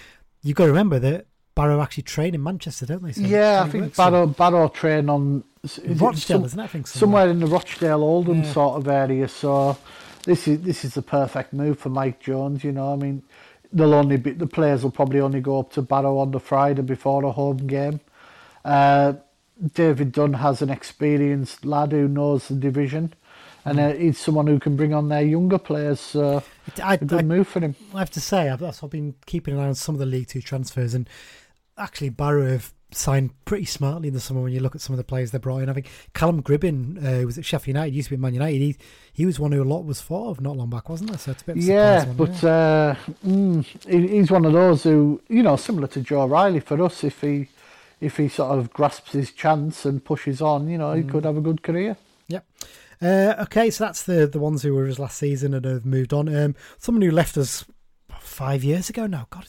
you've 0.42 0.56
got 0.56 0.64
to 0.64 0.70
remember 0.70 0.98
that 1.00 1.26
Barrow 1.54 1.80
actually 1.80 2.04
train 2.04 2.34
in 2.34 2.42
Manchester, 2.42 2.86
don't 2.86 3.02
they? 3.02 3.12
So 3.12 3.22
yeah, 3.22 3.62
I 3.64 3.68
think. 3.68 3.96
Barrow, 3.96 4.26
Barrow 4.26 4.68
train 4.68 5.08
on 5.08 5.44
is 5.64 5.78
Rochdale, 6.00 6.20
some- 6.38 6.44
isn't 6.44 6.60
it? 6.60 6.62
I 6.62 6.66
think 6.66 6.86
somewhere 6.86 7.28
in 7.28 7.40
the 7.40 7.46
Rochdale 7.46 8.02
Oldham 8.02 8.42
Yeah. 8.42 8.52
sort 8.52 8.76
of 8.80 8.88
area. 8.88 9.26
So 9.28 9.76
this 10.24 10.46
is 10.48 10.60
this 10.62 10.84
is 10.84 10.94
the 10.94 11.02
perfect 11.02 11.52
move 11.52 11.78
for 11.78 11.88
Mike 11.88 12.20
Jones. 12.20 12.62
You 12.64 12.72
know, 12.72 12.92
I 12.92 12.96
mean, 12.96 13.22
they'll 13.72 13.94
only 13.94 14.16
be 14.18 14.32
the 14.32 14.46
players 14.46 14.82
will 14.82 14.90
probably 14.90 15.20
only 15.20 15.40
go 15.40 15.58
up 15.60 15.72
to 15.72 15.82
Barrow 15.82 16.18
on 16.18 16.30
the 16.30 16.40
Friday 16.40 16.82
before 16.82 17.24
a 17.24 17.32
home 17.32 17.66
game. 17.66 18.00
Uh, 18.64 19.14
David 19.74 20.12
Dunn 20.12 20.34
has 20.34 20.60
an 20.62 20.70
experienced 20.70 21.64
lad 21.64 21.92
who 21.92 22.08
knows 22.08 22.48
the 22.48 22.54
division, 22.54 23.14
and 23.64 23.80
uh, 23.80 23.92
he's 23.92 24.18
someone 24.18 24.46
who 24.46 24.58
can 24.58 24.76
bring 24.76 24.92
on 24.92 25.08
their 25.08 25.22
younger 25.22 25.58
players. 25.58 25.98
So 26.00 26.42
I, 26.82 26.94
a 26.94 26.98
good 26.98 27.20
I- 27.20 27.22
move 27.22 27.48
for 27.48 27.60
him. 27.60 27.74
I 27.94 28.00
have 28.00 28.10
to 28.12 28.20
say, 28.20 28.48
I've, 28.50 28.62
I've 28.62 28.90
been 28.90 29.14
keeping 29.26 29.54
an 29.54 29.60
eye 29.60 29.68
on 29.68 29.74
some 29.74 29.94
of 29.94 29.98
the 29.98 30.06
League 30.06 30.28
Two 30.28 30.42
transfers, 30.42 30.94
and 30.94 31.08
actually 31.78 32.10
Barrow 32.10 32.50
have 32.50 32.72
signed 32.92 33.30
pretty 33.44 33.64
smartly 33.64 34.08
in 34.08 34.14
the 34.14 34.20
summer 34.20 34.40
when 34.40 34.52
you 34.52 34.60
look 34.60 34.74
at 34.76 34.80
some 34.80 34.94
of 34.94 34.96
the 34.98 35.04
players 35.04 35.30
they 35.32 35.38
brought 35.38 35.58
in. 35.62 35.68
I 35.68 35.72
think 35.72 35.88
Callum 36.14 36.40
Gribbin, 36.42 36.98
uh, 37.04 37.18
who 37.20 37.26
was 37.26 37.36
at 37.36 37.44
Sheffield 37.44 37.74
United, 37.74 37.94
used 37.94 38.06
to 38.06 38.10
be 38.10 38.14
at 38.16 38.20
Man 38.20 38.32
United. 38.34 38.58
He, 38.58 38.76
he 39.12 39.26
was 39.26 39.40
one 39.40 39.52
who 39.52 39.62
a 39.62 39.64
lot 39.64 39.84
was 39.84 40.00
thought 40.00 40.30
of 40.30 40.40
not 40.40 40.56
long 40.56 40.70
back, 40.70 40.88
wasn't 40.88 41.10
there? 41.10 41.18
So 41.18 41.32
it's 41.32 41.42
a 41.42 41.44
bit 41.46 41.56
of 41.56 41.62
a 41.62 41.66
Yeah, 41.66 42.04
one, 42.06 42.16
but 42.16 42.44
uh, 42.44 42.94
mm, 43.26 43.64
he, 43.88 44.06
he's 44.18 44.30
one 44.30 44.44
of 44.44 44.52
those 44.52 44.84
who, 44.84 45.20
you 45.28 45.42
know, 45.42 45.56
similar 45.56 45.88
to 45.88 46.00
Joe 46.00 46.26
Riley 46.26 46.60
for 46.60 46.80
us. 46.82 47.02
If 47.02 47.20
he, 47.22 47.48
if 48.00 48.16
he 48.16 48.28
sort 48.28 48.58
of 48.58 48.72
grasps 48.72 49.12
his 49.12 49.32
chance 49.32 49.84
and 49.84 50.04
pushes 50.04 50.40
on, 50.40 50.68
you 50.68 50.78
know, 50.78 50.92
he 50.92 51.02
could 51.02 51.24
have 51.24 51.36
a 51.36 51.40
good 51.40 51.62
career. 51.62 51.96
Yep. 52.28 52.46
Uh, 53.00 53.34
okay, 53.40 53.70
so 53.70 53.84
that's 53.84 54.02
the 54.02 54.26
the 54.26 54.38
ones 54.38 54.62
who 54.62 54.74
were 54.74 54.86
his 54.86 54.98
last 54.98 55.18
season 55.18 55.52
and 55.54 55.64
have 55.64 55.84
moved 55.84 56.12
on. 56.12 56.34
Um, 56.34 56.54
someone 56.78 57.02
who 57.02 57.10
left 57.10 57.36
us 57.36 57.64
five 58.18 58.64
years 58.64 58.88
ago 58.88 59.06
now. 59.06 59.26
God, 59.30 59.48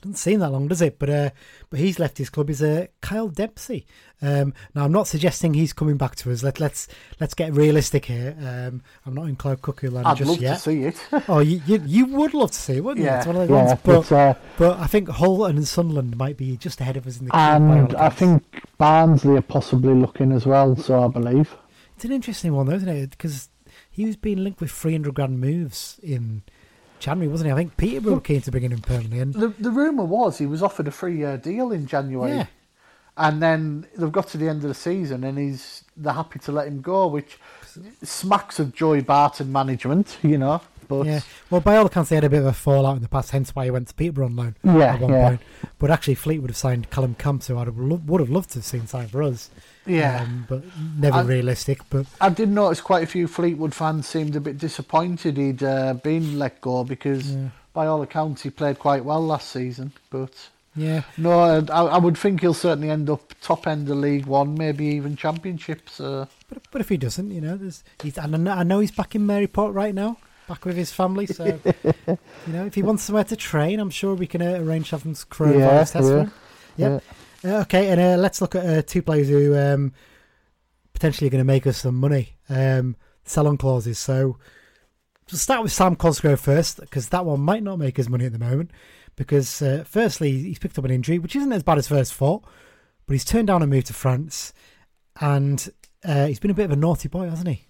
doesn't 0.00 0.16
seem 0.16 0.40
that 0.40 0.50
long, 0.50 0.68
does 0.68 0.82
it? 0.82 0.98
But 0.98 1.10
uh, 1.10 1.30
but 1.70 1.78
he's 1.80 1.98
left 1.98 2.18
his 2.18 2.30
club. 2.30 2.50
Is 2.50 2.62
uh, 2.62 2.86
Kyle 3.00 3.28
Dempsey. 3.28 3.86
Um, 4.20 4.52
now 4.74 4.84
I'm 4.84 4.92
not 4.92 5.06
suggesting 5.06 5.54
he's 5.54 5.72
coming 5.72 5.96
back 5.96 6.16
to 6.16 6.32
us. 6.32 6.42
Let 6.42 6.58
let's 6.60 6.88
let's 7.20 7.34
get 7.34 7.52
realistic 7.52 8.06
here. 8.06 8.36
Um, 8.40 8.82
I'm 9.06 9.14
not 9.14 9.28
in 9.28 9.36
Cloud 9.36 9.62
Cuckoo 9.62 9.90
land 9.90 10.06
I'd 10.06 10.16
just 10.16 10.30
love 10.30 10.40
yet. 10.40 10.54
to 10.54 10.60
see 10.60 10.82
it. 10.84 10.96
Oh, 11.28 11.38
you, 11.40 11.60
you 11.66 11.82
you 11.86 12.06
would 12.06 12.34
love 12.34 12.50
to 12.50 12.58
see 12.58 12.76
it, 12.76 12.84
wouldn't 12.84 13.04
you? 13.04 13.10
yeah, 13.10 13.18
It's 13.18 13.26
one 13.26 13.36
of 13.36 13.42
those 13.48 13.50
yeah, 13.50 13.64
ones. 13.66 13.80
But 13.84 14.08
but, 14.08 14.12
uh, 14.12 14.34
but 14.56 14.78
I 14.78 14.86
think 14.86 15.08
Hull 15.08 15.44
and 15.44 15.66
Sunderland 15.66 16.16
might 16.16 16.36
be 16.36 16.56
just 16.56 16.80
ahead 16.80 16.96
of 16.96 17.06
us 17.06 17.18
in 17.18 17.26
the 17.26 17.30
queue. 17.30 17.38
by 17.38 17.54
all 17.54 17.62
and 17.62 17.94
I 17.96 18.08
think 18.08 18.42
Barnsley 18.78 19.36
are 19.36 19.42
possibly 19.42 19.94
looking 19.94 20.32
as 20.32 20.46
well. 20.46 20.76
So 20.76 21.04
I 21.04 21.08
believe. 21.08 21.54
It's 21.96 22.04
an 22.04 22.12
interesting 22.12 22.52
one, 22.54 22.66
though, 22.66 22.76
isn't 22.76 22.88
it? 22.88 23.10
Because 23.10 23.48
he 23.90 24.06
was 24.06 24.16
being 24.16 24.38
linked 24.44 24.60
with 24.60 24.70
300 24.70 25.14
grand 25.14 25.40
moves 25.40 25.98
in 26.02 26.42
January, 27.00 27.28
wasn't 27.30 27.48
he? 27.48 27.52
I 27.52 27.56
think 27.56 27.76
Peterborough 27.76 28.14
were 28.14 28.20
keen 28.20 28.40
to 28.42 28.50
bring 28.50 28.64
him 28.70 28.80
permanently. 28.80 29.20
And 29.20 29.34
The 29.34 29.48
the 29.58 29.70
rumor 29.70 30.04
was 30.04 30.38
he 30.38 30.46
was 30.46 30.62
offered 30.62 30.88
a 30.88 30.90
three 30.90 31.16
year 31.18 31.36
deal 31.36 31.72
in 31.72 31.86
January. 31.86 32.32
Yeah. 32.36 32.46
And 33.16 33.42
then 33.42 33.86
they've 33.96 34.12
got 34.12 34.28
to 34.28 34.38
the 34.38 34.48
end 34.48 34.62
of 34.62 34.68
the 34.68 34.74
season, 34.74 35.24
and 35.24 35.36
he's 35.36 35.82
they're 35.96 36.12
happy 36.12 36.38
to 36.40 36.52
let 36.52 36.68
him 36.68 36.80
go, 36.80 37.08
which 37.08 37.38
smacks 38.02 38.58
of 38.58 38.74
Joey 38.74 39.00
Barton 39.02 39.50
management, 39.50 40.18
you 40.22 40.38
know. 40.38 40.60
But 40.86 41.04
yeah, 41.06 41.20
well, 41.50 41.60
by 41.60 41.76
all 41.76 41.84
accounts, 41.84 42.08
they 42.08 42.16
had 42.16 42.24
a 42.24 42.30
bit 42.30 42.40
of 42.40 42.46
a 42.46 42.52
fallout 42.52 42.96
in 42.96 43.02
the 43.02 43.08
past, 43.08 43.32
hence 43.32 43.54
why 43.54 43.64
he 43.64 43.70
went 43.70 43.88
to 43.88 43.94
Peterborough 43.94 44.26
on 44.26 44.36
loan 44.36 44.56
Yeah, 44.64 44.94
at 44.94 45.00
one 45.00 45.12
yeah. 45.12 45.28
point. 45.28 45.40
But 45.78 45.90
actually, 45.90 46.14
Fleetwood 46.14 46.48
have 46.50 46.56
signed 46.56 46.88
Callum 46.90 47.14
Camps, 47.14 47.48
who 47.48 47.56
I 47.56 47.64
would 47.64 47.66
have, 47.68 48.08
would 48.08 48.20
have 48.20 48.30
loved 48.30 48.50
to 48.50 48.60
have 48.60 48.64
seen 48.64 48.86
signed 48.86 49.10
for 49.10 49.22
us. 49.22 49.50
Yeah, 49.88 50.22
Um, 50.22 50.46
but 50.48 50.62
never 50.98 51.18
I- 51.18 51.22
realistic. 51.22 51.80
But 51.90 52.06
I 52.20 52.28
did 52.28 52.48
notice 52.50 52.80
quite 52.80 53.02
a 53.02 53.06
few 53.06 53.26
Fleetwood 53.28 53.74
fans 53.74 54.06
seemed 54.06 54.36
a 54.36 54.40
bit 54.40 54.58
disappointed 54.58 55.36
he'd 55.36 55.62
uh, 55.62 55.94
been 55.94 56.38
let 56.38 56.60
go 56.60 56.84
because, 56.84 57.32
Yeah. 57.32 57.48
by 57.72 57.86
all 57.86 58.02
accounts, 58.02 58.42
he 58.42 58.50
played 58.50 58.78
quite 58.78 59.04
well 59.04 59.24
last 59.24 59.50
season. 59.50 59.92
But 60.10 60.32
yeah, 60.76 61.02
no, 61.16 61.40
I, 61.70 61.82
I 61.84 61.98
would 61.98 62.16
think 62.16 62.40
he'll 62.40 62.54
certainly 62.54 62.90
end 62.90 63.10
up 63.10 63.34
top 63.40 63.66
end 63.66 63.88
of 63.90 63.96
League 63.96 64.26
One, 64.26 64.54
maybe 64.56 64.86
even 64.86 65.16
Championship. 65.16 65.88
So 65.88 66.28
but, 66.48 66.62
but 66.70 66.80
if 66.80 66.88
he 66.88 66.96
doesn't, 66.96 67.30
you 67.30 67.40
know, 67.40 67.56
there's, 67.56 67.82
he's, 68.02 68.16
and 68.18 68.34
I 68.34 68.38
know, 68.38 68.52
I 68.52 68.62
know 68.62 68.80
he's 68.80 68.90
back 68.92 69.14
in 69.14 69.26
Maryport 69.26 69.74
right 69.74 69.94
now, 69.94 70.18
back 70.48 70.64
with 70.64 70.76
his 70.76 70.92
family. 70.92 71.26
So, 71.26 71.44
you 72.06 72.52
know, 72.52 72.64
if 72.66 72.74
he 72.74 72.82
wants 72.82 73.02
somewhere 73.02 73.24
to 73.24 73.36
train, 73.36 73.80
I'm 73.80 73.90
sure 73.90 74.14
we 74.14 74.26
can 74.26 74.40
uh, 74.40 74.58
arrange 74.60 74.90
to 74.90 74.96
have 74.96 75.02
some 75.02 75.14
coronavirus 75.14 75.94
Yeah, 75.94 76.00
yeah, 76.16 76.20
him. 76.22 76.32
Yep. 76.76 76.92
Uh, 76.92 77.14
okay, 77.44 77.88
and 77.90 78.00
uh, 78.00 78.16
let's 78.16 78.40
look 78.40 78.54
at 78.54 78.66
uh, 78.66 78.82
two 78.82 79.02
players 79.02 79.28
who 79.28 79.56
um, 79.56 79.92
potentially 80.92 81.28
are 81.28 81.30
going 81.30 81.40
to 81.40 81.44
make 81.44 81.66
us 81.66 81.78
some 81.78 81.94
money. 81.94 82.36
Um, 82.48 82.96
sell-on 83.24 83.56
clauses. 83.56 83.98
So, 83.98 84.38
we'll 85.30 85.38
start 85.38 85.62
with 85.62 85.72
Sam 85.72 85.96
Cosgrove 85.96 86.40
first, 86.40 86.80
because 86.80 87.10
that 87.10 87.24
one 87.24 87.40
might 87.40 87.62
not 87.62 87.78
make 87.78 87.98
us 87.98 88.08
money 88.08 88.24
at 88.24 88.32
the 88.32 88.38
moment. 88.38 88.70
Because, 89.16 89.60
uh, 89.60 89.84
firstly, 89.86 90.30
he's 90.30 90.58
picked 90.58 90.78
up 90.78 90.84
an 90.84 90.90
injury, 90.90 91.18
which 91.18 91.36
isn't 91.36 91.52
as 91.52 91.62
bad 91.62 91.78
as 91.78 91.88
first 91.88 92.14
thought, 92.14 92.44
but 93.06 93.14
he's 93.14 93.24
turned 93.24 93.48
down 93.48 93.62
a 93.62 93.66
move 93.66 93.84
to 93.84 93.92
France, 93.92 94.52
and 95.20 95.70
uh, 96.04 96.26
he's 96.26 96.38
been 96.38 96.50
a 96.50 96.54
bit 96.54 96.66
of 96.66 96.70
a 96.70 96.76
naughty 96.76 97.08
boy, 97.08 97.28
hasn't 97.28 97.48
he? 97.48 97.64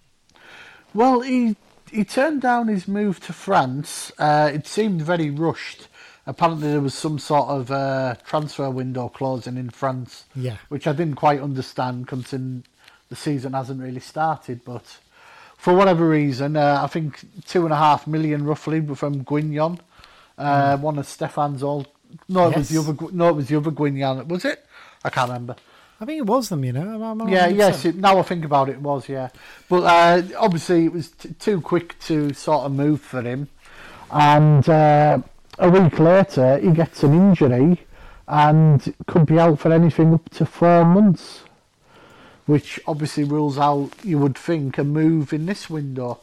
Well, 0.93 1.21
he 1.21 1.55
he 1.91 2.03
turned 2.03 2.41
down 2.41 2.67
his 2.67 2.87
move 2.87 3.19
to 3.21 3.33
France. 3.33 4.11
Uh, 4.19 4.51
it 4.53 4.67
seemed 4.67 5.01
very 5.01 5.29
rushed. 5.29 5.87
Apparently, 6.27 6.69
there 6.69 6.81
was 6.81 6.93
some 6.93 7.17
sort 7.17 7.47
of 7.49 7.71
uh, 7.71 8.15
transfer 8.25 8.69
window 8.69 9.09
closing 9.09 9.57
in 9.57 9.69
France, 9.69 10.25
Yeah. 10.35 10.57
which 10.69 10.85
I 10.87 10.91
didn't 10.93 11.15
quite 11.15 11.41
understand, 11.41 12.07
considering 12.07 12.63
the 13.09 13.15
season 13.15 13.53
hasn't 13.53 13.81
really 13.81 13.99
started. 14.01 14.61
But 14.63 14.83
for 15.57 15.73
whatever 15.73 16.07
reason, 16.07 16.55
uh, 16.55 16.81
I 16.83 16.87
think 16.87 17.21
two 17.45 17.63
and 17.63 17.73
a 17.73 17.77
half 17.77 18.05
million 18.05 18.45
roughly 18.45 18.79
from 18.95 19.23
Guingamp, 19.25 19.79
uh, 20.37 20.77
one 20.77 20.97
of 20.99 21.07
Stefan's 21.07 21.63
old. 21.63 21.87
No, 22.27 22.49
it 22.49 22.57
was 22.57 22.69
the 22.69 22.79
other. 22.79 22.95
No, 23.11 23.29
it 23.29 23.35
was 23.35 23.47
the 23.47 23.55
other 23.57 23.71
Guingamp. 23.71 24.27
Was 24.27 24.45
it? 24.45 24.65
I 25.03 25.09
can't 25.09 25.29
remember. 25.29 25.55
I 26.01 26.05
think 26.05 26.19
it 26.19 26.25
was 26.25 26.47
them, 26.49 26.63
you 26.63 26.71
know. 26.73 27.03
I'm- 27.03 27.21
I'm 27.21 27.27
Yeah, 27.29 27.47
yes. 27.47 27.83
It, 27.85 27.95
now 27.95 28.19
I 28.19 28.21
think 28.21 28.45
about 28.45 28.69
it, 28.69 28.73
it 28.73 28.81
was 28.81 29.09
yeah. 29.09 29.29
But 29.67 29.83
uh, 29.83 30.21
obviously, 30.37 30.85
it 30.85 30.93
was 30.93 31.09
t- 31.09 31.33
too 31.39 31.59
quick 31.59 31.99
to 32.01 32.33
sort 32.33 32.65
of 32.65 32.71
move 32.71 33.01
for 33.01 33.21
him. 33.21 33.49
And 34.11 34.67
uh, 34.69 35.19
a 35.59 35.69
week 35.69 35.99
later, 35.99 36.57
he 36.57 36.71
gets 36.71 37.03
an 37.03 37.13
injury 37.13 37.85
and 38.27 38.93
could 39.07 39.25
be 39.25 39.37
out 39.37 39.59
for 39.59 39.71
anything 39.73 40.13
up 40.13 40.29
to 40.29 40.45
four 40.45 40.85
months, 40.85 41.43
which 42.45 42.79
obviously 42.87 43.23
rules 43.23 43.57
out, 43.57 43.91
you 44.03 44.17
would 44.17 44.37
think, 44.37 44.77
a 44.77 44.83
move 44.83 45.33
in 45.33 45.45
this 45.45 45.69
window. 45.69 46.19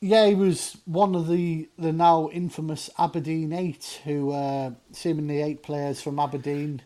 Yeah, 0.00 0.26
he 0.26 0.34
was 0.34 0.76
one 0.84 1.14
of 1.14 1.28
the, 1.28 1.68
the 1.78 1.92
now 1.92 2.28
infamous 2.30 2.90
Aberdeen 2.98 3.52
Eight, 3.52 4.00
who 4.04 4.32
uh, 4.32 4.72
seemingly 4.92 5.40
eight 5.40 5.62
players 5.62 6.02
from 6.02 6.18
Aberdeen 6.18 6.82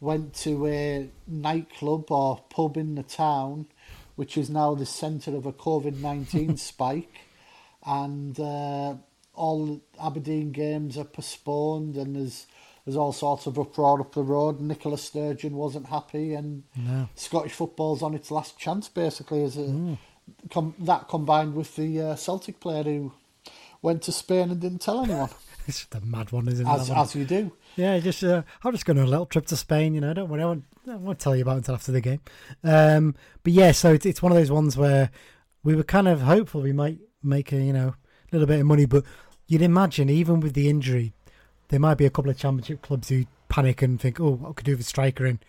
went 0.00 0.34
to 0.34 0.66
a 0.66 1.10
nightclub 1.26 2.10
or 2.10 2.42
pub 2.50 2.76
in 2.76 2.96
the 2.96 3.02
town, 3.02 3.66
which 4.16 4.36
is 4.36 4.50
now 4.50 4.74
the 4.74 4.86
centre 4.86 5.36
of 5.36 5.46
a 5.46 5.52
COVID 5.52 5.98
19 5.98 6.56
spike. 6.58 7.20
And 7.86 8.38
uh, 8.38 8.94
all 9.34 9.80
Aberdeen 10.02 10.52
games 10.52 10.98
are 10.98 11.04
postponed, 11.04 11.96
and 11.96 12.16
there's, 12.16 12.46
there's 12.84 12.96
all 12.96 13.12
sorts 13.12 13.46
of 13.46 13.58
uproar 13.58 14.00
up 14.00 14.14
the 14.14 14.22
road. 14.22 14.60
Nicola 14.60 14.98
Sturgeon 14.98 15.54
wasn't 15.54 15.86
happy, 15.86 16.34
and 16.34 16.64
No. 16.76 17.08
Scottish 17.14 17.52
football's 17.52 18.02
on 18.02 18.14
its 18.14 18.30
last 18.30 18.58
chance, 18.58 18.88
basically, 18.88 19.42
as 19.44 19.56
a, 19.56 19.96
com- 20.50 20.74
that 20.80 21.08
combined 21.08 21.54
with 21.54 21.76
the 21.76 22.00
uh, 22.00 22.16
Celtic 22.16 22.60
player 22.60 22.82
who 22.82 23.12
went 23.82 24.02
to 24.02 24.12
Spain 24.12 24.50
and 24.50 24.60
didn't 24.60 24.80
tell 24.82 25.04
anyone, 25.04 25.30
It's 25.66 25.78
just 25.80 25.94
a 25.94 26.00
mad 26.00 26.32
one, 26.32 26.48
isn't 26.48 26.66
it? 26.66 26.70
as, 26.70 26.90
as 26.90 27.14
you 27.14 27.24
do. 27.24 27.52
Yeah, 27.76 27.98
just 28.00 28.24
uh, 28.24 28.42
I'm 28.64 28.72
just 28.72 28.84
going 28.86 28.98
on 28.98 29.04
a 29.06 29.10
little 29.10 29.26
trip 29.26 29.46
to 29.46 29.56
Spain. 29.56 29.94
You 29.94 30.00
know, 30.00 30.12
don't 30.12 30.28
worry, 30.28 30.42
I 30.42 30.46
won't, 30.46 30.64
I 30.90 30.96
won't 30.96 31.18
tell 31.20 31.36
you 31.36 31.42
about 31.42 31.52
it 31.54 31.58
until 31.58 31.74
after 31.76 31.92
the 31.92 32.00
game. 32.00 32.20
Um, 32.64 33.14
but 33.44 33.52
yeah, 33.52 33.70
so 33.72 33.92
it's, 33.92 34.04
it's 34.04 34.22
one 34.22 34.32
of 34.32 34.38
those 34.38 34.50
ones 34.50 34.76
where 34.76 35.10
we 35.62 35.76
were 35.76 35.84
kind 35.84 36.08
of 36.08 36.22
hopeful 36.22 36.62
we 36.62 36.72
might 36.72 36.98
make 37.22 37.52
a 37.52 37.56
you 37.62 37.72
know 37.72 37.94
little 38.32 38.46
bit 38.46 38.60
of 38.60 38.66
money, 38.66 38.86
but 38.86 39.04
you'd 39.46 39.62
imagine 39.62 40.08
even 40.08 40.40
with 40.40 40.54
the 40.54 40.68
injury, 40.68 41.12
there 41.68 41.80
might 41.80 41.96
be 41.96 42.06
a 42.06 42.10
couple 42.10 42.30
of 42.30 42.38
championship 42.38 42.82
clubs 42.82 43.08
who 43.08 43.24
panic 43.48 43.82
and 43.82 44.00
think, 44.00 44.20
oh, 44.20 44.40
I 44.48 44.52
could 44.52 44.64
do 44.66 44.72
with 44.72 44.80
a 44.80 44.84
striker 44.84 45.26
in 45.26 45.40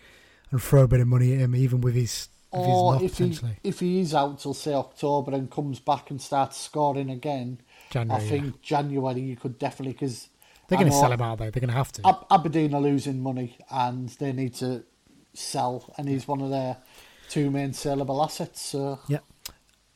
and 0.52 0.62
throw 0.62 0.84
a 0.84 0.88
bit 0.88 1.00
of 1.00 1.08
money 1.08 1.34
at 1.34 1.40
him, 1.40 1.56
even 1.56 1.82
with 1.82 1.96
his 1.96 2.30
Or 2.52 3.02
if 3.02 3.18
he 3.18 3.40
if 3.64 3.80
he 3.80 4.00
is 4.02 4.14
out 4.14 4.40
till 4.40 4.54
say 4.54 4.74
October 4.74 5.34
and 5.34 5.50
comes 5.50 5.80
back 5.80 6.10
and 6.12 6.22
starts 6.22 6.58
scoring 6.60 7.10
again, 7.10 7.62
January, 7.90 8.24
I 8.24 8.28
think 8.28 8.62
January 8.62 9.22
you 9.22 9.36
could 9.38 9.58
definitely 9.58 9.94
because 9.94 10.28
They're 10.68 10.78
going 10.78 10.92
to 10.92 10.98
sell 10.98 11.12
him 11.12 11.22
out 11.22 11.38
though. 11.38 11.50
They're 11.50 11.62
going 11.62 11.70
to 11.70 11.76
have 11.76 11.92
to. 11.94 12.08
Ab- 12.08 12.26
Aberdeen 12.30 12.74
are 12.74 12.82
losing 12.82 13.22
money 13.22 13.58
and 13.70 14.10
they 14.10 14.32
need 14.34 14.54
to 14.56 14.84
sell, 15.34 15.94
and 15.98 16.10
he's 16.10 16.28
one 16.28 16.42
of 16.42 16.50
their 16.50 16.78
two 17.30 17.50
main 17.50 17.72
saleable 17.74 18.22
assets. 18.22 18.62
So 18.62 19.00
Yeah. 19.08 19.20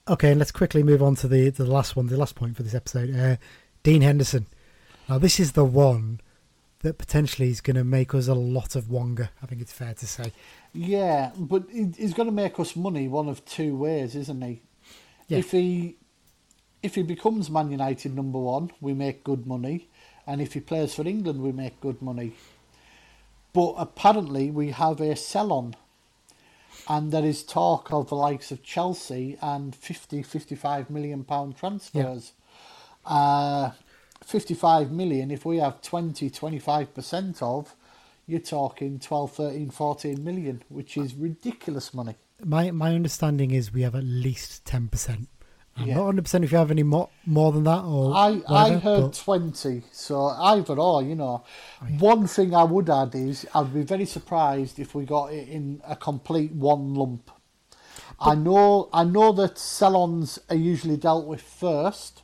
Okay, 0.08 0.30
and 0.30 0.40
let's 0.40 0.52
quickly 0.52 0.84
move 0.84 1.02
on 1.02 1.16
to 1.16 1.28
the 1.28 1.50
the 1.50 1.66
last 1.66 1.96
one, 1.96 2.08
the 2.08 2.18
last 2.18 2.36
point 2.36 2.56
for 2.56 2.64
this 2.64 2.76
episode. 2.76 3.16
Uh, 3.16 3.38
Dean 3.82 4.02
Henderson. 4.02 4.46
Now, 5.10 5.18
this 5.18 5.40
is 5.40 5.54
the 5.54 5.66
one 5.66 6.22
that 6.80 7.00
potentially 7.00 7.50
is 7.50 7.62
going 7.62 7.76
to 7.76 7.84
make 7.84 8.14
us 8.14 8.28
a 8.28 8.36
lot 8.36 8.76
of 8.76 8.90
Wonga. 8.90 9.32
I 9.42 9.48
think 9.48 9.62
it's 9.62 9.72
fair 9.72 9.96
to 9.96 10.06
say. 10.06 10.32
Yeah, 10.74 11.32
but 11.36 11.64
he's 11.72 12.14
going 12.14 12.28
to 12.28 12.34
make 12.36 12.60
us 12.60 12.76
money 12.76 13.08
one 13.08 13.28
of 13.28 13.44
two 13.46 13.76
ways, 13.76 14.16
isn't 14.16 14.42
he? 14.42 14.62
Yeah. 15.28 15.40
If 15.40 15.52
he 15.52 15.98
if 16.84 16.94
he 16.94 17.02
becomes 17.02 17.50
Man 17.50 17.72
United 17.72 18.16
number 18.16 18.38
one, 18.38 18.70
we 18.80 18.94
make 18.94 19.24
good 19.24 19.48
money, 19.48 19.90
and 20.28 20.40
if 20.40 20.54
he 20.54 20.60
plays 20.60 20.94
for 20.94 21.08
England, 21.08 21.42
we 21.42 21.52
make 21.52 21.82
good 21.82 22.00
money. 22.00 22.34
But 23.54 23.74
apparently, 23.78 24.52
we 24.52 24.70
have 24.70 25.02
a 25.02 25.16
sell 25.16 25.52
on, 25.52 25.76
and 26.88 27.12
there 27.12 27.26
is 27.26 27.44
talk 27.44 27.92
of 27.92 28.10
the 28.10 28.16
likes 28.16 28.52
of 28.52 28.64
Chelsea 28.64 29.38
and 29.42 29.76
50, 29.76 30.24
55 30.24 30.90
million 30.90 31.24
pound 31.24 31.58
transfers. 31.58 32.34
Uh, 33.06 33.72
55 34.24 34.92
million, 34.92 35.30
if 35.32 35.46
we 35.46 35.58
have 35.58 35.82
20, 35.82 36.30
25% 36.30 37.42
of, 37.42 37.76
you're 38.26 38.40
talking 38.40 39.00
12, 39.00 39.32
13, 39.32 39.70
14 39.70 40.24
million, 40.24 40.64
which 40.70 40.98
is 40.98 41.14
ridiculous 41.14 41.94
money. 41.94 42.16
My 42.44 42.72
my 42.72 42.94
understanding 42.94 43.52
is 43.52 43.72
we 43.72 43.84
have 43.84 43.96
at 43.96 44.04
least 44.04 44.66
ten 44.66 44.90
percent. 44.90 45.30
I'm 45.78 45.88
Yeah. 45.88 45.96
not 45.96 46.06
hundred 46.06 46.22
percent 46.24 46.44
if 46.46 46.52
you 46.54 46.58
have 46.58 46.72
any 46.72 46.84
more 46.84 47.10
more 47.26 47.52
than 47.52 47.64
that 47.66 47.84
or 47.84 48.16
I, 48.16 48.42
I 48.48 48.70
heard 48.78 49.02
but 49.02 49.14
20, 49.14 49.84
so 49.92 50.28
either 50.28 50.76
or, 50.80 51.04
you 51.04 51.16
know. 51.16 51.44
One 52.00 52.28
thing 52.28 52.56
I 52.56 52.64
would 52.64 52.90
add 52.90 53.14
is 53.14 53.46
I'd 53.54 53.74
be 53.74 53.82
very 53.84 54.06
surprised 54.06 54.80
if 54.80 54.96
we 54.96 55.06
got 55.06 55.34
it 55.34 55.50
in 55.50 55.82
a 55.86 55.96
complete 55.96 56.54
one 56.54 56.94
lump. 56.96 57.30
I 58.20 58.36
know 58.36 58.88
I 58.94 59.04
know 59.04 59.34
that 59.34 59.58
sell-ons 59.60 60.40
are 60.50 60.56
usually 60.56 60.98
dealt 60.98 61.26
with 61.28 61.42
1st 61.42 62.22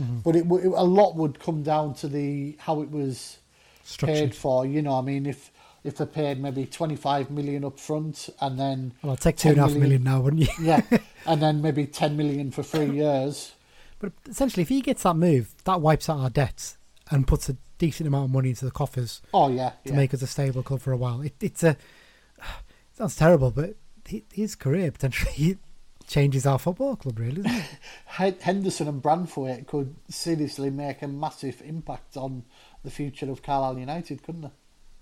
Mm-hmm. 0.00 0.18
but 0.20 0.34
it, 0.34 0.44
w- 0.48 0.72
a 0.74 0.84
lot 0.84 1.14
would 1.16 1.38
come 1.40 1.62
down 1.62 1.92
to 1.94 2.08
the 2.08 2.56
how 2.60 2.80
it 2.80 2.90
was 2.90 3.36
structured. 3.82 4.16
paid 4.30 4.34
for. 4.34 4.64
You 4.64 4.80
know, 4.80 4.98
I 4.98 5.02
mean, 5.02 5.26
if 5.26 5.50
if 5.84 5.96
they 5.96 6.06
paid 6.06 6.38
maybe 6.40 6.66
25 6.66 7.30
million 7.30 7.64
up 7.64 7.78
front 7.80 8.28
and 8.40 8.58
then 8.58 8.92
Well, 9.02 9.10
I'll 9.12 9.16
take 9.16 9.36
two 9.36 9.48
and 9.50 9.58
a 9.58 9.62
half 9.62 9.70
10 9.72 9.80
million 9.80 10.02
now, 10.04 10.20
wouldn't 10.20 10.42
you? 10.42 10.48
yeah, 10.60 10.82
and 11.26 11.40
then 11.42 11.62
maybe 11.62 11.86
10 11.86 12.16
million 12.16 12.50
for 12.50 12.62
three 12.62 12.90
years. 12.90 13.52
But 13.98 14.12
essentially, 14.28 14.62
if 14.62 14.68
he 14.68 14.80
gets 14.80 15.02
that 15.02 15.14
move, 15.16 15.54
that 15.64 15.80
wipes 15.80 16.08
out 16.08 16.18
our 16.20 16.30
debts 16.30 16.76
and 17.10 17.26
puts 17.26 17.48
a 17.48 17.56
decent 17.78 18.06
amount 18.06 18.26
of 18.26 18.30
money 18.30 18.50
into 18.50 18.64
the 18.64 18.70
coffers 18.70 19.22
Oh 19.32 19.48
yeah, 19.48 19.70
to 19.84 19.90
yeah. 19.90 19.96
make 19.96 20.12
us 20.14 20.22
a 20.22 20.26
stable 20.26 20.62
club 20.62 20.80
for 20.80 20.92
a 20.92 20.96
while. 20.96 21.20
It, 21.22 21.34
it's 21.40 21.62
a 21.62 21.70
it 21.70 21.78
sounds 22.94 23.16
terrible, 23.16 23.50
but 23.50 23.74
hi- 24.10 24.22
his 24.32 24.54
career 24.54 24.90
potentially 24.90 25.56
changes 26.06 26.44
our 26.46 26.58
football 26.58 26.96
club, 26.96 27.18
really? 27.18 27.42
Henderson 28.06 28.88
and 28.88 29.02
Branthwaite 29.02 29.66
could 29.66 29.94
seriously 30.08 30.68
make 30.70 31.02
a 31.02 31.08
massive 31.08 31.62
impact 31.64 32.16
on 32.16 32.44
the 32.82 32.90
future 32.90 33.30
of 33.30 33.42
Carlisle 33.42 33.78
United, 33.78 34.22
couldn't 34.22 34.42
they? 34.42 34.50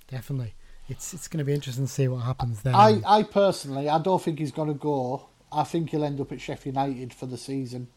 Definitely. 0.09 0.55
It's 0.89 1.13
it's 1.13 1.29
going 1.29 1.39
to 1.39 1.45
be 1.45 1.53
interesting 1.55 1.87
to 1.87 1.93
see 1.93 2.09
what 2.09 2.21
happens 2.25 2.63
there. 2.63 2.75
I, 2.75 3.01
I 3.07 3.23
personally, 3.23 3.89
I 3.89 3.99
don't 3.99 4.23
think 4.23 4.39
he's 4.39 4.53
going 4.53 4.69
to 4.69 4.75
go. 4.79 5.27
I 5.53 5.65
think 5.65 5.91
he'll 5.91 6.05
end 6.05 6.21
up 6.21 6.33
at 6.33 6.41
Sheffield 6.41 6.77
United 6.77 7.13
for 7.15 7.27
the 7.27 7.39
season, 7.39 7.89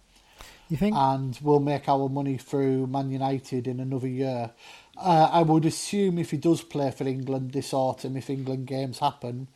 you 0.70 0.78
think? 0.78 0.96
and 0.96 1.38
we'll 1.42 1.60
make 1.60 1.88
our 1.90 2.08
money 2.10 2.38
through 2.38 2.88
Man 2.88 3.10
United 3.12 3.68
in 3.68 3.80
another 3.80 4.08
year. 4.08 4.52
Uh, 4.98 5.30
I 5.32 5.42
would 5.42 5.66
assume 5.66 6.18
if 6.18 6.32
he 6.32 6.38
does 6.38 6.62
play 6.64 6.92
for 6.92 7.06
England 7.06 7.52
this 7.52 7.74
autumn, 7.74 8.16
if 8.18 8.30
England 8.30 8.68
games 8.68 9.00
happen, 9.00 9.48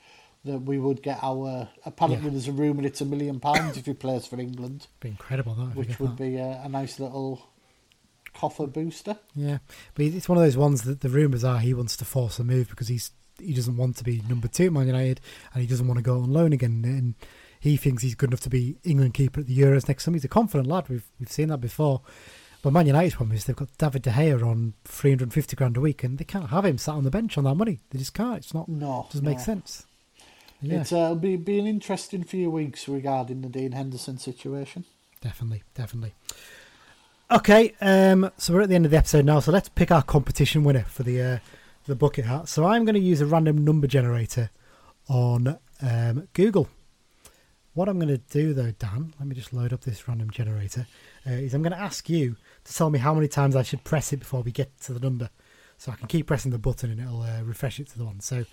that 0.43 0.59
we 0.59 0.77
would 0.77 1.01
get 1.03 1.19
our. 1.21 1.69
Apparently, 1.85 2.25
Yeah. 2.25 2.31
there's 2.31 2.47
a 2.47 2.51
rumour 2.53 2.85
it's 2.85 3.01
a 3.01 3.05
million 3.05 3.39
pounds 3.39 3.77
if 3.77 3.85
he 3.85 3.93
plays 3.93 4.25
for 4.27 4.39
England, 4.39 4.87
be 4.99 5.09
incredible, 5.09 5.55
that. 5.55 5.75
which 5.75 5.99
would 5.99 6.11
that. 6.17 6.23
be 6.23 6.35
a, 6.37 6.61
a 6.63 6.69
nice 6.69 6.99
little 6.99 7.47
coffer 8.33 8.67
booster. 8.67 9.17
Yeah, 9.35 9.59
but 9.93 10.05
it's 10.05 10.27
one 10.29 10.37
of 10.37 10.43
those 10.43 10.57
ones 10.57 10.83
that 10.83 11.01
the 11.01 11.09
rumours 11.09 11.43
are 11.43 11.59
he 11.59 11.73
wants 11.73 11.95
to 11.97 12.05
force 12.05 12.39
a 12.39 12.43
move 12.43 12.69
because 12.69 12.87
he's 12.89 13.11
he 13.39 13.53
doesn't 13.53 13.77
want 13.77 13.97
to 13.97 14.03
be 14.03 14.21
number 14.27 14.47
two 14.47 14.67
at 14.67 14.73
Man 14.73 14.87
United 14.87 15.21
and 15.53 15.61
he 15.61 15.67
doesn't 15.67 15.87
want 15.87 15.97
to 15.97 16.03
go 16.03 16.21
on 16.21 16.31
loan 16.31 16.53
again. 16.53 16.81
And 16.85 17.15
he 17.59 17.77
thinks 17.77 18.03
he's 18.03 18.15
good 18.15 18.29
enough 18.29 18.41
to 18.41 18.49
be 18.49 18.75
England 18.83 19.13
keeper 19.13 19.39
at 19.41 19.47
the 19.47 19.57
Euros 19.57 19.87
next 19.87 20.03
summer. 20.03 20.15
He's 20.15 20.25
a 20.25 20.29
confident 20.29 20.67
lad. 20.67 20.89
We've 20.89 21.05
we've 21.19 21.31
seen 21.31 21.49
that 21.49 21.59
before. 21.59 22.01
But 22.61 22.73
Man 22.73 22.87
United's 22.87 23.15
problem 23.15 23.35
is 23.37 23.45
they've 23.45 23.55
got 23.55 23.77
David 23.77 24.01
De 24.01 24.09
Gea 24.09 24.41
on 24.43 24.73
three 24.85 25.11
hundred 25.11 25.25
and 25.25 25.33
fifty 25.33 25.55
grand 25.55 25.77
a 25.77 25.81
week, 25.81 26.03
and 26.03 26.17
they 26.17 26.23
can't 26.25 26.49
have 26.49 26.65
him 26.65 26.77
sat 26.79 26.95
on 26.95 27.03
the 27.03 27.11
bench 27.11 27.37
on 27.37 27.43
that 27.43 27.55
money. 27.55 27.79
They 27.91 27.99
just 27.99 28.13
can't. 28.15 28.37
It's 28.37 28.53
not. 28.55 28.67
No, 28.67 29.07
doesn't 29.11 29.25
make 29.25 29.39
sense. 29.39 29.85
Yeah, 30.61 30.81
It's, 30.81 30.91
uh, 30.91 30.97
it'll 30.97 31.15
be, 31.17 31.35
be 31.35 31.59
an 31.59 31.67
interesting 31.67 32.23
few 32.23 32.49
weeks 32.49 32.87
regarding 32.87 33.41
the 33.41 33.49
Dean 33.49 33.73
Henderson 33.73 34.17
situation. 34.17 34.85
definitely, 35.21 35.61
definitely. 35.75 36.13
Okay, 37.29 37.73
um, 37.81 38.31
so 38.37 38.53
we're 38.53 38.61
at 38.61 38.69
the 38.69 38.75
end 38.75 38.85
of 38.85 38.91
the 38.91 38.97
episode 38.97 39.25
now. 39.25 39.39
So 39.39 39.51
let's 39.51 39.69
pick 39.69 39.91
our 39.91 40.03
competition 40.03 40.63
winner 40.63 40.83
for 40.87 41.03
the 41.03 41.21
uh, 41.21 41.37
the 41.85 41.95
bucket 41.95 42.25
hat. 42.25 42.47
So 42.49 42.65
I'm 42.65 42.85
going 42.85 42.95
to 42.95 43.01
use 43.01 43.21
a 43.21 43.25
random 43.25 43.63
number 43.63 43.87
generator 43.87 44.49
on 45.07 45.57
um, 45.81 46.27
Google. 46.33 46.67
What 47.73 47.89
I'm 47.89 47.99
going 47.99 48.07
to 48.09 48.17
do 48.17 48.53
though, 48.53 48.71
Dan, 48.71 49.13
let 49.19 49.27
me 49.27 49.35
just 49.35 49.53
load 49.53 49.73
up 49.73 49.81
this 49.81 50.07
random 50.07 50.29
generator. 50.31 50.87
Uh, 51.27 51.31
is 51.31 51.53
I'm 51.53 51.61
going 51.61 51.73
to 51.73 51.79
ask 51.79 52.09
you 52.09 52.37
to 52.63 52.73
tell 52.73 52.89
me 52.89 52.99
how 52.99 53.13
many 53.13 53.27
times 53.27 53.55
I 53.55 53.63
should 53.63 53.83
press 53.83 54.13
it 54.13 54.17
before 54.17 54.41
we 54.41 54.51
get 54.51 54.79
to 54.81 54.93
the 54.93 54.99
number, 54.99 55.29
so 55.77 55.91
I 55.91 55.95
can 55.95 56.07
keep 56.07 56.27
pressing 56.27 56.51
the 56.51 56.57
button 56.57 56.91
and 56.91 57.01
it'll 57.01 57.21
uh, 57.21 57.41
refresh 57.43 57.79
it 57.79 57.87
to 57.89 57.97
the 57.97 58.05
one. 58.05 58.21
So 58.21 58.45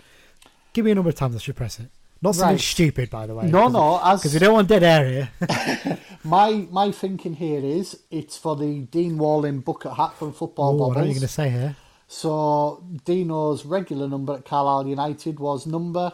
give 0.72 0.84
me 0.84 0.90
a 0.90 0.94
number 0.94 1.10
of 1.10 1.14
times 1.14 1.36
I 1.36 1.38
should 1.38 1.56
press 1.56 1.78
it. 1.78 1.86
Not 2.20 2.34
something 2.36 2.54
Right. 2.54 2.60
stupid, 2.60 3.10
by 3.10 3.26
the 3.26 3.34
way. 3.34 3.46
No, 3.46 3.68
no, 3.68 3.98
because 4.16 4.32
we 4.32 4.38
don't 4.40 4.54
want 4.54 4.68
dead 4.68 4.82
air 4.82 5.08
here. 5.08 5.98
my 6.24 6.66
my 6.70 6.90
thinking 6.92 7.34
here 7.34 7.60
is 7.64 7.98
it's 8.10 8.36
for 8.36 8.56
the 8.56 8.80
Dean 8.80 9.18
Walling 9.18 9.60
bucket 9.60 9.92
hat 9.94 10.14
from 10.14 10.32
Football 10.32 10.82
Oh, 10.82 10.88
what 10.88 10.96
are 10.96 11.00
you 11.04 11.10
going 11.10 11.20
to 11.20 11.28
say 11.28 11.50
here? 11.50 11.76
So 12.12 12.84
Dino's 13.06 13.64
regular 13.64 14.06
number 14.06 14.34
at 14.34 14.44
Carlisle 14.44 14.86
United 14.86 15.40
was 15.40 15.66
number 15.66 16.12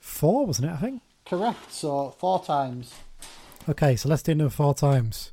Four, 0.00 0.46
wasn't 0.46 0.70
it? 0.70 0.72
I 0.72 0.76
think. 0.78 1.02
correct. 1.26 1.70
So 1.70 2.10
four 2.18 2.42
times. 2.42 2.94
Okay, 3.68 3.94
so 3.94 4.08
let's 4.08 4.22
do 4.22 4.34
number 4.34 4.50
four 4.50 4.72
times. 4.72 5.32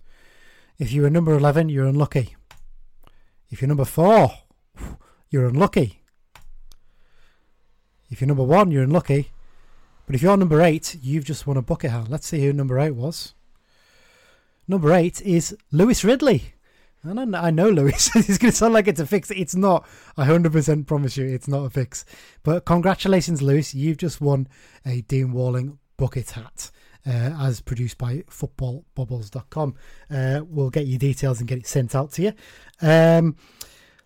If 0.78 0.92
you 0.92 1.04
were 1.04 1.10
number 1.10 1.34
11, 1.34 1.70
you're 1.70 1.86
unlucky. 1.86 2.36
If 3.50 3.62
you're 3.62 3.70
number 3.70 3.86
four, 3.86 4.32
you're 5.30 5.48
unlucky. 5.48 6.02
If 8.10 8.20
you're 8.20 8.28
number 8.28 8.44
one, 8.44 8.70
you're 8.70 8.84
unlucky. 8.84 9.32
But 10.06 10.16
if 10.16 10.22
you're 10.22 10.36
number 10.36 10.62
eight, 10.62 10.98
you've 11.02 11.26
just 11.26 11.48
won 11.48 11.56
a 11.56 11.62
bucket 11.62 11.92
hat. 11.92 12.10
Let's 12.10 12.28
see 12.28 12.42
who 12.46 12.52
number 12.52 12.78
eight 12.80 12.96
was. 12.96 13.34
Number 14.68 14.92
eight 14.92 15.22
is 15.22 15.56
Lewis 15.72 16.04
Ridley. 16.04 16.54
I 17.04 17.14
know, 17.14 17.38
I 17.38 17.52
know 17.52 17.70
Lewis. 17.70 18.12
it's 18.16 18.38
going 18.38 18.52
to 18.52 18.58
sound 18.58 18.74
like 18.74 18.88
it's 18.88 19.00
a 19.00 19.08
fix. 19.08 19.32
It's 19.32 19.56
not. 19.56 19.88
I 20.18 20.28
100% 20.28 20.86
promise 20.86 21.18
you 21.18 21.26
it's 21.26 21.48
not 21.48 21.66
a 21.66 21.70
fix. 21.70 22.06
But 22.44 22.66
congratulations, 22.66 23.42
Lewis. 23.42 23.74
You've 23.74 23.98
just 23.98 24.22
won 24.22 24.48
a 24.86 25.02
Dean 25.02 25.32
Walling 25.32 25.80
bucket 25.98 26.32
hat 26.32 26.72
uh, 27.06 27.36
as 27.40 27.62
produced 27.62 27.98
by 27.98 28.18
footballbobbles.com. 28.30 29.76
Uh, 30.10 30.42
we'll 30.48 30.70
get 30.70 30.88
your 30.88 31.00
details 31.00 31.40
and 31.40 31.48
get 31.48 31.60
it 31.60 31.68
sent 31.68 31.96
out 31.96 32.12
to 32.14 32.22
you. 32.22 32.34
Um, 32.82 33.36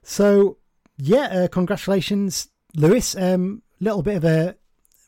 so, 0.02 0.58
yeah, 0.98 1.26
uh, 1.26 1.48
congratulations, 1.48 2.50
Lewis. 2.76 3.16
Um, 3.16 3.62
little 3.80 4.04
bit 4.04 4.18
of 4.18 4.24
a 4.24 4.56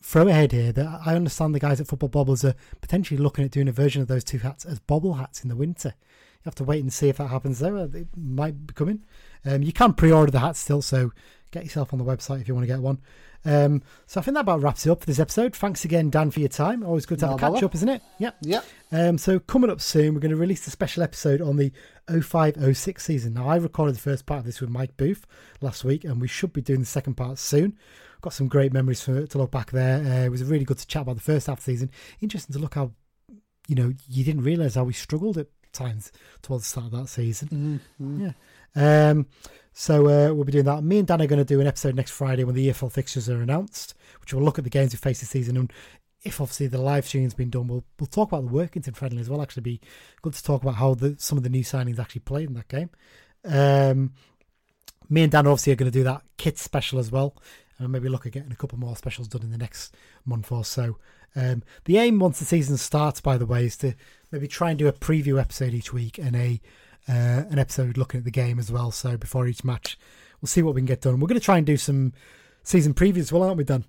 throw 0.02 0.28
ahead 0.28 0.52
here 0.52 0.72
that 0.72 1.02
I 1.06 1.16
understand 1.16 1.54
the 1.54 1.60
guys 1.60 1.82
at 1.82 1.88
Football 1.88 2.10
Bobbles 2.10 2.46
are 2.46 2.56
potentially 2.82 3.18
looking 3.18 3.46
at 3.46 3.52
doing 3.52 3.68
a 3.68 3.74
version 3.74 4.02
of 4.02 4.08
those 4.08 4.24
two 4.24 4.40
hats 4.40 4.66
as 4.66 4.80
bobble 4.80 5.16
hats 5.16 5.44
in 5.44 5.50
the 5.50 5.56
winter. 5.56 5.96
You 6.40 6.46
have 6.46 6.56
to 6.56 6.64
wait 6.64 6.82
and 6.82 6.94
see 6.94 7.10
if 7.10 7.18
that 7.18 7.28
happens 7.28 7.60
though. 7.60 7.90
It 7.94 8.08
might 8.16 8.68
be 8.68 8.74
coming. 8.74 9.04
Um, 9.46 9.64
you 9.64 9.74
can 9.74 9.94
pre-order 9.94 10.32
the 10.32 10.40
hat 10.40 10.56
still, 10.56 10.82
so 10.82 11.12
get 11.52 11.64
yourself 11.64 11.94
on 11.94 12.00
the 12.00 12.06
website 12.06 12.42
if 12.42 12.48
you 12.48 12.54
want 12.54 12.64
to 12.64 12.74
get 12.74 12.82
one. 12.82 13.00
Um, 13.46 13.82
so 14.08 14.20
I 14.20 14.24
think 14.24 14.36
that 14.36 14.42
about 14.42 14.62
wraps 14.62 14.86
it 14.86 14.90
up 14.90 15.00
for 15.00 15.06
this 15.06 15.20
episode. 15.20 15.56
Thanks 15.56 15.86
again, 15.86 16.10
Dan, 16.10 16.32
for 16.32 16.40
your 16.40 16.50
time. 16.50 16.84
Always 16.84 17.06
good 17.06 17.20
to 17.20 17.28
have 17.28 17.40
No 17.40 17.48
a 17.48 17.52
catch 17.52 17.64
up, 17.64 17.76
isn't 17.76 17.88
it? 17.88 18.02
Yeah. 18.20 18.32
Yep. 18.42 18.66
Um, 18.92 19.18
so 19.18 19.40
coming 19.40 19.70
up 19.70 19.80
soon, 19.80 20.14
we're 20.14 20.20
going 20.20 20.32
to 20.32 20.38
release 20.38 20.68
a 20.68 20.72
special 20.72 21.04
episode 21.04 21.42
on 21.42 21.56
the 21.56 21.72
0506 22.10 23.04
season. 23.04 23.36
Now, 23.36 23.48
I 23.48 23.56
recorded 23.56 23.96
the 23.96 24.02
first 24.02 24.26
part 24.26 24.40
of 24.40 24.46
this 24.46 24.60
with 24.60 24.70
Mike 24.70 24.98
Booth 24.98 25.26
last 25.62 25.86
week, 25.86 26.04
and 26.04 26.20
we 26.20 26.28
should 26.28 26.52
be 26.52 26.62
doing 26.62 26.82
the 26.82 26.86
second 26.86 27.16
part 27.16 27.40
soon. 27.40 27.78
Got 28.22 28.34
some 28.34 28.48
great 28.48 28.74
memories 28.74 29.02
for, 29.02 29.26
to 29.26 29.38
look 29.38 29.52
back 29.52 29.72
there. 29.72 30.00
Uh, 30.00 30.26
it 30.26 30.30
was 30.30 30.44
really 30.44 30.66
good 30.66 30.80
to 30.80 30.88
chat 30.88 31.04
about 31.04 31.16
the 31.16 31.22
first 31.22 31.48
half 31.48 31.60
of 31.60 31.66
the 31.66 31.72
season. 31.72 31.92
Interesting 32.20 32.54
to 32.54 32.60
look 32.60 32.76
how, 32.76 32.92
you 33.68 33.76
know, 33.76 33.94
you 34.10 34.26
didn't 34.26 34.44
realise 34.44 34.76
how 34.76 34.84
we 34.84 34.94
struggled 34.94 35.38
at 35.38 35.48
times 35.78 36.12
towards 36.42 36.64
the 36.64 36.70
start 36.70 36.88
of 36.88 36.92
that 36.94 37.08
season. 37.08 37.82
Yeah. 38.00 38.32
Um, 38.76 39.28
so 39.74 40.06
uh, 40.06 40.34
we'll 40.34 40.44
be 40.44 40.52
doing 40.52 40.66
that. 40.66 40.84
Me 40.84 41.00
and 41.00 41.08
Dan 41.08 41.22
are 41.22 41.28
going 41.28 41.38
to 41.38 41.46
do 41.46 41.62
an 41.62 41.68
episode 41.68 41.96
next 41.96 42.12
Friday 42.12 42.44
when 42.44 42.56
the 42.56 42.70
EFL 42.70 42.92
fixtures 42.92 43.30
are 43.30 43.42
announced, 43.42 43.94
which 44.22 44.34
will 44.34 44.42
look 44.42 44.58
at 44.58 44.64
the 44.64 44.70
games 44.70 44.94
we 44.94 44.98
face 44.98 45.20
this 45.20 45.30
season. 45.30 45.56
And 45.56 45.72
if 46.24 46.42
obviously 46.42 46.68
the 46.68 46.82
live 46.82 47.06
streaming's 47.06 47.34
been 47.34 47.50
done, 47.50 47.68
we'll 47.68 47.84
we'll 48.00 48.08
talk 48.08 48.32
about 48.32 48.46
the 48.46 48.52
Workington 48.52 48.96
friendly 48.96 49.20
as 49.20 49.30
well. 49.30 49.42
Actually, 49.42 49.62
be 49.62 49.82
good 50.22 50.34
to 50.34 50.44
talk 50.44 50.62
about 50.62 50.76
how 50.76 50.94
the 50.94 51.16
some 51.20 51.38
of 51.38 51.44
the 51.44 51.50
new 51.50 51.64
signings 51.64 52.00
actually 52.00 52.22
played 52.22 52.50
in 52.50 52.56
that 52.56 52.68
game. 52.68 52.90
Um, 53.46 54.14
me 55.10 55.24
and 55.24 55.32
Dan 55.32 55.48
obviously 55.48 55.74
are 55.74 55.78
going 55.78 55.92
to 55.92 55.98
do 55.98 56.04
that 56.04 56.24
kit 56.38 56.58
special 56.58 57.00
as 57.00 57.12
well, 57.12 57.36
and 57.78 57.92
maybe 57.92 58.10
look 58.10 58.26
at 58.26 58.32
getting 58.32 58.52
a 58.52 58.56
couple 58.56 58.78
more 58.78 58.96
specials 58.96 59.28
done 59.28 59.44
in 59.44 59.52
the 59.52 59.58
next 59.58 59.96
month 60.26 60.52
or 60.52 60.66
so. 60.66 60.98
Um, 61.36 61.62
the 61.86 61.98
aim 61.98 62.20
once 62.20 62.40
the 62.40 62.46
season 62.46 62.78
starts, 62.78 63.22
by 63.22 63.38
the 63.38 63.46
way, 63.46 63.66
is 63.66 63.78
to 63.78 63.94
maybe 64.32 64.48
try 64.48 64.70
and 64.70 64.80
do 64.80 64.88
a 64.88 64.94
preview 64.94 65.40
episode 65.40 65.74
each 65.74 65.94
week 65.94 66.18
and 66.18 66.36
a 66.36 66.62
uh, 67.10 67.46
an 67.50 67.58
episode 67.60 67.98
looking 67.98 68.18
at 68.20 68.26
the 68.26 68.32
game 68.32 68.60
as 68.60 68.70
well. 68.72 68.92
So 68.92 69.16
before 69.18 69.48
each 69.48 69.64
match, 69.64 69.98
we'll 70.42 70.48
see 70.48 70.62
what 70.62 70.76
we 70.76 70.82
can 70.82 70.86
get 70.88 71.02
done. 71.02 71.20
We're 71.20 71.28
going 71.28 71.40
to 71.40 71.46
try 71.46 71.58
and 71.58 71.66
do 71.66 71.78
some 71.78 72.12
season 72.64 72.94
previews, 72.94 73.32
well, 73.32 73.44
aren't 73.44 73.58
we, 73.58 73.64
Dan? 73.64 73.86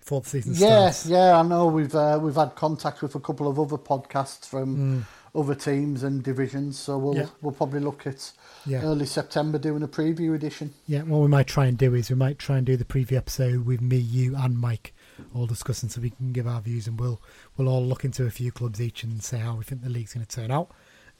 Before 0.00 0.20
the 0.22 0.28
season 0.30 0.54
Yeah, 0.54 0.90
starts. 0.90 1.06
yeah, 1.06 1.38
I 1.38 1.42
know 1.42 1.66
we've 1.66 1.94
uh, 1.94 2.18
we've 2.20 2.34
had 2.34 2.54
contact 2.56 3.02
with 3.02 3.14
a 3.14 3.20
couple 3.20 3.46
of 3.48 3.60
other 3.60 3.76
podcasts 3.78 4.46
from 4.46 4.76
Mm. 4.76 5.38
other 5.38 5.54
teams 5.54 6.02
and 6.02 6.22
divisions, 6.24 6.76
so 6.78 6.98
we'll 6.98 7.14
Yeah. 7.14 7.26
we'll 7.40 7.52
probably 7.52 7.78
look 7.80 8.04
at 8.06 8.32
Yeah. 8.66 8.82
early 8.82 9.06
September 9.06 9.58
doing 9.58 9.82
a 9.82 9.88
preview 9.88 10.34
edition. 10.34 10.72
Yeah, 10.88 11.02
what 11.02 11.20
we 11.20 11.28
might 11.28 11.46
try 11.46 11.66
and 11.66 11.78
do 11.78 11.94
is 11.94 12.08
we 12.10 12.16
might 12.16 12.38
try 12.40 12.56
and 12.56 12.66
do 12.66 12.76
the 12.76 12.84
preview 12.84 13.12
episode 13.16 13.64
with 13.64 13.80
me, 13.80 13.98
you, 13.98 14.34
and 14.34 14.58
Mike, 14.58 14.92
all 15.34 15.46
discussing, 15.46 15.88
so 15.88 16.00
we 16.00 16.10
can 16.10 16.32
give 16.32 16.46
our 16.46 16.60
views, 16.60 16.86
and 16.86 16.98
we'll 16.98 17.20
we'll 17.56 17.68
all 17.68 17.84
look 17.84 18.04
into 18.04 18.24
a 18.24 18.30
few 18.30 18.52
clubs 18.52 18.80
each 18.80 19.02
and 19.02 19.22
say 19.22 19.38
how 19.38 19.56
we 19.56 19.64
think 19.64 19.82
the 19.82 19.88
league's 19.88 20.14
going 20.14 20.26
to 20.26 20.36
turn 20.36 20.50
out. 20.50 20.70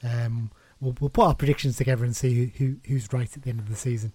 Um, 0.03 0.51
we'll 0.79 0.95
we'll 0.99 1.09
put 1.09 1.25
our 1.25 1.35
predictions 1.35 1.77
together 1.77 2.03
and 2.03 2.15
see 2.15 2.33
who, 2.57 2.65
who 2.65 2.75
who's 2.87 3.11
right 3.11 3.35
at 3.35 3.43
the 3.43 3.49
end 3.49 3.59
of 3.59 3.69
the 3.69 3.75
season. 3.75 4.13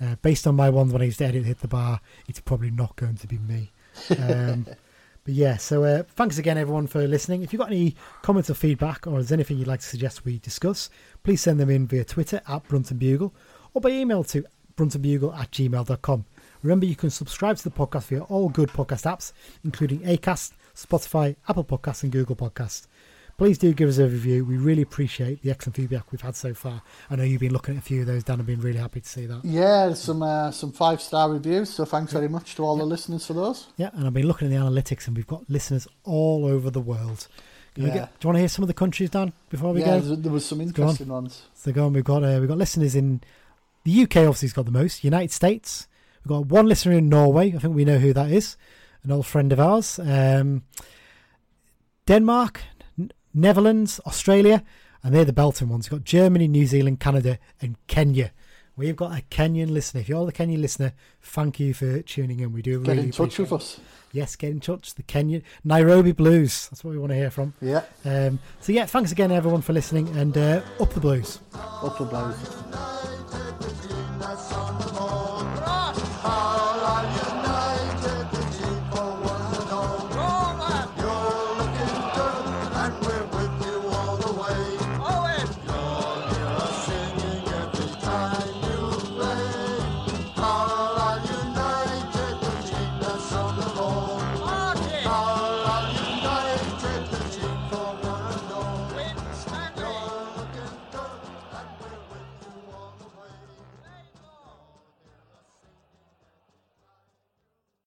Uh, 0.00 0.14
based 0.22 0.46
on 0.46 0.54
my 0.54 0.70
ones 0.70 0.92
when 0.92 1.02
I 1.02 1.06
used 1.06 1.18
to 1.18 1.24
edit 1.24 1.44
hit 1.44 1.60
the 1.60 1.68
bar, 1.68 2.00
it's 2.28 2.40
probably 2.40 2.70
not 2.70 2.94
going 2.96 3.16
to 3.16 3.26
be 3.26 3.38
me. 3.38 3.72
Um, 4.10 4.64
but 5.24 5.34
yeah, 5.34 5.56
so 5.56 5.82
uh, 5.82 6.04
thanks 6.14 6.38
again 6.38 6.56
everyone 6.56 6.86
for 6.86 7.06
listening. 7.06 7.42
If 7.42 7.52
you've 7.52 7.60
got 7.60 7.70
any 7.70 7.96
comments 8.22 8.48
or 8.48 8.54
feedback, 8.54 9.06
or 9.06 9.14
there's 9.14 9.32
anything 9.32 9.58
you'd 9.58 9.66
like 9.66 9.80
to 9.80 9.86
suggest 9.86 10.24
we 10.24 10.38
discuss, 10.38 10.88
please 11.24 11.40
send 11.40 11.58
them 11.58 11.70
in 11.70 11.86
via 11.88 12.04
Twitter 12.04 12.40
at 12.46 12.68
Brunton 12.68 12.98
Bugle 12.98 13.34
or 13.74 13.80
by 13.80 13.90
email 13.90 14.24
to 14.24 14.44
bruntonbugle 14.76 15.36
at 15.38 15.50
gmail.com. 15.50 16.24
Remember, 16.62 16.86
you 16.86 16.96
can 16.96 17.10
subscribe 17.10 17.56
to 17.58 17.64
the 17.64 17.70
podcast 17.74 18.04
via 18.04 18.22
all 18.22 18.48
good 18.48 18.68
podcast 18.70 19.04
apps, 19.04 19.32
including 19.64 20.00
Acast, 20.00 20.52
Spotify, 20.74 21.36
Apple 21.48 21.64
Podcasts, 21.64 22.02
and 22.02 22.12
Google 22.12 22.36
Podcasts. 22.36 22.86
Please 23.36 23.56
do 23.56 23.72
give 23.72 23.88
us 23.88 23.98
a 23.98 24.04
review. 24.08 24.44
We 24.44 24.56
really 24.56 24.82
appreciate 24.82 25.42
the 25.42 25.52
excellent 25.52 25.76
feedback 25.76 26.10
we've 26.10 26.20
had 26.20 26.34
so 26.34 26.54
far. 26.54 26.82
I 27.08 27.14
know 27.14 27.22
you've 27.22 27.40
been 27.40 27.52
looking 27.52 27.76
at 27.76 27.82
a 27.82 27.84
few 27.84 28.00
of 28.00 28.08
those, 28.08 28.24
Dan. 28.24 28.40
I've 28.40 28.46
been 28.46 28.60
really 28.60 28.80
happy 28.80 29.00
to 29.00 29.08
see 29.08 29.26
that. 29.26 29.44
Yeah, 29.44 29.94
some 29.94 30.24
uh, 30.24 30.50
some 30.50 30.72
five 30.72 31.00
star 31.00 31.30
reviews. 31.30 31.70
So 31.70 31.84
thanks 31.84 32.12
very 32.12 32.28
much 32.28 32.56
to 32.56 32.64
all 32.64 32.76
the 32.76 32.84
listeners 32.84 33.24
for 33.24 33.34
those. 33.34 33.68
Yeah, 33.76 33.90
and 33.92 34.08
I've 34.08 34.14
been 34.14 34.26
looking 34.26 34.48
at 34.48 34.50
the 34.50 34.56
analytics, 34.64 35.06
and 35.06 35.16
we've 35.16 35.26
got 35.26 35.48
listeners 35.48 35.86
all 36.02 36.46
over 36.46 36.68
the 36.68 36.80
world. 36.80 37.28
Yeah. 37.76 37.94
get- 37.94 38.18
do 38.18 38.26
you 38.26 38.28
want 38.30 38.36
to 38.36 38.40
hear 38.40 38.48
some 38.48 38.64
of 38.64 38.66
the 38.66 38.74
countries, 38.74 39.10
Dan, 39.10 39.32
before 39.50 39.72
we 39.72 39.82
yeah, 39.82 39.98
go? 39.98 40.00
there, 40.00 40.16
there 40.16 40.32
was 40.32 40.44
some 40.44 40.58
go 40.58 40.62
on. 40.64 40.68
interesting 40.88 41.08
ones. 41.08 41.42
So 41.54 41.70
go 41.70 41.86
on. 41.86 41.92
We've 41.92 42.02
got 42.02 42.24
uh, 42.24 42.38
we've 42.40 42.48
got 42.48 42.58
listeners 42.58 42.96
in 42.96 43.20
the 43.84 44.02
UK. 44.02 44.16
Obviously, 44.16 44.48
has 44.48 44.52
got 44.52 44.64
the 44.64 44.72
most. 44.72 45.04
United 45.04 45.30
States. 45.30 45.86
We've 46.24 46.28
got 46.30 46.46
one 46.46 46.66
listener 46.66 46.92
in 46.92 47.08
Norway. 47.08 47.54
I 47.54 47.58
think 47.58 47.74
we 47.74 47.84
know 47.84 47.98
who 47.98 48.12
that 48.12 48.30
is. 48.30 48.56
An 49.04 49.12
old 49.12 49.26
friend 49.26 49.52
of 49.52 49.60
ours. 49.60 49.98
Um, 49.98 50.62
Denmark, 52.06 52.60
Netherlands, 53.34 54.00
Australia, 54.06 54.62
and 55.02 55.14
they're 55.14 55.24
the 55.24 55.32
Belton 55.32 55.68
ones. 55.68 55.90
We've 55.90 56.00
got 56.00 56.04
Germany, 56.04 56.48
New 56.48 56.66
Zealand, 56.66 57.00
Canada, 57.00 57.38
and 57.60 57.76
Kenya. 57.86 58.32
We've 58.76 58.96
got 58.96 59.12
a 59.18 59.22
Kenyan 59.22 59.70
listener. 59.70 60.00
If 60.02 60.08
you're 60.08 60.24
the 60.24 60.32
Kenyan 60.32 60.60
listener, 60.60 60.92
thank 61.20 61.58
you 61.58 61.74
for 61.74 62.00
tuning 62.02 62.40
in. 62.40 62.52
We 62.52 62.62
do 62.62 62.80
Get 62.80 62.92
really 62.92 63.02
in 63.08 63.10
touch 63.12 63.38
with 63.38 63.50
it. 63.50 63.54
us. 63.54 63.80
Yes, 64.12 64.36
get 64.36 64.50
in 64.50 64.60
touch. 64.60 64.94
The 64.94 65.02
Kenyan 65.02 65.42
Nairobi 65.64 66.12
Blues. 66.12 66.68
That's 66.68 66.84
what 66.84 66.92
we 66.92 66.98
want 66.98 67.10
to 67.10 67.16
hear 67.16 67.30
from. 67.30 67.54
Yeah, 67.60 67.82
Um, 68.04 68.38
so 68.60 68.72
yeah, 68.72 68.86
thanks 68.86 69.10
again 69.12 69.32
everyone 69.32 69.62
for 69.62 69.72
listening, 69.72 70.08
and 70.16 70.36
uh, 70.38 70.62
up 70.80 70.92
the 70.94 71.00
Blues. 71.00 71.40
up 71.54 71.98
the 71.98 72.04
blows. 72.04 72.36